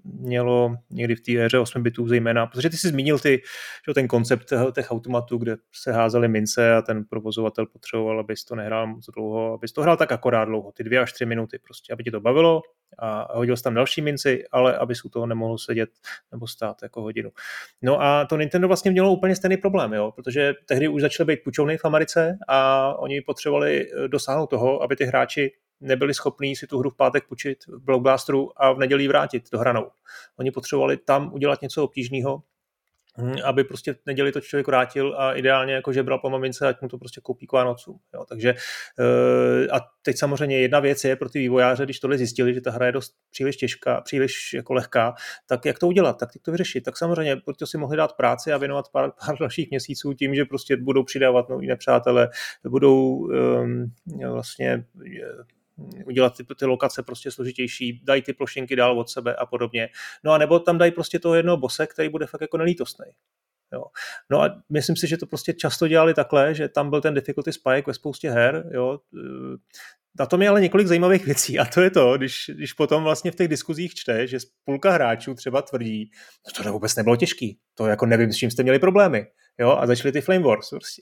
mělo 0.04 0.76
někdy 0.90 1.16
v 1.16 1.22
té 1.22 1.32
éře 1.46 1.60
8 1.60 1.84
bitů 1.84 2.08
zejména, 2.08 2.46
protože 2.48 2.70
ty 2.70 2.78
jsi 2.78 2.88
zmínil 2.88 3.20
ty, 3.20 3.42
že, 3.88 3.94
ten 3.94 4.08
koncept 4.08 4.46
těch- 4.46 4.60
těch 4.76 4.92
automatů, 4.92 5.38
kde 5.38 5.56
se 5.74 5.92
házely 5.92 6.28
mince 6.28 6.76
a 6.76 6.82
ten 6.82 7.04
provozovatel 7.04 7.66
potřeboval, 7.66 8.20
abys 8.20 8.46
to 8.46 8.56
nehrál 8.56 8.88
moc 8.88 9.06
dlouho, 9.06 9.54
abys 9.54 9.72
to 9.72 9.82
hrál 9.82 9.98
tak 9.98 10.12
akorát 10.12 10.46
dlouho, 10.46 10.72
ty 10.72 10.84
dvě 10.84 11.00
až 11.00 11.14
tři 11.14 11.26
minuty 11.26 11.60
prostě, 11.64 11.94
aby 11.94 12.04
ti 12.04 12.12
to 12.12 12.22
bavilo 12.22 12.62
a 13.00 13.38
hodil 13.38 13.58
jsi 13.58 13.64
tam 13.64 13.74
další 13.74 14.02
minci, 14.02 14.44
ale 14.52 14.78
abys 14.78 15.06
u 15.06 15.10
toho 15.10 15.26
nemohl 15.26 15.58
sedět 15.58 15.90
nebo 16.32 16.48
stát 16.48 16.78
jako 16.84 17.02
hodinu. 17.02 17.30
No 17.82 18.02
a 18.02 18.26
to 18.26 18.38
Nintendo 18.38 18.68
vlastně 18.68 18.92
mělo 18.92 19.12
úplně 19.14 19.36
stejný 19.36 19.58
problém, 19.58 19.94
jo, 19.94 20.12
protože 20.16 20.54
tehdy 20.66 20.88
už 20.88 21.02
začaly 21.02 21.28
být 21.28 21.44
půjčovny 21.44 21.78
v 21.78 21.86
Americe 21.86 22.38
a 22.48 22.94
oni 22.98 23.22
potřebovali 23.22 23.88
eh, 23.92 24.08
dosáhnout 24.08 24.48
toho, 24.48 24.84
aby 24.84 24.96
ty 24.96 25.06
hráči 25.06 25.52
nebyli 25.86 26.14
schopní 26.14 26.56
si 26.56 26.68
tu 26.68 26.80
hru 26.80 26.90
v 26.90 26.96
pátek 26.96 27.28
půjčit 27.28 27.66
v 27.68 27.86
Blockbusteru 27.86 28.62
a 28.62 28.74
v 28.74 28.80
neděli 28.80 29.08
vrátit 29.08 29.52
do 29.52 29.60
hranou. 29.60 29.92
Oni 30.40 30.52
potřebovali 30.52 30.98
tam 30.98 31.34
udělat 31.34 31.62
něco 31.62 31.84
obtížného, 31.84 32.44
hm, 33.18 33.36
aby 33.44 33.64
prostě 33.64 33.94
v 33.94 33.98
neděli 34.06 34.32
to 34.32 34.42
člověk 34.42 34.68
vrátil 34.68 35.16
a 35.18 35.34
ideálně 35.34 35.74
jako 35.74 35.94
žebral 35.94 36.20
po 36.20 36.30
mamince, 36.30 36.68
ať 36.68 36.82
mu 36.82 36.88
to 36.88 36.98
prostě 36.98 37.22
koupí 37.22 37.48
k 37.48 37.52
Vánocům. 37.52 38.00
Jo. 38.14 38.26
Takže 38.30 38.56
eh, 39.00 39.68
a 39.72 39.80
teď 40.02 40.18
samozřejmě 40.18 40.60
jedna 40.60 40.80
věc 40.80 41.04
je 41.04 41.16
pro 41.16 41.30
ty 41.30 41.40
vývojáře, 41.40 41.84
když 41.84 42.00
tohle 42.00 42.18
zjistili, 42.18 42.54
že 42.54 42.62
ta 42.62 42.72
hra 42.72 42.86
je 42.86 42.92
dost 42.92 43.16
příliš 43.32 43.58
těžká, 43.58 44.02
příliš 44.02 44.54
jako 44.54 44.74
lehká, 44.74 45.14
tak 45.48 45.66
jak 45.66 45.80
to 45.80 45.88
udělat, 45.88 46.20
tak 46.20 46.34
teď 46.34 46.42
to 46.42 46.52
vyřešit. 46.52 46.82
Tak 46.82 46.98
samozřejmě, 46.98 47.36
proto 47.36 47.68
si 47.68 47.78
mohli 47.78 47.98
dát 47.98 48.14
práci 48.14 48.52
a 48.52 48.58
věnovat 48.58 48.86
pár, 48.92 49.12
pár 49.26 49.38
dalších 49.40 49.70
měsíců 49.70 50.14
tím, 50.14 50.36
že 50.36 50.46
prostě 50.46 50.78
budou 50.78 51.04
přidávat 51.04 51.50
noví 51.50 51.68
nepřátelé, 51.68 52.30
budou 52.68 53.16
um, 53.16 53.94
vlastně 54.32 54.86
udělat 56.06 56.38
ty, 56.38 56.44
ty 56.60 56.66
lokace 56.66 57.04
prostě 57.04 57.32
složitější, 57.32 58.02
dají 58.04 58.22
ty 58.22 58.34
plošinky 58.34 58.76
dál 58.76 59.00
od 59.00 59.10
sebe 59.10 59.36
a 59.36 59.46
podobně. 59.46 59.90
No 60.24 60.32
a 60.32 60.38
nebo 60.38 60.60
tam 60.60 60.78
dají 60.78 60.92
prostě 60.92 61.20
toho 61.20 61.36
jednoho 61.36 61.58
bose, 61.58 61.88
který 61.88 62.10
bude 62.10 62.26
fakt 62.26 62.42
jako 62.42 62.58
nelítostný. 62.58 63.06
Jo. 63.74 63.84
No 64.30 64.42
a 64.42 64.62
myslím 64.70 64.96
si, 64.96 65.08
že 65.08 65.18
to 65.18 65.26
prostě 65.26 65.54
často 65.54 65.88
dělali 65.88 66.14
takhle, 66.14 66.56
že 66.56 66.70
tam 66.70 66.90
byl 66.90 67.02
ten 67.02 67.14
difficulty 67.14 67.54
spike 67.54 67.84
ve 67.88 67.94
spoustě 67.94 68.30
her. 68.30 68.70
Jo. 68.74 69.00
Na 70.20 70.26
tom 70.26 70.42
je 70.42 70.50
ale 70.50 70.62
několik 70.62 70.88
zajímavých 70.88 71.26
věcí 71.26 71.60
a 71.60 71.66
to 71.66 71.82
je 71.82 71.90
to, 71.90 72.18
když, 72.18 72.52
když 72.54 72.74
potom 72.74 73.04
vlastně 73.04 73.32
v 73.32 73.36
těch 73.36 73.48
diskuzích 73.48 73.96
čte, 73.96 74.28
že 74.28 74.40
spolka 74.40 74.92
hráčů 74.92 75.34
třeba 75.34 75.62
tvrdí, 75.62 76.12
no 76.48 76.64
to 76.64 76.74
vůbec 76.74 76.96
nebylo 76.96 77.16
těžký, 77.16 77.60
to 77.74 77.88
jako 77.88 78.06
nevím, 78.06 78.34
s 78.34 78.36
čím 78.36 78.52
jste 78.52 78.64
měli 78.64 78.80
problémy. 78.80 79.26
Jo, 79.60 79.72
a 79.72 79.88
začaly 79.88 80.12
ty 80.12 80.22
Flame 80.22 80.44
Wars 80.44 80.70
prostě. 80.70 81.02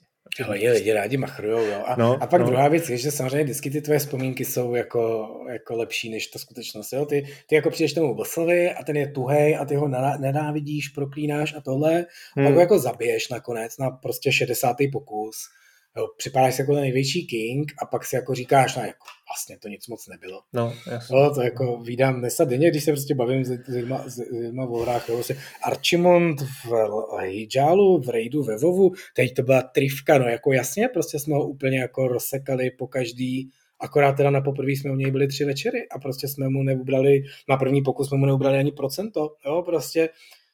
Je 0.54 0.72
lidi 0.72 0.94
rádi 0.94 1.18
machrujou, 1.18 1.66
jo. 1.66 1.84
A, 1.86 1.96
No, 1.96 2.24
a 2.24 2.28
pak 2.28 2.42
no. 2.42 2.48
druhá 2.48 2.68
věc 2.68 2.90
je, 2.90 2.98
že 2.98 3.12
samozřejmě 3.12 3.44
vždycky 3.44 3.70
ty 3.70 3.82
tvoje 3.82 4.00
vzpomínky 4.00 4.46
jsou 4.46 4.76
jako, 4.76 5.30
jako 5.52 5.76
lepší 5.76 6.10
než 6.10 6.28
ta 6.28 6.40
skutečnost. 6.40 6.94
Jo? 6.94 7.06
Ty, 7.06 7.26
ty 7.48 7.56
jako 7.56 7.70
přijdeš 7.70 7.94
tomu 7.94 8.16
bossovi 8.16 8.72
a 8.72 8.84
ten 8.84 8.98
je 8.98 9.08
tuhej 9.08 9.58
a 9.58 9.66
ty 9.66 9.76
ho 9.76 9.88
nenávidíš, 10.20 10.90
proklínáš 10.90 11.54
a 11.54 11.62
tohle, 11.62 11.92
hmm. 11.94 12.04
pak 12.36 12.44
Hmm. 12.46 12.54
ho 12.54 12.60
jako 12.60 12.80
zabiješ 12.80 13.30
nakonec 13.30 13.78
na 13.78 13.90
prostě 13.92 14.32
60. 14.32 14.78
pokus. 14.92 15.36
Jo, 15.98 16.08
připadáš 16.18 16.56
si 16.56 16.62
jako 16.62 16.74
ten 16.74 16.82
největší 16.82 17.28
king 17.28 17.72
a 17.82 17.86
pak 17.86 18.06
si 18.06 18.16
jako 18.16 18.36
říkáš, 18.36 18.76
no 18.76 18.82
jako 18.82 19.06
vlastně 19.30 19.58
to 19.60 19.68
nic 19.68 19.88
moc 19.88 20.08
nebylo. 20.08 20.42
No, 20.54 20.74
jasně. 20.92 21.16
No, 21.16 21.34
to 21.36 21.42
jako 21.42 21.78
vídám 21.78 22.20
dnes 22.20 22.40
a 22.40 22.44
denně, 22.44 22.70
když 22.70 22.84
se 22.84 22.92
prostě 22.92 23.16
bavím 23.16 23.46
s 23.46 23.68
lidma, 23.68 24.04
s 24.08 24.18
lidma 24.32 24.66
o 24.66 24.78
hrách, 24.78 25.10
jo, 25.10 25.16
prostě 25.16 25.38
Archimond 25.64 26.42
v 26.42 26.72
Hijalu, 27.20 28.02
v 28.02 28.10
Raidu, 28.10 28.44
ve 28.44 28.58
Vovu, 28.58 28.92
teď 29.16 29.34
to 29.34 29.44
byla 29.44 29.62
trivka, 29.62 30.18
no 30.18 30.26
jako 30.26 30.54
jasně, 30.54 30.90
prostě 30.94 31.20
jsme 31.20 31.36
ho 31.36 31.48
úplně 31.48 31.80
jako 31.80 32.08
rozsekali 32.08 32.72
po 32.72 32.88
každý, 32.88 33.50
akorát 33.80 34.14
teda 34.14 34.30
na 34.30 34.42
poprvé 34.42 34.72
jsme 34.72 34.92
u 34.92 34.96
něj 34.96 35.12
byli 35.12 35.28
tři 35.28 35.46
večery 35.46 35.90
a 35.90 36.00
prostě 36.00 36.28
jsme 36.28 36.50
mu 36.50 36.64
neubrali, 36.64 37.24
na 37.50 37.58
první 37.58 37.82
pokus 37.82 38.08
jsme 38.08 38.18
mu 38.18 38.26
neubrali 38.26 38.58
ani 38.58 38.72
procento, 38.72 39.36
jo, 39.46 39.64
prostě 39.66 40.10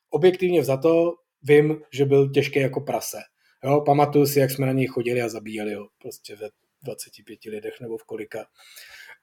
objektivně 0.10 0.64
za 0.64 0.78
to 0.78 1.14
vím, 1.44 1.78
že 1.94 2.06
byl 2.06 2.30
těžký 2.30 2.60
jako 2.60 2.82
prase. 2.82 3.18
Jo, 3.64 3.82
pamatuju 3.82 4.26
si, 4.26 4.40
jak 4.40 4.52
jsme 4.52 4.66
na 4.66 4.72
něj 4.72 4.88
chodili 4.88 5.22
a 5.22 5.30
zabíjeli 5.30 5.74
ho 5.74 5.88
prostě 6.02 6.36
ve 6.36 6.50
25 6.84 7.40
lidech 7.46 7.74
nebo 7.82 7.98
v 7.98 8.04
kolika. 8.04 8.46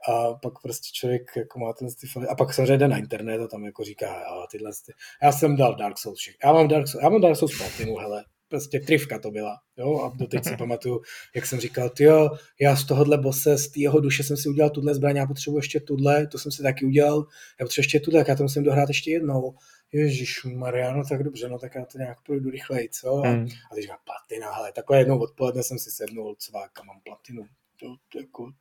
A 0.09 0.35
pak 0.35 0.53
prostě 0.63 0.89
člověk 0.93 1.23
jako 1.37 1.59
má 1.59 1.73
ten 1.73 1.89
ty 1.89 2.27
A 2.27 2.35
pak 2.35 2.55
samozřejmě 2.55 2.79
jde 2.79 2.89
na 2.89 2.99
internet 2.99 3.41
a 3.41 3.49
tam 3.49 3.65
jako 3.65 3.85
říká, 3.85 4.15
a 4.15 4.47
tyhle 4.51 4.71
ty. 4.87 4.93
Já 5.23 5.33
jsem 5.33 5.57
dal 5.57 5.75
Dark 5.75 5.99
Souls 5.99 6.19
všechny. 6.19 6.39
Já 6.45 6.53
mám 6.53 6.69
Dark 6.69 6.89
Souls, 6.89 7.03
já 7.03 7.09
mám 7.09 7.21
Dark 7.21 7.37
Souls 7.37 7.59
Platinu, 7.59 7.97
hele. 7.97 8.25
Prostě 8.49 8.81
trivka 8.81 9.19
to 9.19 9.31
byla, 9.31 9.57
jo, 9.77 10.01
a 10.01 10.13
doteď 10.17 10.45
si 10.45 10.57
pamatuju, 10.57 11.01
jak 11.35 11.47
jsem 11.47 11.61
říkal, 11.61 11.91
jo, 12.01 12.31
já 12.61 12.77
z 12.77 12.85
tohohle 12.85 13.19
bose, 13.19 13.59
z 13.59 13.77
jeho 13.77 14.01
duše 14.01 14.23
jsem 14.23 14.37
si 14.37 14.49
udělal 14.49 14.71
tuhle 14.71 14.95
zbraň, 14.95 15.17
já 15.17 15.27
potřebuji 15.27 15.59
ještě 15.59 15.81
tuhle, 15.81 16.27
to 16.27 16.39
jsem 16.39 16.53
si 16.53 16.63
taky 16.63 16.87
udělal, 16.87 17.27
já 17.61 17.67
potřebuji 17.67 17.81
ještě 17.81 18.01
tuhle, 18.01 18.25
já 18.29 18.35
to 18.35 18.43
musím 18.43 18.63
dohrát 18.63 18.89
ještě 18.89 19.11
jednou. 19.11 19.55
Ježíš 19.93 20.45
Mariano, 20.45 21.03
tak 21.09 21.23
dobře, 21.23 21.49
no 21.49 21.59
tak 21.59 21.75
já 21.75 21.85
to 21.85 21.99
nějak 21.99 22.23
projdu 22.23 22.51
rychleji, 22.51 22.89
co? 22.89 23.17
A, 23.25 23.29
Hmm. 23.29 23.47
a 23.71 23.75
teď 23.75 23.83
říkám, 23.83 23.99
platina, 24.05 24.53
hele, 24.53 24.73
takhle 24.73 24.99
jednou 24.99 25.19
odpoledne 25.19 25.63
jsem 25.63 25.79
si 25.79 25.91
sednul 25.91 26.37
cvák 26.39 26.81
a 26.81 26.85
mám 26.85 27.01
platinu. 27.05 27.43
To, 27.81 28.19
jako, 28.19 28.53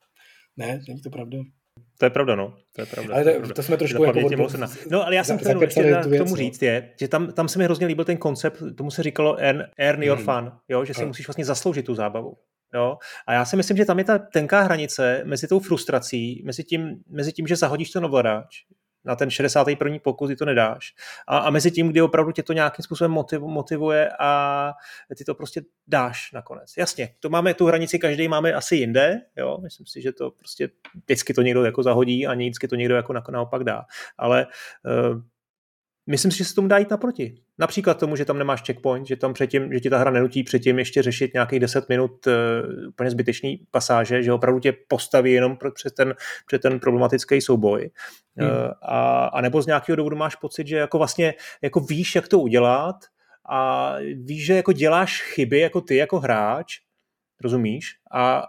ne, 0.57 0.81
není 0.87 1.01
to 1.01 1.09
pravda. 1.09 1.37
To 1.97 2.05
je 2.05 2.09
pravda, 2.09 2.35
no. 2.35 2.57
To 2.75 2.81
je 2.81 2.85
pravda. 2.85 3.13
Ale 3.13 3.23
to, 3.23 3.29
to, 3.29 3.35
pravda. 3.35 3.53
to 3.53 3.63
jsme 3.63 3.77
trošku 3.77 4.03
jako 4.03 4.19
od... 4.45 4.55
No, 4.91 5.05
ale 5.05 5.15
já 5.15 5.23
jsem 5.23 5.37
chtěl 5.37 5.61
ještě 5.61 5.83
k 5.83 6.17
tomu 6.17 6.29
no. 6.29 6.35
říct, 6.35 6.61
je, 6.61 6.93
že 6.99 7.07
tam, 7.07 7.33
tam 7.33 7.47
se 7.47 7.59
mi 7.59 7.65
hrozně 7.65 7.87
líbil 7.87 8.05
ten 8.05 8.17
koncept, 8.17 8.63
tomu 8.77 8.91
se 8.91 9.03
říkalo 9.03 9.35
earn, 9.35 9.63
earn 9.77 10.03
your 10.03 10.17
hmm. 10.17 10.25
fun, 10.25 10.51
jo, 10.69 10.85
že 10.85 10.93
si 10.93 10.99
hmm. 10.99 11.07
musíš 11.07 11.27
vlastně 11.27 11.45
zasloužit 11.45 11.85
tu 11.85 11.95
zábavu. 11.95 12.37
Jo? 12.73 12.97
A 13.27 13.33
já 13.33 13.45
si 13.45 13.55
myslím, 13.55 13.77
že 13.77 13.85
tam 13.85 13.99
je 13.99 14.05
ta 14.05 14.17
tenká 14.17 14.61
hranice 14.61 15.21
mezi 15.25 15.47
tou 15.47 15.59
frustrací, 15.59 16.43
mezi 16.45 16.63
tím, 16.63 17.03
mezi 17.07 17.33
tím 17.33 17.47
že 17.47 17.55
zahodíš 17.55 17.89
ten 17.89 18.05
ovladač, 18.05 18.63
na 19.05 19.15
ten 19.15 19.29
61. 19.29 19.97
pokus 20.03 20.29
ty 20.29 20.35
to 20.35 20.45
nedáš. 20.45 20.93
A, 21.27 21.37
a 21.37 21.49
mezi 21.49 21.71
tím, 21.71 21.89
kdy 21.89 22.01
opravdu 22.01 22.31
tě 22.31 22.43
to 22.43 22.53
nějakým 22.53 22.83
způsobem 22.83 23.11
motiv, 23.11 23.41
motivuje 23.41 24.09
a 24.19 24.71
ty 25.17 25.23
to 25.23 25.35
prostě 25.35 25.61
dáš 25.87 26.31
nakonec. 26.31 26.73
Jasně, 26.77 27.09
to 27.19 27.29
máme 27.29 27.53
tu 27.53 27.65
hranici, 27.65 27.99
každý 27.99 28.27
máme 28.27 28.53
asi 28.53 28.75
jinde, 28.75 29.21
jo, 29.35 29.57
myslím 29.61 29.85
si, 29.85 30.01
že 30.01 30.11
to 30.11 30.31
prostě 30.31 30.69
vždycky 31.03 31.33
to 31.33 31.41
někdo 31.41 31.63
jako 31.65 31.83
zahodí 31.83 32.27
a 32.27 32.33
vždycky 32.33 32.67
to 32.67 32.75
někdo 32.75 32.95
jako 32.95 33.13
naopak 33.31 33.63
dá. 33.63 33.85
Ale 34.17 34.47
uh, 34.85 35.21
Myslím 36.07 36.31
si, 36.31 36.37
že 36.37 36.45
se 36.45 36.55
tomu 36.55 36.67
dá 36.67 36.77
jít 36.77 36.89
naproti. 36.89 37.35
Například 37.57 37.99
tomu, 37.99 38.15
že 38.15 38.25
tam 38.25 38.37
nemáš 38.37 38.61
checkpoint, 38.61 39.07
že 39.07 39.15
tam 39.15 39.33
předtím, 39.33 39.73
že 39.73 39.79
ti 39.79 39.89
ta 39.89 39.97
hra 39.97 40.11
nenutí 40.11 40.43
předtím 40.43 40.79
ještě 40.79 41.01
řešit 41.01 41.33
nějakých 41.33 41.59
10 41.59 41.89
minut 41.89 42.27
uh, 42.27 42.33
úplně 42.87 43.11
zbytečný 43.11 43.61
pasáže, 43.71 44.23
že 44.23 44.33
opravdu 44.33 44.59
tě 44.59 44.73
postaví 44.87 45.31
jenom 45.31 45.57
před 45.73 45.95
ten, 45.95 46.13
před 46.45 46.61
ten 46.61 46.79
problematický 46.79 47.41
souboj. 47.41 47.89
Hmm. 48.37 48.49
Uh, 48.49 48.55
a, 48.81 49.25
a 49.25 49.41
nebo 49.41 49.61
z 49.61 49.65
nějakého 49.65 49.95
důvodu 49.95 50.15
máš 50.15 50.35
pocit, 50.35 50.67
že 50.67 50.77
jako 50.77 50.97
vlastně 50.97 51.33
jako 51.61 51.79
víš, 51.79 52.15
jak 52.15 52.27
to 52.27 52.39
udělat 52.39 52.95
a 53.49 53.93
víš, 54.15 54.45
že 54.45 54.55
jako 54.55 54.71
děláš 54.71 55.21
chyby 55.21 55.59
jako 55.59 55.81
ty 55.81 55.95
jako 55.95 56.19
hráč, 56.19 56.77
rozumíš? 57.41 57.85
A, 58.11 58.43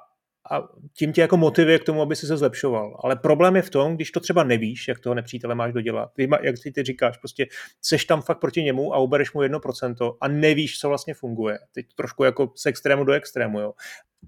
a 0.52 0.68
tím 0.98 1.12
tě 1.12 1.20
jako 1.20 1.36
motivuje 1.36 1.78
k 1.78 1.84
tomu, 1.84 2.02
aby 2.02 2.16
si 2.16 2.26
se 2.26 2.36
zlepšoval. 2.36 3.00
Ale 3.04 3.16
problém 3.16 3.56
je 3.56 3.62
v 3.62 3.70
tom, 3.70 3.94
když 3.96 4.10
to 4.10 4.20
třeba 4.20 4.44
nevíš, 4.44 4.88
jak 4.88 4.98
toho 4.98 5.14
nepřítele 5.14 5.54
máš 5.54 5.72
dodělat. 5.72 6.10
Ty, 6.16 6.28
jak 6.42 6.58
si 6.58 6.72
ty 6.72 6.82
říkáš, 6.82 7.16
prostě 7.16 7.46
seš 7.82 8.04
tam 8.04 8.22
fakt 8.22 8.38
proti 8.38 8.62
němu 8.62 8.94
a 8.94 8.98
ubereš 8.98 9.32
mu 9.32 9.40
1% 9.40 10.16
a 10.20 10.28
nevíš, 10.28 10.78
co 10.78 10.88
vlastně 10.88 11.14
funguje. 11.14 11.58
Teď 11.74 11.86
trošku 11.96 12.24
jako 12.24 12.52
z 12.56 12.66
extrému 12.66 13.04
do 13.04 13.12
extrému, 13.12 13.60
jo. 13.60 13.72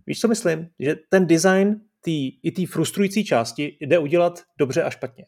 Víš, 0.06 0.20
co 0.20 0.28
myslím? 0.28 0.68
Že 0.78 0.96
ten 1.08 1.26
design 1.26 1.80
tý, 2.00 2.40
i 2.42 2.50
té 2.50 2.66
frustrující 2.66 3.24
části 3.24 3.76
jde 3.80 3.98
udělat 3.98 4.42
dobře 4.58 4.82
a 4.82 4.90
špatně. 4.90 5.24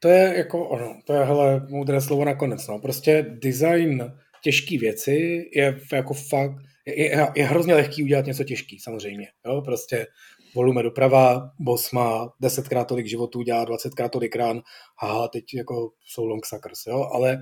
To 0.00 0.08
je 0.08 0.34
jako 0.36 0.68
ono, 0.68 1.00
to 1.06 1.14
je 1.14 1.24
hele 1.24 1.66
moudré 1.68 2.00
slovo 2.00 2.24
nakonec, 2.24 2.68
no. 2.68 2.78
Prostě 2.78 3.26
design 3.42 4.12
těžké 4.42 4.78
věci 4.78 5.44
je 5.54 5.80
jako 5.92 6.14
fakt, 6.14 6.69
je, 6.86 7.26
je 7.36 7.44
hrozně 7.44 7.74
lehký 7.74 8.02
udělat 8.02 8.26
něco 8.26 8.44
těžký, 8.44 8.78
samozřejmě. 8.78 9.28
Jo? 9.46 9.62
Prostě 9.64 10.06
volume 10.54 10.82
doprava, 10.82 11.50
boss 11.58 11.92
má 11.92 12.32
desetkrát 12.40 12.88
tolik 12.88 13.06
životů, 13.06 13.42
dělá 13.42 13.64
dvacetkrát 13.64 14.12
tolik 14.12 14.36
rán, 14.36 14.60
a 15.02 15.28
teď 15.28 15.54
jako 15.54 15.90
jsou 16.04 16.26
long 16.26 16.46
suckers, 16.46 16.86
jo? 16.86 17.08
ale 17.12 17.40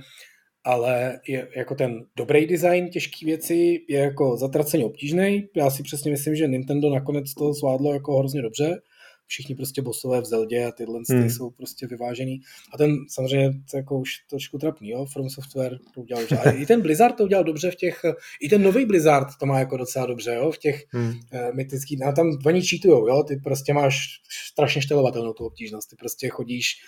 ale 0.65 1.21
je, 1.29 1.49
jako 1.57 1.75
ten 1.75 2.05
dobrý 2.17 2.47
design 2.47 2.89
těžké 2.89 3.27
věci 3.27 3.85
je 3.89 3.99
jako 3.99 4.37
zatraceně 4.37 4.85
obtížný. 4.85 5.49
Já 5.57 5.71
si 5.71 5.83
přesně 5.83 6.11
myslím, 6.11 6.35
že 6.35 6.49
Nintendo 6.49 6.91
nakonec 6.91 7.35
to 7.35 7.53
zvládlo 7.53 7.93
jako 7.93 8.19
hrozně 8.19 8.43
dobře 8.43 8.81
všichni 9.29 9.55
prostě 9.55 9.83
bosové 9.83 10.21
v 10.21 10.25
Zeldě 10.25 10.65
a 10.65 10.73
tyhle 10.73 11.01
hmm. 11.11 11.31
jsou 11.31 11.51
prostě 11.51 11.87
vyvážený. 11.87 12.41
A 12.73 12.79
ten 12.79 12.97
samozřejmě 13.09 13.51
to 13.71 13.77
jako 13.77 13.99
už 13.99 14.11
trošku 14.31 14.59
trapný, 14.59 14.89
jo? 14.89 15.07
From 15.13 15.31
Software 15.31 15.79
to 15.95 16.01
udělal 16.01 16.23
dobře. 16.23 16.39
A 16.39 16.51
i 16.51 16.67
ten 16.67 16.81
Blizzard 16.83 17.17
to 17.17 17.25
udělal 17.25 17.45
dobře 17.45 17.71
v 17.71 17.77
těch, 17.77 18.01
i 18.41 18.49
ten 18.49 18.63
nový 18.63 18.87
Blizzard 18.87 19.29
to 19.41 19.47
má 19.47 19.59
jako 19.59 19.77
docela 19.77 20.07
dobře, 20.07 20.35
jo? 20.35 20.51
V 20.51 20.59
těch 20.59 20.85
hmm. 20.91 21.09
uh, 21.09 21.17
mytických, 21.55 22.03
a 22.03 22.13
tam 22.13 22.39
oni 22.47 22.63
cheatujou, 22.63 23.09
jo? 23.09 23.23
Ty 23.23 23.37
prostě 23.37 23.73
máš 23.73 24.23
strašně 24.53 24.83
štelovatelnou 24.83 25.33
tu 25.33 25.45
obtížnost. 25.45 25.91
Ty 25.91 25.97
prostě 25.97 26.29
chodíš 26.29 26.83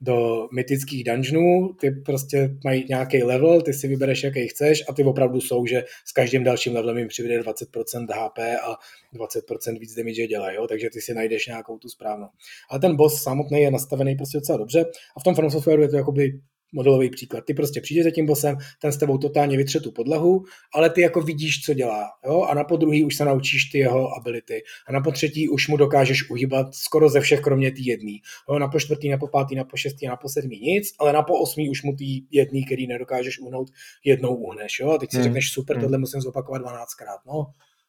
do 0.00 0.48
mytických 0.54 1.04
dungeonů, 1.04 1.72
ty 1.80 1.90
prostě 1.90 2.50
mají 2.64 2.86
nějaký 2.88 3.22
level, 3.22 3.62
ty 3.62 3.72
si 3.72 3.88
vybereš, 3.88 4.22
jaký 4.22 4.48
chceš 4.48 4.84
a 4.88 4.92
ty 4.92 5.04
opravdu 5.04 5.40
jsou, 5.40 5.66
že 5.66 5.84
s 6.04 6.12
každým 6.12 6.44
dalším 6.44 6.74
levelem 6.74 6.98
jim 6.98 7.08
přibude 7.08 7.40
20% 7.40 8.06
HP 8.10 8.38
a 8.38 8.76
20% 9.14 9.78
víc 9.78 9.94
damage 9.94 10.26
dělají, 10.26 10.56
jo? 10.56 10.66
takže 10.66 10.90
ty 10.92 11.00
si 11.00 11.14
najdeš 11.14 11.46
nějakou 11.46 11.78
tu 11.78 11.88
správnou. 11.88 12.28
Ale 12.70 12.80
ten 12.80 12.96
boss 12.96 13.22
samotný 13.22 13.60
je 13.60 13.70
nastavený 13.70 14.16
prostě 14.16 14.38
docela 14.38 14.58
dobře 14.58 14.84
a 15.16 15.20
v 15.20 15.22
tom 15.22 15.34
From 15.34 15.50
Softwareu 15.50 15.82
je 15.82 15.88
to 15.88 15.96
jakoby 15.96 16.40
modelový 16.72 17.10
příklad. 17.10 17.44
Ty 17.44 17.54
prostě 17.54 17.80
přijdeš 17.80 18.04
za 18.04 18.10
tím 18.10 18.26
bosem, 18.26 18.56
ten 18.82 18.92
s 18.92 18.96
tebou 18.96 19.18
totálně 19.18 19.56
vytře 19.56 19.80
tu 19.80 19.92
podlahu, 19.92 20.44
ale 20.74 20.90
ty 20.90 21.00
jako 21.00 21.20
vidíš, 21.20 21.62
co 21.64 21.74
dělá. 21.74 22.08
Jo? 22.26 22.42
A 22.42 22.54
na 22.54 22.64
podruhý 22.64 23.04
už 23.04 23.16
se 23.16 23.24
naučíš 23.24 23.64
ty 23.64 23.78
jeho 23.78 24.08
ability. 24.18 24.62
A 24.88 24.92
na 24.92 25.00
potřetí 25.00 25.48
už 25.48 25.68
mu 25.68 25.76
dokážeš 25.76 26.30
uhýbat 26.30 26.74
skoro 26.74 27.08
ze 27.08 27.20
všech, 27.20 27.40
kromě 27.40 27.72
jedný. 27.76 28.20
Jo? 28.48 28.58
Na 28.58 28.68
po 28.68 28.80
čtvrtý, 28.80 29.08
na 29.08 29.18
po 29.18 29.28
pátý, 29.28 29.54
na 29.54 29.64
po 29.64 29.76
šestý, 29.76 30.06
na 30.06 30.16
po 30.16 30.28
sedmý 30.28 30.60
nic, 30.60 30.94
ale 30.98 31.12
na 31.12 31.22
po 31.22 31.40
osmý 31.40 31.70
už 31.70 31.82
mu 31.82 31.96
tý 31.96 32.26
jedný, 32.30 32.64
který 32.64 32.86
nedokážeš 32.86 33.38
uhnout, 33.38 33.70
jednou 34.04 34.34
uhneš. 34.34 34.80
Jo? 34.80 34.90
A 34.90 34.98
teď 34.98 35.10
si 35.10 35.16
hmm. 35.16 35.24
řekneš, 35.24 35.52
super, 35.52 35.76
hmm. 35.76 35.82
tohle 35.82 35.98
musím 35.98 36.20
zopakovat 36.20 36.62
12krát. 36.62 37.18
No, 37.26 37.46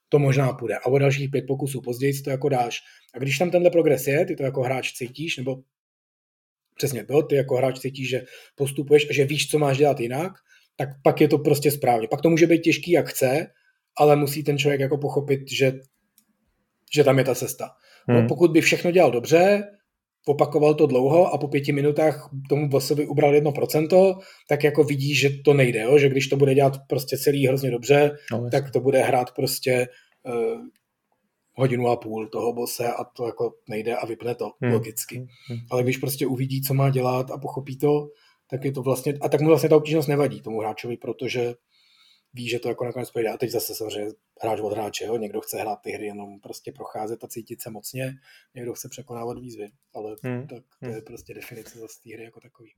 to 0.09 0.19
možná 0.19 0.53
půjde. 0.53 0.75
A 0.77 0.85
o 0.85 0.97
dalších 0.97 1.31
pět 1.31 1.45
pokusů 1.47 1.81
později 1.81 2.21
to 2.21 2.29
jako 2.29 2.49
dáš. 2.49 2.79
A 3.15 3.19
když 3.19 3.37
tam 3.37 3.51
tenhle 3.51 3.71
progres 3.71 4.07
je, 4.07 4.25
ty 4.25 4.35
to 4.35 4.43
jako 4.43 4.61
hráč 4.61 4.93
cítíš, 4.93 5.37
nebo 5.37 5.57
přesně 6.81 7.05
to, 7.05 7.21
ty 7.21 7.35
jako 7.35 7.55
hráč 7.55 7.79
cítíš, 7.79 8.09
že 8.09 8.23
postupuješ 8.55 9.09
a 9.09 9.13
že 9.13 9.25
víš, 9.25 9.47
co 9.49 9.59
máš 9.59 9.77
dělat 9.77 9.99
jinak, 9.99 10.31
tak 10.75 10.89
pak 11.03 11.21
je 11.21 11.27
to 11.27 11.37
prostě 11.37 11.71
správně. 11.71 12.07
Pak 12.07 12.21
to 12.21 12.29
může 12.29 12.47
být 12.47 12.61
těžký, 12.61 12.91
jak 12.91 13.07
chce, 13.07 13.47
ale 13.97 14.15
musí 14.15 14.43
ten 14.43 14.57
člověk 14.57 14.81
jako 14.81 14.97
pochopit, 14.97 15.39
že, 15.51 15.73
že 16.95 17.03
tam 17.03 17.17
je 17.17 17.23
ta 17.23 17.35
cesta. 17.35 17.69
No, 18.07 18.15
hmm. 18.15 18.23
No, 18.23 18.27
pokud 18.27 18.51
by 18.51 18.61
všechno 18.61 18.91
dělal 18.91 19.11
dobře, 19.11 19.63
opakoval 20.27 20.73
to 20.73 20.85
dlouho 20.85 21.33
a 21.33 21.37
po 21.37 21.47
pěti 21.47 21.71
minutách 21.71 22.29
tomu 22.49 22.69
bossovi 22.69 23.07
ubral 23.07 23.35
jedno 23.35 23.51
procento, 23.51 24.19
tak 24.49 24.63
jako 24.63 24.83
vidí, 24.83 25.15
že 25.15 25.29
to 25.45 25.53
nejde, 25.53 25.81
jo? 25.81 25.97
že 25.97 26.09
když 26.09 26.27
to 26.27 26.37
bude 26.37 26.55
dělat 26.55 26.77
prostě 26.89 27.17
celý 27.17 27.47
hrozně 27.47 27.71
dobře, 27.71 28.11
no, 28.31 28.49
tak 28.51 28.71
to 28.71 28.79
bude 28.79 29.01
hrát 29.01 29.31
prostě 29.35 29.87
uh, 30.25 30.61
hodinu 31.53 31.87
a 31.87 31.95
půl 31.95 32.27
toho 32.27 32.53
bose 32.53 32.87
a 32.87 33.03
to 33.03 33.25
jako 33.25 33.53
nejde 33.69 33.95
a 33.95 34.05
vypne 34.05 34.35
to 34.35 34.51
hmm. 34.61 34.73
logicky. 34.73 35.17
Hmm. 35.17 35.27
hmm. 35.47 35.59
Ale 35.71 35.83
když 35.83 35.97
prostě 35.97 36.27
uvidí, 36.27 36.61
co 36.61 36.73
má 36.73 36.89
dělat 36.89 37.31
a 37.31 37.37
pochopí 37.37 37.77
to, 37.77 38.07
tak 38.49 38.65
je 38.65 38.71
to 38.71 38.81
vlastně, 38.81 39.13
a 39.21 39.29
tak 39.29 39.41
mu 39.41 39.47
vlastně 39.47 39.69
ta 39.69 39.75
obtížnost 39.75 40.09
nevadí 40.09 40.41
tomu 40.41 40.59
hráčovi, 40.59 40.97
protože 40.97 41.53
ví, 42.33 42.49
že 42.49 42.59
to 42.59 42.69
jako 42.69 42.85
nakonec 42.85 43.11
pojde. 43.11 43.29
A 43.29 43.37
teď 43.37 43.49
zase 43.49 43.75
samozřejmě 43.75 44.11
hráč 44.41 44.59
od 44.59 44.73
hráče, 44.73 45.05
jo? 45.05 45.17
někdo 45.17 45.41
chce 45.41 45.57
hrát 45.57 45.75
ty 45.75 45.91
hry 45.91 46.05
jenom 46.05 46.39
prostě 46.39 46.71
procházet 46.71 47.23
a 47.23 47.27
cítit 47.27 47.61
se 47.61 47.69
mocně, 47.69 48.13
někdo 48.55 48.73
chce 48.73 48.89
překonávat 48.89 49.39
výzvy, 49.39 49.67
ale 49.95 50.15
hmm. 50.23 50.47
tak 50.47 50.63
to 50.79 50.85
je 50.85 50.91
hmm. 50.91 51.01
prostě 51.01 51.33
definice 51.33 51.79
zase 51.79 51.99
té 52.03 52.13
hry 52.13 52.23
jako 52.23 52.39
takový. 52.39 52.73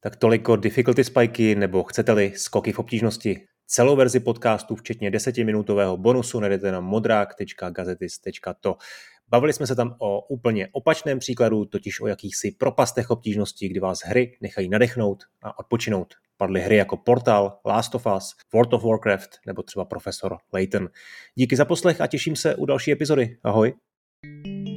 Tak 0.00 0.16
toliko 0.16 0.56
difficulty 0.56 1.04
spiky, 1.04 1.54
nebo 1.54 1.84
chcete-li 1.84 2.32
skoky 2.36 2.72
v 2.72 2.78
obtížnosti. 2.78 3.46
Celou 3.66 3.96
verzi 3.96 4.20
podcastu, 4.20 4.76
včetně 4.76 5.10
desetiminutového 5.10 5.96
bonusu, 5.96 6.40
najdete 6.40 6.72
na 6.72 6.80
modrák.gazetis.to. 6.80 8.76
Bavili 9.28 9.52
jsme 9.52 9.66
se 9.66 9.74
tam 9.74 9.96
o 9.98 10.20
úplně 10.20 10.68
opačném 10.72 11.18
příkladu, 11.18 11.64
totiž 11.64 12.00
o 12.00 12.06
jakýchsi 12.06 12.50
propastech 12.50 13.10
obtížnosti, 13.10 13.68
kdy 13.68 13.80
vás 13.80 14.00
hry 14.04 14.36
nechají 14.40 14.68
nadechnout 14.68 15.24
a 15.42 15.58
odpočinout. 15.58 16.14
Padly 16.36 16.60
hry 16.60 16.76
jako 16.76 16.96
Portal, 16.96 17.58
Last 17.66 17.94
of 17.94 18.06
Us, 18.16 18.34
World 18.52 18.72
of 18.72 18.84
Warcraft 18.84 19.30
nebo 19.46 19.62
třeba 19.62 19.84
Profesor 19.84 20.38
Layton. 20.52 20.88
Díky 21.34 21.56
za 21.56 21.64
poslech 21.64 22.00
a 22.00 22.06
těším 22.06 22.36
se 22.36 22.56
u 22.56 22.66
další 22.66 22.92
epizody. 22.92 23.36
Ahoj. 23.42 23.74
thank 24.24 24.68
you 24.68 24.73